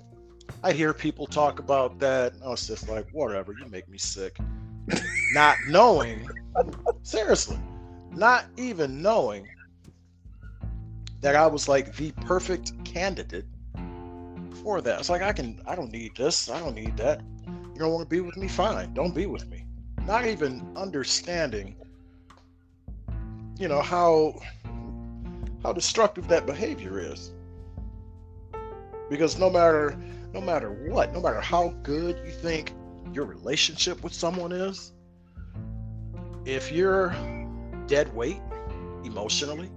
I 0.61 0.71
hear 0.71 0.93
people 0.93 1.25
talk 1.25 1.57
about 1.57 1.97
that. 1.99 2.33
I 2.45 2.49
was 2.49 2.67
just 2.67 2.87
like, 2.87 3.07
whatever, 3.11 3.55
you 3.57 3.65
make 3.69 3.87
me 3.89 3.97
sick. 3.97 4.37
Not 5.33 5.57
knowing, 5.67 6.27
seriously, 7.01 7.59
not 8.11 8.45
even 8.57 9.01
knowing 9.01 9.47
that 11.21 11.35
I 11.35 11.47
was 11.47 11.67
like 11.67 11.95
the 11.95 12.11
perfect 12.25 12.73
candidate 12.85 13.45
for 14.63 14.81
that. 14.81 14.99
It's 14.99 15.09
like 15.09 15.21
I 15.21 15.33
can 15.33 15.61
I 15.65 15.75
don't 15.75 15.91
need 15.91 16.15
this. 16.15 16.49
I 16.49 16.59
don't 16.59 16.75
need 16.75 16.95
that. 16.97 17.21
You 17.47 17.79
don't 17.79 17.91
want 17.91 18.07
to 18.07 18.09
be 18.09 18.21
with 18.21 18.37
me? 18.37 18.47
Fine. 18.47 18.93
Don't 18.93 19.15
be 19.15 19.25
with 19.25 19.47
me. 19.49 19.65
Not 20.05 20.25
even 20.25 20.65
understanding, 20.75 21.75
you 23.57 23.67
know, 23.67 23.81
how 23.81 24.39
how 25.63 25.73
destructive 25.73 26.27
that 26.27 26.45
behavior 26.45 26.99
is. 26.99 27.31
Because 29.09 29.39
no 29.39 29.49
matter 29.49 29.97
no 30.33 30.41
matter 30.41 30.71
what, 30.89 31.13
no 31.13 31.21
matter 31.21 31.41
how 31.41 31.69
good 31.83 32.17
you 32.25 32.31
think 32.31 32.73
your 33.13 33.25
relationship 33.25 34.03
with 34.03 34.13
someone 34.13 34.51
is, 34.51 34.92
if 36.45 36.71
you're 36.71 37.15
dead 37.87 38.13
weight 38.13 38.41
emotionally, 39.03 39.69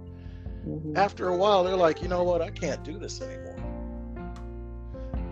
Mm-hmm. 0.66 0.96
After 0.96 1.28
a 1.28 1.36
while, 1.36 1.62
they're 1.62 1.76
like, 1.76 2.02
you 2.02 2.08
know 2.08 2.24
what? 2.24 2.42
I 2.42 2.50
can't 2.50 2.82
do 2.82 2.98
this 2.98 3.20
anymore. 3.20 3.56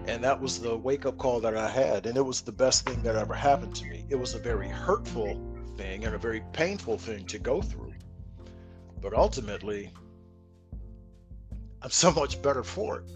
And 0.07 0.23
that 0.23 0.41
was 0.41 0.61
the 0.61 0.77
wake 0.77 1.07
up 1.07 1.19
call 1.19 1.41
that 1.41 1.57
I 1.57 1.69
had. 1.69 2.07
And 2.07 2.17
it 2.17 2.25
was 2.25 2.43
the 2.43 2.53
best 2.53 2.87
thing 2.87 3.03
that 3.03 3.17
ever 3.17 3.35
happened 3.35 3.75
to 3.77 3.85
me. 3.87 4.05
It 4.11 4.17
was 4.17 4.35
a 4.35 4.39
very 4.39 4.69
hurtful 4.69 5.41
thing 5.77 6.05
and 6.05 6.15
a 6.15 6.19
very 6.19 6.43
painful 6.53 6.99
thing 6.99 7.27
to 7.27 7.39
go 7.39 7.61
through. 7.61 7.95
But 9.01 9.15
ultimately, 9.15 9.93
I'm 11.83 11.91
so 11.91 12.13
much 12.13 12.41
better 12.41 12.63
for 12.63 12.99
it. 12.99 13.11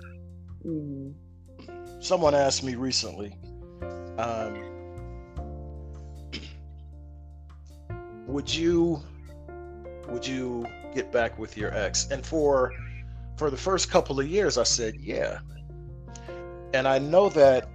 Mm-hmm. 0.66 2.00
Someone 2.00 2.34
asked 2.34 2.64
me 2.64 2.74
recently, 2.74 3.36
um, 4.18 4.56
would 8.28 8.54
you 8.54 9.02
would 10.08 10.26
you 10.26 10.66
get 10.94 11.10
back 11.10 11.38
with 11.38 11.56
your 11.56 11.74
ex? 11.74 12.08
And 12.10 12.24
for 12.24 12.72
for 13.36 13.50
the 13.50 13.56
first 13.56 13.90
couple 13.90 14.20
of 14.20 14.28
years, 14.28 14.58
I 14.58 14.64
said, 14.64 14.96
yeah. 14.96 15.40
And 16.74 16.86
I 16.86 16.98
know 16.98 17.28
that 17.30 17.68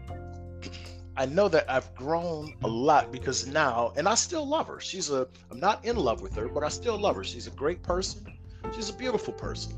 I 1.16 1.26
know 1.26 1.48
that 1.50 1.70
I've 1.70 1.94
grown 1.96 2.56
a 2.64 2.68
lot 2.68 3.12
because 3.12 3.46
now, 3.46 3.94
and 3.98 4.08
I 4.08 4.16
still 4.16 4.48
love 4.48 4.68
her. 4.68 4.80
She's 4.80 5.12
a, 5.12 5.28
I'm 5.52 5.60
not 5.60 5.86
in 5.86 5.96
love 5.96 6.22
with 6.22 6.36
her, 6.36 6.48
but 6.48 6.64
I 6.64 6.70
still 6.70 6.98
love 6.98 7.16
her. 7.18 7.24
She's 7.24 7.46
a 7.46 7.52
great 7.52 7.84
person. 7.84 8.26
She's 8.74 8.90
a 8.90 8.94
beautiful 8.94 9.34
person. 9.34 9.74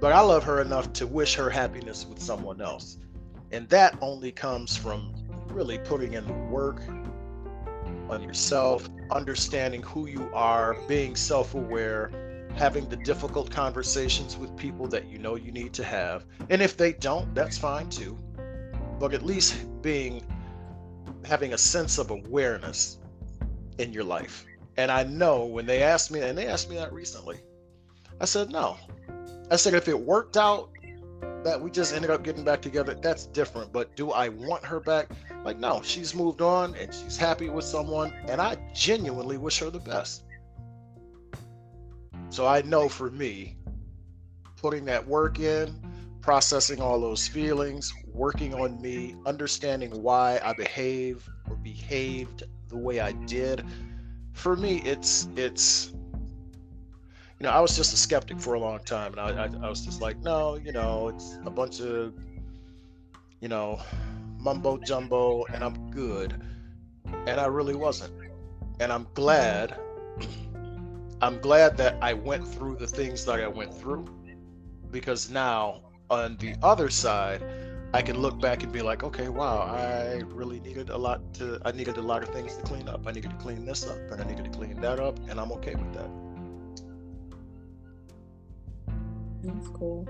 But 0.00 0.12
I 0.12 0.20
love 0.20 0.42
her 0.44 0.60
enough 0.60 0.92
to 0.94 1.06
wish 1.06 1.34
her 1.36 1.48
happiness 1.48 2.04
with 2.04 2.20
someone 2.20 2.60
else. 2.60 2.98
And 3.52 3.68
that 3.68 3.96
only 4.00 4.32
comes 4.32 4.76
from 4.76 5.14
really 5.46 5.78
putting 5.78 6.14
in 6.14 6.26
the 6.26 6.32
work 6.32 6.82
on 8.08 8.22
yourself, 8.22 8.88
understanding 9.10 9.82
who 9.82 10.08
you 10.08 10.30
are, 10.32 10.76
being 10.86 11.16
self 11.16 11.54
aware, 11.54 12.10
having 12.54 12.88
the 12.88 12.96
difficult 12.96 13.50
conversations 13.50 14.36
with 14.36 14.56
people 14.56 14.86
that 14.88 15.06
you 15.06 15.18
know 15.18 15.36
you 15.36 15.52
need 15.52 15.72
to 15.74 15.84
have. 15.84 16.24
And 16.50 16.62
if 16.62 16.76
they 16.76 16.92
don't, 16.92 17.34
that's 17.34 17.58
fine 17.58 17.88
too. 17.90 18.18
But 18.98 19.14
at 19.14 19.24
least 19.24 19.56
being 19.82 20.24
having 21.24 21.52
a 21.52 21.58
sense 21.58 21.98
of 21.98 22.10
awareness 22.10 22.98
in 23.78 23.92
your 23.92 24.04
life. 24.04 24.44
And 24.76 24.90
I 24.90 25.02
know 25.04 25.44
when 25.44 25.66
they 25.66 25.82
asked 25.82 26.10
me, 26.10 26.20
and 26.20 26.36
they 26.36 26.46
asked 26.46 26.70
me 26.70 26.76
that 26.76 26.92
recently, 26.92 27.40
I 28.20 28.24
said, 28.24 28.50
no. 28.50 28.76
I 29.50 29.56
said, 29.56 29.74
if 29.74 29.88
it 29.88 29.98
worked 29.98 30.36
out 30.36 30.70
that 31.44 31.60
we 31.60 31.70
just 31.70 31.94
ended 31.94 32.10
up 32.10 32.22
getting 32.22 32.44
back 32.44 32.60
together, 32.60 32.94
that's 32.94 33.26
different. 33.26 33.72
But 33.72 33.94
do 33.96 34.10
I 34.10 34.28
want 34.28 34.64
her 34.64 34.80
back? 34.80 35.08
Like, 35.44 35.58
no, 35.58 35.80
she's 35.82 36.14
moved 36.14 36.40
on 36.40 36.74
and 36.74 36.92
she's 36.92 37.16
happy 37.16 37.48
with 37.48 37.64
someone, 37.64 38.12
and 38.26 38.40
I 38.40 38.56
genuinely 38.74 39.38
wish 39.38 39.58
her 39.60 39.70
the 39.70 39.78
best. 39.78 40.24
So 42.30 42.46
I 42.46 42.62
know 42.62 42.88
for 42.88 43.10
me, 43.10 43.56
putting 44.56 44.84
that 44.86 45.06
work 45.06 45.38
in, 45.38 45.74
processing 46.20 46.82
all 46.82 47.00
those 47.00 47.26
feelings, 47.26 47.92
working 48.12 48.52
on 48.54 48.80
me, 48.82 49.14
understanding 49.24 50.02
why 50.02 50.40
I 50.44 50.52
behave 50.52 51.28
or 51.48 51.56
behaved 51.56 52.42
the 52.68 52.76
way 52.76 53.00
I 53.00 53.12
did, 53.12 53.64
for 54.38 54.54
me, 54.54 54.80
it's 54.84 55.28
it's 55.36 55.92
you 57.40 57.46
know, 57.46 57.50
I 57.50 57.60
was 57.60 57.76
just 57.76 57.92
a 57.92 57.96
skeptic 57.96 58.40
for 58.40 58.54
a 58.54 58.60
long 58.60 58.80
time, 58.80 59.12
and 59.12 59.20
I, 59.20 59.44
I, 59.44 59.66
I 59.66 59.68
was 59.68 59.84
just 59.84 60.00
like, 60.00 60.18
no, 60.18 60.56
you 60.56 60.72
know, 60.72 61.08
it's 61.08 61.38
a 61.44 61.50
bunch 61.50 61.80
of, 61.80 62.14
you 63.40 63.48
know, 63.48 63.80
mumbo 64.38 64.78
jumbo, 64.78 65.44
and 65.46 65.62
I'm 65.62 65.90
good, 65.90 66.42
and 67.26 67.40
I 67.40 67.46
really 67.46 67.76
wasn't, 67.76 68.12
and 68.80 68.92
I'm 68.92 69.06
glad 69.14 69.76
I'm 71.20 71.40
glad 71.40 71.76
that 71.78 71.96
I 72.00 72.12
went 72.12 72.46
through 72.46 72.76
the 72.76 72.86
things 72.86 73.24
that 73.24 73.40
I 73.40 73.48
went 73.48 73.74
through 73.74 74.06
because 74.92 75.30
now 75.30 75.80
on 76.10 76.36
the 76.36 76.54
other 76.62 76.88
side, 76.88 77.42
I 77.92 78.02
can 78.02 78.18
look 78.18 78.40
back 78.40 78.62
and 78.62 78.72
be 78.72 78.82
like, 78.82 79.02
okay, 79.02 79.28
wow, 79.28 79.62
I 79.62 80.22
really 80.26 80.60
needed 80.60 80.90
a 80.90 80.96
lot 80.96 81.34
to, 81.34 81.60
I 81.64 81.72
needed 81.72 81.96
a 81.96 82.02
lot 82.02 82.22
of 82.22 82.28
things 82.28 82.54
to 82.56 82.62
clean 82.62 82.88
up. 82.88 83.06
I 83.06 83.10
needed 83.10 83.30
to 83.30 83.36
clean 83.36 83.64
this 83.64 83.86
up 83.86 83.98
and 84.12 84.20
I 84.20 84.24
needed 84.24 84.44
to 84.44 84.50
clean 84.50 84.80
that 84.80 85.00
up, 85.00 85.18
and 85.28 85.40
I'm 85.40 85.50
okay 85.52 85.74
with 85.74 85.92
that. 85.94 86.27
That's 89.42 89.68
cool. 89.68 90.06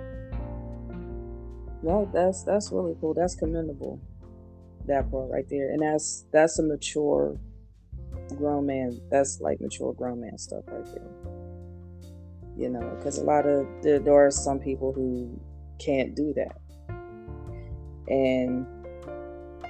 No, 1.82 2.10
that's 2.12 2.42
that's 2.42 2.72
really 2.72 2.96
cool. 3.00 3.14
That's 3.14 3.34
commendable. 3.34 4.00
That 4.86 5.10
part 5.10 5.30
right 5.30 5.48
there, 5.48 5.70
and 5.70 5.82
that's 5.82 6.24
that's 6.32 6.58
a 6.58 6.62
mature 6.62 7.38
grown 8.36 8.66
man. 8.66 9.00
That's 9.10 9.40
like 9.40 9.60
mature 9.60 9.92
grown 9.92 10.20
man 10.20 10.38
stuff 10.38 10.64
right 10.66 10.84
there. 10.86 11.10
You 12.56 12.70
know, 12.70 12.96
because 12.96 13.18
a 13.18 13.24
lot 13.24 13.46
of 13.46 13.66
there, 13.82 14.00
there 14.00 14.14
are 14.14 14.30
some 14.30 14.58
people 14.58 14.92
who 14.92 15.38
can't 15.78 16.16
do 16.16 16.34
that, 16.34 16.58
and 18.08 18.66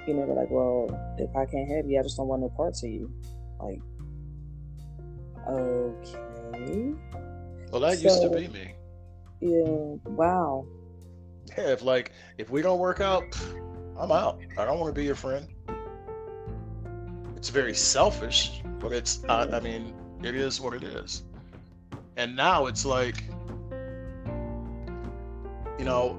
you 0.06 0.14
know, 0.14 0.24
they're 0.24 0.34
like, 0.34 0.50
well, 0.50 0.88
if 1.18 1.34
I 1.36 1.44
can't 1.44 1.68
have 1.70 1.86
you, 1.86 2.00
I 2.00 2.02
just 2.02 2.16
don't 2.16 2.28
want 2.28 2.40
no 2.40 2.48
parts 2.48 2.82
of 2.82 2.88
you. 2.88 3.12
Like, 3.60 3.80
okay. 5.46 6.94
Well, 7.70 7.82
that 7.82 7.98
so, 7.98 8.04
used 8.04 8.22
to 8.22 8.30
be 8.30 8.48
me. 8.48 8.72
Yeah. 9.40 9.96
Wow. 10.04 10.66
Yeah. 11.56 11.68
If 11.68 11.82
like 11.82 12.12
if 12.38 12.50
we 12.50 12.62
don't 12.62 12.78
work 12.78 13.00
out, 13.00 13.24
I'm 13.98 14.12
out. 14.12 14.40
I 14.56 14.64
don't 14.64 14.78
want 14.78 14.94
to 14.94 14.98
be 14.98 15.04
your 15.04 15.14
friend. 15.14 15.46
It's 17.36 17.50
very 17.50 17.74
selfish, 17.74 18.62
but 18.80 18.92
it's. 18.92 19.22
Uh, 19.28 19.48
I 19.52 19.60
mean, 19.60 19.94
it 20.22 20.34
is 20.34 20.60
what 20.60 20.74
it 20.74 20.82
is. 20.82 21.22
And 22.16 22.34
now 22.34 22.66
it's 22.66 22.84
like, 22.84 23.22
you 25.78 25.84
know, 25.84 26.18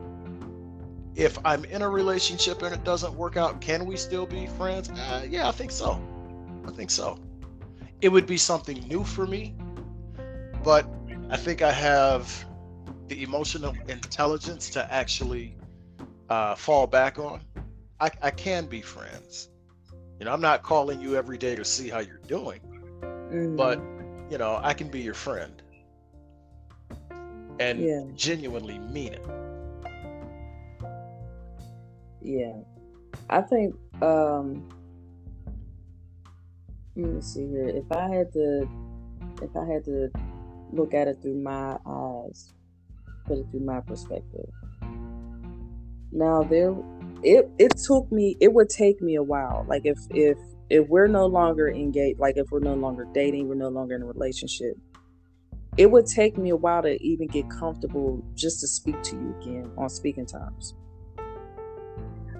if 1.15 1.37
I'm 1.43 1.65
in 1.65 1.81
a 1.81 1.89
relationship 1.89 2.61
and 2.61 2.73
it 2.73 2.85
doesn't 2.85 3.13
work 3.13 3.35
out, 3.35 3.59
can 3.59 3.85
we 3.85 3.97
still 3.97 4.25
be 4.25 4.47
friends? 4.47 4.89
Uh, 4.89 5.25
yeah, 5.29 5.49
I 5.49 5.51
think 5.51 5.71
so. 5.71 6.01
I 6.65 6.71
think 6.71 6.89
so. 6.89 7.19
It 7.99 8.09
would 8.09 8.25
be 8.25 8.37
something 8.37 8.79
new 8.87 9.03
for 9.03 9.27
me, 9.27 9.55
but 10.63 10.87
I 11.29 11.35
think 11.35 11.61
I 11.61 11.73
have 11.73 12.45
the 13.09 13.23
emotional 13.23 13.75
intelligence 13.87 14.69
to 14.69 14.93
actually 14.93 15.55
uh, 16.29 16.55
fall 16.55 16.87
back 16.87 17.19
on, 17.19 17.41
I, 17.99 18.11
I 18.21 18.31
can 18.31 18.67
be 18.67 18.81
friends. 18.81 19.49
You 20.19 20.25
know, 20.25 20.33
I'm 20.33 20.41
not 20.41 20.63
calling 20.63 21.01
you 21.01 21.15
every 21.15 21.37
day 21.37 21.55
to 21.55 21.65
see 21.65 21.89
how 21.89 21.99
you're 21.99 22.21
doing, 22.27 22.59
mm-hmm. 23.01 23.55
but 23.55 23.81
you 24.31 24.37
know, 24.37 24.59
I 24.61 24.73
can 24.73 24.89
be 24.89 25.01
your 25.01 25.13
friend 25.13 25.61
and 27.59 27.79
yeah. 27.79 28.03
genuinely 28.15 28.79
mean 28.79 29.13
it. 29.13 29.25
Yeah. 32.21 32.53
I 33.29 33.41
think 33.41 33.75
um 34.01 34.69
let 36.95 37.13
me 37.13 37.21
see 37.21 37.47
here. 37.47 37.69
If 37.69 37.91
I 37.91 38.09
had 38.09 38.31
to 38.33 38.69
if 39.41 39.55
I 39.55 39.65
had 39.65 39.85
to 39.85 40.09
look 40.71 40.93
at 40.93 41.07
it 41.07 41.21
through 41.21 41.41
my 41.41 41.77
eyes, 41.85 42.53
put 43.29 43.37
it 43.37 43.45
through 43.51 43.61
my 43.61 43.79
perspective. 43.81 44.49
Now 46.11 46.43
there 46.43 46.75
it 47.23 47.49
it 47.59 47.77
took 47.77 48.11
me 48.11 48.35
it 48.41 48.53
would 48.53 48.69
take 48.69 49.01
me 49.01 49.15
a 49.15 49.23
while. 49.23 49.65
Like 49.67 49.83
if 49.85 49.99
if 50.09 50.37
if 50.69 50.87
we're 50.87 51.07
no 51.07 51.25
longer 51.25 51.69
engaged, 51.69 52.19
like 52.19 52.37
if 52.37 52.47
we're 52.51 52.59
no 52.59 52.73
longer 52.73 53.07
dating, 53.13 53.47
we're 53.47 53.55
no 53.55 53.69
longer 53.69 53.95
in 53.95 54.01
a 54.01 54.05
relationship, 54.05 54.75
it 55.77 55.89
would 55.89 56.05
take 56.05 56.37
me 56.37 56.49
a 56.49 56.55
while 56.55 56.81
to 56.83 57.01
even 57.03 57.27
get 57.27 57.49
comfortable 57.49 58.23
just 58.35 58.59
to 58.61 58.67
speak 58.67 59.01
to 59.03 59.15
you 59.15 59.35
again 59.41 59.71
on 59.77 59.89
speaking 59.89 60.25
times. 60.25 60.75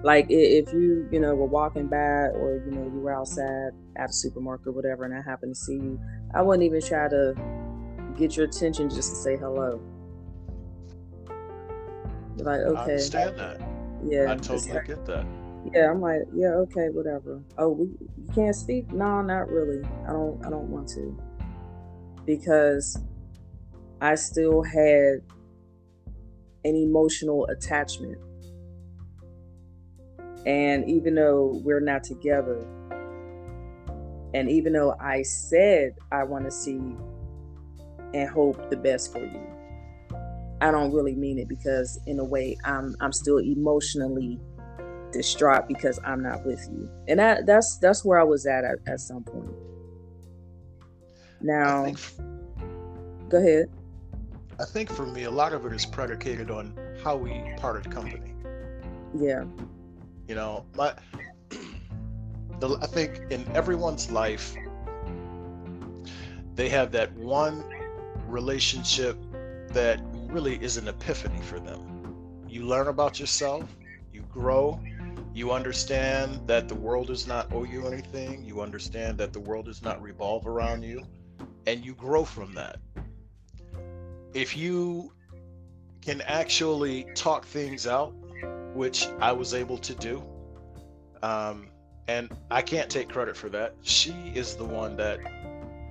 Like 0.02 0.26
if 0.30 0.72
you, 0.72 1.08
you 1.12 1.20
know, 1.20 1.34
were 1.34 1.46
walking 1.46 1.86
by 1.88 1.96
or, 1.96 2.62
you 2.64 2.70
know, 2.70 2.84
you 2.84 3.00
were 3.00 3.12
outside 3.12 3.72
at 3.96 4.08
a 4.08 4.12
supermarket 4.12 4.68
or 4.68 4.72
whatever, 4.72 5.04
and 5.04 5.14
I 5.14 5.20
happened 5.20 5.54
to 5.54 5.60
see 5.60 5.74
you, 5.74 6.00
I 6.34 6.40
wouldn't 6.40 6.62
even 6.62 6.80
try 6.80 7.08
to 7.08 7.34
get 8.16 8.36
your 8.36 8.46
attention 8.46 8.88
just 8.88 9.10
to 9.10 9.16
say 9.16 9.36
hello. 9.36 9.80
Like, 12.42 12.60
okay. 12.60 12.78
I 12.78 12.82
understand 12.82 13.38
that. 13.38 13.60
Yeah. 14.04 14.32
I 14.32 14.36
totally 14.36 14.72
like, 14.72 14.86
get 14.86 15.04
that. 15.06 15.26
Yeah, 15.74 15.90
I'm 15.90 16.00
like, 16.00 16.22
yeah, 16.34 16.48
okay, 16.48 16.88
whatever. 16.88 17.42
Oh, 17.58 17.68
we 17.68 17.86
you 17.86 18.32
can't 18.34 18.56
speak? 18.56 18.90
No, 18.92 19.20
not 19.20 19.50
really. 19.50 19.84
I 20.08 20.12
don't 20.12 20.44
I 20.44 20.50
don't 20.50 20.68
want 20.68 20.88
to. 20.90 21.18
Because 22.24 22.98
I 24.00 24.14
still 24.14 24.62
had 24.62 25.20
an 26.64 26.74
emotional 26.74 27.46
attachment. 27.46 28.18
And 30.46 30.88
even 30.88 31.14
though 31.14 31.60
we're 31.62 31.80
not 31.80 32.04
together, 32.04 32.66
and 34.32 34.50
even 34.50 34.72
though 34.72 34.96
I 34.98 35.22
said 35.22 35.94
I 36.10 36.24
want 36.24 36.46
to 36.46 36.50
see 36.50 36.80
and 38.14 38.28
hope 38.30 38.70
the 38.70 38.76
best 38.76 39.12
for 39.12 39.18
you, 39.18 39.46
I 40.60 40.70
don't 40.70 40.92
really 40.92 41.14
mean 41.14 41.38
it 41.38 41.48
because 41.48 41.98
in 42.06 42.18
a 42.18 42.24
way 42.24 42.56
I'm 42.64 42.94
I'm 43.00 43.12
still 43.12 43.38
emotionally 43.38 44.38
distraught 45.12 45.66
because 45.68 45.98
I'm 46.04 46.22
not 46.22 46.44
with 46.44 46.66
you. 46.70 46.88
And 47.08 47.18
that 47.18 47.46
that's 47.46 47.78
that's 47.78 48.04
where 48.04 48.20
I 48.20 48.24
was 48.24 48.46
at 48.46 48.64
at, 48.64 48.78
at 48.86 49.00
some 49.00 49.24
point. 49.24 49.50
Now 51.40 51.92
go 53.28 53.38
ahead. 53.38 53.70
I 54.58 54.64
think 54.64 54.90
for 54.90 55.06
me 55.06 55.24
a 55.24 55.30
lot 55.30 55.52
of 55.52 55.64
it 55.64 55.72
is 55.72 55.86
predicated 55.86 56.50
on 56.50 56.78
how 57.02 57.16
we 57.16 57.42
parted 57.56 57.90
company. 57.90 58.34
Yeah. 59.18 59.44
You 60.28 60.34
know, 60.34 60.66
my 60.76 60.92
the, 62.60 62.78
I 62.82 62.86
think 62.86 63.22
in 63.30 63.50
everyone's 63.54 64.10
life 64.10 64.54
they 66.54 66.68
have 66.68 66.92
that 66.92 67.10
one 67.16 67.64
relationship 68.26 69.16
that 69.72 70.00
really 70.32 70.56
is 70.56 70.76
an 70.76 70.88
epiphany 70.88 71.40
for 71.40 71.58
them. 71.58 72.44
You 72.48 72.64
learn 72.64 72.88
about 72.88 73.18
yourself, 73.20 73.64
you 74.12 74.22
grow, 74.22 74.80
you 75.32 75.52
understand 75.52 76.46
that 76.46 76.68
the 76.68 76.74
world 76.74 77.08
does 77.08 77.26
not 77.26 77.52
owe 77.52 77.64
you 77.64 77.86
anything, 77.86 78.44
you 78.44 78.60
understand 78.60 79.18
that 79.18 79.32
the 79.32 79.40
world 79.40 79.66
does 79.66 79.82
not 79.82 80.02
revolve 80.02 80.46
around 80.46 80.82
you, 80.82 81.02
and 81.66 81.84
you 81.84 81.94
grow 81.94 82.24
from 82.24 82.54
that. 82.54 82.78
If 84.34 84.56
you 84.56 85.12
can 86.02 86.20
actually 86.22 87.06
talk 87.14 87.44
things 87.44 87.86
out, 87.86 88.14
which 88.74 89.06
I 89.20 89.32
was 89.32 89.54
able 89.54 89.78
to 89.78 89.94
do, 89.94 90.24
um, 91.22 91.68
and 92.08 92.30
I 92.50 92.62
can't 92.62 92.90
take 92.90 93.08
credit 93.08 93.36
for 93.36 93.48
that. 93.50 93.76
She 93.82 94.12
is 94.34 94.56
the 94.56 94.64
one 94.64 94.96
that 94.96 95.20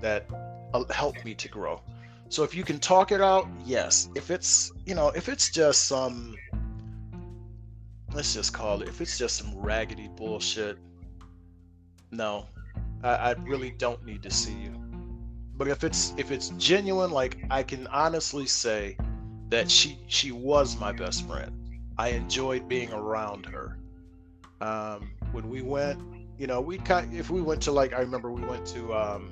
that 0.02 0.26
uh, 0.74 0.84
helped 0.92 1.24
me 1.24 1.34
to 1.36 1.48
grow. 1.48 1.82
So 2.30 2.44
if 2.44 2.54
you 2.54 2.64
can 2.64 2.80
talk 2.80 3.12
it 3.12 3.22
out, 3.22 3.48
yes. 3.66 4.10
If 4.16 4.30
it's, 4.30 4.72
you 4.86 4.94
know, 4.94 5.10
if 5.10 5.28
it's 5.28 5.50
just 5.50 5.88
some, 5.88 6.36
let's 8.14 8.34
just 8.34 8.54
call 8.54 8.82
it, 8.82 8.88
if 8.88 9.02
it's 9.02 9.18
just 9.18 9.36
some 9.36 9.58
raggedy 9.58 10.10
bullshit, 10.16 10.78
no, 12.12 12.46
I, 13.04 13.10
I 13.10 13.32
really 13.34 13.72
don't 13.72 14.06
need 14.06 14.22
to 14.24 14.32
see 14.32 14.54
you. 14.54 14.72
But 15.56 15.68
if 15.68 15.84
it's 15.84 16.14
if 16.18 16.32
it's 16.32 16.50
genuine, 16.58 17.12
like 17.12 17.38
I 17.50 17.64
can 17.64 17.86
honestly 17.88 18.46
say 18.46 18.96
that 19.50 19.70
she 19.70 20.00
she 20.08 20.32
was 20.32 20.80
my 20.80 20.94
best 20.94 21.28
friend. 21.28 21.52
I 21.98 22.10
enjoyed 22.10 22.70
being 22.70 22.94
around 22.94 23.46
her. 23.48 23.78
Um, 24.62 25.12
when 25.32 25.50
we 25.50 25.62
went, 25.62 26.02
you 26.38 26.48
know, 26.48 26.62
we 26.62 26.78
kind 26.78 27.14
if 27.14 27.30
we 27.30 27.42
went 27.42 27.62
to 27.64 27.72
like 27.72 27.92
I 27.94 28.00
remember 28.00 28.32
we 28.32 28.42
went 28.42 28.66
to 28.68 28.94
um, 28.94 29.32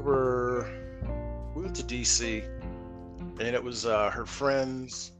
we 0.00 0.10
were 0.10 0.66
we 1.54 1.62
went 1.62 1.76
to 1.76 1.82
DC, 1.82 2.44
and 3.38 3.42
it 3.42 3.62
was 3.62 3.84
uh, 3.84 4.10
her 4.10 4.24
friends, 4.24 5.12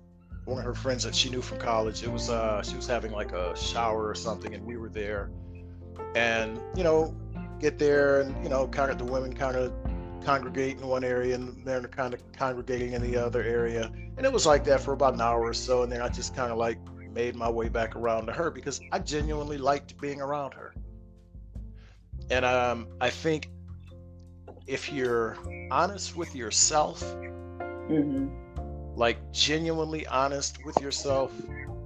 one 0.45 0.59
of 0.59 0.65
her 0.65 0.75
friends 0.75 1.05
that 1.05 1.15
she 1.15 1.29
knew 1.29 1.43
from 1.43 1.59
college. 1.59 2.03
It 2.03 2.11
was 2.11 2.31
uh, 2.31 2.63
she 2.63 2.77
was 2.77 2.87
having 2.87 3.13
like 3.13 3.33
a 3.33 3.57
shower 3.57 4.09
or 4.09 4.15
something, 4.15 4.55
and 4.55 4.65
we 4.65 4.77
were 4.77 4.89
there, 4.89 5.31
and 6.15 6.59
you 6.75 6.83
know, 6.83 7.15
get 7.59 7.79
there 7.79 8.23
and 8.23 8.43
you 8.43 8.49
know, 8.49 8.67
kind 8.69 8.91
of 8.91 8.99
the 8.99 9.05
women 9.05 9.35
kind 9.35 9.57
of 9.57 9.73
congregate 10.25 10.79
in 10.79 10.87
one 10.87 11.03
area 11.03 11.35
and 11.35 11.65
they're 11.65 11.81
kind 11.81 12.13
of 12.13 12.33
congregating 12.33 12.93
in 12.93 13.03
the 13.03 13.17
other 13.17 13.43
area, 13.43 13.91
and 14.17 14.25
it 14.25 14.33
was 14.33 14.47
like 14.47 14.65
that 14.65 14.81
for 14.81 14.93
about 14.93 15.15
an 15.15 15.21
hour 15.21 15.43
or 15.43 15.55
so, 15.55 15.83
and 15.83 15.93
then 15.93 16.01
I 16.01 16.09
just 16.09 16.35
kind 16.35 16.51
of 16.51 16.57
like 16.57 16.79
made 17.13 17.35
my 17.35 17.51
way 17.51 17.69
back 17.69 17.97
around 17.97 18.27
to 18.27 18.33
her 18.33 18.51
because 18.51 18.81
I 18.93 19.01
genuinely 19.01 19.59
liked 19.59 20.01
being 20.01 20.21
around 20.21 20.55
her. 20.55 20.73
And 22.31 22.45
um, 22.45 22.87
I 23.01 23.11
think 23.11 23.51
if 24.71 24.93
you're 24.93 25.37
honest 25.71 26.17
with 26.17 26.35
yourself, 26.35 27.03
mm-hmm. 27.91 28.29
like 28.97 29.19
genuinely 29.33 30.07
honest 30.07 30.65
with 30.65 30.81
yourself, 30.81 31.33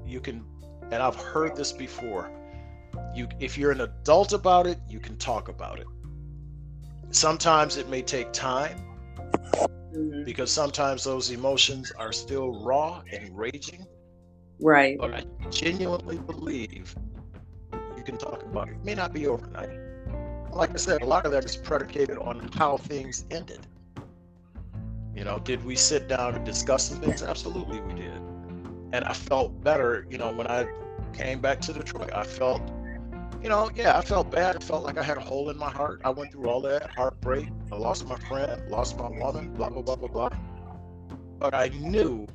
you 0.07 0.21
can. 0.21 0.45
And 0.91 1.03
I've 1.03 1.17
heard 1.17 1.57
this 1.57 1.73
before. 1.73 2.31
You, 3.15 3.29
if 3.41 3.57
you're 3.59 3.73
an 3.73 3.81
adult 3.81 4.33
about 4.33 4.67
it, 4.67 4.79
you 4.89 5.01
can 5.01 5.17
talk 5.17 5.49
about 5.49 5.79
it. 5.81 5.87
sometimes 7.11 7.77
it 7.77 7.89
may 7.89 8.03
take 8.03 8.33
time 8.33 8.77
Mhm. 9.95 10.25
because 10.25 10.51
sometimes 10.51 11.05
those 11.05 11.31
emotions 11.31 11.93
are 11.93 12.13
still 12.13 12.65
raw 12.65 13.03
and 13.13 13.37
raging. 13.39 13.87
Right. 14.61 14.99
But 14.99 15.15
I 15.15 15.25
genuinely 15.51 16.19
believe 16.19 16.95
you 17.97 18.03
can 18.05 18.17
talk 18.19 18.43
about 18.43 18.69
it. 18.69 18.73
It 18.73 18.85
may 18.85 18.95
not 18.95 19.13
be 19.13 19.27
overnight. 19.29 19.71
Like 20.55 20.71
I 20.71 20.77
said, 20.77 21.03
a 21.03 21.07
lot 21.07 21.27
of 21.27 21.33
that 21.33 21.45
is 21.45 21.57
predicated 21.57 22.17
on 22.17 22.49
how 22.55 22.77
things 22.77 23.25
ended. 23.33 23.67
You 25.13 25.25
know, 25.25 25.41
did 25.41 25.65
we 25.65 25.75
sit 25.75 26.07
down 26.07 26.37
and 26.37 26.45
discuss 26.45 26.91
some 26.91 27.01
things? 27.01 27.25
Absolutely, 27.25 27.81
we 27.81 27.95
did. 27.95 28.13
And 28.93 29.05
I 29.05 29.13
felt 29.13 29.65
better, 29.65 30.07
you 30.09 30.17
know, 30.17 30.33
when 30.33 30.47
I 30.47 30.69
came 31.13 31.41
back 31.41 31.61
to 31.63 31.73
Detroit. 31.73 32.11
I 32.15 32.23
felt, 32.23 32.63
you 33.43 33.49
know, 33.49 33.69
yeah, 33.75 33.99
I 33.99 34.03
felt 34.03 34.31
bad. 34.31 34.55
I 34.55 34.61
felt 34.61 34.85
like 34.85 34.97
I 34.97 35.03
had 35.03 35.17
a 35.17 35.21
hole 35.21 35.51
in 35.51 35.57
my 35.57 35.71
heart. 35.71 36.01
I 36.05 36.11
went 36.11 36.31
through 36.31 36.49
all 36.49 36.61
that 36.61 36.89
heartbreak. 36.91 37.49
I 37.73 37.77
lost 37.77 38.07
my 38.07 38.17
friend, 38.17 38.71
lost 38.71 38.97
my 38.97 39.09
woman, 39.09 39.55
blah, 39.55 39.71
blah, 39.71 39.83
blah, 39.83 39.97
blah, 39.97 40.09
blah. 40.09 40.31
But 41.41 41.55
I 41.55 41.69
knew 41.69 42.29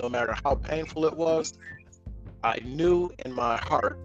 no 0.00 0.08
matter 0.08 0.34
how 0.44 0.54
painful 0.54 1.04
it 1.04 1.14
was, 1.14 1.52
I 2.42 2.58
knew 2.64 3.10
in 3.26 3.34
my 3.34 3.58
heart 3.58 3.98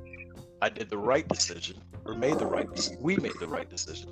I 0.62 0.68
did 0.68 0.90
the 0.90 0.98
right 0.98 1.26
decision 1.26 1.78
or 2.06 2.16
made 2.16 2.40
the 2.40 2.46
right 2.46 2.72
decision. 2.74 3.02
We 3.02 3.18
made 3.18 3.34
the 3.40 3.48
right 3.48 3.70
decision. 3.70 4.10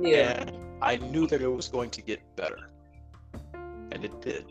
Yeah. 0.00 0.42
And 0.42 0.56
I 0.82 0.96
knew 0.96 1.26
that 1.28 1.40
it 1.40 1.48
was 1.48 1.68
going 1.68 1.90
to 1.90 2.02
get 2.02 2.20
better. 2.36 2.70
And 3.92 4.04
it 4.04 4.20
did. 4.20 4.44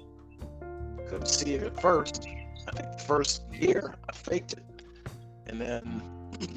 Couldn't 1.08 1.28
see 1.28 1.54
it 1.54 1.64
at 1.64 1.80
first. 1.82 2.28
I 2.68 2.72
think 2.72 2.92
the 2.98 3.04
first 3.04 3.44
year 3.52 3.96
I 4.10 4.14
faked 4.14 4.54
it. 4.54 4.64
And 5.48 5.60
then, 5.60 6.02
you 6.40 6.48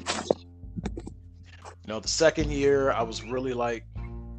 know, 1.87 1.99
the 1.99 2.07
second 2.07 2.51
year 2.51 2.91
I 2.91 3.03
was 3.03 3.23
really 3.23 3.53
like 3.53 3.85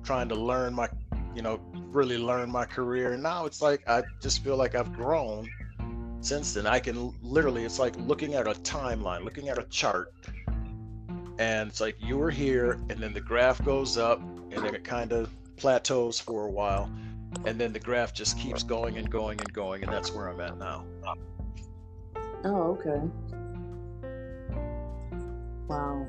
trying 0.03 0.29
to 0.31 0.35
learn 0.35 0.75
my, 0.75 0.89
you 1.35 1.43
know, 1.43 1.61
really 1.75 2.19
learn 2.19 2.51
my 2.51 2.65
career. 2.65 3.13
And 3.13 3.23
now 3.23 3.45
it's 3.45 3.63
like 3.63 3.89
I 3.89 4.03
just 4.21 4.43
feel 4.43 4.57
like 4.57 4.75
I've 4.75 4.93
grown 4.93 5.49
since 6.21 6.55
then. 6.55 6.67
I 6.67 6.81
can 6.81 7.15
literally, 7.23 7.65
it's 7.65 7.79
like 7.79 7.95
looking 7.99 8.35
at 8.35 8.47
a 8.47 8.53
timeline, 8.53 9.25
looking 9.25 9.51
at 9.51 9.59
a 9.59 9.65
chart. 9.65 10.13
And 11.39 11.71
it's 11.71 11.81
like 11.81 11.97
you 12.01 12.19
were 12.19 12.31
here, 12.31 12.73
and 12.91 12.99
then 12.99 13.13
the 13.13 13.21
graph 13.21 13.65
goes 13.65 13.97
up, 13.97 14.21
and 14.21 14.53
then 14.53 14.75
it 14.75 14.85
kind 14.85 15.13
of 15.13 15.31
plateaus 15.57 16.21
for 16.21 16.47
a 16.47 16.51
while. 16.51 16.91
And 17.45 17.61
then 17.61 17.73
the 17.73 17.81
graph 17.81 18.13
just 18.13 18.39
keeps 18.39 18.63
going 18.63 18.97
and 18.97 19.11
going 19.11 19.39
and 19.39 19.53
going. 19.53 19.85
And 19.85 19.93
that's 19.93 20.13
where 20.13 20.29
I'm 20.29 20.41
at 20.41 20.59
now. 20.59 20.85
Oh, 22.45 22.79
okay. 22.79 23.03
Wow. 25.69 26.07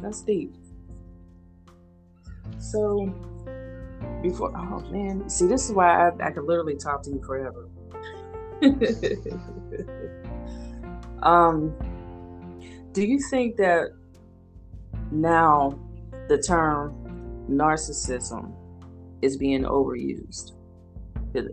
That's 0.00 0.22
deep. 0.22 0.54
So 2.58 3.12
before 4.22 4.56
oh 4.56 4.80
man, 4.90 5.28
see 5.28 5.46
this 5.46 5.68
is 5.68 5.74
why 5.74 6.08
I, 6.08 6.28
I 6.28 6.30
could 6.30 6.44
literally 6.44 6.76
talk 6.76 7.02
to 7.02 7.10
you 7.10 7.22
forever. 7.24 7.68
um 11.22 11.74
do 12.92 13.04
you 13.04 13.20
think 13.30 13.56
that 13.56 13.90
now 15.10 15.78
the 16.28 16.38
term 16.38 16.94
narcissism 17.48 18.52
is 19.22 19.36
being 19.36 19.62
overused? 19.62 20.52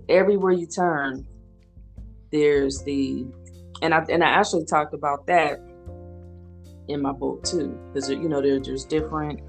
Everywhere 0.09 0.53
you 0.53 0.67
turn, 0.67 1.25
there's 2.31 2.81
the 2.83 3.25
and 3.81 3.93
I 3.93 4.05
and 4.09 4.23
I 4.23 4.27
actually 4.27 4.65
talked 4.65 4.93
about 4.93 5.27
that 5.27 5.59
in 6.87 7.01
my 7.01 7.11
book 7.11 7.43
too, 7.43 7.77
because 7.93 8.09
you 8.09 8.29
know 8.29 8.41
there, 8.41 8.59
there's 8.59 8.85
different 8.85 9.41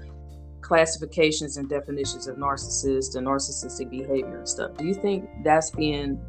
classifications 0.61 1.57
and 1.57 1.69
definitions 1.69 2.27
of 2.27 2.37
narcissist 2.37 3.15
and 3.15 3.27
narcissistic 3.27 3.89
behavior 3.89 4.37
and 4.37 4.47
stuff. 4.47 4.75
Do 4.77 4.85
you 4.85 4.93
think 4.93 5.29
that's 5.43 5.71
being 5.71 6.19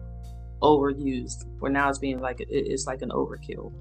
overused, 0.63 1.47
or 1.61 1.69
now 1.69 1.89
it's 1.89 1.99
being 1.99 2.21
like 2.21 2.41
it- 2.41 2.49
it's 2.51 2.87
like 2.87 3.03
an 3.03 3.11
overkill? 3.11 3.73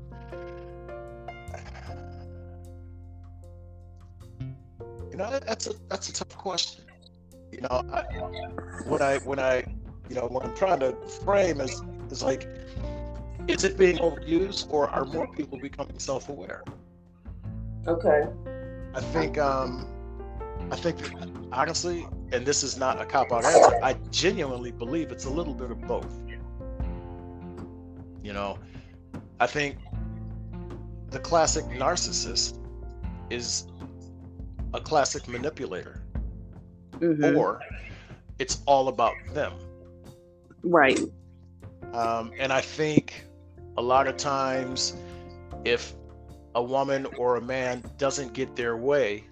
You 5.15 5.19
know, 5.23 5.31
that- 5.31 5.45
that's 5.47 5.65
a 5.65 5.73
that's 5.87 6.09
a 6.09 6.13
tough 6.13 6.35
question. 6.35 6.83
You 7.49 7.61
know, 7.61 7.81
I, 7.89 8.03
when 8.83 9.01
I 9.01 9.17
when 9.19 9.39
I 9.39 9.63
you 10.09 10.15
know 10.15 10.27
what 10.27 10.43
I'm 10.43 10.53
trying 10.53 10.81
to 10.81 10.97
frame 11.07 11.61
is 11.61 11.81
is 12.11 12.21
like, 12.21 12.49
is 13.47 13.63
it 13.63 13.77
being 13.77 13.97
overused 13.99 14.65
or 14.69 14.89
are 14.89 15.05
more 15.05 15.25
people 15.25 15.57
becoming 15.57 15.99
self-aware? 15.99 16.67
Okay. 17.87 18.27
I 18.93 18.99
think 18.99 19.37
um 19.37 19.87
I 20.69 20.75
think 20.75 20.97
that, 20.97 21.13
honestly, 21.53 22.11
and 22.33 22.45
this 22.45 22.61
is 22.61 22.75
not 22.75 22.99
a 23.01 23.05
cop 23.05 23.31
out 23.31 23.45
answer, 23.45 23.77
I 23.81 23.93
genuinely 24.11 24.71
believe 24.73 25.13
it's 25.13 25.23
a 25.23 25.29
little 25.29 25.53
bit 25.53 25.71
of 25.71 25.87
both. 25.87 26.25
You 28.21 28.33
know, 28.33 28.59
I 29.39 29.47
think 29.47 29.77
the 31.07 31.19
classic 31.19 31.63
narcissist 31.67 32.59
is 33.29 33.67
a 34.75 34.81
classic 34.81 35.27
manipulator, 35.27 36.01
Mhm. 36.99 37.37
or 37.37 37.61
it's 38.39 38.61
all 38.65 38.89
about 38.89 39.15
them. 39.33 39.53
Right. 40.63 40.99
Um, 41.93 42.31
and 42.37 42.51
I 42.51 42.61
think 42.61 43.25
a 43.77 43.81
lot 43.81 44.07
of 44.07 44.17
times, 44.17 44.93
if 45.63 45.93
a 46.55 46.61
woman 46.61 47.05
or 47.17 47.37
a 47.37 47.41
man 47.41 47.83
doesn't 47.97 48.33
get 48.33 48.55
their 48.55 48.75
way, 48.75 49.23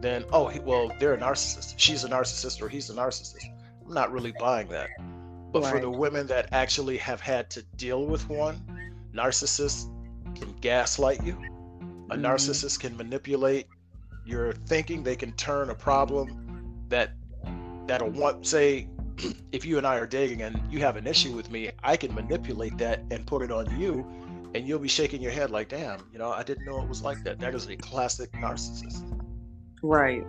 then 0.00 0.24
oh, 0.32 0.46
he, 0.46 0.60
well, 0.60 0.92
they're 1.00 1.14
a 1.14 1.18
narcissist. 1.18 1.74
She's 1.76 2.04
a 2.04 2.08
narcissist 2.08 2.62
or 2.62 2.68
he's 2.68 2.90
a 2.90 2.94
narcissist. 2.94 3.44
I'm 3.84 3.94
not 3.94 4.12
really 4.12 4.32
buying 4.38 4.68
that. 4.68 4.90
But 5.52 5.64
for 5.66 5.80
the 5.80 5.90
women 5.90 6.26
that 6.26 6.48
actually 6.52 6.98
have 6.98 7.20
had 7.20 7.48
to 7.50 7.62
deal 7.76 8.06
with 8.06 8.28
one, 8.28 8.60
narcissists 9.14 9.86
can 10.36 10.52
gaslight 10.60 11.24
you. 11.24 11.34
A 12.10 12.16
Mhm. 12.16 12.20
narcissist 12.20 12.78
can 12.80 12.96
manipulate 12.96 13.66
your 14.26 14.52
thinking. 14.52 15.02
They 15.02 15.16
can 15.16 15.32
turn 15.32 15.70
a 15.70 15.74
problem 15.74 16.84
that 16.88 17.12
that'll 17.86 18.10
want 18.10 18.46
say 18.46 18.88
if 19.52 19.64
you 19.64 19.78
and 19.78 19.86
I 19.86 19.96
are 19.96 20.06
dating 20.06 20.42
and 20.42 20.60
you 20.70 20.80
have 20.80 20.96
an 20.96 21.06
issue 21.06 21.32
with 21.32 21.50
me, 21.50 21.70
I 21.82 21.96
can 21.96 22.14
manipulate 22.14 22.76
that 22.78 23.02
and 23.10 23.26
put 23.26 23.42
it 23.42 23.50
on 23.50 23.78
you, 23.78 24.06
and 24.54 24.66
you'll 24.66 24.78
be 24.78 24.88
shaking 24.88 25.22
your 25.22 25.32
head 25.32 25.50
like, 25.50 25.68
damn, 25.68 26.00
you 26.12 26.18
know, 26.18 26.30
I 26.30 26.42
didn't 26.42 26.66
know 26.66 26.82
it 26.82 26.88
was 26.88 27.02
like 27.02 27.22
that. 27.24 27.38
That 27.38 27.54
is 27.54 27.66
a 27.68 27.76
classic 27.76 28.30
narcissist. 28.32 29.04
Right. 29.82 30.24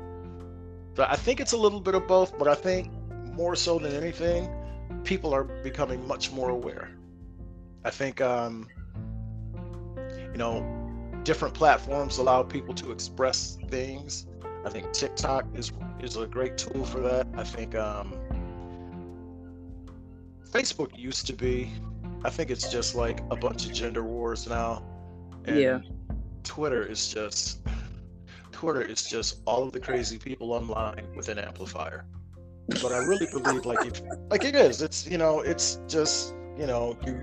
So 0.95 1.05
I 1.07 1.15
think 1.15 1.39
it's 1.39 1.53
a 1.53 1.57
little 1.57 1.79
bit 1.79 1.95
of 1.95 2.07
both, 2.07 2.37
but 2.37 2.47
I 2.47 2.55
think 2.55 2.91
more 3.33 3.55
so 3.55 3.77
than 3.77 3.93
anything, 3.93 4.49
people 5.03 5.33
are 5.33 5.43
becoming 5.43 6.07
much 6.07 6.31
more 6.31 6.49
aware. 6.49 6.89
I 7.83 7.89
think, 7.89 8.19
um, 8.21 8.67
you 10.31 10.37
know, 10.37 10.61
different 11.27 11.53
platforms 11.53 12.19
allow 12.19 12.41
people 12.41 12.73
to 12.73 12.89
express 12.89 13.57
things. 13.67 14.27
I 14.65 14.69
think 14.69 14.93
TikTok 14.93 15.45
is 15.53 15.73
is 15.99 16.15
a 16.15 16.25
great 16.25 16.57
tool 16.57 16.85
for 16.85 17.01
that. 17.01 17.27
I 17.35 17.43
think 17.43 17.75
um, 17.75 18.13
Facebook 20.49 20.97
used 20.97 21.27
to 21.27 21.33
be. 21.33 21.73
I 22.23 22.29
think 22.29 22.49
it's 22.49 22.71
just 22.71 22.95
like 22.95 23.19
a 23.29 23.35
bunch 23.35 23.65
of 23.65 23.73
gender 23.73 24.03
wars 24.03 24.47
now. 24.47 24.81
And 25.43 25.59
Yeah. 25.59 25.79
Twitter 26.43 26.83
is 26.83 27.09
just 27.09 27.59
Twitter 28.53 28.81
is 28.81 29.03
just 29.03 29.41
all 29.45 29.63
of 29.63 29.73
the 29.73 29.81
crazy 29.81 30.17
people 30.17 30.53
online 30.53 31.05
with 31.13 31.27
an 31.27 31.39
amplifier. 31.39 32.05
But 32.81 32.93
I 32.93 32.99
really 32.99 33.27
believe 33.33 33.65
like 33.65 33.85
if 33.85 34.01
like 34.29 34.45
it 34.45 34.55
is, 34.55 34.81
it's 34.81 35.05
you 35.05 35.17
know, 35.17 35.41
it's 35.41 35.81
just, 35.89 36.33
you 36.57 36.67
know, 36.67 36.97
you 37.05 37.15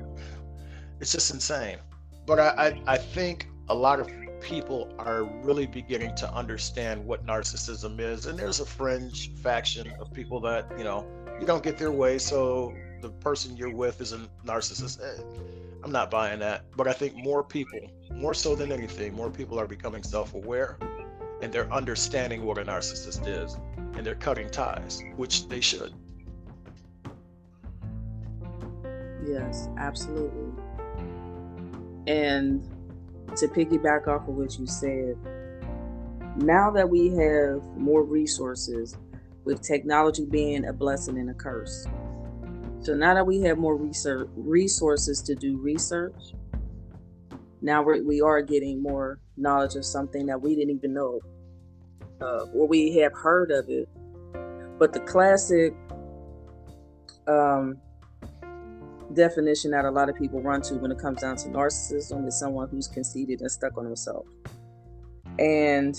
it's 1.01 1.12
just 1.12 1.32
insane. 1.32 1.78
But 2.26 2.39
I, 2.39 2.48
I, 2.66 2.94
I 2.94 2.98
think 2.98 3.48
a 3.68 3.74
lot 3.74 4.00
of 4.00 4.08
people 4.40 4.92
are 4.98 5.24
really 5.24 5.66
beginning 5.66 6.14
to 6.16 6.32
understand 6.34 7.04
what 7.04 7.24
narcissism 7.24 7.98
is. 7.98 8.26
And 8.26 8.38
there's 8.38 8.60
a 8.60 8.66
fringe 8.66 9.34
faction 9.36 9.92
of 10.00 10.12
people 10.12 10.40
that, 10.40 10.70
you 10.76 10.84
know, 10.84 11.06
you 11.40 11.46
don't 11.46 11.62
get 11.62 11.78
their 11.78 11.90
way, 11.90 12.18
so 12.18 12.74
the 13.00 13.08
person 13.08 13.56
you're 13.56 13.74
with 13.74 14.00
is 14.00 14.12
a 14.12 14.20
narcissist. 14.44 15.00
Eh, 15.02 15.22
I'm 15.82 15.92
not 15.92 16.10
buying 16.10 16.38
that. 16.40 16.64
But 16.76 16.88
I 16.88 16.92
think 16.92 17.16
more 17.16 17.42
people, 17.42 17.80
more 18.12 18.34
so 18.34 18.54
than 18.54 18.72
anything, 18.72 19.14
more 19.14 19.30
people 19.30 19.58
are 19.58 19.66
becoming 19.66 20.02
self 20.02 20.34
aware 20.34 20.78
and 21.42 21.52
they're 21.52 21.70
understanding 21.72 22.44
what 22.44 22.58
a 22.58 22.64
narcissist 22.64 23.26
is 23.26 23.56
and 23.96 24.06
they're 24.06 24.14
cutting 24.14 24.48
ties, 24.50 25.02
which 25.16 25.48
they 25.48 25.60
should. 25.60 25.92
Yes, 29.26 29.68
absolutely. 29.78 30.52
And 32.06 32.68
to 33.36 33.48
piggyback 33.48 34.06
off 34.09 34.28
of 34.28 34.35
what 34.35 34.59
you 34.59 34.66
said, 34.66 35.16
now 36.36 36.70
that 36.70 36.89
we 36.89 37.09
have 37.09 37.62
more 37.77 38.02
resources, 38.02 38.97
with 39.44 39.61
technology 39.62 40.24
being 40.24 40.66
a 40.66 40.73
blessing 40.73 41.19
and 41.19 41.31
a 41.31 41.35
curse. 41.35 41.86
So 42.81 42.94
now 42.94 43.15
that 43.15 43.27
we 43.27 43.40
have 43.43 43.59
more 43.59 43.77
research 43.77 44.28
resources 44.36 45.23
to 45.23 45.35
do 45.35 45.59
research, 45.59 46.35
now 47.62 47.82
we're, 47.82 48.02
we 48.02 48.20
are 48.20 48.43
getting 48.43 48.82
more 48.82 49.20
knowledge 49.36 49.74
of 49.74 49.85
something 49.85 50.27
that 50.27 50.40
we 50.40 50.55
didn't 50.55 50.77
even 50.77 50.93
know 50.93 51.20
of, 52.20 52.55
or 52.55 52.66
we 52.66 52.97
have 52.98 53.12
heard 53.12 53.51
of 53.51 53.69
it, 53.69 53.89
but 54.78 54.93
the 54.93 55.01
classic 55.01 55.74
um, 57.27 57.78
definition 59.12 59.70
that 59.72 59.85
a 59.85 59.90
lot 59.90 60.09
of 60.09 60.16
people 60.16 60.40
run 60.40 60.62
to 60.62 60.74
when 60.74 60.90
it 60.90 60.98
comes 60.98 61.20
down 61.20 61.36
to 61.36 61.48
narcissism 61.48 62.26
is 62.26 62.39
someone 62.39 62.68
who's 62.68 62.89
conceited 62.89 63.40
and 63.40 63.51
stuck 63.51 63.76
on 63.76 63.85
himself. 63.85 64.26
And 65.39 65.97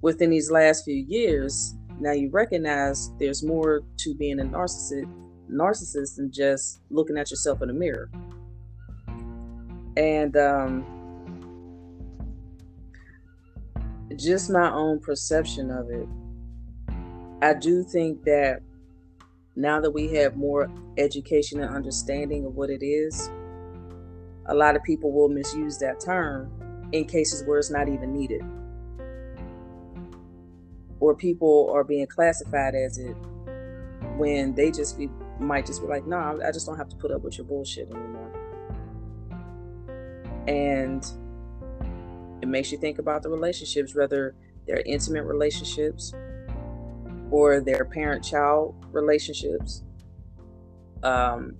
within 0.00 0.30
these 0.30 0.50
last 0.50 0.84
few 0.84 0.94
years, 0.94 1.74
now 2.00 2.12
you 2.12 2.30
recognize 2.30 3.10
there's 3.18 3.42
more 3.42 3.82
to 3.98 4.14
being 4.14 4.40
a 4.40 4.44
narcissist 4.44 5.12
narcissist 5.50 6.16
than 6.16 6.30
just 6.30 6.80
looking 6.90 7.16
at 7.16 7.30
yourself 7.30 7.62
in 7.62 7.68
the 7.68 7.74
mirror. 7.74 8.10
And 9.96 10.36
um, 10.36 10.84
just 14.16 14.50
my 14.50 14.70
own 14.70 15.00
perception 15.00 15.70
of 15.70 15.90
it, 15.90 16.06
I 17.42 17.54
do 17.54 17.82
think 17.82 18.24
that 18.24 18.60
now 19.58 19.80
that 19.80 19.90
we 19.90 20.06
have 20.14 20.36
more 20.36 20.70
education 20.98 21.60
and 21.60 21.74
understanding 21.74 22.46
of 22.46 22.54
what 22.54 22.70
it 22.70 22.84
is, 22.84 23.28
a 24.46 24.54
lot 24.54 24.76
of 24.76 24.84
people 24.84 25.10
will 25.12 25.28
misuse 25.28 25.78
that 25.78 25.98
term 25.98 26.48
in 26.92 27.04
cases 27.04 27.42
where 27.44 27.58
it's 27.58 27.70
not 27.70 27.88
even 27.88 28.12
needed. 28.12 28.40
Or 31.00 31.14
people 31.14 31.70
are 31.74 31.82
being 31.82 32.06
classified 32.06 32.76
as 32.76 32.98
it 32.98 33.16
when 34.16 34.54
they 34.54 34.70
just 34.70 34.96
be 34.96 35.10
might 35.40 35.66
just 35.66 35.82
be 35.82 35.88
like, 35.88 36.06
no, 36.06 36.18
nah, 36.18 36.46
I 36.46 36.52
just 36.52 36.66
don't 36.66 36.76
have 36.76 36.88
to 36.88 36.96
put 36.96 37.10
up 37.10 37.22
with 37.22 37.36
your 37.36 37.46
bullshit 37.46 37.88
anymore. 37.90 38.32
And 40.46 41.04
it 42.42 42.48
makes 42.48 42.70
you 42.70 42.78
think 42.78 42.98
about 42.98 43.22
the 43.22 43.28
relationships, 43.28 43.94
whether 43.94 44.34
they're 44.66 44.82
intimate 44.86 45.24
relationships 45.24 46.12
or 47.30 47.60
their 47.60 47.84
parent 47.84 48.24
child 48.24 48.74
relationships, 48.92 49.82
um, 51.02 51.54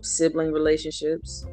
sibling 0.00 0.52
relationships. 0.52 1.46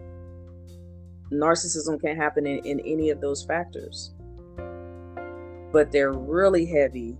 Narcissism 1.31 2.01
can 2.01 2.15
happen 2.15 2.47
in, 2.47 2.65
in 2.65 2.79
any 2.79 3.11
of 3.11 3.21
those 3.21 3.43
factors, 3.43 4.15
but 5.71 5.91
they're 5.91 6.13
really 6.13 6.65
heavy 6.65 7.15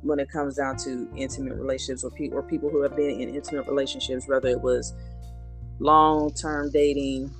when 0.00 0.18
it 0.18 0.30
comes 0.30 0.56
down 0.56 0.76
to 0.76 1.08
intimate 1.16 1.54
relationships 1.54 2.04
or, 2.04 2.10
pe- 2.10 2.30
or 2.30 2.42
people 2.42 2.70
who 2.70 2.82
have 2.82 2.96
been 2.96 3.20
in 3.20 3.34
intimate 3.34 3.66
relationships, 3.66 4.26
whether 4.26 4.48
it 4.48 4.60
was 4.60 4.94
long 5.78 6.32
term 6.32 6.70
dating, 6.70 7.30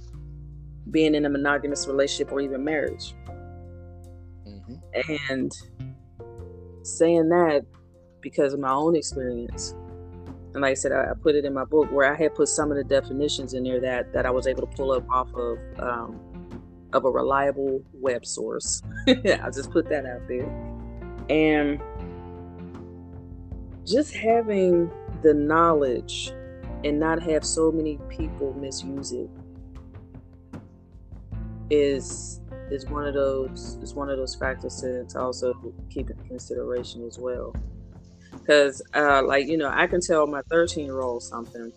being 0.91 1.15
in 1.15 1.25
a 1.25 1.31
monogamous 1.31 1.87
relationship, 1.87 2.33
or 2.33 2.41
even 2.41 2.63
marriage. 2.63 3.15
Mm-hmm. 4.47 5.15
And 5.31 5.53
saying 6.87 7.29
that 7.31 7.65
because 8.21 8.53
of 8.53 8.61
my 8.61 8.73
own 8.73 8.97
experience. 8.97 9.75
And 10.53 10.63
like 10.63 10.73
I 10.73 10.75
said, 10.75 10.93
I, 10.93 11.13
put 11.21 11.35
it 11.35 11.45
in 11.45 11.53
my 11.53 11.65
book 11.65 11.91
where 11.93 12.13
I 12.13 12.17
had 12.17 12.35
put 12.35 12.49
some 12.49 12.71
of 12.71 12.77
the 12.77 12.85
definitions 12.85 13.53
in 13.53 13.63
there 13.65 13.81
that 13.81 14.13
that 14.15 14.25
I 14.25 14.31
was 14.31 14.47
able 14.47 14.67
to 14.67 14.77
pull 14.77 14.93
up 14.93 15.05
off 15.11 15.33
of 15.35 15.59
um, 15.79 16.21
of 16.93 17.05
a 17.05 17.11
reliable 17.11 17.83
web 17.93 18.25
source. 18.25 18.83
I'll 19.09 19.51
just 19.51 19.71
put 19.71 19.89
that 19.91 20.07
out 20.07 20.27
there. 20.29 20.49
And 21.29 21.81
just 23.85 24.15
having 24.15 24.91
the 25.23 25.35
knowledge 25.35 26.33
and 26.85 26.99
not 26.99 27.23
have 27.23 27.45
so 27.45 27.71
many 27.71 27.99
people 28.09 28.55
misuse 28.55 29.13
it 29.13 29.29
is 31.71 32.41
is 32.71 32.87
one 32.87 33.07
of 33.07 33.15
those 33.15 33.79
is 33.83 33.95
one 33.95 34.11
of 34.11 34.17
those 34.17 34.35
factors 34.35 34.81
to, 34.81 35.05
to 35.05 35.21
also 35.21 35.55
keep 35.91 36.11
in 36.11 36.17
consideration 36.29 37.07
as 37.07 37.19
well. 37.19 37.55
Because 38.33 38.83
uh 38.95 39.23
like 39.23 39.47
you 39.47 39.57
know 39.57 39.71
i 39.73 39.87
can 39.87 40.01
tell 40.01 40.27
my 40.27 40.43
13 40.51 40.85
year 40.85 41.01
old 41.01 41.23
something 41.23 41.73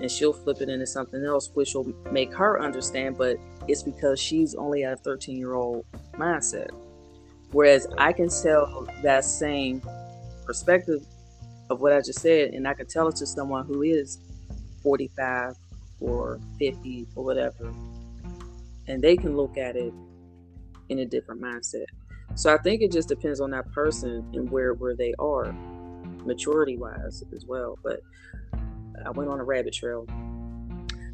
and 0.00 0.10
she'll 0.10 0.32
flip 0.32 0.60
it 0.60 0.68
into 0.68 0.86
something 0.86 1.24
else 1.24 1.50
which 1.54 1.74
will 1.74 1.90
make 2.10 2.32
her 2.34 2.60
understand 2.60 3.16
but 3.16 3.38
it's 3.66 3.82
because 3.82 4.20
she's 4.20 4.54
only 4.54 4.84
at 4.84 4.92
a 4.92 4.96
13 4.96 5.36
year 5.38 5.54
old 5.54 5.84
mindset. 6.14 6.70
Whereas 7.52 7.86
i 7.96 8.12
can 8.12 8.28
tell 8.28 8.88
that 9.02 9.24
same 9.24 9.80
perspective 10.44 11.04
of 11.70 11.80
what 11.80 11.92
I 11.92 12.00
just 12.00 12.20
said, 12.20 12.54
and 12.54 12.66
I 12.66 12.74
can 12.74 12.86
tell 12.86 13.08
it 13.08 13.16
to 13.16 13.26
someone 13.26 13.66
who 13.66 13.82
is 13.82 14.18
45 14.82 15.54
or 16.00 16.40
50 16.58 17.06
or 17.16 17.24
whatever, 17.24 17.72
and 18.88 19.02
they 19.02 19.16
can 19.16 19.36
look 19.36 19.56
at 19.56 19.76
it 19.76 19.92
in 20.88 21.00
a 21.00 21.06
different 21.06 21.40
mindset. 21.40 21.86
So 22.34 22.52
I 22.52 22.58
think 22.58 22.82
it 22.82 22.92
just 22.92 23.08
depends 23.08 23.40
on 23.40 23.50
that 23.50 23.70
person 23.72 24.28
and 24.34 24.50
where 24.50 24.74
where 24.74 24.94
they 24.94 25.14
are, 25.18 25.52
maturity 26.24 26.76
wise 26.76 27.22
as 27.34 27.44
well. 27.46 27.78
But 27.82 28.00
I 29.04 29.10
went 29.10 29.30
on 29.30 29.40
a 29.40 29.44
rabbit 29.44 29.74
trail. 29.74 30.06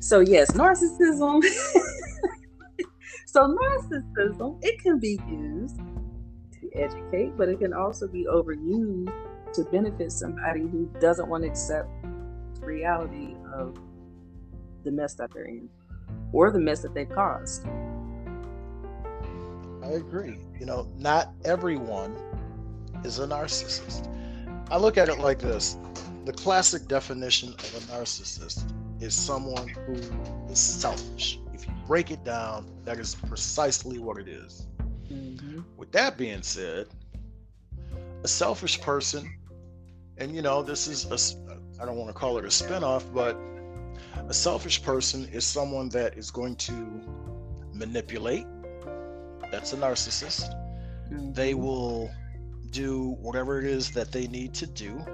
So 0.00 0.20
yes, 0.20 0.50
narcissism. 0.52 1.42
so 3.26 3.56
narcissism 3.56 4.58
it 4.62 4.80
can 4.82 4.98
be 4.98 5.20
used 5.28 5.76
to 5.76 6.70
educate, 6.74 7.36
but 7.36 7.48
it 7.48 7.60
can 7.60 7.72
also 7.72 8.08
be 8.08 8.24
overused 8.24 9.12
to 9.54 9.64
benefit 9.64 10.10
somebody 10.10 10.60
who 10.60 10.90
doesn't 10.98 11.28
want 11.28 11.44
to 11.44 11.48
accept 11.48 11.88
the 12.54 12.66
reality 12.66 13.34
of 13.54 13.76
the 14.84 14.90
mess 14.90 15.14
that 15.14 15.30
they're 15.32 15.44
in 15.44 15.68
or 16.32 16.50
the 16.50 16.58
mess 16.58 16.80
that 16.82 16.94
they've 16.94 17.08
caused. 17.08 17.66
I 19.82 19.88
agree. 19.88 20.38
You 20.58 20.66
know, 20.66 20.88
not 20.96 21.32
everyone 21.44 22.16
is 23.04 23.18
a 23.18 23.26
narcissist. 23.26 24.08
I 24.70 24.76
look 24.76 24.96
at 24.96 25.08
it 25.08 25.18
like 25.18 25.38
this 25.38 25.76
the 26.24 26.32
classic 26.32 26.86
definition 26.86 27.48
of 27.48 27.74
a 27.74 27.92
narcissist 27.92 28.72
is 29.00 29.14
someone 29.14 29.68
who 29.68 29.94
is 30.48 30.58
selfish. 30.58 31.40
If 31.52 31.66
you 31.66 31.74
break 31.86 32.12
it 32.12 32.22
down, 32.24 32.70
that 32.84 32.98
is 32.98 33.16
precisely 33.16 33.98
what 33.98 34.18
it 34.18 34.28
is. 34.28 34.68
Mm-hmm. 35.10 35.62
With 35.76 35.90
that 35.92 36.16
being 36.16 36.42
said, 36.42 36.86
a 38.22 38.28
selfish 38.28 38.80
person, 38.80 39.36
and 40.18 40.34
you 40.34 40.42
know, 40.42 40.62
this 40.62 40.86
is 40.86 41.06
a, 41.06 41.82
I 41.82 41.84
don't 41.86 41.96
want 41.96 42.08
to 42.08 42.14
call 42.14 42.38
it 42.38 42.44
a 42.44 42.48
spinoff, 42.48 43.12
but 43.12 43.36
a 44.28 44.34
selfish 44.34 44.82
person 44.82 45.28
is 45.32 45.44
someone 45.44 45.88
that 45.90 46.16
is 46.16 46.30
going 46.30 46.56
to 46.56 46.72
manipulate. 47.72 48.46
That's 49.50 49.72
a 49.72 49.76
narcissist. 49.76 50.52
Mm-hmm. 51.10 51.32
They 51.32 51.54
will 51.54 52.10
do 52.70 53.16
whatever 53.20 53.58
it 53.58 53.66
is 53.66 53.90
that 53.92 54.12
they 54.12 54.26
need 54.26 54.54
to 54.54 54.66
do 54.66 55.04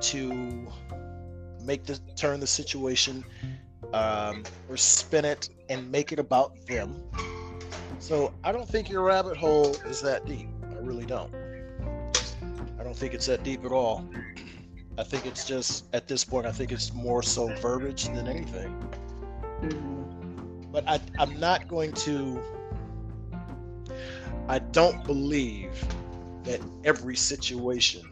to 0.00 0.68
make 1.62 1.84
the 1.84 1.98
turn 2.16 2.40
the 2.40 2.46
situation 2.46 3.24
um, 3.92 4.44
or 4.68 4.76
spin 4.76 5.24
it 5.24 5.48
and 5.68 5.90
make 5.90 6.12
it 6.12 6.18
about 6.18 6.54
them 6.66 7.02
so 8.00 8.32
I 8.42 8.50
don't 8.50 8.66
think 8.66 8.88
your 8.88 9.02
rabbit 9.02 9.36
hole 9.36 9.76
is 9.86 10.00
that 10.00 10.24
deep. 10.24 10.48
I 10.70 10.76
really 10.76 11.04
don't. 11.04 11.32
I 12.78 12.82
don't 12.82 12.96
think 12.96 13.12
it's 13.12 13.26
that 13.26 13.44
deep 13.44 13.62
at 13.64 13.72
all. 13.72 14.08
I 15.00 15.02
think 15.02 15.24
it's 15.24 15.46
just 15.46 15.86
at 15.94 16.06
this 16.06 16.24
point. 16.24 16.46
I 16.46 16.52
think 16.52 16.72
it's 16.72 16.92
more 16.92 17.22
so 17.22 17.48
verbiage 17.56 18.04
than 18.04 18.28
anything. 18.28 18.68
Mm-hmm. 19.62 20.70
But 20.70 20.86
I, 20.86 21.00
I'm 21.18 21.40
not 21.40 21.68
going 21.68 21.92
to. 21.92 22.40
I 24.46 24.58
don't 24.58 25.02
believe 25.04 25.72
that 26.44 26.60
every 26.84 27.16
situation 27.16 28.06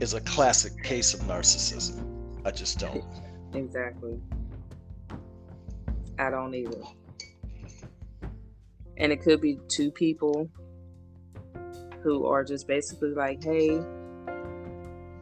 is 0.00 0.14
a 0.14 0.20
classic 0.22 0.82
case 0.82 1.14
of 1.14 1.20
narcissism. 1.20 2.04
I 2.44 2.50
just 2.50 2.78
don't. 2.78 3.04
Exactly. 3.52 4.16
I 6.20 6.30
don't 6.30 6.54
either 6.54 6.84
and 9.00 9.10
it 9.10 9.22
could 9.22 9.40
be 9.40 9.58
two 9.68 9.90
people 9.90 10.48
who 12.02 12.26
are 12.26 12.44
just 12.44 12.68
basically 12.68 13.10
like 13.10 13.42
hey 13.42 13.80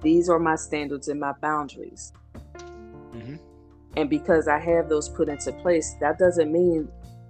these 0.02 0.28
are 0.28 0.38
my 0.38 0.56
standards 0.56 1.08
and 1.08 1.20
my 1.20 1.32
boundaries. 1.40 2.12
Mm-hmm. 3.14 3.36
and 3.96 4.10
because 4.10 4.48
i 4.48 4.58
have 4.58 4.88
those 4.90 5.08
put 5.08 5.30
into 5.30 5.50
place 5.52 5.96
that 6.00 6.18
doesn't 6.18 6.52
mean 6.52 6.88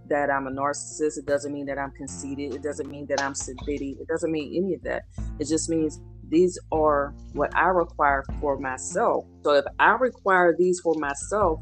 that 0.08 0.30
i'm 0.30 0.46
a 0.46 0.50
narcissist. 0.50 1.18
It 1.18 1.26
doesn't 1.26 1.52
mean 1.52 1.66
that 1.66 1.78
i'm 1.78 1.92
conceited. 1.92 2.54
It 2.54 2.62
doesn't 2.62 2.90
mean 2.90 3.06
that 3.06 3.22
i'm 3.22 3.34
sedity 3.34 4.00
it 4.00 4.08
doesn't 4.08 4.32
mean 4.32 4.54
any 4.56 4.74
of 4.74 4.82
that. 4.82 5.04
It 5.38 5.48
just 5.48 5.68
means 5.68 6.00
these 6.28 6.58
are 6.72 7.14
what 7.32 7.54
i 7.56 7.66
require 7.66 8.24
for 8.40 8.58
myself. 8.58 9.24
So 9.44 9.52
if 9.54 9.64
i 9.78 9.90
require 9.92 10.54
these 10.58 10.80
for 10.80 10.94
myself 10.94 11.60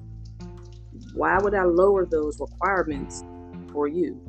why 1.14 1.38
would 1.38 1.54
i 1.54 1.64
lower 1.64 2.06
those 2.06 2.38
requirements 2.40 3.22
for 3.72 3.88
you? 3.88 4.20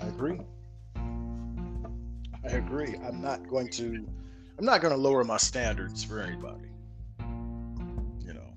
I 0.00 0.06
agree. 0.08 0.40
I 0.96 2.48
agree. 2.48 2.94
I'm 3.06 3.20
not 3.20 3.46
going 3.48 3.68
to 3.70 4.06
I'm 4.58 4.64
not 4.64 4.80
going 4.80 4.94
to 4.94 5.00
lower 5.00 5.24
my 5.24 5.36
standards 5.36 6.04
for 6.04 6.20
anybody. 6.20 6.68
You 8.20 8.34
know, 8.34 8.54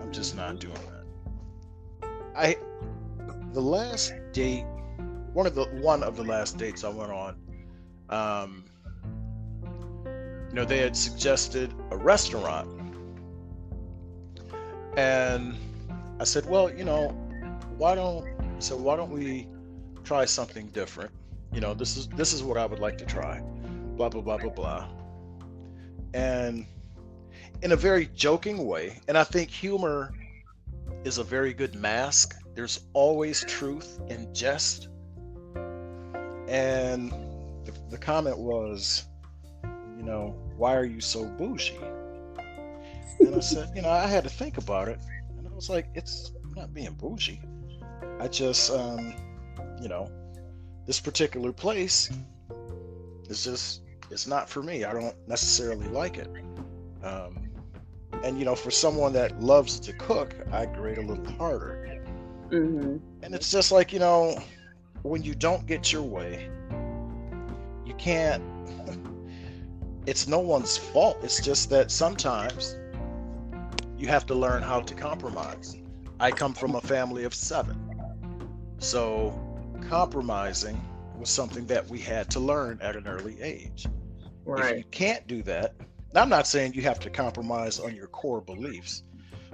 I'm 0.00 0.12
just 0.12 0.36
not 0.36 0.60
doing 0.60 0.74
that. 0.74 2.08
I 2.36 2.56
the 3.52 3.60
last 3.60 4.12
date 4.32 4.64
one 5.32 5.46
of 5.46 5.54
the 5.54 5.64
one 5.80 6.02
of 6.02 6.16
the 6.16 6.24
last 6.24 6.58
dates 6.58 6.84
I 6.84 6.90
went 6.90 7.10
on 7.12 7.36
Um, 8.10 8.64
you 10.48 10.54
know, 10.54 10.64
they 10.64 10.78
had 10.78 10.96
suggested 10.96 11.74
a 11.90 11.96
restaurant. 11.96 12.68
And 14.96 15.56
I 16.18 16.24
said, 16.24 16.46
well, 16.46 16.72
you 16.72 16.84
know, 16.84 17.08
why 17.76 17.94
don't 17.94 18.26
so 18.58 18.76
why 18.76 18.96
don't 18.96 19.10
we 19.10 19.46
try 20.04 20.24
something 20.24 20.68
different? 20.68 21.10
You 21.52 21.60
know, 21.60 21.74
this 21.74 21.96
is 21.96 22.08
this 22.08 22.32
is 22.32 22.42
what 22.42 22.56
I 22.56 22.66
would 22.66 22.80
like 22.80 22.98
to 22.98 23.06
try. 23.06 23.40
Blah 23.96 24.08
blah 24.08 24.22
blah 24.22 24.38
blah 24.38 24.50
blah. 24.50 24.88
And 26.14 26.66
in 27.62 27.72
a 27.72 27.76
very 27.76 28.06
joking 28.14 28.66
way, 28.66 29.00
and 29.08 29.18
I 29.18 29.24
think 29.24 29.50
humor 29.50 30.12
is 31.04 31.18
a 31.18 31.24
very 31.24 31.52
good 31.52 31.74
mask. 31.74 32.36
There's 32.54 32.80
always 32.92 33.44
truth 33.44 34.00
in 34.08 34.32
jest. 34.34 34.88
And 36.48 37.12
the, 37.64 37.72
the 37.90 37.98
comment 37.98 38.38
was, 38.38 39.04
you 39.96 40.02
know, 40.02 40.34
why 40.56 40.74
are 40.74 40.84
you 40.84 41.00
so 41.00 41.24
bougie? 41.24 41.78
And 43.20 43.34
I 43.34 43.40
said, 43.40 43.70
you 43.74 43.82
know, 43.82 43.90
I 43.90 44.06
had 44.06 44.24
to 44.24 44.30
think 44.30 44.58
about 44.58 44.88
it. 44.88 44.98
And 45.36 45.46
I 45.46 45.54
was 45.54 45.68
like, 45.68 45.86
it's 45.94 46.32
not 46.56 46.72
being 46.72 46.94
bougie. 46.94 47.40
I 48.20 48.28
just, 48.28 48.70
um, 48.70 49.14
you 49.80 49.88
know, 49.88 50.10
this 50.86 51.00
particular 51.00 51.52
place 51.52 52.10
is 53.28 53.44
just, 53.44 53.82
it's 54.10 54.26
not 54.26 54.48
for 54.48 54.62
me. 54.62 54.84
I 54.84 54.92
don't 54.92 55.14
necessarily 55.26 55.88
like 55.88 56.18
it. 56.18 56.28
Um, 57.02 57.50
and, 58.24 58.38
you 58.38 58.44
know, 58.44 58.54
for 58.54 58.70
someone 58.70 59.12
that 59.12 59.40
loves 59.40 59.78
to 59.80 59.92
cook, 59.92 60.34
I 60.52 60.66
grade 60.66 60.98
a 60.98 61.02
little 61.02 61.30
harder. 61.32 62.02
Mm-hmm. 62.50 62.96
And 63.22 63.34
it's 63.34 63.50
just 63.50 63.70
like, 63.70 63.92
you 63.92 63.98
know, 63.98 64.38
when 65.02 65.22
you 65.22 65.34
don't 65.34 65.66
get 65.66 65.92
your 65.92 66.02
way, 66.02 66.50
you 67.84 67.94
can't 67.94 68.42
it's 70.06 70.26
no 70.26 70.38
one's 70.38 70.76
fault. 70.76 71.18
It's 71.22 71.40
just 71.44 71.68
that 71.68 71.90
sometimes 71.90 72.78
you 73.98 74.08
have 74.08 74.24
to 74.26 74.34
learn 74.34 74.62
how 74.62 74.80
to 74.80 74.94
compromise. 74.94 75.76
I 76.18 76.30
come 76.30 76.54
from 76.54 76.76
a 76.76 76.80
family 76.80 77.24
of 77.24 77.34
seven. 77.34 77.76
So 78.78 79.38
compromising 79.88 80.80
was 81.18 81.30
something 81.30 81.66
that 81.66 81.88
we 81.88 81.98
had 81.98 82.30
to 82.30 82.40
learn 82.40 82.78
at 82.80 82.96
an 82.96 83.06
early 83.06 83.40
age. 83.40 83.86
Right. 84.44 84.72
If 84.72 84.78
you 84.78 84.84
can't 84.90 85.26
do 85.26 85.42
that, 85.44 85.74
I'm 86.14 86.28
not 86.28 86.46
saying 86.46 86.74
you 86.74 86.82
have 86.82 87.00
to 87.00 87.10
compromise 87.10 87.78
on 87.78 87.94
your 87.94 88.06
core 88.06 88.40
beliefs, 88.40 89.02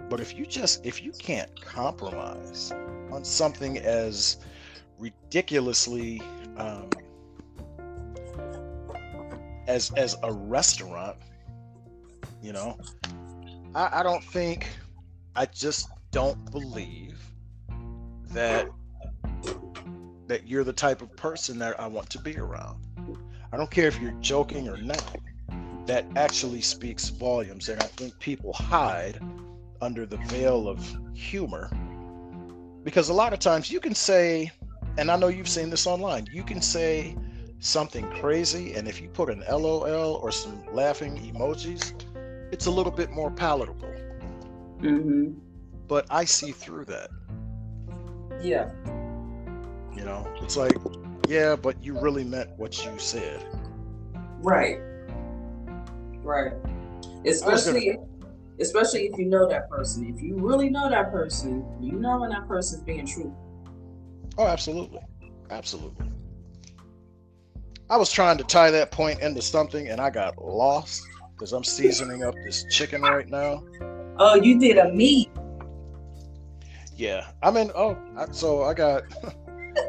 but 0.08 0.20
if 0.20 0.36
you 0.36 0.46
just 0.46 0.84
if 0.86 1.02
you 1.02 1.12
can't 1.12 1.60
compromise 1.60 2.72
on 3.10 3.24
something 3.24 3.78
as 3.78 4.38
ridiculously 4.98 6.22
um, 6.56 6.88
as 9.66 9.90
as 9.96 10.16
a 10.22 10.32
restaurant 10.32 11.16
you 12.42 12.52
know 12.52 12.78
I, 13.74 14.00
I 14.00 14.02
don't 14.02 14.22
think 14.22 14.68
i 15.34 15.46
just 15.46 15.88
don't 16.10 16.50
believe 16.50 17.18
that 18.30 18.68
that 20.26 20.46
you're 20.46 20.64
the 20.64 20.72
type 20.72 21.02
of 21.02 21.14
person 21.16 21.58
that 21.58 21.78
i 21.80 21.86
want 21.86 22.08
to 22.10 22.18
be 22.18 22.36
around 22.38 22.78
i 23.52 23.56
don't 23.56 23.70
care 23.70 23.86
if 23.86 24.00
you're 24.00 24.12
joking 24.20 24.68
or 24.68 24.76
not 24.76 25.16
that 25.86 26.06
actually 26.16 26.60
speaks 26.60 27.08
volumes 27.10 27.68
and 27.68 27.80
i 27.80 27.86
think 27.86 28.18
people 28.18 28.52
hide 28.52 29.20
under 29.80 30.06
the 30.06 30.16
veil 30.28 30.68
of 30.68 30.84
humor 31.14 31.70
because 32.84 33.08
a 33.08 33.14
lot 33.14 33.32
of 33.32 33.38
times 33.38 33.70
you 33.70 33.80
can 33.80 33.94
say 33.94 34.50
and 34.98 35.10
i 35.10 35.16
know 35.16 35.28
you've 35.28 35.48
seen 35.48 35.70
this 35.70 35.86
online 35.86 36.26
you 36.32 36.42
can 36.42 36.60
say 36.60 37.16
something 37.64 38.08
crazy, 38.10 38.74
and 38.74 38.86
if 38.86 39.00
you 39.00 39.08
put 39.08 39.30
an 39.30 39.42
LOL 39.50 40.16
or 40.16 40.30
some 40.30 40.62
laughing 40.72 41.16
emojis, 41.32 41.94
it's 42.52 42.66
a 42.66 42.70
little 42.70 42.92
bit 42.92 43.10
more 43.10 43.30
palatable. 43.30 43.92
Mm-hmm. 44.80 45.32
But 45.88 46.06
I 46.10 46.26
see 46.26 46.52
through 46.52 46.84
that. 46.86 47.10
Yeah. 48.42 48.70
You 49.96 50.04
know, 50.04 50.26
it's 50.42 50.56
like, 50.56 50.76
yeah, 51.28 51.56
but 51.56 51.82
you 51.82 51.98
really 51.98 52.24
meant 52.24 52.50
what 52.56 52.84
you 52.84 52.98
said. 52.98 53.44
Right. 54.40 54.78
Right. 56.22 56.52
Especially 57.24 57.98
especially 58.60 59.06
if 59.06 59.18
you 59.18 59.26
know 59.26 59.48
that 59.48 59.68
person. 59.68 60.06
If 60.06 60.22
you 60.22 60.36
really 60.36 60.70
know 60.70 60.88
that 60.88 61.10
person, 61.10 61.64
you 61.80 61.92
know 61.92 62.20
when 62.20 62.30
that 62.30 62.46
person's 62.46 62.82
being 62.82 63.06
true. 63.06 63.34
Oh, 64.38 64.46
absolutely. 64.46 65.00
Absolutely. 65.50 66.10
I 67.90 67.96
was 67.96 68.10
trying 68.10 68.38
to 68.38 68.44
tie 68.44 68.70
that 68.70 68.90
point 68.90 69.20
into 69.20 69.42
something 69.42 69.88
and 69.88 70.00
I 70.00 70.10
got 70.10 70.42
lost 70.42 71.06
because 71.32 71.52
I'm 71.52 71.64
seasoning 71.64 72.22
up 72.22 72.34
this 72.44 72.64
chicken 72.70 73.02
right 73.02 73.28
now. 73.28 73.62
Oh, 74.18 74.36
you 74.36 74.58
did 74.58 74.78
a 74.78 74.92
meat. 74.92 75.30
Yeah, 76.96 77.26
I'm 77.42 77.56
in. 77.56 77.72
Oh, 77.74 77.98
I, 78.16 78.30
so 78.30 78.62
I 78.62 78.74
got. 78.74 79.02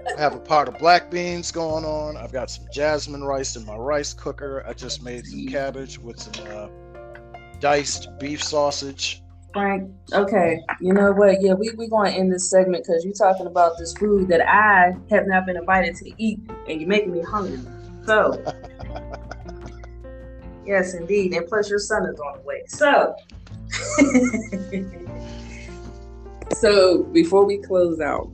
I 0.05 0.19
have 0.19 0.35
a 0.35 0.39
pot 0.39 0.67
of 0.67 0.77
black 0.77 1.09
beans 1.09 1.51
going 1.51 1.83
on. 1.83 2.15
I've 2.15 2.31
got 2.31 2.49
some 2.49 2.65
jasmine 2.71 3.23
rice 3.23 3.55
in 3.55 3.65
my 3.65 3.75
rice 3.75 4.13
cooker. 4.13 4.63
I 4.67 4.73
just 4.73 5.03
made 5.03 5.25
some 5.25 5.47
cabbage 5.47 5.97
with 5.97 6.19
some 6.19 6.47
uh, 6.47 6.67
diced 7.59 8.09
beef 8.19 8.43
sausage. 8.43 9.23
Frank, 9.51 9.89
okay, 10.13 10.59
you 10.81 10.93
know 10.93 11.11
what? 11.13 11.41
Yeah, 11.41 11.53
we 11.53 11.71
we 11.77 11.87
going 11.87 12.11
to 12.11 12.17
end 12.17 12.31
this 12.31 12.49
segment 12.49 12.85
because 12.85 13.05
you're 13.05 13.13
talking 13.13 13.47
about 13.47 13.77
this 13.79 13.93
food 13.93 14.27
that 14.27 14.45
I 14.45 14.93
have 15.09 15.27
not 15.27 15.45
been 15.45 15.55
invited 15.55 15.95
to 15.95 16.11
eat, 16.17 16.39
and 16.67 16.81
you're 16.81 16.89
making 16.89 17.13
me 17.13 17.21
hungry. 17.21 17.59
So, 18.05 18.33
yes, 20.65 20.93
indeed. 20.93 21.33
And 21.33 21.47
plus, 21.47 21.69
your 21.69 21.79
son 21.79 22.05
is 22.05 22.19
on 22.19 22.37
the 22.37 22.43
way. 22.43 22.63
So, 22.67 23.15
so 26.59 27.03
before 27.05 27.45
we 27.45 27.59
close 27.59 28.01
out, 28.01 28.29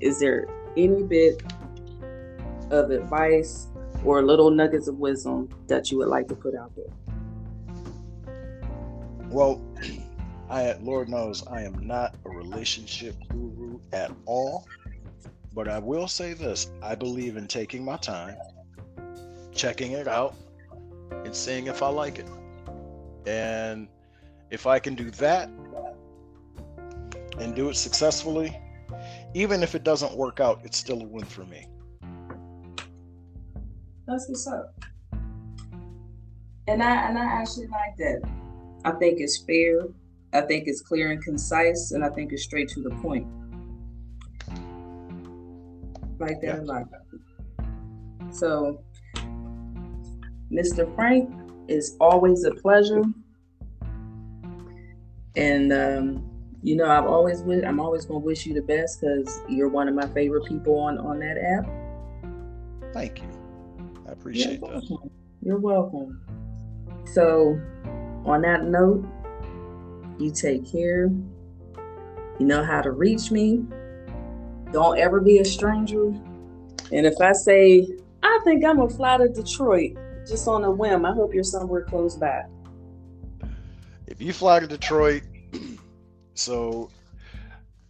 is 0.00 0.18
there 0.18 0.48
any 0.76 1.02
bit 1.02 1.42
of 2.70 2.90
advice 2.90 3.68
or 4.04 4.22
little 4.22 4.50
nuggets 4.50 4.88
of 4.88 4.98
wisdom 4.98 5.48
that 5.68 5.90
you 5.90 5.98
would 5.98 6.08
like 6.08 6.28
to 6.28 6.34
put 6.34 6.54
out 6.54 6.72
there? 6.76 6.84
Well, 9.28 9.60
I, 10.50 10.74
Lord 10.80 11.08
knows, 11.08 11.46
I 11.46 11.62
am 11.62 11.86
not 11.86 12.14
a 12.24 12.30
relationship 12.30 13.16
guru 13.28 13.80
at 13.92 14.12
all. 14.26 14.66
But 15.54 15.68
I 15.68 15.78
will 15.78 16.08
say 16.08 16.34
this 16.34 16.72
I 16.82 16.96
believe 16.96 17.36
in 17.36 17.46
taking 17.46 17.84
my 17.84 17.96
time 17.96 18.36
checking 19.54 19.92
it 19.92 20.08
out 20.08 20.34
and 21.24 21.34
seeing 21.34 21.68
if 21.68 21.82
I 21.82 21.88
like 21.88 22.18
it. 22.18 22.28
And 23.26 23.88
if 24.50 24.66
I 24.66 24.78
can 24.78 24.94
do 24.94 25.10
that 25.12 25.48
and 27.38 27.54
do 27.54 27.68
it 27.68 27.76
successfully, 27.76 28.56
even 29.34 29.64
if 29.64 29.74
it 29.74 29.82
doesn't 29.82 30.16
work 30.16 30.38
out, 30.40 30.60
it's 30.64 30.78
still 30.78 31.02
a 31.02 31.04
win 31.04 31.24
for 31.24 31.44
me. 31.44 31.66
That's 34.06 34.28
what's 34.28 34.46
up. 34.46 34.74
And 36.66 36.82
I 36.82 37.08
and 37.08 37.18
I 37.18 37.24
actually 37.24 37.66
like 37.66 37.96
that. 37.98 38.22
I 38.84 38.92
think 38.92 39.20
it's 39.20 39.38
fair. 39.38 39.80
I 40.32 40.40
think 40.42 40.64
it's 40.66 40.80
clear 40.80 41.10
and 41.10 41.22
concise, 41.22 41.92
and 41.92 42.04
I 42.04 42.08
think 42.10 42.32
it's 42.32 42.44
straight 42.44 42.68
to 42.70 42.80
the 42.80 42.90
point. 42.90 43.26
Like 46.18 46.40
that 46.40 46.56
yeah. 46.56 46.60
a 46.60 46.62
lot. 46.62 46.84
So 48.30 48.82
Mr. 50.50 50.92
Frank, 50.94 51.30
it's 51.68 51.96
always 52.00 52.44
a 52.44 52.52
pleasure. 52.52 53.02
And 55.36 55.72
um, 55.72 56.33
you 56.64 56.74
know, 56.74 56.86
I've 56.86 57.04
always 57.04 57.42
wish 57.42 57.62
I'm 57.62 57.78
always 57.78 58.06
gonna 58.06 58.20
wish 58.20 58.46
you 58.46 58.54
the 58.54 58.62
best 58.62 59.02
because 59.02 59.42
you're 59.50 59.68
one 59.68 59.86
of 59.86 59.94
my 59.94 60.06
favorite 60.08 60.46
people 60.46 60.78
on 60.78 60.96
on 60.96 61.18
that 61.18 61.36
app. 61.36 62.94
Thank 62.94 63.20
you. 63.20 63.28
I 64.08 64.12
appreciate 64.12 64.60
You're 64.60 64.80
that. 64.80 65.10
You're 65.42 65.58
welcome. 65.58 66.22
So, 67.12 67.60
on 68.24 68.40
that 68.42 68.64
note, 68.64 69.04
you 70.18 70.30
take 70.30 70.66
care. 70.72 71.10
You 72.38 72.46
know 72.46 72.64
how 72.64 72.80
to 72.80 72.92
reach 72.92 73.30
me. 73.30 73.62
Don't 74.72 74.98
ever 74.98 75.20
be 75.20 75.40
a 75.40 75.44
stranger. 75.44 76.06
And 76.06 77.06
if 77.06 77.20
I 77.20 77.32
say, 77.32 77.86
I 78.22 78.40
think 78.42 78.64
I'm 78.64 78.78
gonna 78.78 78.88
fly 78.88 79.18
to 79.18 79.28
Detroit, 79.28 79.98
just 80.26 80.48
on 80.48 80.64
a 80.64 80.70
whim. 80.70 81.04
I 81.04 81.12
hope 81.12 81.34
you're 81.34 81.44
somewhere 81.44 81.82
close 81.82 82.16
by. 82.16 82.44
If 84.06 84.22
you 84.22 84.32
fly 84.32 84.60
to 84.60 84.66
Detroit, 84.66 85.24
so 86.34 86.90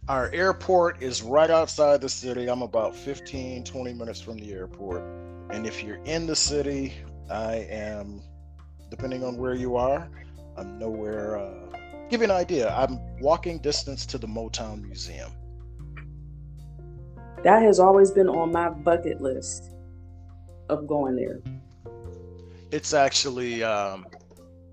our 0.07 0.29
airport 0.31 1.01
is 1.01 1.23
right 1.23 1.49
outside 1.49 2.01
the 2.01 2.09
city. 2.09 2.47
I'm 2.47 2.61
about 2.61 2.95
15, 2.95 3.63
20 3.63 3.93
minutes 3.93 4.21
from 4.21 4.37
the 4.37 4.53
airport. 4.53 5.03
And 5.49 5.65
if 5.65 5.83
you're 5.83 6.03
in 6.05 6.27
the 6.27 6.35
city, 6.35 6.93
I 7.29 7.67
am, 7.69 8.21
depending 8.89 9.23
on 9.23 9.37
where 9.37 9.55
you 9.55 9.75
are, 9.75 10.07
I'm 10.57 10.77
nowhere. 10.77 11.37
Uh, 11.37 11.77
give 12.09 12.21
you 12.21 12.25
an 12.25 12.31
idea. 12.31 12.73
I'm 12.75 12.99
walking 13.19 13.59
distance 13.59 14.05
to 14.07 14.17
the 14.17 14.27
Motown 14.27 14.83
Museum. 14.83 15.31
That 17.43 17.61
has 17.63 17.79
always 17.79 18.11
been 18.11 18.27
on 18.29 18.51
my 18.51 18.69
bucket 18.69 19.21
list 19.21 19.71
of 20.69 20.87
going 20.87 21.15
there. 21.15 21.41
it's 22.71 22.93
actually 22.93 23.63
um, 23.63 24.05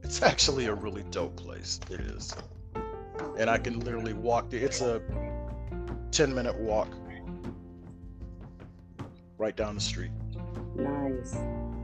it's 0.03 0.23
actually 0.23 0.67
a 0.67 0.75
really 0.75 1.05
dope 1.11 1.37
place. 1.37 1.81
It 1.91 2.01
is, 2.01 2.35
and 3.39 3.49
I 3.51 3.59
can 3.59 3.81
literally 3.81 4.13
walk 4.13 4.51
there. 4.51 4.61
It's 4.65 4.81
a 4.81 5.01
ten 6.11 6.35
minute 6.35 6.57
walk 6.59 6.89
right 9.39 9.57
down 9.57 9.75
the 9.75 9.81
street. 9.81 10.11
Nice. 10.77 11.37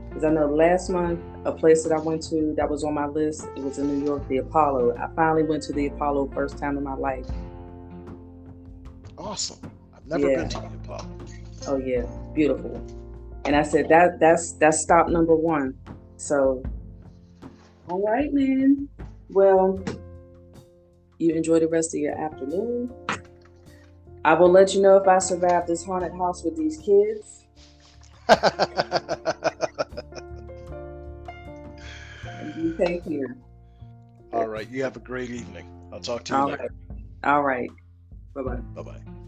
Because 0.07 0.23
I 0.23 0.29
know 0.31 0.47
last 0.47 0.89
month, 0.89 1.19
a 1.45 1.51
place 1.51 1.83
that 1.83 1.91
I 1.93 1.99
went 1.99 2.23
to 2.29 2.53
that 2.57 2.67
was 2.69 2.83
on 2.83 2.93
my 2.95 3.05
list, 3.05 3.47
it 3.55 3.63
was 3.63 3.77
in 3.77 3.87
New 3.99 4.05
York, 4.05 4.27
the 4.27 4.37
Apollo. 4.37 4.95
I 4.97 5.07
finally 5.15 5.43
went 5.43 5.61
to 5.63 5.73
the 5.73 5.87
Apollo 5.87 6.31
first 6.33 6.57
time 6.57 6.77
in 6.77 6.83
my 6.83 6.95
life. 6.95 7.25
Awesome. 9.17 9.59
I've 9.95 10.05
never 10.07 10.29
Yeah. 10.29 10.37
been 10.37 10.49
to 10.49 10.59
the 10.59 10.67
Apollo. 10.83 11.09
Oh 11.67 11.77
yeah, 11.77 12.05
beautiful. 12.33 12.81
And 13.45 13.55
I 13.55 13.61
said 13.63 13.89
that 13.89 14.19
that's 14.19 14.53
that's 14.53 14.79
stop 14.79 15.09
number 15.09 15.35
one. 15.35 15.75
So, 16.17 16.63
all 17.89 18.01
right, 18.01 18.33
man. 18.33 18.87
Well, 19.29 19.79
you 21.19 21.33
enjoy 21.35 21.59
the 21.59 21.67
rest 21.67 21.93
of 21.93 21.99
your 21.99 22.17
afternoon. 22.17 22.89
I 24.25 24.33
will 24.33 24.51
let 24.51 24.73
you 24.73 24.81
know 24.81 24.97
if 24.97 25.07
I 25.07 25.19
survive 25.19 25.67
this 25.67 25.85
haunted 25.85 26.13
house 26.13 26.43
with 26.43 26.57
these 26.57 26.77
kids. 26.77 27.45
You 32.55 32.75
take 32.77 33.03
care. 33.05 33.37
All 34.33 34.47
right. 34.47 34.67
You 34.69 34.83
have 34.83 34.95
a 34.95 34.99
great 34.99 35.29
evening. 35.29 35.65
I'll 35.93 35.99
talk 35.99 36.23
to 36.25 36.33
you 36.33 36.39
All 36.39 36.47
later. 36.49 36.69
right. 36.89 37.01
All 37.23 37.43
right. 37.43 37.69
Bye 38.35 38.41
bye. 38.43 38.55
Bye 38.75 38.81
bye. 38.83 39.18